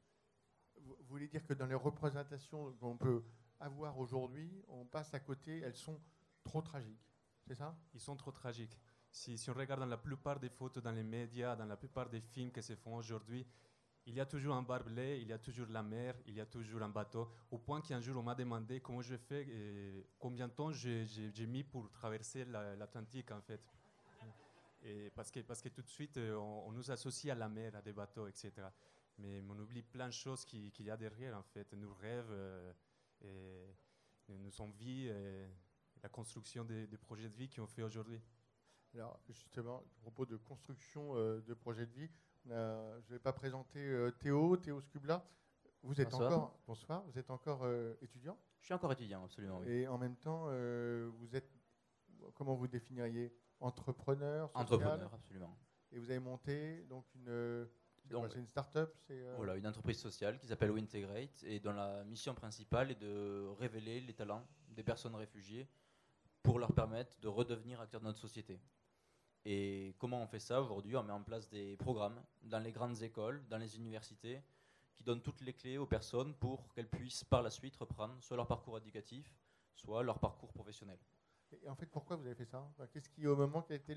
Vous 0.82 0.98
voulez 1.04 1.28
dire 1.28 1.46
que 1.46 1.54
dans 1.54 1.68
les 1.68 1.76
représentations 1.76 2.74
qu'on 2.80 2.98
peut 2.98 3.24
avoir 3.60 4.00
aujourd'hui, 4.00 4.50
on 4.68 4.84
passe 4.84 5.14
à 5.14 5.20
côté, 5.20 5.60
elles 5.60 5.76
sont 5.76 6.02
trop 6.44 6.64
tragiques, 6.64 7.08
c'est 7.46 7.54
ça? 7.54 7.78
Ils 7.94 8.00
sont 8.00 8.16
trop 8.16 8.32
tragiques. 8.32 8.76
Si, 9.12 9.38
si 9.38 9.52
on 9.52 9.54
regarde 9.54 9.82
dans 9.82 9.86
la 9.86 9.98
plupart 9.98 10.40
des 10.40 10.50
photos 10.50 10.82
dans 10.82 10.92
les 10.92 11.04
médias, 11.04 11.56
dans 11.56 11.66
la 11.66 11.78
plupart 11.78 12.10
des 12.10 12.22
films 12.22 12.52
qui 12.52 12.64
se 12.64 12.76
font 12.76 12.96
aujourd'hui, 12.96 13.46
il 14.08 14.16
y 14.16 14.20
a 14.20 14.26
toujours 14.26 14.56
un 14.56 14.64
barbelé, 14.64 15.20
il 15.22 15.28
y 15.28 15.34
a 15.34 15.38
toujours 15.38 15.68
la 15.70 15.84
mer, 15.84 16.16
il 16.26 16.34
y 16.34 16.42
a 16.42 16.48
toujours 16.48 16.82
un 16.82 16.90
bateau. 16.90 17.30
Au 17.52 17.60
point 17.60 17.80
qu'un 17.80 18.02
jour, 18.02 18.18
on 18.18 18.24
m'a 18.24 18.34
demandé 18.34 18.82
comment 18.82 19.04
je 19.04 19.18
fais, 19.18 19.44
et 19.48 20.08
combien 20.18 20.48
de 20.48 20.54
temps 20.54 20.72
j'ai 20.72 21.46
mis 21.46 21.64
pour 21.64 21.92
traverser 21.92 22.44
la- 22.46 22.76
l'Atlantique, 22.76 23.30
en 23.32 23.42
fait. 23.42 23.70
Et 24.84 25.10
parce, 25.12 25.32
que, 25.32 25.40
parce 25.40 25.62
que 25.62 25.70
tout 25.70 25.82
de 25.82 25.88
suite, 25.90 26.18
euh, 26.18 26.36
on, 26.36 26.68
on 26.68 26.72
nous 26.74 26.92
associe 26.92 27.32
à 27.32 27.36
la 27.36 27.48
mer, 27.50 27.76
à 27.76 27.82
des 27.82 27.94
bateaux, 27.94 28.28
etc. 28.28 28.52
Mais 29.18 29.42
on 29.50 29.58
oublie 29.60 29.82
plein 29.84 30.08
de 30.08 30.14
choses 30.14 30.44
qui- 30.46 30.72
qu'il 30.72 30.86
y 30.86 30.90
a 30.92 30.98
derrière, 30.98 31.38
en 31.38 31.44
fait. 31.44 31.72
Nos 31.74 31.94
rêves, 31.94 32.30
euh, 32.32 32.74
et, 33.22 34.38
nos 34.38 34.62
envies, 34.62 35.08
et 35.08 35.48
la 36.02 36.10
construction 36.10 36.66
des, 36.66 36.88
des 36.88 36.98
projets 36.98 37.30
de 37.30 37.36
vie 37.36 37.50
qu'on 37.50 37.68
fait 37.68 37.84
aujourd'hui. 37.84 38.22
Alors 38.94 39.20
justement, 39.30 39.78
à 39.80 40.02
propos 40.02 40.26
de 40.26 40.36
construction 40.38 41.16
euh, 41.16 41.42
de 41.42 41.54
projets 41.56 41.86
de 41.88 41.94
vie, 41.94 42.10
je 42.46 42.52
ne 42.54 43.02
vais 43.10 43.20
pas 43.20 43.34
présenter 43.34 43.80
euh, 43.80 44.12
Théo, 44.12 44.56
Théo 44.58 44.82
Scubla. 44.82 45.26
Vous 45.82 46.00
êtes 46.00 46.12
Bonsoir. 46.12 46.32
encore, 46.32 46.60
bonsoir, 46.68 47.04
vous 47.06 47.18
êtes 47.18 47.30
encore 47.32 47.64
euh, 47.64 47.96
étudiant? 48.02 48.38
Je 48.60 48.66
suis 48.66 48.74
encore 48.74 48.92
étudiant, 48.92 49.24
absolument, 49.26 49.60
oui. 49.60 49.68
Et 49.70 49.88
en 49.88 49.98
même 49.98 50.16
temps, 50.16 50.46
euh, 50.50 51.10
vous 51.16 51.36
êtes, 51.36 51.50
comment 52.36 52.54
vous 52.54 52.68
définiriez? 52.68 53.34
Entrepreneur, 53.64 54.50
social 54.50 54.62
Entrepreneur, 54.62 55.14
absolument. 55.14 55.58
Et 55.92 56.00
vous 56.00 56.10
avez 56.10 56.20
monté 56.20 56.84
donc 56.90 57.06
une, 57.16 57.68
quoi, 58.10 58.28
Donc, 58.28 58.36
une 58.36 58.48
start-up 58.48 58.94
euh, 59.12 59.34
Voilà, 59.38 59.56
une 59.56 59.68
entreprise 59.68 60.00
sociale 60.00 60.38
qui 60.38 60.48
s'appelle 60.48 60.72
Wintegrate 60.72 61.44
et 61.44 61.60
dont 61.60 61.74
la 61.74 62.04
mission 62.04 62.34
principale 62.34 62.92
est 62.92 63.00
de 63.00 63.48
révéler 63.60 64.02
les 64.02 64.14
talents 64.14 64.46
des 64.70 64.84
personnes 64.84 65.16
réfugiées 65.16 65.68
pour 66.42 66.60
leur 66.60 66.74
permettre 66.74 67.18
de 67.22 67.28
redevenir 67.28 67.80
acteurs 67.80 68.02
de 68.02 68.06
notre 68.06 68.20
société. 68.20 68.60
Et 69.46 69.96
comment 69.98 70.22
on 70.22 70.28
fait 70.28 70.40
ça 70.40 70.62
aujourd'hui? 70.62 70.96
On 70.96 71.04
met 71.04 71.14
en 71.14 71.24
place 71.24 71.50
des 71.50 71.78
programmes 71.78 72.22
dans 72.42 72.60
les 72.60 72.72
grandes 72.72 73.02
écoles, 73.02 73.46
dans 73.50 73.58
les 73.58 73.78
universités, 73.78 74.42
qui 74.94 75.04
donnent 75.04 75.22
toutes 75.22 75.42
les 75.42 75.54
clés 75.54 75.78
aux 75.78 75.86
personnes 75.86 76.34
pour 76.36 76.74
qu'elles 76.74 76.90
puissent 76.90 77.24
par 77.24 77.42
la 77.42 77.50
suite 77.50 77.76
reprendre 77.76 78.22
soit 78.22 78.38
leur 78.38 78.48
parcours 78.48 78.78
éducatif, 78.78 79.34
soit 79.74 80.04
leur 80.04 80.20
parcours 80.20 80.52
professionnel. 80.54 81.00
Et 81.64 81.70
en 81.70 81.76
fait, 81.76 81.86
pourquoi 81.88 82.16
vous 82.16 82.26
avez 82.26 82.36
fait 82.36 82.46
ça? 82.46 82.60
Enfin, 82.72 82.88
Qu'est-ce 82.88 83.10
qui, 83.10 83.28
au 83.28 83.36
moment, 83.36 83.62
quel 83.62 83.76
a 83.76 83.80
été 83.80 83.96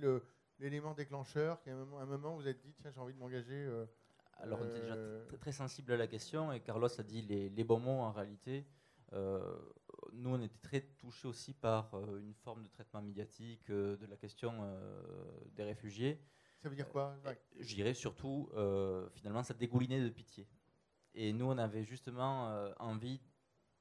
l'élément 0.58 0.94
déclencheur 0.94 1.60
un 1.66 1.74
moment, 1.74 1.98
un 2.00 2.06
moment, 2.06 2.36
vous 2.36 2.46
êtes 2.46 2.60
dit, 2.60 2.72
tiens, 2.74 2.90
j'ai 2.90 3.00
envie 3.00 3.14
de 3.14 3.18
m'engager 3.18 3.54
euh, 3.54 3.86
Alors, 4.38 4.60
on 4.60 4.66
était 4.66 4.80
déjà 4.80 4.94
euh, 4.94 5.26
tr- 5.26 5.38
très 5.38 5.52
sensible 5.52 5.92
à 5.92 5.96
la 5.96 6.06
question 6.06 6.52
et 6.52 6.60
Carlos 6.60 6.88
a 7.00 7.02
dit 7.02 7.22
les, 7.22 7.48
les 7.50 7.64
bons 7.64 7.80
mots 7.80 8.00
en 8.00 8.12
réalité. 8.12 8.66
Euh, 9.12 9.56
nous, 10.12 10.30
on 10.30 10.40
était 10.40 10.58
très 10.58 10.80
touchés 10.80 11.28
aussi 11.28 11.54
par 11.54 11.94
euh, 11.94 12.18
une 12.18 12.34
forme 12.34 12.62
de 12.64 12.68
traitement 12.68 13.02
médiatique 13.02 13.70
euh, 13.70 13.96
de 13.96 14.06
la 14.06 14.16
question 14.16 14.54
des 15.54 15.62
réfugiés. 15.64 16.20
Ça 16.62 16.68
veut 16.68 16.76
dire 16.76 16.88
quoi? 16.88 17.16
Je 17.60 17.74
dirais 17.74 17.94
surtout, 17.94 18.50
finalement, 19.12 19.42
ça 19.42 19.54
dégoulinait 19.54 20.02
de 20.02 20.08
pitié. 20.08 20.48
Et 21.14 21.32
nous, 21.32 21.46
on 21.46 21.58
avait 21.58 21.84
justement 21.84 22.74
envie 22.78 23.20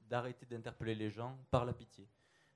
d'arrêter 0.01 0.45
d'interpeller 0.45 0.93
les 0.93 1.09
gens 1.09 1.37
par 1.49 1.65
la 1.65 1.73
pitié, 1.73 2.07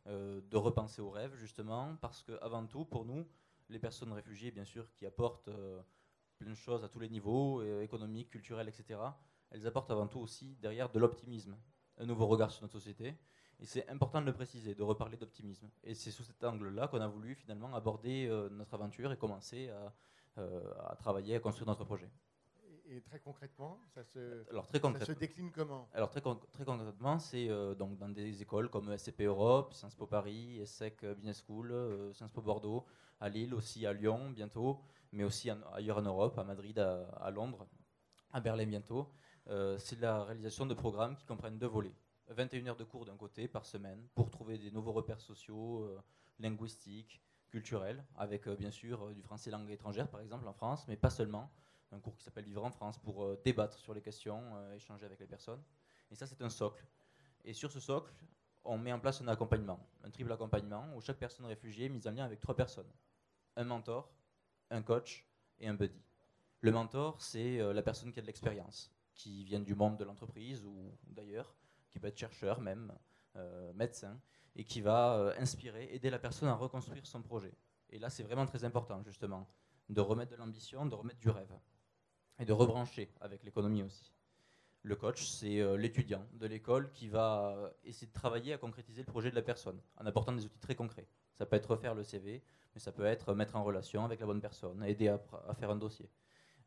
euh, 0.07 0.41
de 0.49 0.57
repenser 0.57 1.01
aux 1.01 1.09
rêves, 1.09 1.35
justement, 1.35 1.95
parce 2.01 2.23
que 2.23 2.31
avant 2.41 2.65
tout, 2.65 2.85
pour 2.85 3.05
nous, 3.05 3.26
les 3.69 3.80
personnes 3.80 4.11
réfugiées, 4.13 4.51
bien 4.51 4.65
sûr, 4.65 4.89
qui 4.93 5.05
apportent 5.05 5.49
euh, 5.49 5.81
plein 6.38 6.49
de 6.49 6.55
choses 6.55 6.84
à 6.84 6.89
tous 6.89 6.99
les 6.99 7.09
niveaux, 7.09 7.61
euh, 7.61 7.81
économiques, 7.81 8.30
culturels, 8.30 8.67
etc., 8.67 8.99
elles 9.51 9.67
apportent 9.67 9.91
avant 9.91 10.07
tout 10.07 10.19
aussi 10.19 10.55
derrière 10.61 10.89
de 10.89 10.99
l'optimisme, 10.99 11.57
un 11.97 12.05
nouveau 12.05 12.27
regard 12.27 12.51
sur 12.51 12.61
notre 12.61 12.73
société. 12.73 13.15
Et 13.59 13.65
c'est 13.65 13.88
important 13.89 14.21
de 14.21 14.26
le 14.26 14.34
préciser, 14.34 14.73
de 14.73 14.84
reparler 14.84 15.17
d'optimisme. 15.17 15.69
Et 15.84 15.93
c'est 15.93 16.11
sous 16.11 16.23
cet 16.23 16.43
angle-là 16.43 16.88
qu'on 16.88 17.01
a 17.01 17.07
voulu 17.07 17.35
finalement 17.35 17.76
aborder 17.76 18.30
notre 18.51 18.76
aventure 18.76 19.11
et 19.11 19.17
commencer 19.17 19.69
à 20.38 20.95
travailler, 20.95 21.35
à 21.35 21.39
construire 21.41 21.67
notre 21.67 21.84
projet. 21.84 22.09
Et, 22.89 23.01
très 23.01 23.19
concrètement, 23.19 23.79
ça 23.93 24.03
se, 24.03 24.43
Alors 24.49 24.65
très 24.67 24.77
ça 24.77 24.81
concrètement. 24.81 25.13
se 25.13 25.19
décline 25.19 25.51
comment 25.51 25.87
Alors 25.93 26.09
très, 26.09 26.21
con- 26.21 26.39
très 26.51 26.65
concrètement, 26.65 27.19
c'est 27.19 27.49
euh, 27.49 27.75
donc 27.75 27.97
dans 27.97 28.09
des 28.09 28.41
écoles 28.41 28.69
comme 28.69 28.91
SCP 28.97 29.21
Europe, 29.25 29.73
Sciences 29.73 29.95
Po 29.95 30.07
Paris, 30.07 30.59
ESSEC 30.59 31.05
Business 31.15 31.43
School, 31.45 31.71
euh, 31.71 32.13
Sciences 32.13 32.31
Po 32.31 32.41
Bordeaux, 32.41 32.85
à 33.19 33.29
Lille, 33.29 33.53
aussi 33.53 33.85
à 33.85 33.93
Lyon 33.93 34.31
bientôt, 34.31 34.79
mais 35.11 35.23
aussi 35.23 35.51
en- 35.51 35.61
ailleurs 35.73 35.97
en 35.97 36.01
Europe, 36.03 36.37
à 36.37 36.43
Madrid, 36.43 36.77
à, 36.79 37.07
à 37.21 37.31
Londres, 37.31 37.67
à 38.31 38.39
Berlin 38.41 38.65
bientôt. 38.65 39.09
Euh, 39.47 39.77
c'est 39.79 39.99
la 39.99 40.23
réalisation 40.23 40.65
de 40.65 40.73
programmes 40.73 41.15
qui 41.15 41.25
comprennent 41.25 41.57
deux 41.57 41.67
volets. 41.67 41.93
21 42.27 42.67
heures 42.67 42.75
de 42.75 42.83
cours 42.83 43.05
d'un 43.05 43.17
côté 43.17 43.47
par 43.47 43.65
semaine 43.65 44.07
pour 44.13 44.29
trouver 44.29 44.57
des 44.59 44.69
nouveaux 44.69 44.91
repères 44.91 45.19
sociaux, 45.21 45.83
euh, 45.85 45.99
linguistiques, 46.39 47.21
culturel, 47.49 48.05
avec 48.15 48.47
euh, 48.47 48.55
bien 48.55 48.69
sûr 48.69 49.09
du 49.15 49.21
français 49.23 49.49
langue 49.49 49.69
étrangère 49.71 50.07
par 50.07 50.21
exemple 50.21 50.47
en 50.47 50.53
France, 50.53 50.85
mais 50.87 50.95
pas 50.95 51.09
seulement. 51.09 51.49
Un 51.91 51.99
cours 51.99 52.15
qui 52.15 52.23
s'appelle 52.23 52.45
Vivre 52.45 52.63
en 52.63 52.71
France 52.71 52.97
pour 52.99 53.23
euh, 53.23 53.41
débattre 53.43 53.77
sur 53.77 53.93
les 53.93 54.01
questions, 54.01 54.55
euh, 54.55 54.75
échanger 54.75 55.05
avec 55.05 55.19
les 55.19 55.25
personnes. 55.25 55.61
Et 56.11 56.15
ça, 56.15 56.27
c'est 56.27 56.41
un 56.41 56.49
socle. 56.49 56.85
Et 57.43 57.53
sur 57.53 57.71
ce 57.71 57.79
socle, 57.79 58.13
on 58.63 58.77
met 58.77 58.91
en 58.91 58.99
place 58.99 59.21
un 59.21 59.27
accompagnement, 59.27 59.79
un 60.03 60.11
triple 60.11 60.31
accompagnement 60.31 60.85
où 60.95 61.01
chaque 61.01 61.17
personne 61.17 61.45
réfugiée 61.45 61.85
est 61.85 61.89
mise 61.89 62.07
en 62.07 62.11
lien 62.11 62.25
avec 62.25 62.39
trois 62.39 62.55
personnes 62.55 62.91
un 63.55 63.63
mentor, 63.63 64.13
un 64.69 64.81
coach 64.81 65.25
et 65.59 65.67
un 65.67 65.73
buddy. 65.73 66.01
Le 66.61 66.71
mentor, 66.71 67.21
c'est 67.21 67.59
euh, 67.59 67.73
la 67.73 67.81
personne 67.81 68.11
qui 68.11 68.19
a 68.19 68.21
de 68.21 68.27
l'expérience, 68.27 68.93
qui 69.15 69.43
vient 69.43 69.59
du 69.59 69.75
monde 69.75 69.97
de 69.97 70.03
l'entreprise 70.03 70.63
ou 70.63 70.93
d'ailleurs, 71.07 71.55
qui 71.89 71.99
peut 71.99 72.07
être 72.07 72.17
chercheur 72.17 72.61
même, 72.61 72.93
médecin, 73.73 74.19
et 74.55 74.65
qui 74.65 74.81
va 74.81 75.33
inspirer, 75.37 75.87
aider 75.93 76.09
la 76.09 76.19
personne 76.19 76.49
à 76.49 76.55
reconstruire 76.55 77.05
son 77.05 77.21
projet. 77.21 77.53
Et 77.89 77.97
là, 77.97 78.09
c'est 78.09 78.23
vraiment 78.23 78.45
très 78.45 78.63
important, 78.65 79.01
justement, 79.03 79.47
de 79.87 80.01
remettre 80.01 80.31
de 80.31 80.35
l'ambition, 80.35 80.85
de 80.85 80.95
remettre 80.95 81.19
du 81.19 81.29
rêve, 81.29 81.51
et 82.39 82.45
de 82.45 82.53
rebrancher 82.53 83.11
avec 83.21 83.43
l'économie 83.43 83.83
aussi. 83.83 84.13
Le 84.83 84.95
coach, 84.95 85.25
c'est 85.25 85.59
euh, 85.59 85.75
l'étudiant 85.75 86.25
de 86.33 86.47
l'école 86.47 86.89
qui 86.91 87.09
va 87.09 87.49
euh, 87.57 87.69
essayer 87.83 88.07
de 88.07 88.13
travailler 88.13 88.53
à 88.53 88.57
concrétiser 88.57 89.01
le 89.01 89.11
projet 89.11 89.29
de 89.29 89.35
la 89.35 89.41
personne 89.41 89.79
en 89.97 90.05
apportant 90.05 90.31
des 90.31 90.45
outils 90.45 90.59
très 90.59 90.75
concrets. 90.75 91.07
Ça 91.33 91.45
peut 91.45 91.57
être 91.57 91.69
refaire 91.71 91.95
le 91.95 92.03
CV, 92.03 92.41
mais 92.73 92.79
ça 92.79 92.91
peut 92.91 93.05
être 93.05 93.33
mettre 93.33 93.55
en 93.57 93.63
relation 93.63 94.05
avec 94.05 94.21
la 94.21 94.25
bonne 94.25 94.41
personne, 94.41 94.81
aider 94.83 95.09
à, 95.09 95.19
faire 95.53 95.69
un 95.69 95.75
dossier. 95.75 96.09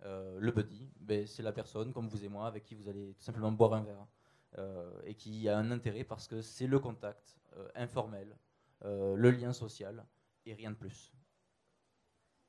Euh, 0.05 0.37
le 0.39 0.53
buddy, 0.53 0.91
ben, 1.01 1.27
c'est 1.27 1.43
la 1.43 1.53
personne 1.53 1.93
comme 1.93 2.09
vous 2.09 2.25
et 2.25 2.29
moi 2.29 2.47
avec 2.47 2.65
qui 2.65 2.75
vous 2.75 2.89
allez 2.89 3.15
tout 3.15 3.23
simplement 3.23 3.53
boire 3.53 3.73
un 3.75 3.83
verre 3.83 4.07
euh, 4.59 5.01
et 5.05 5.15
qui 5.15 5.49
a 5.49 5.57
un 5.57 5.71
intérêt 5.71 6.05
parce 6.05 6.29
que 6.29 6.43
c'est 6.43 6.67
le 6.67 6.79
contact 6.79 7.39
euh, 7.57 7.69
informel, 7.75 8.37
euh, 8.85 9.17
le 9.17 9.31
lien 9.31 9.55
social 9.55 10.07
et 10.45 10.53
rien 10.53 10.71
de 10.71 10.77
plus. 10.77 11.15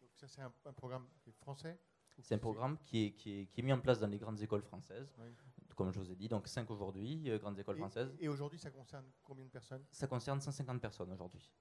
Donc 0.02 0.10
ça, 0.16 0.28
c'est 0.28 0.42
un, 0.42 0.52
programme 0.74 1.08
français? 1.38 1.80
C'est 2.20 2.36
un 2.36 2.40
programme 2.40 2.78
qui 2.86 3.06
est, 3.06 3.12
qui, 3.12 3.42
est, 3.42 3.46
qui 3.48 3.60
est 3.62 3.64
mis 3.64 3.74
en 3.74 3.80
place 3.80 4.00
dans 4.00 4.08
les 4.08 4.18
grandes 4.18 4.42
écoles 4.42 4.62
françaises, 4.62 5.14
Oui. 5.20 5.28
comme 5.76 5.92
je 5.92 6.00
vous 6.00 6.12
ai 6.12 6.16
dit, 6.16 6.28
donc 6.28 6.48
5 6.48 6.70
aujourd'hui, 6.70 7.30
euh, 7.30 7.38
grandes 7.40 7.60
écoles 7.60 7.76
Et- 7.78 7.80
françaises. 7.80 8.16
Et, 8.20 8.28
aujourd'hui, 8.28 8.60
ça 8.60 8.70
concerne 8.70 9.06
combien 9.24 9.46
de 9.46 9.50
personnes? 9.50 9.84
Ça 9.92 10.08
concerne 10.08 10.40
150 10.40 10.80
personnes 10.80 11.12
aujourd'hui. 11.12 11.52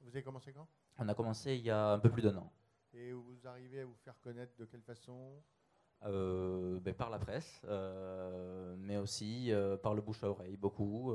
Vous 0.00 0.08
avez 0.08 0.22
commencé 0.22 0.52
quand? 0.52 0.66
On 0.98 1.08
a 1.08 1.14
commencé 1.14 1.54
il 1.56 1.62
y 1.64 1.70
a 1.70 1.92
un 1.92 1.98
peu 1.98 2.10
plus 2.10 2.22
d'un 2.22 2.36
an. 2.36 2.52
Et 2.92 3.12
vous 3.12 3.46
arrivez 3.46 3.80
à 3.80 3.86
vous 3.86 3.94
faire 3.94 4.18
connaître 4.20 4.56
de 4.56 4.64
quelle 4.64 4.82
façon? 4.82 5.42
Euh, 6.04 6.80
ben, 6.80 6.92
par 6.94 7.10
la 7.10 7.18
presse, 7.20 7.60
euh, 7.64 8.74
mais 8.76 8.96
aussi 8.96 9.52
euh, 9.52 9.76
par 9.76 9.94
le 9.94 10.02
bouche 10.02 10.24
à 10.24 10.28
oreille, 10.30 10.56
beaucoup, 10.56 11.14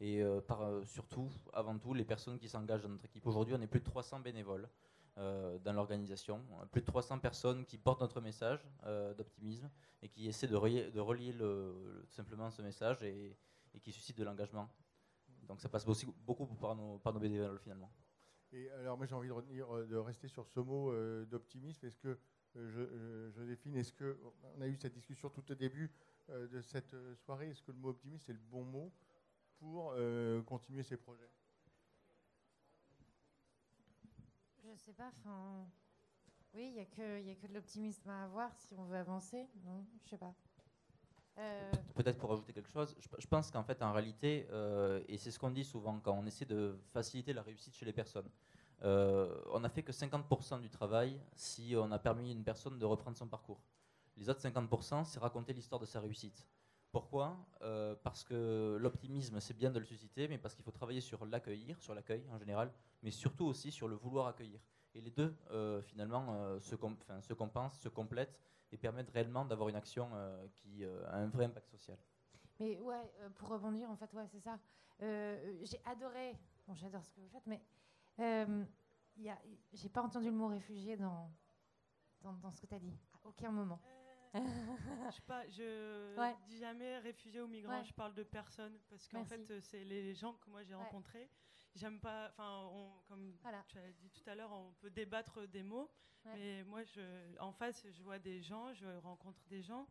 et 0.00 0.22
par 0.48 0.84
surtout, 0.84 1.30
avant 1.52 1.78
tout, 1.78 1.94
les 1.94 2.04
personnes 2.04 2.38
qui 2.38 2.48
s'engagent 2.48 2.82
dans 2.82 2.88
notre 2.88 3.04
équipe. 3.04 3.24
Aujourd'hui, 3.26 3.54
on 3.54 3.60
est 3.60 3.66
plus 3.68 3.80
de 3.80 3.84
300 3.84 4.20
bénévoles 4.20 4.68
euh, 5.18 5.58
dans 5.60 5.72
l'organisation, 5.72 6.44
plus 6.70 6.82
de 6.82 6.86
300 6.86 7.18
personnes 7.20 7.64
qui 7.64 7.78
portent 7.78 8.00
notre 8.02 8.20
message 8.20 8.60
euh, 8.84 9.14
d'optimisme 9.14 9.70
et 10.02 10.08
qui 10.08 10.28
essaient 10.28 10.46
de 10.46 10.56
relier, 10.56 10.90
de 10.90 11.00
relier 11.00 11.32
le, 11.32 12.04
simplement 12.08 12.50
ce 12.50 12.60
message 12.60 13.02
et, 13.02 13.36
qui 13.82 13.92
suscitent 13.92 14.18
de 14.18 14.24
l'engagement. 14.24 14.68
Donc 15.44 15.60
ça 15.60 15.68
passe 15.68 15.86
aussi 15.88 16.06
beaucoup 16.26 16.46
par 16.46 16.74
nos, 16.76 16.98
par 16.98 17.12
bénévoles 17.14 17.58
finalement. 17.58 17.90
Et 18.52 18.70
alors, 18.70 18.96
moi, 18.96 19.06
j'ai 19.06 19.14
envie 19.14 19.28
de, 19.28 19.32
retenir, 19.32 19.74
euh, 19.74 19.86
de 19.86 19.96
rester 19.96 20.28
sur 20.28 20.46
ce 20.46 20.60
mot 20.60 20.92
d'optimisme. 21.24 21.86
Est-ce 21.86 21.98
que, 21.98 22.18
je, 22.54 22.60
je- 22.68 23.30
Joséphine, 23.30 23.76
est-ce 23.76 23.92
que, 23.92 24.18
on 24.54 24.60
a 24.60 24.66
eu 24.66 24.76
cette 24.76 24.94
discussion 24.94 25.30
tout 25.30 25.50
au 25.50 25.54
début 25.54 25.90
de 26.28 26.60
cette 26.60 26.94
soirée, 27.24 27.50
est-ce 27.50 27.62
que 27.62 27.70
le 27.72 27.78
mot 27.78 27.90
optimiste 27.90 28.28
est 28.28 28.32
le 28.32 28.38
bon 28.38 28.64
mot 28.64 28.92
pour 29.58 29.94
continuer 30.46 30.82
ces 30.82 30.96
projets 30.96 31.30
Je 34.64 34.65
sais 34.78 34.92
pas, 34.92 35.10
enfin. 35.18 35.66
Oui, 36.54 36.68
il 36.68 36.72
n'y 36.72 36.80
a, 36.80 36.84
que- 36.86 37.46
de 37.48 37.54
l'optimisme 37.54 38.08
à 38.08 38.24
avoir 38.24 38.50
si 38.56 38.74
on 38.78 38.84
veut 38.84 38.96
avancer. 38.96 39.46
Non, 39.64 39.84
je 40.04 40.10
sais 40.10 40.18
pas. 40.18 40.34
Euh, 41.38 41.70
Peut-être 41.94 42.18
pour 42.18 42.32
ajouter 42.32 42.52
quelque 42.54 42.70
chose, 42.70 42.96
je, 42.98 43.08
je 43.18 43.26
pense 43.26 43.50
qu'en 43.50 43.62
fait, 43.62 43.82
en 43.82 43.92
réalité, 43.92 44.46
euh, 44.50 45.02
et 45.06 45.18
c'est 45.18 45.30
ce 45.30 45.38
qu'on 45.38 45.50
dit 45.50 45.64
souvent 45.64 46.00
quand 46.00 46.12
on 46.14 46.24
essaie 46.24 46.46
de 46.46 46.78
faciliter 46.92 47.34
la 47.34 47.42
réussite 47.42 47.74
chez 47.74 47.84
les 47.84 47.92
personnes, 47.92 48.28
euh, 48.82 49.38
on 49.52 49.60
n'a 49.60 49.68
fait 49.68 49.82
que 49.82 49.92
50% 49.92 50.60
du 50.60 50.70
travail 50.70 51.20
si 51.34 51.74
on 51.76 51.90
a 51.92 51.98
permis 51.98 52.30
à 52.30 52.32
une 52.32 52.44
personne 52.44 52.78
de 52.78 52.84
reprendre 52.86 53.16
son 53.18 53.26
parcours. 53.28 53.60
Les 54.16 54.30
autres 54.30 54.40
50%, 54.40 55.04
c'est 55.04 55.18
raconter 55.18 55.52
l'histoire 55.52 55.80
de 55.80 55.86
sa 55.86 56.00
réussite. 56.00 56.46
Pourquoi? 56.96 57.36
Euh, 57.60 57.94
Parce 58.02 58.24
que 58.24 58.78
l'optimisme, 58.80 59.38
c'est 59.38 59.52
bien 59.52 59.70
de 59.70 59.78
le 59.78 59.84
susciter, 59.84 60.28
mais 60.28 60.38
parce 60.38 60.54
qu'il 60.54 60.64
faut 60.64 60.70
travailler 60.70 61.02
sur 61.02 61.26
l'accueillir, 61.26 61.78
sur 61.78 61.94
l'accueil 61.94 62.24
en 62.30 62.38
général, 62.38 62.72
mais 63.02 63.10
surtout 63.10 63.44
aussi 63.44 63.70
sur 63.70 63.86
le 63.86 63.96
vouloir 63.96 64.28
accueillir. 64.28 64.62
Et 64.94 65.02
les 65.02 65.10
deux, 65.10 65.36
euh, 65.50 65.82
finalement, 65.82 66.24
euh, 66.30 66.58
se, 66.58 66.74
se 67.20 67.34
compensent, 67.34 67.78
se 67.78 67.90
complètent 67.90 68.40
et 68.72 68.78
permettent 68.78 69.10
réellement 69.10 69.44
d'avoir 69.44 69.68
une 69.68 69.76
action 69.76 70.08
qui 70.54 70.86
a 70.86 71.16
un 71.16 71.26
vrai 71.26 71.44
impact 71.44 71.68
social. 71.68 71.98
Mais 72.58 72.78
ouais, 72.78 73.12
pour 73.34 73.50
rebondir, 73.50 73.90
en 73.90 73.96
fait, 73.96 74.10
ouais, 74.14 74.26
c'est 74.28 74.40
ça. 74.40 74.58
J'ai 74.98 75.78
adoré, 75.84 76.34
bon, 76.66 76.74
j'adore 76.74 77.04
ce 77.04 77.12
que 77.12 77.20
vous 77.20 77.28
faites, 77.28 77.46
mais 77.46 77.60
j'ai 79.74 79.90
pas 79.90 80.00
entendu 80.00 80.30
le 80.30 80.36
mot 80.36 80.48
réfugié 80.48 80.96
dans, 80.96 81.30
dans, 82.22 82.32
dans 82.32 82.52
ce 82.52 82.62
que 82.62 82.66
tu 82.66 82.74
as 82.74 82.78
dit, 82.80 82.98
à 83.12 83.28
aucun 83.28 83.50
moment. 83.50 83.82
Je 84.34 85.20
pas, 85.22 85.48
je 85.48 86.16
Ouais. 86.18 86.34
dis 86.46 86.58
jamais 86.58 86.98
réfugiés 86.98 87.40
ou 87.40 87.46
migrants, 87.46 87.78
Ouais. 87.80 87.84
je 87.84 87.92
parle 87.94 88.14
de 88.14 88.22
personnes 88.22 88.78
parce 88.88 89.08
qu'en 89.08 89.24
fait 89.24 89.50
euh, 89.50 89.60
c'est 89.60 89.84
les 89.84 90.14
gens 90.14 90.34
que 90.34 90.50
moi 90.50 90.62
j'ai 90.62 90.74
Ouais. 90.74 90.82
rencontrés. 90.84 91.28
J'aime 91.74 92.00
pas, 92.00 92.30
enfin 92.36 92.70
comme 93.08 93.36
tu 93.68 93.78
as 93.78 93.92
dit 93.92 94.10
tout 94.10 94.28
à 94.30 94.34
l'heure, 94.34 94.52
on 94.52 94.72
peut 94.80 94.90
débattre 94.90 95.46
des 95.46 95.62
mots, 95.62 95.90
mais 96.24 96.64
moi 96.64 96.82
je, 96.84 97.38
en 97.38 97.52
face 97.52 97.86
je 97.90 98.02
vois 98.02 98.18
des 98.18 98.40
gens, 98.42 98.72
je 98.72 98.86
rencontre 98.98 99.42
des 99.48 99.62
gens, 99.62 99.86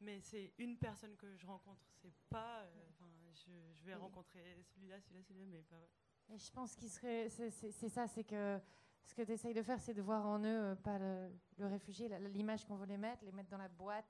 mais 0.00 0.20
c'est 0.20 0.52
une 0.58 0.78
personne 0.78 1.16
que 1.16 1.36
je 1.36 1.46
rencontre, 1.46 1.82
c'est 2.00 2.14
pas, 2.28 2.60
euh, 2.62 2.90
je, 3.34 3.50
je 3.80 3.84
vais 3.86 3.94
Oui. 3.94 4.00
rencontrer 4.00 4.62
celui-là, 4.62 5.00
celui-là, 5.00 5.22
celui-là, 5.24 5.46
mais 5.46 5.62
pas. 5.62 5.80
Et 6.32 6.38
je 6.38 6.52
pense 6.52 6.76
qu'il 6.76 6.88
serait. 6.90 7.28
C'est 7.28 7.88
ça, 7.88 8.06
c'est 8.06 8.22
que 8.22 8.60
ce 9.10 9.14
que 9.14 9.22
tu 9.22 9.32
essayes 9.32 9.54
de 9.54 9.62
faire, 9.62 9.80
c'est 9.80 9.92
de 9.94 10.02
voir 10.02 10.24
en 10.24 10.38
eux 10.38 10.44
euh, 10.46 10.74
pas 10.76 10.96
le, 10.98 11.28
le 11.58 11.66
réfugié, 11.66 12.08
l'image 12.32 12.64
qu'on 12.64 12.76
veut 12.76 12.86
les 12.86 12.96
mettre, 12.96 13.24
les 13.24 13.32
mettre 13.32 13.50
dans 13.50 13.58
la 13.58 13.66
boîte. 13.68 14.04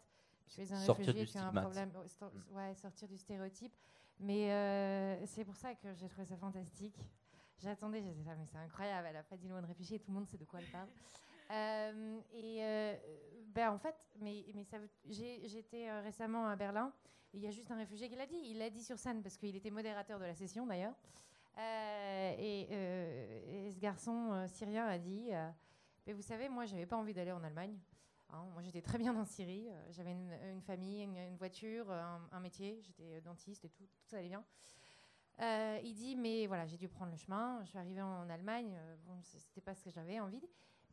Tu 0.47 0.60
es 0.60 0.72
un 0.72 0.77
Sortir 0.81 1.06
réfugié 1.06 1.24
du 1.24 1.31
qui 1.32 1.39
a 1.39 1.47
un 1.47 1.52
problème. 1.62 1.90
sto- 2.06 2.27
Mm. 2.27 2.56
ouais, 2.56 2.74
sortir 2.74 3.09
du 3.09 3.16
stéréotype. 3.16 3.72
Mais 4.18 4.52
euh, 4.52 5.24
c'est 5.27 5.44
pour 5.44 5.56
ça 5.56 5.74
que 5.74 5.94
j'ai 5.94 6.06
trouvé 6.09 6.27
ça 6.27 6.36
fantastique. 6.36 6.98
J'attendais, 7.62 8.02
j'étais 8.02 8.22
là, 8.24 8.35
mais 8.36 8.44
c'est 8.47 8.59
incroyable, 8.59 9.06
elle 9.09 9.16
a 9.16 9.22
pas 9.22 9.36
dit 9.39 9.48
le 9.48 9.55
mot 9.55 9.60
de 9.62 9.66
réfugié, 9.66 9.98
tout 9.98 10.10
le 10.10 10.14
monde 10.16 10.27
sait 10.28 10.36
de 10.39 10.44
quoi 10.44 10.60
elle 10.60 10.70
parle. 10.70 10.89
Euh, 11.52 12.20
et 12.32 12.59
euh, 12.62 12.94
ben 13.47 13.72
en 13.72 13.78
fait, 13.78 13.97
mais, 14.20 14.44
mais 14.55 14.62
ça 14.62 14.77
j'étais 15.09 15.90
récemment 16.01 16.47
à 16.47 16.55
Berlin, 16.55 16.93
il 17.35 17.40
y 17.40 17.48
a 17.48 17.51
juste 17.51 17.72
un 17.72 17.77
réfugié 17.77 18.09
qui 18.09 18.14
l'a 18.14 18.27
dit. 18.27 18.39
Il 18.44 18.59
l'a 18.59 18.70
dit 18.70 18.85
sur 18.85 18.97
scène 19.01 19.20
parce 19.20 19.36
qu'il 19.36 19.56
était 19.56 19.72
modérateur 19.72 20.20
de 20.20 20.27
la 20.27 20.35
session 20.36 20.64
d'ailleurs. 20.64 20.94
Euh, 21.59 22.35
et, 22.39 22.68
euh, 22.70 23.66
et 23.66 23.70
ce 23.70 23.78
garçon 23.78 24.32
euh, 24.32 24.47
syrien 24.47 24.86
a 24.86 24.98
dit 24.98 25.31
Mais 26.06 26.12
Vous 26.12 26.22
savez, 26.22 26.48
moi, 26.48 26.64
j'avais 26.66 26.86
pas 26.86 26.97
envie 26.97 27.14
d'aller 27.14 27.32
en 27.32 27.43
Allemagne. 27.43 27.78
Hein, 28.31 28.44
moi, 28.52 28.62
j'étais 28.62 28.82
très 28.82 28.98
bien 28.98 29.14
en 29.16 29.24
Syrie. 29.24 29.68
J'avais 29.90 30.12
une, 30.12 30.62
famille, 30.62 31.02
une, 31.02 31.36
voiture, 31.36 31.90
un, 31.90 32.40
métier. 32.40 32.81
J'étais 32.82 33.20
dentiste 33.20 33.64
et 33.64 33.68
tout, 33.68 33.85
tout 33.85 34.16
allait 34.16 34.28
bien. 34.28 34.44
Il 35.82 35.94
dit 35.94 36.16
Mais 36.16 36.47
voilà, 36.47 36.66
j'ai 36.66 36.77
dû 36.77 36.89
prendre 36.89 37.10
le 37.10 37.16
chemin. 37.16 37.60
Je 37.64 37.70
suis 37.70 37.78
arrivée 37.78 38.02
en 38.02 38.28
Allemagne. 38.28 38.78
bon, 39.06 39.20
c'était 39.22 39.60
pas 39.60 39.74
ce 39.74 39.82
que 39.82 39.90
j'avais 39.90 40.20
envie. 40.20 40.43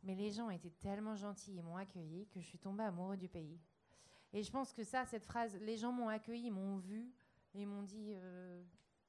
Mais 0.04 0.14
les 0.14 0.30
gens 0.30 0.48
étaient 0.50 0.74
tellement 0.80 1.16
gentils 1.16 1.58
et 1.58 1.62
m'ont 1.62 1.76
accueilli 1.76 2.28
que 2.28 2.40
je 2.40 2.46
suis 2.46 2.58
tombée 2.58 2.84
amoureux 2.84 3.16
du 3.16 3.28
pays. 3.28 3.58
Et 4.32 4.42
je 4.42 4.50
pense 4.50 4.72
que 4.72 4.84
ça, 4.84 5.06
cette 5.06 5.24
phrase, 5.24 5.56
les 5.60 5.76
gens 5.76 5.90
m'ont 5.90 6.08
accueilli, 6.08 6.50
m'ont 6.50 6.76
vu 6.76 7.10
et 7.54 7.66
m'ont 7.66 7.82
dit 7.82 8.14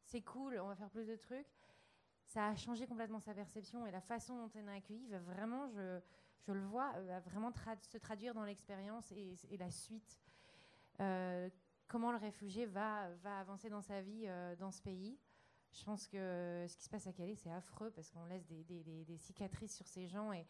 c'est 0.10 0.22
cool, 0.22 0.60
on 0.60 0.68
va 0.68 0.76
faire 0.76 0.90
plus 0.90 1.06
de 1.06 1.16
trucs. 1.16 1.48
Ça 2.26 2.48
a 2.48 2.56
changé 2.56 2.86
complètement 2.88 3.20
sa 3.20 3.34
perception 3.34 3.86
et 3.86 3.92
la 3.92 4.02
façon 4.02 4.36
dont 4.36 4.52
on 4.56 4.68
a 4.68 4.74
accueilli 4.74 5.08
va 5.08 5.20
vraiment, 5.20 5.68
je, 5.68 6.52
le 6.52 6.66
vois, 6.66 6.92
euh, 6.96 7.06
va 7.06 7.20
vraiment 7.20 7.52
se 7.82 7.98
traduire 7.98 8.34
dans 8.34 8.44
l'expérience 8.44 9.12
et, 9.12 9.58
la 9.58 9.70
suite. 9.72 10.20
Euh, 11.00 11.50
comment 11.88 12.12
le 12.12 12.18
réfugié 12.18 12.66
va, 12.66 13.10
va 13.24 13.40
avancer 13.40 13.70
dans 13.70 13.82
sa 13.82 14.02
vie 14.02 14.26
euh, 14.26 14.56
dans 14.56 14.72
ce 14.72 14.82
pays. 14.82 15.18
Je 15.72 15.84
pense 15.84 16.08
que 16.08 16.66
ce 16.68 16.76
qui 16.76 16.84
se 16.84 16.90
passe 16.90 17.06
à 17.08 17.14
Calais, 17.14 17.36
c'est 17.36 17.52
affreux 17.52 17.92
parce 17.92 18.10
qu'on 18.10 18.26
laisse 18.26 18.46
des, 18.48 19.18
cicatrices 19.18 19.76
sur 19.76 19.88
ces 19.88 20.08
gens 20.08 20.34
et 20.34 20.46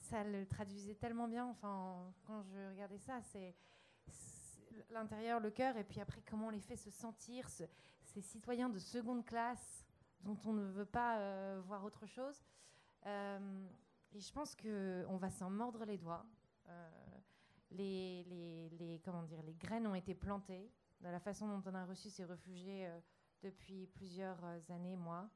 ça, 0.00 0.24
le 0.24 0.46
traduisait 0.46 0.94
tellement 0.94 1.28
bien. 1.28 1.46
Enfin, 1.46 2.12
quand 2.26 2.42
je 2.42 2.70
regardais 2.70 2.98
ça, 2.98 3.22
c'est 3.22 3.54
l'intérieur, 4.90 5.40
le 5.40 5.50
cœur, 5.50 5.76
et 5.78 5.84
puis 5.84 6.00
après 6.00 6.20
comment 6.28 6.48
on 6.48 6.50
les 6.50 6.60
fait 6.60 6.76
se 6.76 6.90
sentir, 6.90 7.48
ces 8.04 8.20
citoyens 8.20 8.68
de 8.68 8.78
seconde 8.78 9.24
classe 9.24 9.84
dont 10.20 10.38
on 10.44 10.52
ne 10.52 10.64
veut 10.64 10.86
pas 10.86 11.18
euh, 11.18 11.60
voir 11.66 11.84
autre 11.84 12.06
chose. 12.06 12.42
Euh, 13.06 13.66
et 14.12 14.20
je 14.20 14.32
pense 14.32 14.54
qu'on 14.56 15.16
va 15.16 15.30
s'en 15.30 15.50
mordre 15.50 15.84
les 15.84 15.98
doigts. 15.98 16.24
Euh, 16.68 16.90
les, 17.70 19.00
comment 19.04 19.22
dire, 19.24 19.42
les 19.42 19.54
graines 19.54 19.86
ont 19.86 19.94
été 19.94 20.14
plantées 20.14 20.70
de 21.00 21.08
la 21.08 21.18
façon 21.18 21.48
dont 21.48 21.62
on 21.70 21.74
a 21.74 21.84
reçu 21.84 22.08
ces 22.08 22.24
réfugiés 22.24 22.88
depuis 23.42 23.86
plusieurs 23.88 24.42
années, 24.70 24.96
mois. 24.96 25.28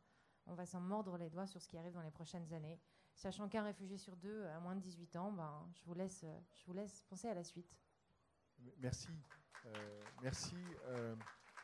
on 0.47 0.55
va 0.55 0.65
s'en 0.65 0.81
mordre 0.81 1.19
les 1.19 1.29
doigts 1.29 1.47
sur 1.47 1.61
ce 1.61 1.69
qui 1.69 1.77
arrive 1.77 1.93
dans 1.93 2.03
les 2.03 2.13
prochaines 2.13 2.53
années. 2.53 2.81
Sachant 3.15 3.49
qu'un 3.49 3.65
réfugié 3.65 3.99
sur 3.99 4.17
deux 4.17 4.47
à 4.47 4.61
moins 4.61 4.77
de 4.77 4.81
18 4.81 5.17
ans, 5.17 5.33
ben, 5.33 5.69
je, 5.75 5.85
vous 5.85 5.95
laisse, 5.95 6.25
je 6.55 6.65
vous 6.67 6.73
laisse 6.73 7.03
penser 7.09 7.29
à 7.29 7.35
la 7.35 7.43
suite. 7.43 7.77
Merci. 8.79 9.09
Merci. 10.23 10.57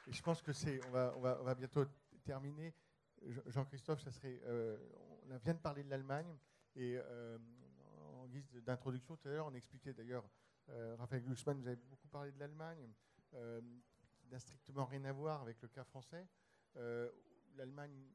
Je 0.08 0.22
pense 0.22 0.42
que 0.42 0.52
c'est. 0.52 0.80
On 0.84 0.90
va, 0.90 1.54
bientôt 1.54 1.84
terminer. 2.24 2.74
Je- 3.26 3.40
Jean-Christophe, 3.46 4.00
ça 4.00 4.10
serait. 4.10 4.40
euh, 4.44 4.76
on 5.30 5.36
vient 5.38 5.54
de 5.54 5.58
parler 5.58 5.82
de 5.82 5.90
l'Allemagne 5.90 6.36
et 6.76 6.96
euh, 6.98 7.38
en 8.14 8.26
guise 8.26 8.50
d'introduction 8.64 9.16
tout 9.16 9.28
à 9.28 9.30
l'heure, 9.30 9.46
on 9.46 9.54
expliquait 9.54 9.92
d'ailleurs. 9.92 10.28
euh, 10.70 10.96
Raphaël 10.98 11.22
Glucksmann, 11.22 11.58
vous 11.58 11.66
avez 11.66 11.76
beaucoup 11.76 12.08
parlé 12.08 12.32
de 12.32 12.38
l'Allemagne, 12.38 12.88
qui 13.30 14.28
n'a 14.28 14.38
strictement 14.38 14.84
rien 14.84 15.04
à 15.04 15.12
voir 15.12 15.42
avec 15.42 15.60
le 15.62 15.68
cas 15.68 15.84
français. 15.84 16.26
L'Allemagne, 17.56 18.08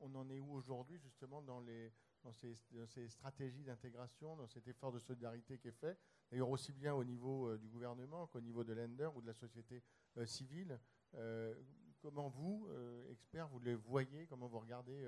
on 0.00 0.14
en 0.14 0.28
est 0.30 0.40
où 0.40 0.52
aujourd'hui 0.52 0.98
justement 0.98 1.42
dans 1.42 1.60
les 1.60 1.92
dans 2.24 2.32
ces, 2.32 3.08
stratégies 3.08 3.62
d'intégration, 3.62 4.34
dans 4.34 4.48
cet 4.48 4.66
effort 4.66 4.90
de 4.90 4.98
solidarité 4.98 5.58
qui 5.58 5.68
est 5.68 5.78
fait, 5.80 5.96
d'ailleurs 6.28 6.48
aussi 6.50 6.72
bien 6.72 6.92
au 6.92 7.04
niveau 7.04 7.56
du 7.56 7.68
gouvernement 7.68 8.26
qu'au 8.26 8.40
niveau 8.40 8.64
de 8.64 8.72
l'Ender 8.72 9.08
ou 9.14 9.20
de 9.22 9.28
la 9.28 9.34
société 9.34 9.80
civile? 10.24 10.80
Euh, 11.16 11.54
comment 12.00 12.28
vous, 12.28 12.66
euh, 12.70 13.10
experts, 13.10 13.48
vous 13.48 13.60
les 13.60 13.74
voyez, 13.74 14.26
comment 14.26 14.46
vous 14.46 14.60
regardez 14.60 15.04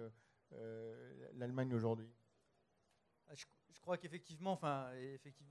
euh, 0.53 1.29
l'Allemagne 1.35 1.75
aujourd'hui? 1.75 2.11
Ah, 3.29 3.35
Je, 3.35 3.81
crois 3.81 3.99
qu'effectivement, 3.99 4.53
enfin, 4.53 4.91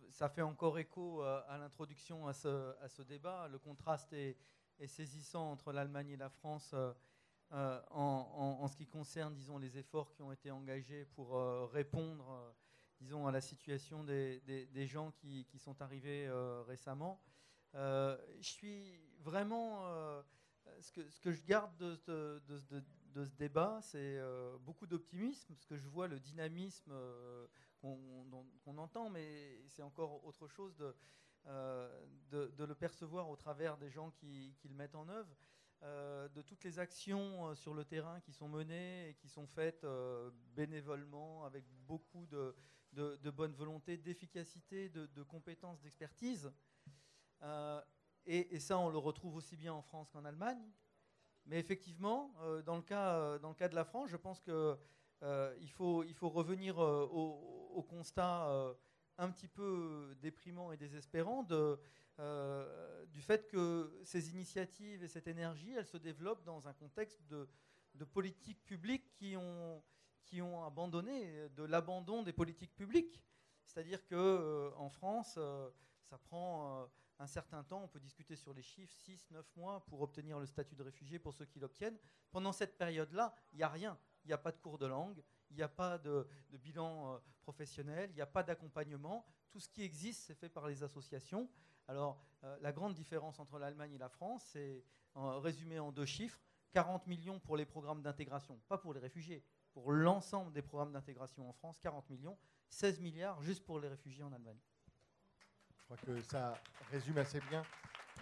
ça 0.10 0.30
fait 0.30 0.42
encore 0.42 0.78
écho 0.80 1.22
à 1.22 1.58
l'introduction 1.60 2.28
à 2.28 2.34
ce, 2.34 3.02
débat. 3.04 3.48
Le 3.48 3.60
contraste 3.60 4.14
est, 4.14 4.38
saisissant 4.86 5.52
entre 5.52 5.72
l'Allemagne 5.72 6.10
et 6.10 6.18
la 6.18 6.30
France 6.30 6.76
en, 7.52 8.68
ce 8.68 8.76
qui 8.76 8.86
concerne, 8.86 9.34
disons, 9.34 9.58
les 9.58 9.78
efforts 9.78 10.12
qui 10.12 10.22
ont 10.22 10.32
été 10.32 10.52
engagés 10.52 11.06
pour 11.06 11.34
répondre, 11.72 12.56
disons, 13.00 13.26
à 13.26 13.32
la 13.32 13.42
situation 13.42 14.04
des, 14.04 14.88
gens 14.88 15.12
qui, 15.12 15.46
sont 15.58 15.82
arrivés 15.82 16.30
récemment. 16.68 17.20
Je 17.74 18.18
suis 18.42 19.00
vraiment 19.20 20.24
ce 20.82 20.92
que, 21.20 21.32
je 21.32 21.42
garde 21.44 21.76
de, 21.78 21.96
ce- 21.96 22.40
débat, 23.38 23.80
c'est 23.82 23.98
euh, 24.18 24.58
beaucoup 24.60 24.86
d'optimisme, 24.86 25.54
parce 25.54 25.66
que 25.66 25.78
je 25.78 25.88
vois 25.88 26.08
le 26.08 26.20
dynamisme 26.20 26.92
euh, 26.92 27.48
qu'on 27.82 28.78
entend, 28.78 29.10
mais 29.10 29.62
c'est 29.68 29.82
encore 29.82 30.24
autre 30.26 30.48
chose 30.48 30.76
de, 30.78 30.96
euh, 31.48 32.06
le 32.32 32.76
percevoir 32.76 33.30
au 33.30 33.36
travers 33.36 33.78
des 33.78 33.90
gens 33.90 34.12
qui, 34.12 34.56
le 34.64 34.74
mettent 34.76 34.96
en 34.96 35.08
œuvre, 35.10 35.36
de 35.82 36.42
toutes 36.42 36.64
les 36.64 36.80
actions 36.80 37.54
sur 37.54 37.74
le 37.76 37.86
terrain 37.86 38.20
qui 38.22 38.34
sont 38.34 38.48
menées 38.50 39.10
et 39.10 39.14
qui 39.14 39.30
sont 39.30 39.46
faites 39.46 39.86
bénévolement, 40.56 41.46
avec 41.46 41.66
beaucoup 41.88 42.26
de, 42.28 42.56
bonne 43.30 43.54
volonté, 43.54 43.96
d'efficacité, 43.98 44.90
de, 44.90 45.06
de 45.06 45.24
compétences, 45.24 45.80
d'expertise. 45.82 46.52
Et, 48.30 48.60
ça, 48.60 48.78
on 48.78 48.90
le 48.90 48.98
retrouve 48.98 49.38
aussi 49.38 49.56
bien 49.56 49.74
en 49.74 49.82
France 49.82 50.10
qu'en 50.10 50.26
Allemagne. 50.26 50.62
Mais 51.46 51.60
effectivement, 51.60 52.34
euh, 52.42 52.62
dans, 52.62 52.76
le 52.76 52.82
cas, 52.82 53.16
euh, 53.16 53.40
dans 53.40 53.48
le 53.48 53.56
cas 53.56 53.70
de 53.70 53.76
la 53.76 53.86
France, 53.86 54.10
je 54.10 54.18
pense 54.18 54.42
que 54.42 54.78
euh, 55.24 55.56
faut, 55.70 56.04
il 56.04 56.14
faut 56.14 56.28
revenir 56.28 56.78
au, 56.78 57.86
constat 57.90 58.76
un 59.18 59.32
petit 59.32 59.48
peu 59.48 60.14
déprimant 60.22 60.74
et 60.74 60.78
désespérant 60.78 61.44
du 61.44 63.22
fait 63.22 63.48
que 63.48 63.98
ces 64.04 64.32
initiatives 64.32 65.04
et 65.04 65.08
cette 65.08 65.28
énergie, 65.28 65.74
elles 65.74 65.86
se 65.86 65.98
développent 65.98 66.44
dans 66.44 66.68
un 66.68 66.74
contexte 66.74 67.22
de, 67.28 67.48
politiques 68.12 68.64
publiques 68.66 69.10
qui 69.14 69.38
ont, 69.38 69.82
qui 70.26 70.42
ont 70.42 70.66
abandonné, 70.66 71.50
de 71.56 71.64
l'abandon 71.64 72.24
des 72.24 72.34
politiques 72.34 72.76
publiques. 72.76 73.24
C'est-à-dire 73.66 74.06
que 74.06 74.16
euh, 74.16 74.72
en 74.76 74.90
France, 74.90 75.40
ça 76.10 76.18
prend 76.18 76.90
un 77.20 77.28
certain 77.28 77.64
temps, 77.64 77.82
on 77.84 77.88
peut 77.88 78.00
discuter 78.00 78.36
sur 78.36 78.54
les 78.54 78.62
chiffres, 78.62 78.94
6, 78.94 79.32
9 79.32 79.46
mois 79.56 79.86
pour 79.86 80.02
obtenir 80.02 80.40
le 80.40 80.46
statut 80.46 80.76
de 80.76 80.84
réfugié 80.84 81.20
pour 81.20 81.34
ceux 81.34 81.46
qui 81.46 81.60
l'obtiennent. 81.60 81.98
Pendant 82.32 82.52
cette 82.52 82.78
période-là, 82.78 83.34
il 83.54 83.58
n'y 83.58 83.64
a 83.64 83.70
rien. 83.70 83.98
Il 84.24 84.28
n'y 84.28 84.34
a 84.34 84.38
pas 84.38 84.52
de 84.52 84.58
cours 84.58 84.78
de 84.78 84.86
langue, 84.86 85.24
il 85.50 85.56
n'y 85.56 85.64
a 85.64 85.70
pas 85.70 85.98
de, 85.98 86.28
bilan 86.52 87.14
euh, 87.14 87.18
professionnel, 87.42 88.10
il 88.12 88.16
n'y 88.16 88.22
a 88.22 88.28
pas 88.28 88.44
d'accompagnement. 88.44 89.26
Tout 89.50 89.60
ce 89.60 89.70
qui 89.70 89.84
existe, 89.84 90.26
c'est 90.28 90.36
fait 90.36 90.50
par 90.50 90.68
les 90.68 90.84
associations. 90.84 91.50
Alors, 91.88 92.22
euh, 92.44 92.58
la 92.62 92.72
grande 92.72 92.94
différence 92.94 93.40
entre 93.40 93.58
l'Allemagne 93.58 93.94
et 93.94 93.98
la 93.98 94.10
France, 94.10 94.44
c'est 94.52 94.84
résumé 95.16 95.80
en 95.80 95.92
deux 95.92 96.06
chiffres 96.06 96.40
40 96.74 97.08
millions 97.08 97.40
pour 97.40 97.58
les 97.58 97.66
programmes 97.66 98.02
d'intégration, 98.02 98.60
pas 98.68 98.78
pour 98.78 98.94
les 98.94 99.00
réfugiés, 99.00 99.44
pour 99.72 99.92
l'ensemble 99.92 100.52
des 100.52 100.62
programmes 100.62 100.92
d'intégration 100.92 101.50
en 101.50 101.54
France, 101.54 101.80
40 101.80 102.10
millions, 102.10 102.38
16 102.70 103.00
milliards 103.00 103.42
juste 103.42 103.66
pour 103.66 103.80
les 103.80 103.88
réfugiés 103.88 104.24
en 104.24 104.32
Allemagne. 104.32 104.60
Je 105.90 105.96
crois 105.96 106.16
que 106.16 106.22
ça 106.22 106.54
résume 106.92 107.18
assez 107.18 107.40
bien 107.50 107.64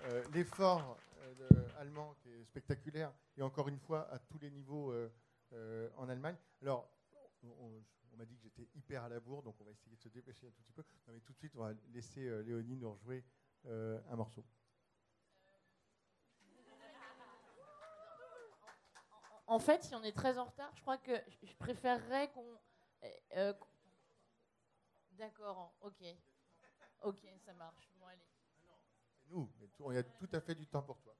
euh, 0.03 0.23
l'effort 0.33 0.99
euh, 1.23 1.49
allemand 1.79 2.13
qui 2.21 2.29
est 2.29 2.43
spectaculaire 2.43 3.11
et 3.37 3.41
encore 3.41 3.67
une 3.69 3.79
fois 3.79 4.07
à 4.11 4.19
tous 4.19 4.37
les 4.37 4.51
niveaux 4.51 4.91
euh, 4.91 5.89
en 5.97 6.07
Allemagne. 6.07 6.35
Alors, 6.61 6.87
on, 7.41 7.81
m'a 8.15 8.25
dit 8.25 8.35
que 8.35 8.43
j'étais 8.43 8.69
hyper 8.75 9.03
à 9.03 9.09
la 9.09 9.19
bourre, 9.19 9.41
donc 9.41 9.55
on 9.59 9.63
va 9.63 9.71
essayer 9.71 9.95
de 9.95 9.99
se 9.99 10.09
dépêcher 10.09 10.45
un 10.45 10.51
tout 10.51 10.61
petit 10.61 10.73
peu. 10.73 10.83
Mais 11.07 11.19
tout 11.21 11.33
de 11.33 11.39
suite, 11.39 11.53
on 11.55 11.61
va 11.61 11.73
laisser 11.91 12.43
Léonie 12.43 12.77
nous 12.77 12.91
rejouer 12.91 13.23
un 13.67 14.15
morceau. 14.15 14.45
En 19.47 19.57
fait, 19.59 19.83
si 19.83 19.95
on 19.95 20.03
est 20.03 20.15
très 20.15 20.37
en 20.37 20.45
retard, 20.45 20.71
je 20.75 20.81
crois 20.81 20.97
que 20.99 21.19
je 21.41 21.53
préférerais 21.55 22.31
qu'on- 22.31 22.59
D'accord, 25.13 25.73
ok. 25.81 26.03
Ok, 27.05 27.19
ça 27.45 27.53
marche. 27.53 27.91
Bon, 27.99 28.07
allez. 28.07 28.27
C'est 29.19 29.29
nous, 29.29 29.49
mais 29.59 29.67
tout- 29.67 29.91
il 29.91 29.95
y 29.95 29.97
a 29.99 30.03
tout 30.03 30.29
à 30.33 30.41
fait 30.41 30.55
du 30.55 30.67
temps 30.67 30.81
pour 30.81 30.99
toi. 31.01 31.15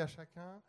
À 0.00 0.06
chacun, 0.06 0.62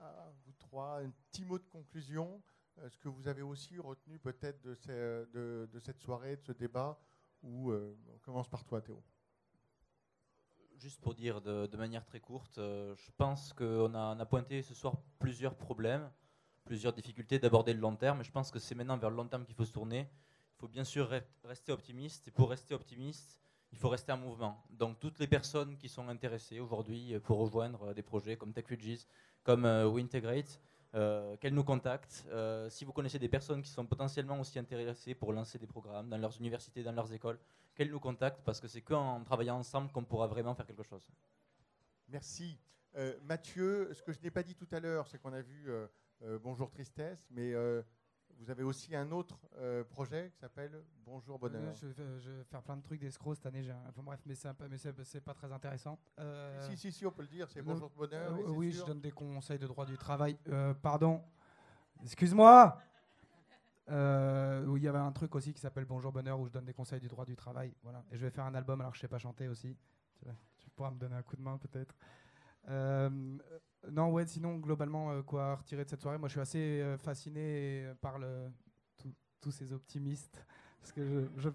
à 0.00 0.32
vous 0.44 0.52
trois, 0.58 1.00
un 1.00 1.10
petit 1.30 1.44
mot 1.44 1.58
de 1.58 1.66
conclusion. 1.66 2.42
euh, 2.78 2.88
ce 2.88 2.98
que 2.98 3.08
vous 3.08 3.28
avez 3.28 3.42
aussi 3.42 3.78
retenu 3.78 4.18
peut-être 4.18 4.60
de, 4.62 5.78
cette 5.78 6.00
soirée, 6.00 6.36
de 6.36 6.42
ce 6.42 6.52
débat, 6.52 6.98
ou 7.42 7.70
euh, 7.70 7.96
on 8.14 8.18
commence 8.18 8.48
par 8.48 8.64
toi, 8.64 8.80
Théo. 8.80 9.02
Juste 10.76 11.00
pour 11.00 11.14
dire 11.14 11.40
de, 11.40 11.76
manière 11.76 12.04
très 12.04 12.20
courte, 12.20 12.58
euh, 12.58 12.94
je 12.96 13.10
pense 13.16 13.52
qu'on 13.52 13.94
a, 13.94 14.26
pointé 14.26 14.62
ce 14.62 14.74
soir 14.74 14.94
plusieurs 15.18 15.54
problèmes, 15.54 16.10
plusieurs 16.64 16.92
difficultés 16.92 17.38
d'aborder 17.38 17.72
le 17.74 17.80
long 17.80 17.94
terme, 17.94 18.20
et 18.20 18.24
je 18.24 18.32
pense 18.32 18.50
que 18.50 18.58
c'est 18.58 18.74
maintenant 18.74 18.96
vers 18.96 19.10
le 19.10 19.16
long 19.16 19.28
terme 19.28 19.44
qu'il 19.44 19.54
faut 19.54 19.64
se 19.64 19.72
tourner. 19.72 20.08
Il 20.56 20.58
faut 20.58 20.68
bien 20.68 20.84
sûr 20.84 21.10
re- 21.10 21.24
rester 21.44 21.72
optimiste, 21.72 22.26
et 22.28 22.30
pour 22.30 22.50
rester 22.50 22.74
optimiste, 22.74 23.41
il 23.72 23.78
faut 23.78 23.88
rester 23.88 24.12
en 24.12 24.18
mouvement. 24.18 24.62
Donc 24.70 25.00
toutes 25.00 25.18
les 25.18 25.26
personnes 25.26 25.76
qui 25.76 25.88
sont 25.88 26.08
intéressées 26.08 26.60
aujourd'hui 26.60 27.14
euh, 27.14 27.20
pour 27.20 27.38
rejoindre 27.38 27.88
euh, 27.88 27.94
des 27.94 28.02
projets 28.02 28.36
comme 28.36 28.52
TechRegis, 28.52 29.06
comme 29.42 29.64
euh, 29.64 29.88
WeIntegrate, 29.88 30.60
qu'elles 31.40 31.54
nous 31.54 31.64
contactent. 31.64 32.26
Si 32.68 32.84
vous 32.84 32.92
connaissez 32.92 33.18
des 33.18 33.30
personnes 33.30 33.62
qui 33.62 33.70
sont 33.70 33.86
potentiellement 33.86 34.38
aussi 34.38 34.58
intéressées 34.58 35.14
pour 35.14 35.32
lancer 35.32 35.58
des 35.58 35.66
programmes 35.66 36.10
dans 36.10 36.18
leurs 36.18 36.38
universités, 36.38 36.82
dans 36.82 36.92
leurs 36.92 37.10
écoles, 37.14 37.38
qu'elles 37.74 37.90
nous 37.90 37.98
contactent 37.98 38.42
parce 38.44 38.60
que 38.60 38.68
c'est 38.68 38.82
qu'en 38.82 39.24
travaillant 39.24 39.56
ensemble 39.56 39.90
qu'on 39.90 40.04
pourra 40.04 40.26
vraiment 40.26 40.54
faire 40.54 40.66
quelque 40.66 40.82
chose. 40.82 41.08
Merci. 42.08 42.58
Mathieu, 43.22 43.88
ce 43.94 44.02
que 44.02 44.12
je 44.12 44.20
n'ai 44.20 44.30
pas 44.30 44.42
dit 44.42 44.54
tout 44.54 44.68
à 44.70 44.80
l'heure, 44.80 45.08
c'est 45.08 45.16
qu'on 45.16 45.32
a 45.32 45.40
vu 45.40 45.70
Bonjour 46.42 46.70
Tristesse, 46.70 47.26
mais 47.30 47.54
vous 48.42 48.50
avez 48.50 48.64
aussi 48.64 48.94
un 48.96 49.10
autre 49.12 49.38
euh, 49.56 49.84
projet 49.84 50.30
qui 50.34 50.38
s'appelle 50.40 50.82
Bonjour 51.04 51.38
Bonheur. 51.38 51.62
Euh, 51.62 51.74
Je, 51.74 51.86
vais- 51.86 52.20
je 52.20 52.30
vais 52.32 52.44
faire 52.44 52.60
plein 52.62 52.76
de 52.76 52.82
trucs 52.82 53.00
d'escrocs 53.00 53.36
cette 53.36 53.46
année. 53.46 53.64
Enfin 53.88 54.02
bref, 54.02 54.20
mais 54.26 54.34
c'est 54.34 55.20
pas 55.20 55.32
très 55.34 55.52
intéressant. 55.52 55.96
Euh, 56.18 56.60
Si, 56.68 56.76
si, 56.76 56.90
si, 56.90 57.06
on 57.06 57.12
peut 57.12 57.22
le 57.22 57.28
dire, 57.28 57.48
c'est 57.48 57.62
Bonjour 57.62 57.90
Bonheur. 57.90 58.32
euh, 58.34 58.42
oui, 58.48 58.72
sûr. 58.72 58.82
je 58.82 58.86
donne 58.92 59.00
des 59.00 59.12
conseils 59.12 59.58
de 59.60 59.66
droit 59.68 59.86
du 59.86 59.96
travail. 59.96 60.36
Euh, 60.48 60.74
pardon. 60.74 61.22
Excuse-moi. 62.02 62.78
Où 63.88 64.76
il 64.76 64.82
y 64.82 64.88
avait 64.88 64.98
un 64.98 65.12
truc 65.12 65.34
aussi 65.36 65.52
qui 65.52 65.60
s'appelle 65.60 65.84
Bonjour 65.84 66.10
Bonheur 66.12 66.40
où 66.40 66.46
je 66.46 66.52
donne 66.52 66.64
des 66.64 66.74
conseils 66.74 67.00
du 67.00 67.08
droit 67.08 67.24
du 67.24 67.36
travail. 67.36 67.72
Voilà. 67.84 68.02
Et 68.10 68.16
je 68.16 68.24
vais 68.24 68.30
faire 68.30 68.44
un 68.44 68.54
album 68.54 68.80
alors 68.80 68.92
que 68.92 68.96
je 68.96 69.02
sais 69.02 69.08
pas 69.08 69.18
chanter 69.18 69.46
aussi. 69.48 69.76
Tu 70.58 70.70
pourras 70.70 70.90
me 70.90 70.98
donner 70.98 71.14
un 71.14 71.22
coup 71.22 71.36
de 71.36 71.42
main 71.42 71.58
peut-être. 71.58 71.94
Euh, 72.68 73.10
non, 73.90 74.10
ouais, 74.10 74.26
sinon, 74.26 74.58
globalement, 74.58 75.10
euh, 75.10 75.22
quoi 75.22 75.56
retirer 75.56 75.84
de 75.84 75.90
cette 75.90 76.00
soirée? 76.00 76.18
Moi, 76.18 76.28
je 76.28 76.32
suis 76.32 76.40
assez 76.40 76.58
euh, 76.58 76.96
fasciné 76.98 77.86
par 78.00 78.18
le, 78.18 78.48
tous 79.40 79.50
ces 79.50 79.72
optimistes. 79.72 80.44
Parce 80.82 80.92
que 80.92 81.28
je, 81.36 81.48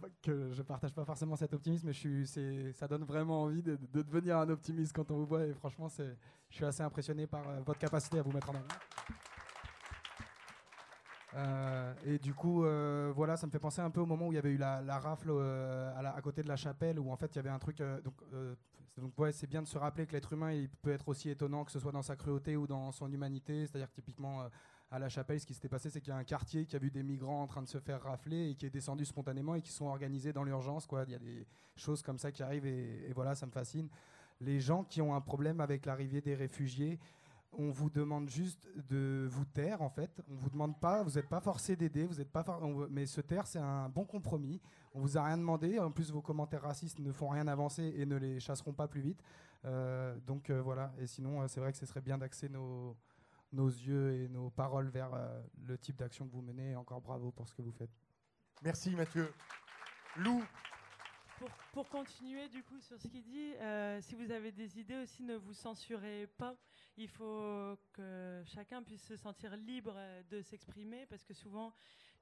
je, 0.53 0.61
partage 0.61 0.93
pas 0.93 1.03
forcément 1.03 1.35
cet 1.35 1.53
optimisme, 1.53 1.87
mais 1.87 1.93
je 1.93 1.99
suis, 2.23 2.73
ça 2.73 2.87
donne 2.87 3.03
vraiment 3.03 3.43
envie 3.43 3.61
de, 3.61 3.75
de 3.75 4.01
devenir 4.01 4.37
un 4.37 4.47
optimiste 4.47 4.93
quand 4.93 5.11
on 5.11 5.17
vous 5.17 5.25
voit. 5.25 5.45
Et 5.45 5.53
franchement, 5.53 5.89
je 5.89 6.55
suis 6.55 6.63
assez 6.63 6.81
impressionné 6.81 7.27
par 7.27 7.43
votre 7.65 7.77
capacité 7.77 8.19
à 8.19 8.21
vous 8.21 8.31
mettre 8.31 8.49
en 8.51 8.55
avant. 8.55 8.67
Euh, 11.37 11.93
et 12.05 12.17
du 12.17 12.33
coup, 12.33 12.65
euh, 12.65 13.11
voilà, 13.15 13.37
ça 13.37 13.45
me 13.45 13.51
fait 13.51 13.59
penser 13.59 13.81
un 13.81 13.91
peu 13.91 14.01
au 14.01 14.05
moment 14.05 14.27
où 14.27 14.31
il 14.31 14.35
y 14.35 14.39
avait 14.39 14.51
eu 14.51 14.57
la, 14.57 14.81
rafle 14.99 15.29
euh, 15.29 15.93
à, 15.95 16.21
côté 16.21 16.41
de 16.41 16.47
la 16.47 16.55
chapelle, 16.55 16.99
où 16.99 17.11
en 17.11 17.15
fait 17.15 17.27
il 17.33 17.35
y 17.35 17.39
avait 17.39 17.49
un 17.49 17.59
truc. 17.59 17.77
donc, 18.03 18.15
donc 18.97 19.13
c'est 19.31 19.47
bien 19.47 19.61
de 19.61 19.67
se 19.67 19.77
rappeler 19.77 20.07
que 20.07 20.13
l'être 20.13 20.33
humain, 20.33 20.65
peut 20.81 20.91
être 20.91 21.07
aussi 21.07 21.29
étonnant, 21.29 21.63
que 21.63 21.71
ce 21.71 21.79
soit 21.79 21.91
dans 21.91 22.01
sa 22.01 22.15
cruauté 22.15 22.57
ou 22.57 22.65
dans 22.65 22.91
son 22.91 23.11
humanité. 23.11 23.67
C'est-à-dire 23.67 23.89
que 23.89 23.95
typiquement 23.95 24.47
à 24.89 24.99
la 24.99 25.09
chapelle, 25.09 25.39
ce 25.39 25.45
qui 25.45 25.53
s'était 25.53 25.69
passé, 25.69 25.91
c'est 25.91 26.01
qu'il 26.01 26.09
y 26.09 26.15
a 26.15 26.17
un 26.17 26.23
quartier 26.23 26.65
qui 26.65 26.75
a 26.75 26.79
vu 26.79 26.89
des 26.89 27.03
migrants 27.03 27.43
en 27.43 27.47
train 27.47 27.61
de 27.61 27.67
se 27.67 27.79
faire 27.79 28.01
rafler 28.01 28.49
et 28.49 28.55
qui 28.55 28.65
est 28.65 28.71
descendu 28.71 29.05
spontanément 29.05 29.53
et 29.53 29.61
qui 29.61 29.71
sont 29.71 29.85
organisés 29.85 30.33
dans 30.33 30.43
l'urgence. 30.43 30.87
Il 31.05 31.11
y 31.11 31.15
a 31.15 31.19
des 31.19 31.45
choses 31.75 32.01
comme 32.01 32.17
ça 32.17 32.31
qui 32.31 32.41
arrivent 32.41 32.65
et, 32.65 33.07
et 33.07 33.13
voilà, 33.13 33.35
ça 33.35 33.45
me 33.45 33.51
fascine. 33.51 33.89
Les 34.39 34.59
gens 34.59 34.83
qui 34.83 35.01
ont 35.01 35.13
un 35.13 35.21
problème 35.21 35.61
avec 35.61 35.85
l'arrivée 35.85 36.21
des 36.21 36.35
réfugiés, 36.35 36.99
on 37.53 37.71
vous 37.71 37.89
demande 37.89 38.29
juste 38.29 38.67
de 38.89 39.27
vous 39.29 39.45
taire 39.45 39.81
en 39.81 39.89
fait. 39.89 40.21
On 40.29 40.35
vous 40.35 40.49
demande 40.49 40.79
pas, 40.79 41.03
vous 41.03 41.11
n'êtes 41.11 41.29
pas 41.29 41.39
forcé 41.41 41.75
d'aider, 41.75 42.05
vous 42.05 42.19
êtes 42.21 42.31
pas, 42.31 42.43
for- 42.43 42.61
mais 42.89 43.05
se 43.05 43.21
taire 43.21 43.47
c'est 43.47 43.59
un 43.59 43.89
bon 43.89 44.05
compromis. 44.05 44.61
On 44.93 44.99
vous 44.99 45.17
a 45.17 45.23
rien 45.23 45.37
demandé. 45.37 45.79
En 45.79 45.91
plus 45.91 46.11
vos 46.11 46.21
commentaires 46.21 46.63
racistes 46.63 46.99
ne 46.99 47.11
font 47.11 47.29
rien 47.29 47.47
avancer 47.47 47.93
et 47.97 48.05
ne 48.05 48.15
les 48.15 48.39
chasseront 48.39 48.73
pas 48.73 48.87
plus 48.87 49.01
vite. 49.01 49.21
Euh, 49.65 50.15
donc 50.25 50.49
euh, 50.49 50.61
voilà. 50.61 50.93
Et 50.99 51.07
sinon 51.07 51.41
euh, 51.41 51.47
c'est 51.47 51.59
vrai 51.59 51.71
que 51.71 51.77
ce 51.77 51.85
serait 51.85 52.01
bien 52.01 52.17
d'axer 52.17 52.49
nos 52.49 52.95
nos 53.53 53.67
yeux 53.69 54.13
et 54.13 54.27
nos 54.27 54.49
paroles 54.49 54.89
vers 54.89 55.11
le 55.65 55.77
type 55.77 55.95
d'action 55.97 56.27
que 56.27 56.33
vous 56.33 56.41
menez. 56.41 56.75
Encore 56.75 57.01
bravo 57.01 57.31
pour 57.31 57.47
ce 57.47 57.53
que 57.55 57.61
vous 57.61 57.71
faites. 57.71 57.89
Merci 58.61 58.93
Mathieu. 58.95 59.31
Lou, 60.17 60.43
Pour, 61.71 61.87
continuer 61.89 62.49
du 62.49 62.63
coup 62.63 62.79
sur 62.79 62.99
ce 62.99 63.07
qu'il 63.07 63.23
dit, 63.23 63.53
euh, 63.55 64.01
si 64.01 64.15
vous 64.15 64.31
avez 64.31 64.51
des 64.51 64.79
idées 64.79 64.97
aussi, 64.97 65.23
ne 65.23 65.35
vous 65.35 65.53
censurez 65.53 66.27
pas. 66.37 66.55
Il 66.97 67.07
faut 67.07 67.77
que 67.93 68.43
chacun 68.45 68.81
puisse 68.81 69.03
se 69.03 69.15
sentir 69.15 69.55
libre 69.55 69.93
euh, 69.95 70.23
de 70.23 70.41
s'exprimer 70.41 71.05
parce 71.05 71.23
que 71.23 71.33
souvent, 71.35 71.73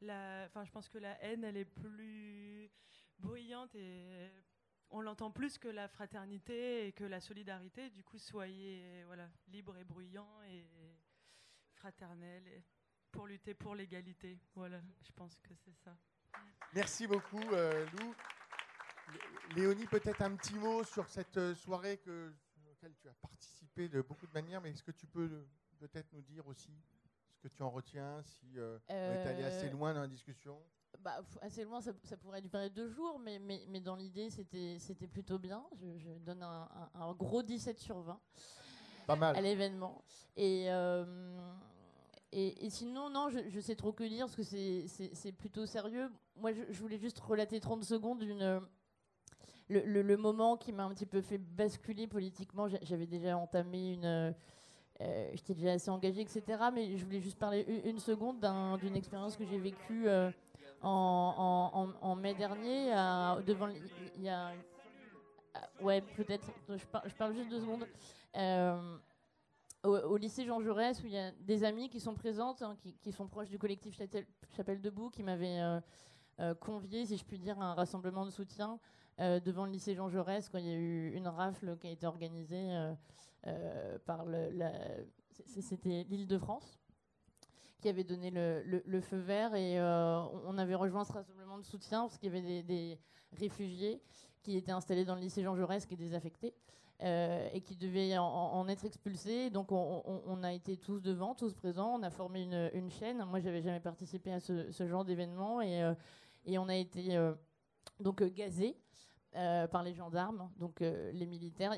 enfin, 0.02 0.66
je 0.66 0.72
pense 0.72 0.90
que 0.90 0.98
la 0.98 1.22
haine, 1.24 1.46
elle 1.46 1.56
est 1.56 1.66
plus 1.66 2.70
bruyante 3.20 3.74
et 3.76 4.30
on 4.90 5.02
l'entend 5.02 5.32
plus 5.32 5.58
que 5.58 5.70
la 5.70 5.88
fraternité 5.88 6.88
et 6.88 6.92
que 6.92 7.06
la 7.06 7.22
solidarité. 7.22 7.90
Du 7.90 8.04
coup, 8.04 8.20
soyez 8.20 9.04
voilà, 9.06 9.30
libres 9.48 9.78
et 9.78 9.86
bruyants 9.86 10.44
et 10.50 10.66
fraternels 11.76 12.48
et 12.48 12.64
pour 13.12 13.28
lutter 13.28 13.54
pour 13.54 13.76
l'égalité. 13.76 14.38
Voilà, 14.56 14.82
je 15.02 15.12
pense 15.14 15.40
que 15.40 15.54
c'est 15.64 15.76
ça. 15.84 15.96
merci 16.74 17.08
beaucoup 17.08 17.42
euh, 17.54 17.86
Lou. 17.94 18.14
Lé- 19.14 19.56
Léonie, 19.62 19.86
peut-être 19.86 20.22
un 20.22 20.36
petit 20.36 20.56
mot 20.56 20.84
sur 20.84 21.08
cette 21.08 21.38
euh, 21.38 21.56
soirée 21.56 21.98
que, 21.98 22.32
à 22.66 22.70
laquelle 22.70 22.94
tu 23.02 23.08
as 23.08 23.14
participé 23.14 23.88
de 23.90 24.02
beaucoup 24.02 24.26
de 24.28 24.34
manières, 24.34 24.62
mais 24.62 24.72
est-ce 24.72 24.84
que 24.84 24.92
tu 24.92 25.06
peux 25.08 25.30
euh, 25.32 25.46
peut-être 25.80 26.12
nous 26.14 26.22
dire 26.22 26.46
aussi 26.48 26.72
ce 27.34 27.40
que 27.40 27.48
tu 27.54 27.62
en 27.64 27.70
retiens, 27.70 28.22
si 28.24 28.58
euh, 28.58 28.78
on 28.90 28.94
est 28.94 29.26
allé 29.28 29.44
assez 29.44 29.68
Euh, 29.68 29.72
loin 29.72 29.94
dans 29.94 30.02
la 30.02 30.08
discussion? 30.08 30.60
Bah, 31.00 31.22
assez 31.42 31.66
loin, 31.66 31.82
ça, 31.82 31.92
ça 32.04 32.16
pourrait 32.18 32.42
durer 32.42 32.70
deux 32.70 32.88
jours, 32.90 33.20
mais, 33.20 33.38
mais, 33.38 33.66
mais 33.68 33.82
dans 33.82 33.96
l'idée, 33.96 34.30
c'était 34.30 35.08
plutôt 35.08 35.38
bien. 35.38 35.64
Je, 35.76 35.98
je 35.98 36.10
donne 36.20 36.42
un, 36.42 36.70
un- 36.96 37.02
un 37.02 37.14
gros 37.14 37.44
17 37.44 37.78
sur 37.80 38.00
20 38.02 38.20
Pas 39.06 39.16
mal. 39.18 39.36
à 39.36 39.42
l'événement. 39.42 40.04
Et, 40.38 40.72
euh, 40.72 41.38
et, 42.32 42.66
et 42.66 42.70
sinon, 42.70 43.10
non, 43.10 43.30
je, 43.30 43.50
je 43.50 43.60
sais 43.60 43.76
trop 43.76 43.92
que 43.92 44.06
dire, 44.06 44.26
parce 44.28 44.36
que 44.38 44.44
c'est 44.44 45.32
plutôt 45.34 45.66
sérieux. 45.66 46.10
Moi, 46.38 46.54
je, 46.54 46.64
je 46.70 46.80
voulais 46.80 46.98
juste 46.98 47.20
relater 47.20 47.60
30 47.60 47.84
secondes 47.84 48.20
d'une... 48.20 48.62
Le, 49.68 50.16
moment 50.18 50.58
qui 50.58 50.72
m'a 50.72 50.84
un 50.84 50.90
petit 50.94 51.06
peu 51.08 51.22
fait 51.22 51.38
basculer 51.40 52.08
politiquement, 52.08 52.68
J'a- 52.68 52.84
j'avais 52.84 53.08
déjà 53.08 53.38
entamé 53.38 53.94
une... 53.94 54.06
euh, 54.06 54.32
J'étais 55.34 55.56
déjà 55.56 55.74
assez 55.74 55.90
engagée, 55.90 56.22
etc. 56.22 56.44
Mais 56.74 56.96
je 56.98 57.04
voulais 57.04 57.20
juste 57.20 57.38
parler 57.38 57.66
une, 57.86 58.00
seconde 58.00 58.40
d'un- 58.40 58.78
d'une 58.78 58.96
expérience 58.96 59.36
que 59.36 59.44
j'ai 59.46 59.58
vécue 59.60 60.08
euh, 60.08 60.32
en, 60.82 62.16
mai 62.16 62.34
dernier, 62.34 62.92
devant, 63.46 63.68
il 64.16 64.22
y 64.22 64.30
a, 64.30 64.52
ouais, 65.82 66.02
peut-être. 66.02 66.52
Je, 66.70 66.86
par- 66.86 67.08
je 67.08 67.16
parle 67.16 67.34
juste 67.34 67.50
deux 67.50 67.60
secondes. 67.60 67.88
Euh, 68.38 68.98
au, 69.84 70.18
lycée 70.18 70.46
Jean 70.46 70.62
Jaurès, 70.62 71.02
où 71.04 71.06
il 71.08 71.14
y 71.14 71.18
a 71.18 71.32
des 71.32 71.64
amis 71.64 71.90
qui 71.90 72.00
sont 72.00 72.14
présentes, 72.16 72.62
hein, 72.62 72.76
qui, 73.02 73.12
sont 73.12 73.28
proches 73.28 73.50
du 73.50 73.60
collectif 73.60 73.96
Châtel- 73.98 74.26
Chapelle 74.56 74.82
Debout, 74.82 75.10
qui 75.10 75.24
m'avaient 75.24 75.60
euh, 75.60 75.80
euh, 76.40 76.56
convié, 76.56 77.06
si 77.06 77.18
je 77.18 77.24
puis 77.26 77.38
dire, 77.38 77.60
à 77.62 77.66
un 77.66 77.74
rassemblement 77.74 78.26
de 78.26 78.32
soutien 78.32 78.74
euh, 78.74 78.78
devant 79.20 79.66
le 79.66 79.72
lycée 79.72 79.96
Jean 79.96 80.10
Jaurès 80.10 80.50
quand 80.50 80.58
il 80.58 80.66
y 80.66 80.72
a 80.72 80.76
eu 80.76 81.14
une 81.14 81.28
rafle 81.28 81.78
qui 81.78 81.88
a 81.88 81.92
été 81.92 82.06
organisée 82.06 82.72
euh, 82.72 82.94
euh, 83.48 84.00
par 84.06 84.26
le, 84.26 84.50
la, 84.52 84.72
c- 85.30 85.62
c'était 85.62 86.06
l'Île-de-France 86.10 86.80
qui 87.80 87.90
avait 87.90 88.04
donné 88.04 88.32
le, 88.32 89.02
feu 89.02 89.18
vert 89.18 89.54
et 89.54 89.80
euh, 89.80 90.20
on 90.46 90.58
avait 90.58 90.76
rejoint 90.76 91.06
ce 91.06 91.14
rassemblement 91.14 91.60
de 91.60 91.64
soutien 91.64 92.02
parce 92.02 92.18
qu'il 92.18 92.34
y 92.34 92.38
avait 92.38 92.64
des, 92.64 93.00
réfugiés 93.34 94.02
qui 94.42 94.58
étaient 94.58 94.72
installés 94.72 95.06
dans 95.06 95.16
le 95.16 95.22
lycée 95.22 95.44
Jean 95.44 95.56
Jaurès 95.56 95.86
qui 95.86 95.94
est 95.94 95.98
désaffecté 95.98 96.56
euh, 97.04 97.48
et 97.54 97.62
qui 97.62 97.76
devaient 97.76 98.18
en, 98.18 98.68
être 98.70 98.86
expulsés. 98.86 99.50
Donc 99.50 99.72
on, 99.72 100.44
a 100.44 100.54
été 100.54 100.78
tous 100.78 101.02
devant, 101.02 101.36
tous 101.36 101.54
présents, 101.54 102.00
on 102.00 102.04
a 102.04 102.10
formé 102.10 102.44
une, 102.74 102.90
chaîne. 102.90 103.24
Moi 103.26 103.40
j'avais 103.40 103.62
jamais 103.62 103.82
participé 103.82 104.32
à 104.32 104.40
ce, 104.40 104.88
genre 104.88 105.06
d'événement 105.06 105.62
et, 105.62 105.84
euh, 105.84 105.94
et 106.46 106.58
on 106.58 106.70
a 106.70 106.76
été 106.76 107.16
euh, 107.16 107.34
donc 108.00 108.22
euh, 108.22 108.30
gazés. 108.30 108.78
Euh, 109.36 109.68
par 109.68 109.84
les 109.84 109.94
gendarmes, 109.94 110.50
donc 110.58 110.82
euh, 110.82 111.12
les 111.14 111.26
militaires. 111.26 111.74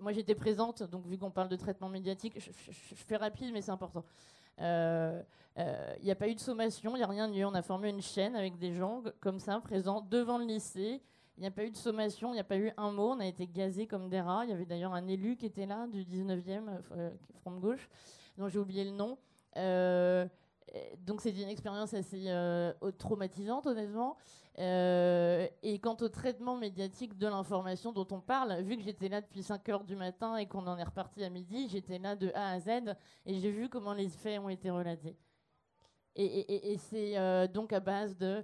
Moi, 0.00 0.12
j'étais 0.12 0.34
présente, 0.34 0.82
donc 0.84 1.06
vu 1.06 1.18
qu'on 1.18 1.30
parle 1.30 1.48
de 1.48 1.56
traitement 1.56 1.88
médiatique, 1.88 2.38
je, 2.38 2.50
fais 2.50 3.16
rapide, 3.16 3.50
mais 3.52 3.62
c'est 3.62 3.72
important. 3.72 4.04
Euh, 4.60 5.22
Il 5.98 6.04
n'y 6.04 6.10
a 6.10 6.14
pas 6.14 6.28
eu 6.28 6.34
de 6.34 6.40
sommation, 6.40 6.96
il 6.96 6.98
n'y 6.98 7.04
a 7.04 7.08
rien 7.08 7.32
eu. 7.32 7.44
On 7.44 7.54
a 7.54 7.62
formé 7.62 7.90
une 7.90 8.02
chaîne 8.02 8.36
avec 8.36 8.58
des 8.58 8.72
gens 8.72 9.02
comme 9.20 9.38
ça, 9.38 9.60
présents 9.60 10.00
devant 10.00 10.38
le 10.38 10.44
lycée. 10.44 11.02
Il 11.38 11.42
n'y 11.42 11.46
a 11.46 11.50
pas 11.50 11.64
eu 11.64 11.70
de 11.70 11.76
sommation, 11.76 12.30
il 12.30 12.34
n'y 12.34 12.40
a 12.40 12.44
pas 12.44 12.56
eu 12.56 12.72
un 12.78 12.92
mot. 12.92 13.10
On 13.10 13.20
a 13.20 13.26
été 13.26 13.46
gazés 13.46 13.86
comme 13.86 14.08
des 14.08 14.20
rats. 14.20 14.44
Il 14.44 14.50
y 14.50 14.54
avait 14.54 14.64
d'ailleurs 14.64 14.94
un 14.94 15.06
élu 15.06 15.36
qui 15.36 15.44
était 15.44 15.66
là, 15.66 15.86
du 15.86 16.02
19e, 16.02 16.40
euh, 16.48 16.80
euh, 16.92 17.10
Front 17.40 17.50
de 17.52 17.60
Gauche, 17.60 17.88
dont 18.38 18.48
j'ai 18.48 18.58
oublié 18.58 18.84
le 18.84 18.92
nom. 18.92 19.18
Euh, 20.74 20.78
donc 20.98 21.20
c'était 21.20 21.42
une 21.42 21.48
expérience 21.48 21.94
assez 21.94 22.24
euh, 22.26 22.72
traumatisante, 22.98 23.66
honnêtement. 23.66 24.16
Euh, 24.58 25.46
et 25.62 25.78
quant 25.78 25.96
au 26.00 26.08
traitement 26.08 26.56
médiatique 26.56 27.16
de 27.16 27.26
l'information 27.26 27.92
dont 27.92 28.06
on 28.10 28.20
parle, 28.20 28.62
vu 28.62 28.76
que 28.76 28.82
j'étais 28.82 29.08
là 29.08 29.20
depuis 29.20 29.42
5 29.42 29.68
heures 29.68 29.84
du 29.84 29.96
matin 29.96 30.36
et 30.36 30.46
qu'on 30.46 30.66
en 30.66 30.78
est 30.78 30.84
reparti 30.84 31.22
à 31.24 31.30
midi, 31.30 31.68
j'étais 31.68 31.98
là 31.98 32.16
de 32.16 32.30
A 32.34 32.52
à 32.52 32.60
Z 32.60 32.96
et 33.26 33.38
j'ai 33.38 33.50
vu 33.50 33.68
comment 33.68 33.92
les 33.92 34.08
faits 34.08 34.40
ont 34.40 34.48
été 34.48 34.70
relatés. 34.70 35.16
Et, 36.18 36.78
c'est 36.78 37.48
donc 37.48 37.74
à 37.74 37.80
base 37.80 38.16
de... 38.16 38.42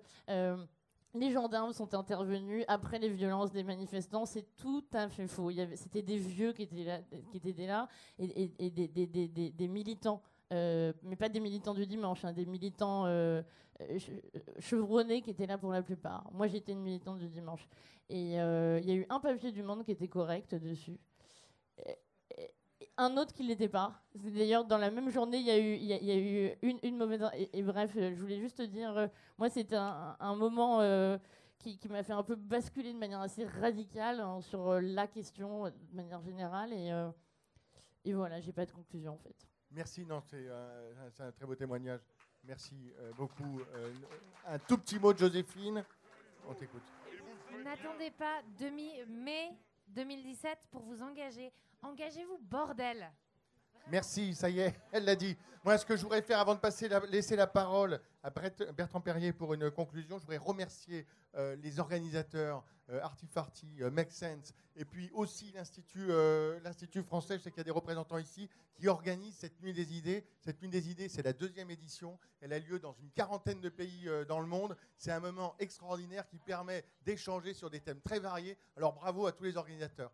les 1.14 1.30
gendarmes 1.30 1.72
sont 1.72 1.94
intervenus 1.94 2.66
après 2.68 2.98
les 2.98 3.08
violences 3.08 3.50
des 3.50 3.64
manifestants. 3.64 4.26
C'est 4.26 4.54
tout 4.56 4.84
à 4.92 5.08
fait 5.08 5.26
faux. 5.26 5.50
C'était 5.76 6.02
des 6.02 6.18
vieux 6.18 6.52
qui 6.52 6.64
étaient 6.64 7.66
là, 7.66 7.88
et, 8.18 8.70
des 8.70 9.68
militants, 9.68 10.20
euh, 10.52 10.92
mais 11.02 11.16
pas 11.16 11.28
des 11.28 11.40
militants 11.40 11.74
du 11.74 11.86
dimanche, 11.86 12.24
hein, 12.24 12.32
des 12.32 12.46
militants 12.46 13.06
euh, 13.06 13.42
euh, 13.80 13.98
che- 13.98 14.20
chevronnés 14.58 15.22
qui 15.22 15.30
étaient 15.30 15.46
là 15.46 15.58
pour 15.58 15.72
la 15.72 15.82
plupart. 15.82 16.28
Moi, 16.32 16.46
j'étais 16.46 16.72
une 16.72 16.82
militante 16.82 17.18
du 17.18 17.28
dimanche. 17.28 17.66
Et 18.08 18.32
il 18.32 18.84
y 18.84 18.90
a 18.90 18.94
eu 18.94 19.06
un 19.08 19.20
papier 19.20 19.52
du 19.52 19.62
Monde 19.62 19.84
qui 19.84 19.92
était 19.92 20.08
correct 20.08 20.54
dessus. 20.54 20.98
Un 22.98 23.16
autre 23.16 23.32
qui 23.32 23.42
ne 23.44 23.48
l'était 23.48 23.68
pas. 23.70 24.02
D'ailleurs, 24.14 24.66
dans 24.66 24.76
la 24.76 24.90
même 24.90 25.08
journée, 25.08 25.38
il 25.38 25.46
y 25.46 25.50
a 25.50 25.58
eu, 25.58 25.76
y 25.76 25.86
y 25.86 26.10
a 26.10 26.16
eu 26.16 26.58
une, 26.60 26.78
une 26.82 26.98
mauvaise. 26.98 27.24
Et, 27.54 27.62
bref, 27.62 27.92
je 27.94 28.20
voulais 28.20 28.38
juste 28.38 28.58
te 28.58 28.62
dire, 28.62 29.08
moi, 29.38 29.48
c'était 29.48 29.76
un, 29.76 30.16
un 30.20 30.36
moment 30.36 30.80
qui, 31.58 31.78
m'a 31.88 32.02
fait 32.02 32.12
un 32.12 32.22
peu 32.22 32.34
basculer 32.34 32.92
de 32.92 32.98
manière 32.98 33.20
assez 33.20 33.46
radicale 33.46 34.20
hein, 34.20 34.42
sur 34.42 34.78
la 34.80 35.06
question 35.06 35.64
de 35.64 35.94
manière 35.94 36.20
générale. 36.20 36.72
Et, 36.74 36.90
et 38.04 38.12
voilà, 38.12 38.40
j'ai 38.40 38.52
pas 38.52 38.66
de 38.66 38.72
conclusion 38.72 39.14
en 39.14 39.18
fait. 39.18 39.51
Merci, 39.74 40.04
non, 40.04 40.20
c'est 40.20 40.48
un 41.20 41.32
très 41.32 41.46
beau 41.46 41.54
témoignage. 41.54 42.00
Merci 42.44 42.92
euh, 42.98 43.12
beaucoup. 43.16 43.60
Euh, 43.74 43.94
un 44.46 44.58
tout 44.58 44.76
petit 44.76 44.98
mot 44.98 45.12
de 45.12 45.18
Joséphine. 45.18 45.84
On 46.46 46.54
t'écoute. 46.54 46.82
N'attendez 47.64 48.10
pas 48.10 48.42
demi-mai 48.58 49.56
2017 49.88 50.58
pour 50.70 50.82
vous 50.82 51.02
engager. 51.02 51.52
Engagez-vous, 51.82 52.38
bordel 52.38 53.10
Merci, 53.90 54.34
ça 54.34 54.48
y 54.48 54.60
est, 54.60 54.74
elle 54.92 55.04
l'a 55.04 55.16
dit. 55.16 55.36
Moi, 55.64 55.78
ce 55.78 55.86
que 55.86 55.96
je 55.96 56.02
voudrais 56.02 56.22
faire 56.22 56.40
avant 56.40 56.54
de 56.54 57.06
laisser 57.10 57.36
la 57.36 57.46
parole 57.46 58.00
à 58.22 58.30
Bertrand 58.30 59.00
Perrier 59.00 59.32
pour 59.32 59.54
une 59.54 59.70
conclusion, 59.70 60.18
je 60.18 60.22
voudrais 60.22 60.38
remercier 60.38 61.06
euh, 61.36 61.54
les 61.56 61.78
organisateurs, 61.78 62.64
euh, 62.90 63.00
Artifarty, 63.00 63.80
euh, 63.80 63.90
Make 63.90 64.10
Sense, 64.10 64.54
et 64.74 64.84
puis 64.84 65.10
aussi 65.14 65.52
l'Institut 65.52 66.08
l'Institut 66.64 67.02
français, 67.02 67.38
je 67.38 67.44
sais 67.44 67.50
qu'il 67.50 67.58
y 67.58 67.60
a 67.60 67.64
des 67.64 67.70
représentants 67.70 68.18
ici, 68.18 68.48
qui 68.74 68.88
organisent 68.88 69.36
cette 69.36 69.60
Nuit 69.62 69.72
des 69.72 69.94
idées. 69.94 70.24
Cette 70.40 70.60
Nuit 70.62 70.68
des 70.68 70.90
idées, 70.90 71.08
c'est 71.08 71.22
la 71.22 71.32
deuxième 71.32 71.70
édition. 71.70 72.18
Elle 72.40 72.52
a 72.52 72.58
lieu 72.58 72.78
dans 72.78 72.94
une 72.94 73.10
quarantaine 73.10 73.60
de 73.60 73.68
pays 73.68 74.08
dans 74.28 74.40
le 74.40 74.46
monde. 74.46 74.76
C'est 74.96 75.12
un 75.12 75.20
moment 75.20 75.54
extraordinaire 75.58 76.26
qui 76.26 76.38
permet 76.38 76.84
d'échanger 77.04 77.54
sur 77.54 77.70
des 77.70 77.80
thèmes 77.80 78.00
très 78.00 78.18
variés. 78.18 78.56
Alors 78.76 78.94
bravo 78.94 79.26
à 79.26 79.32
tous 79.32 79.44
les 79.44 79.56
organisateurs. 79.56 80.10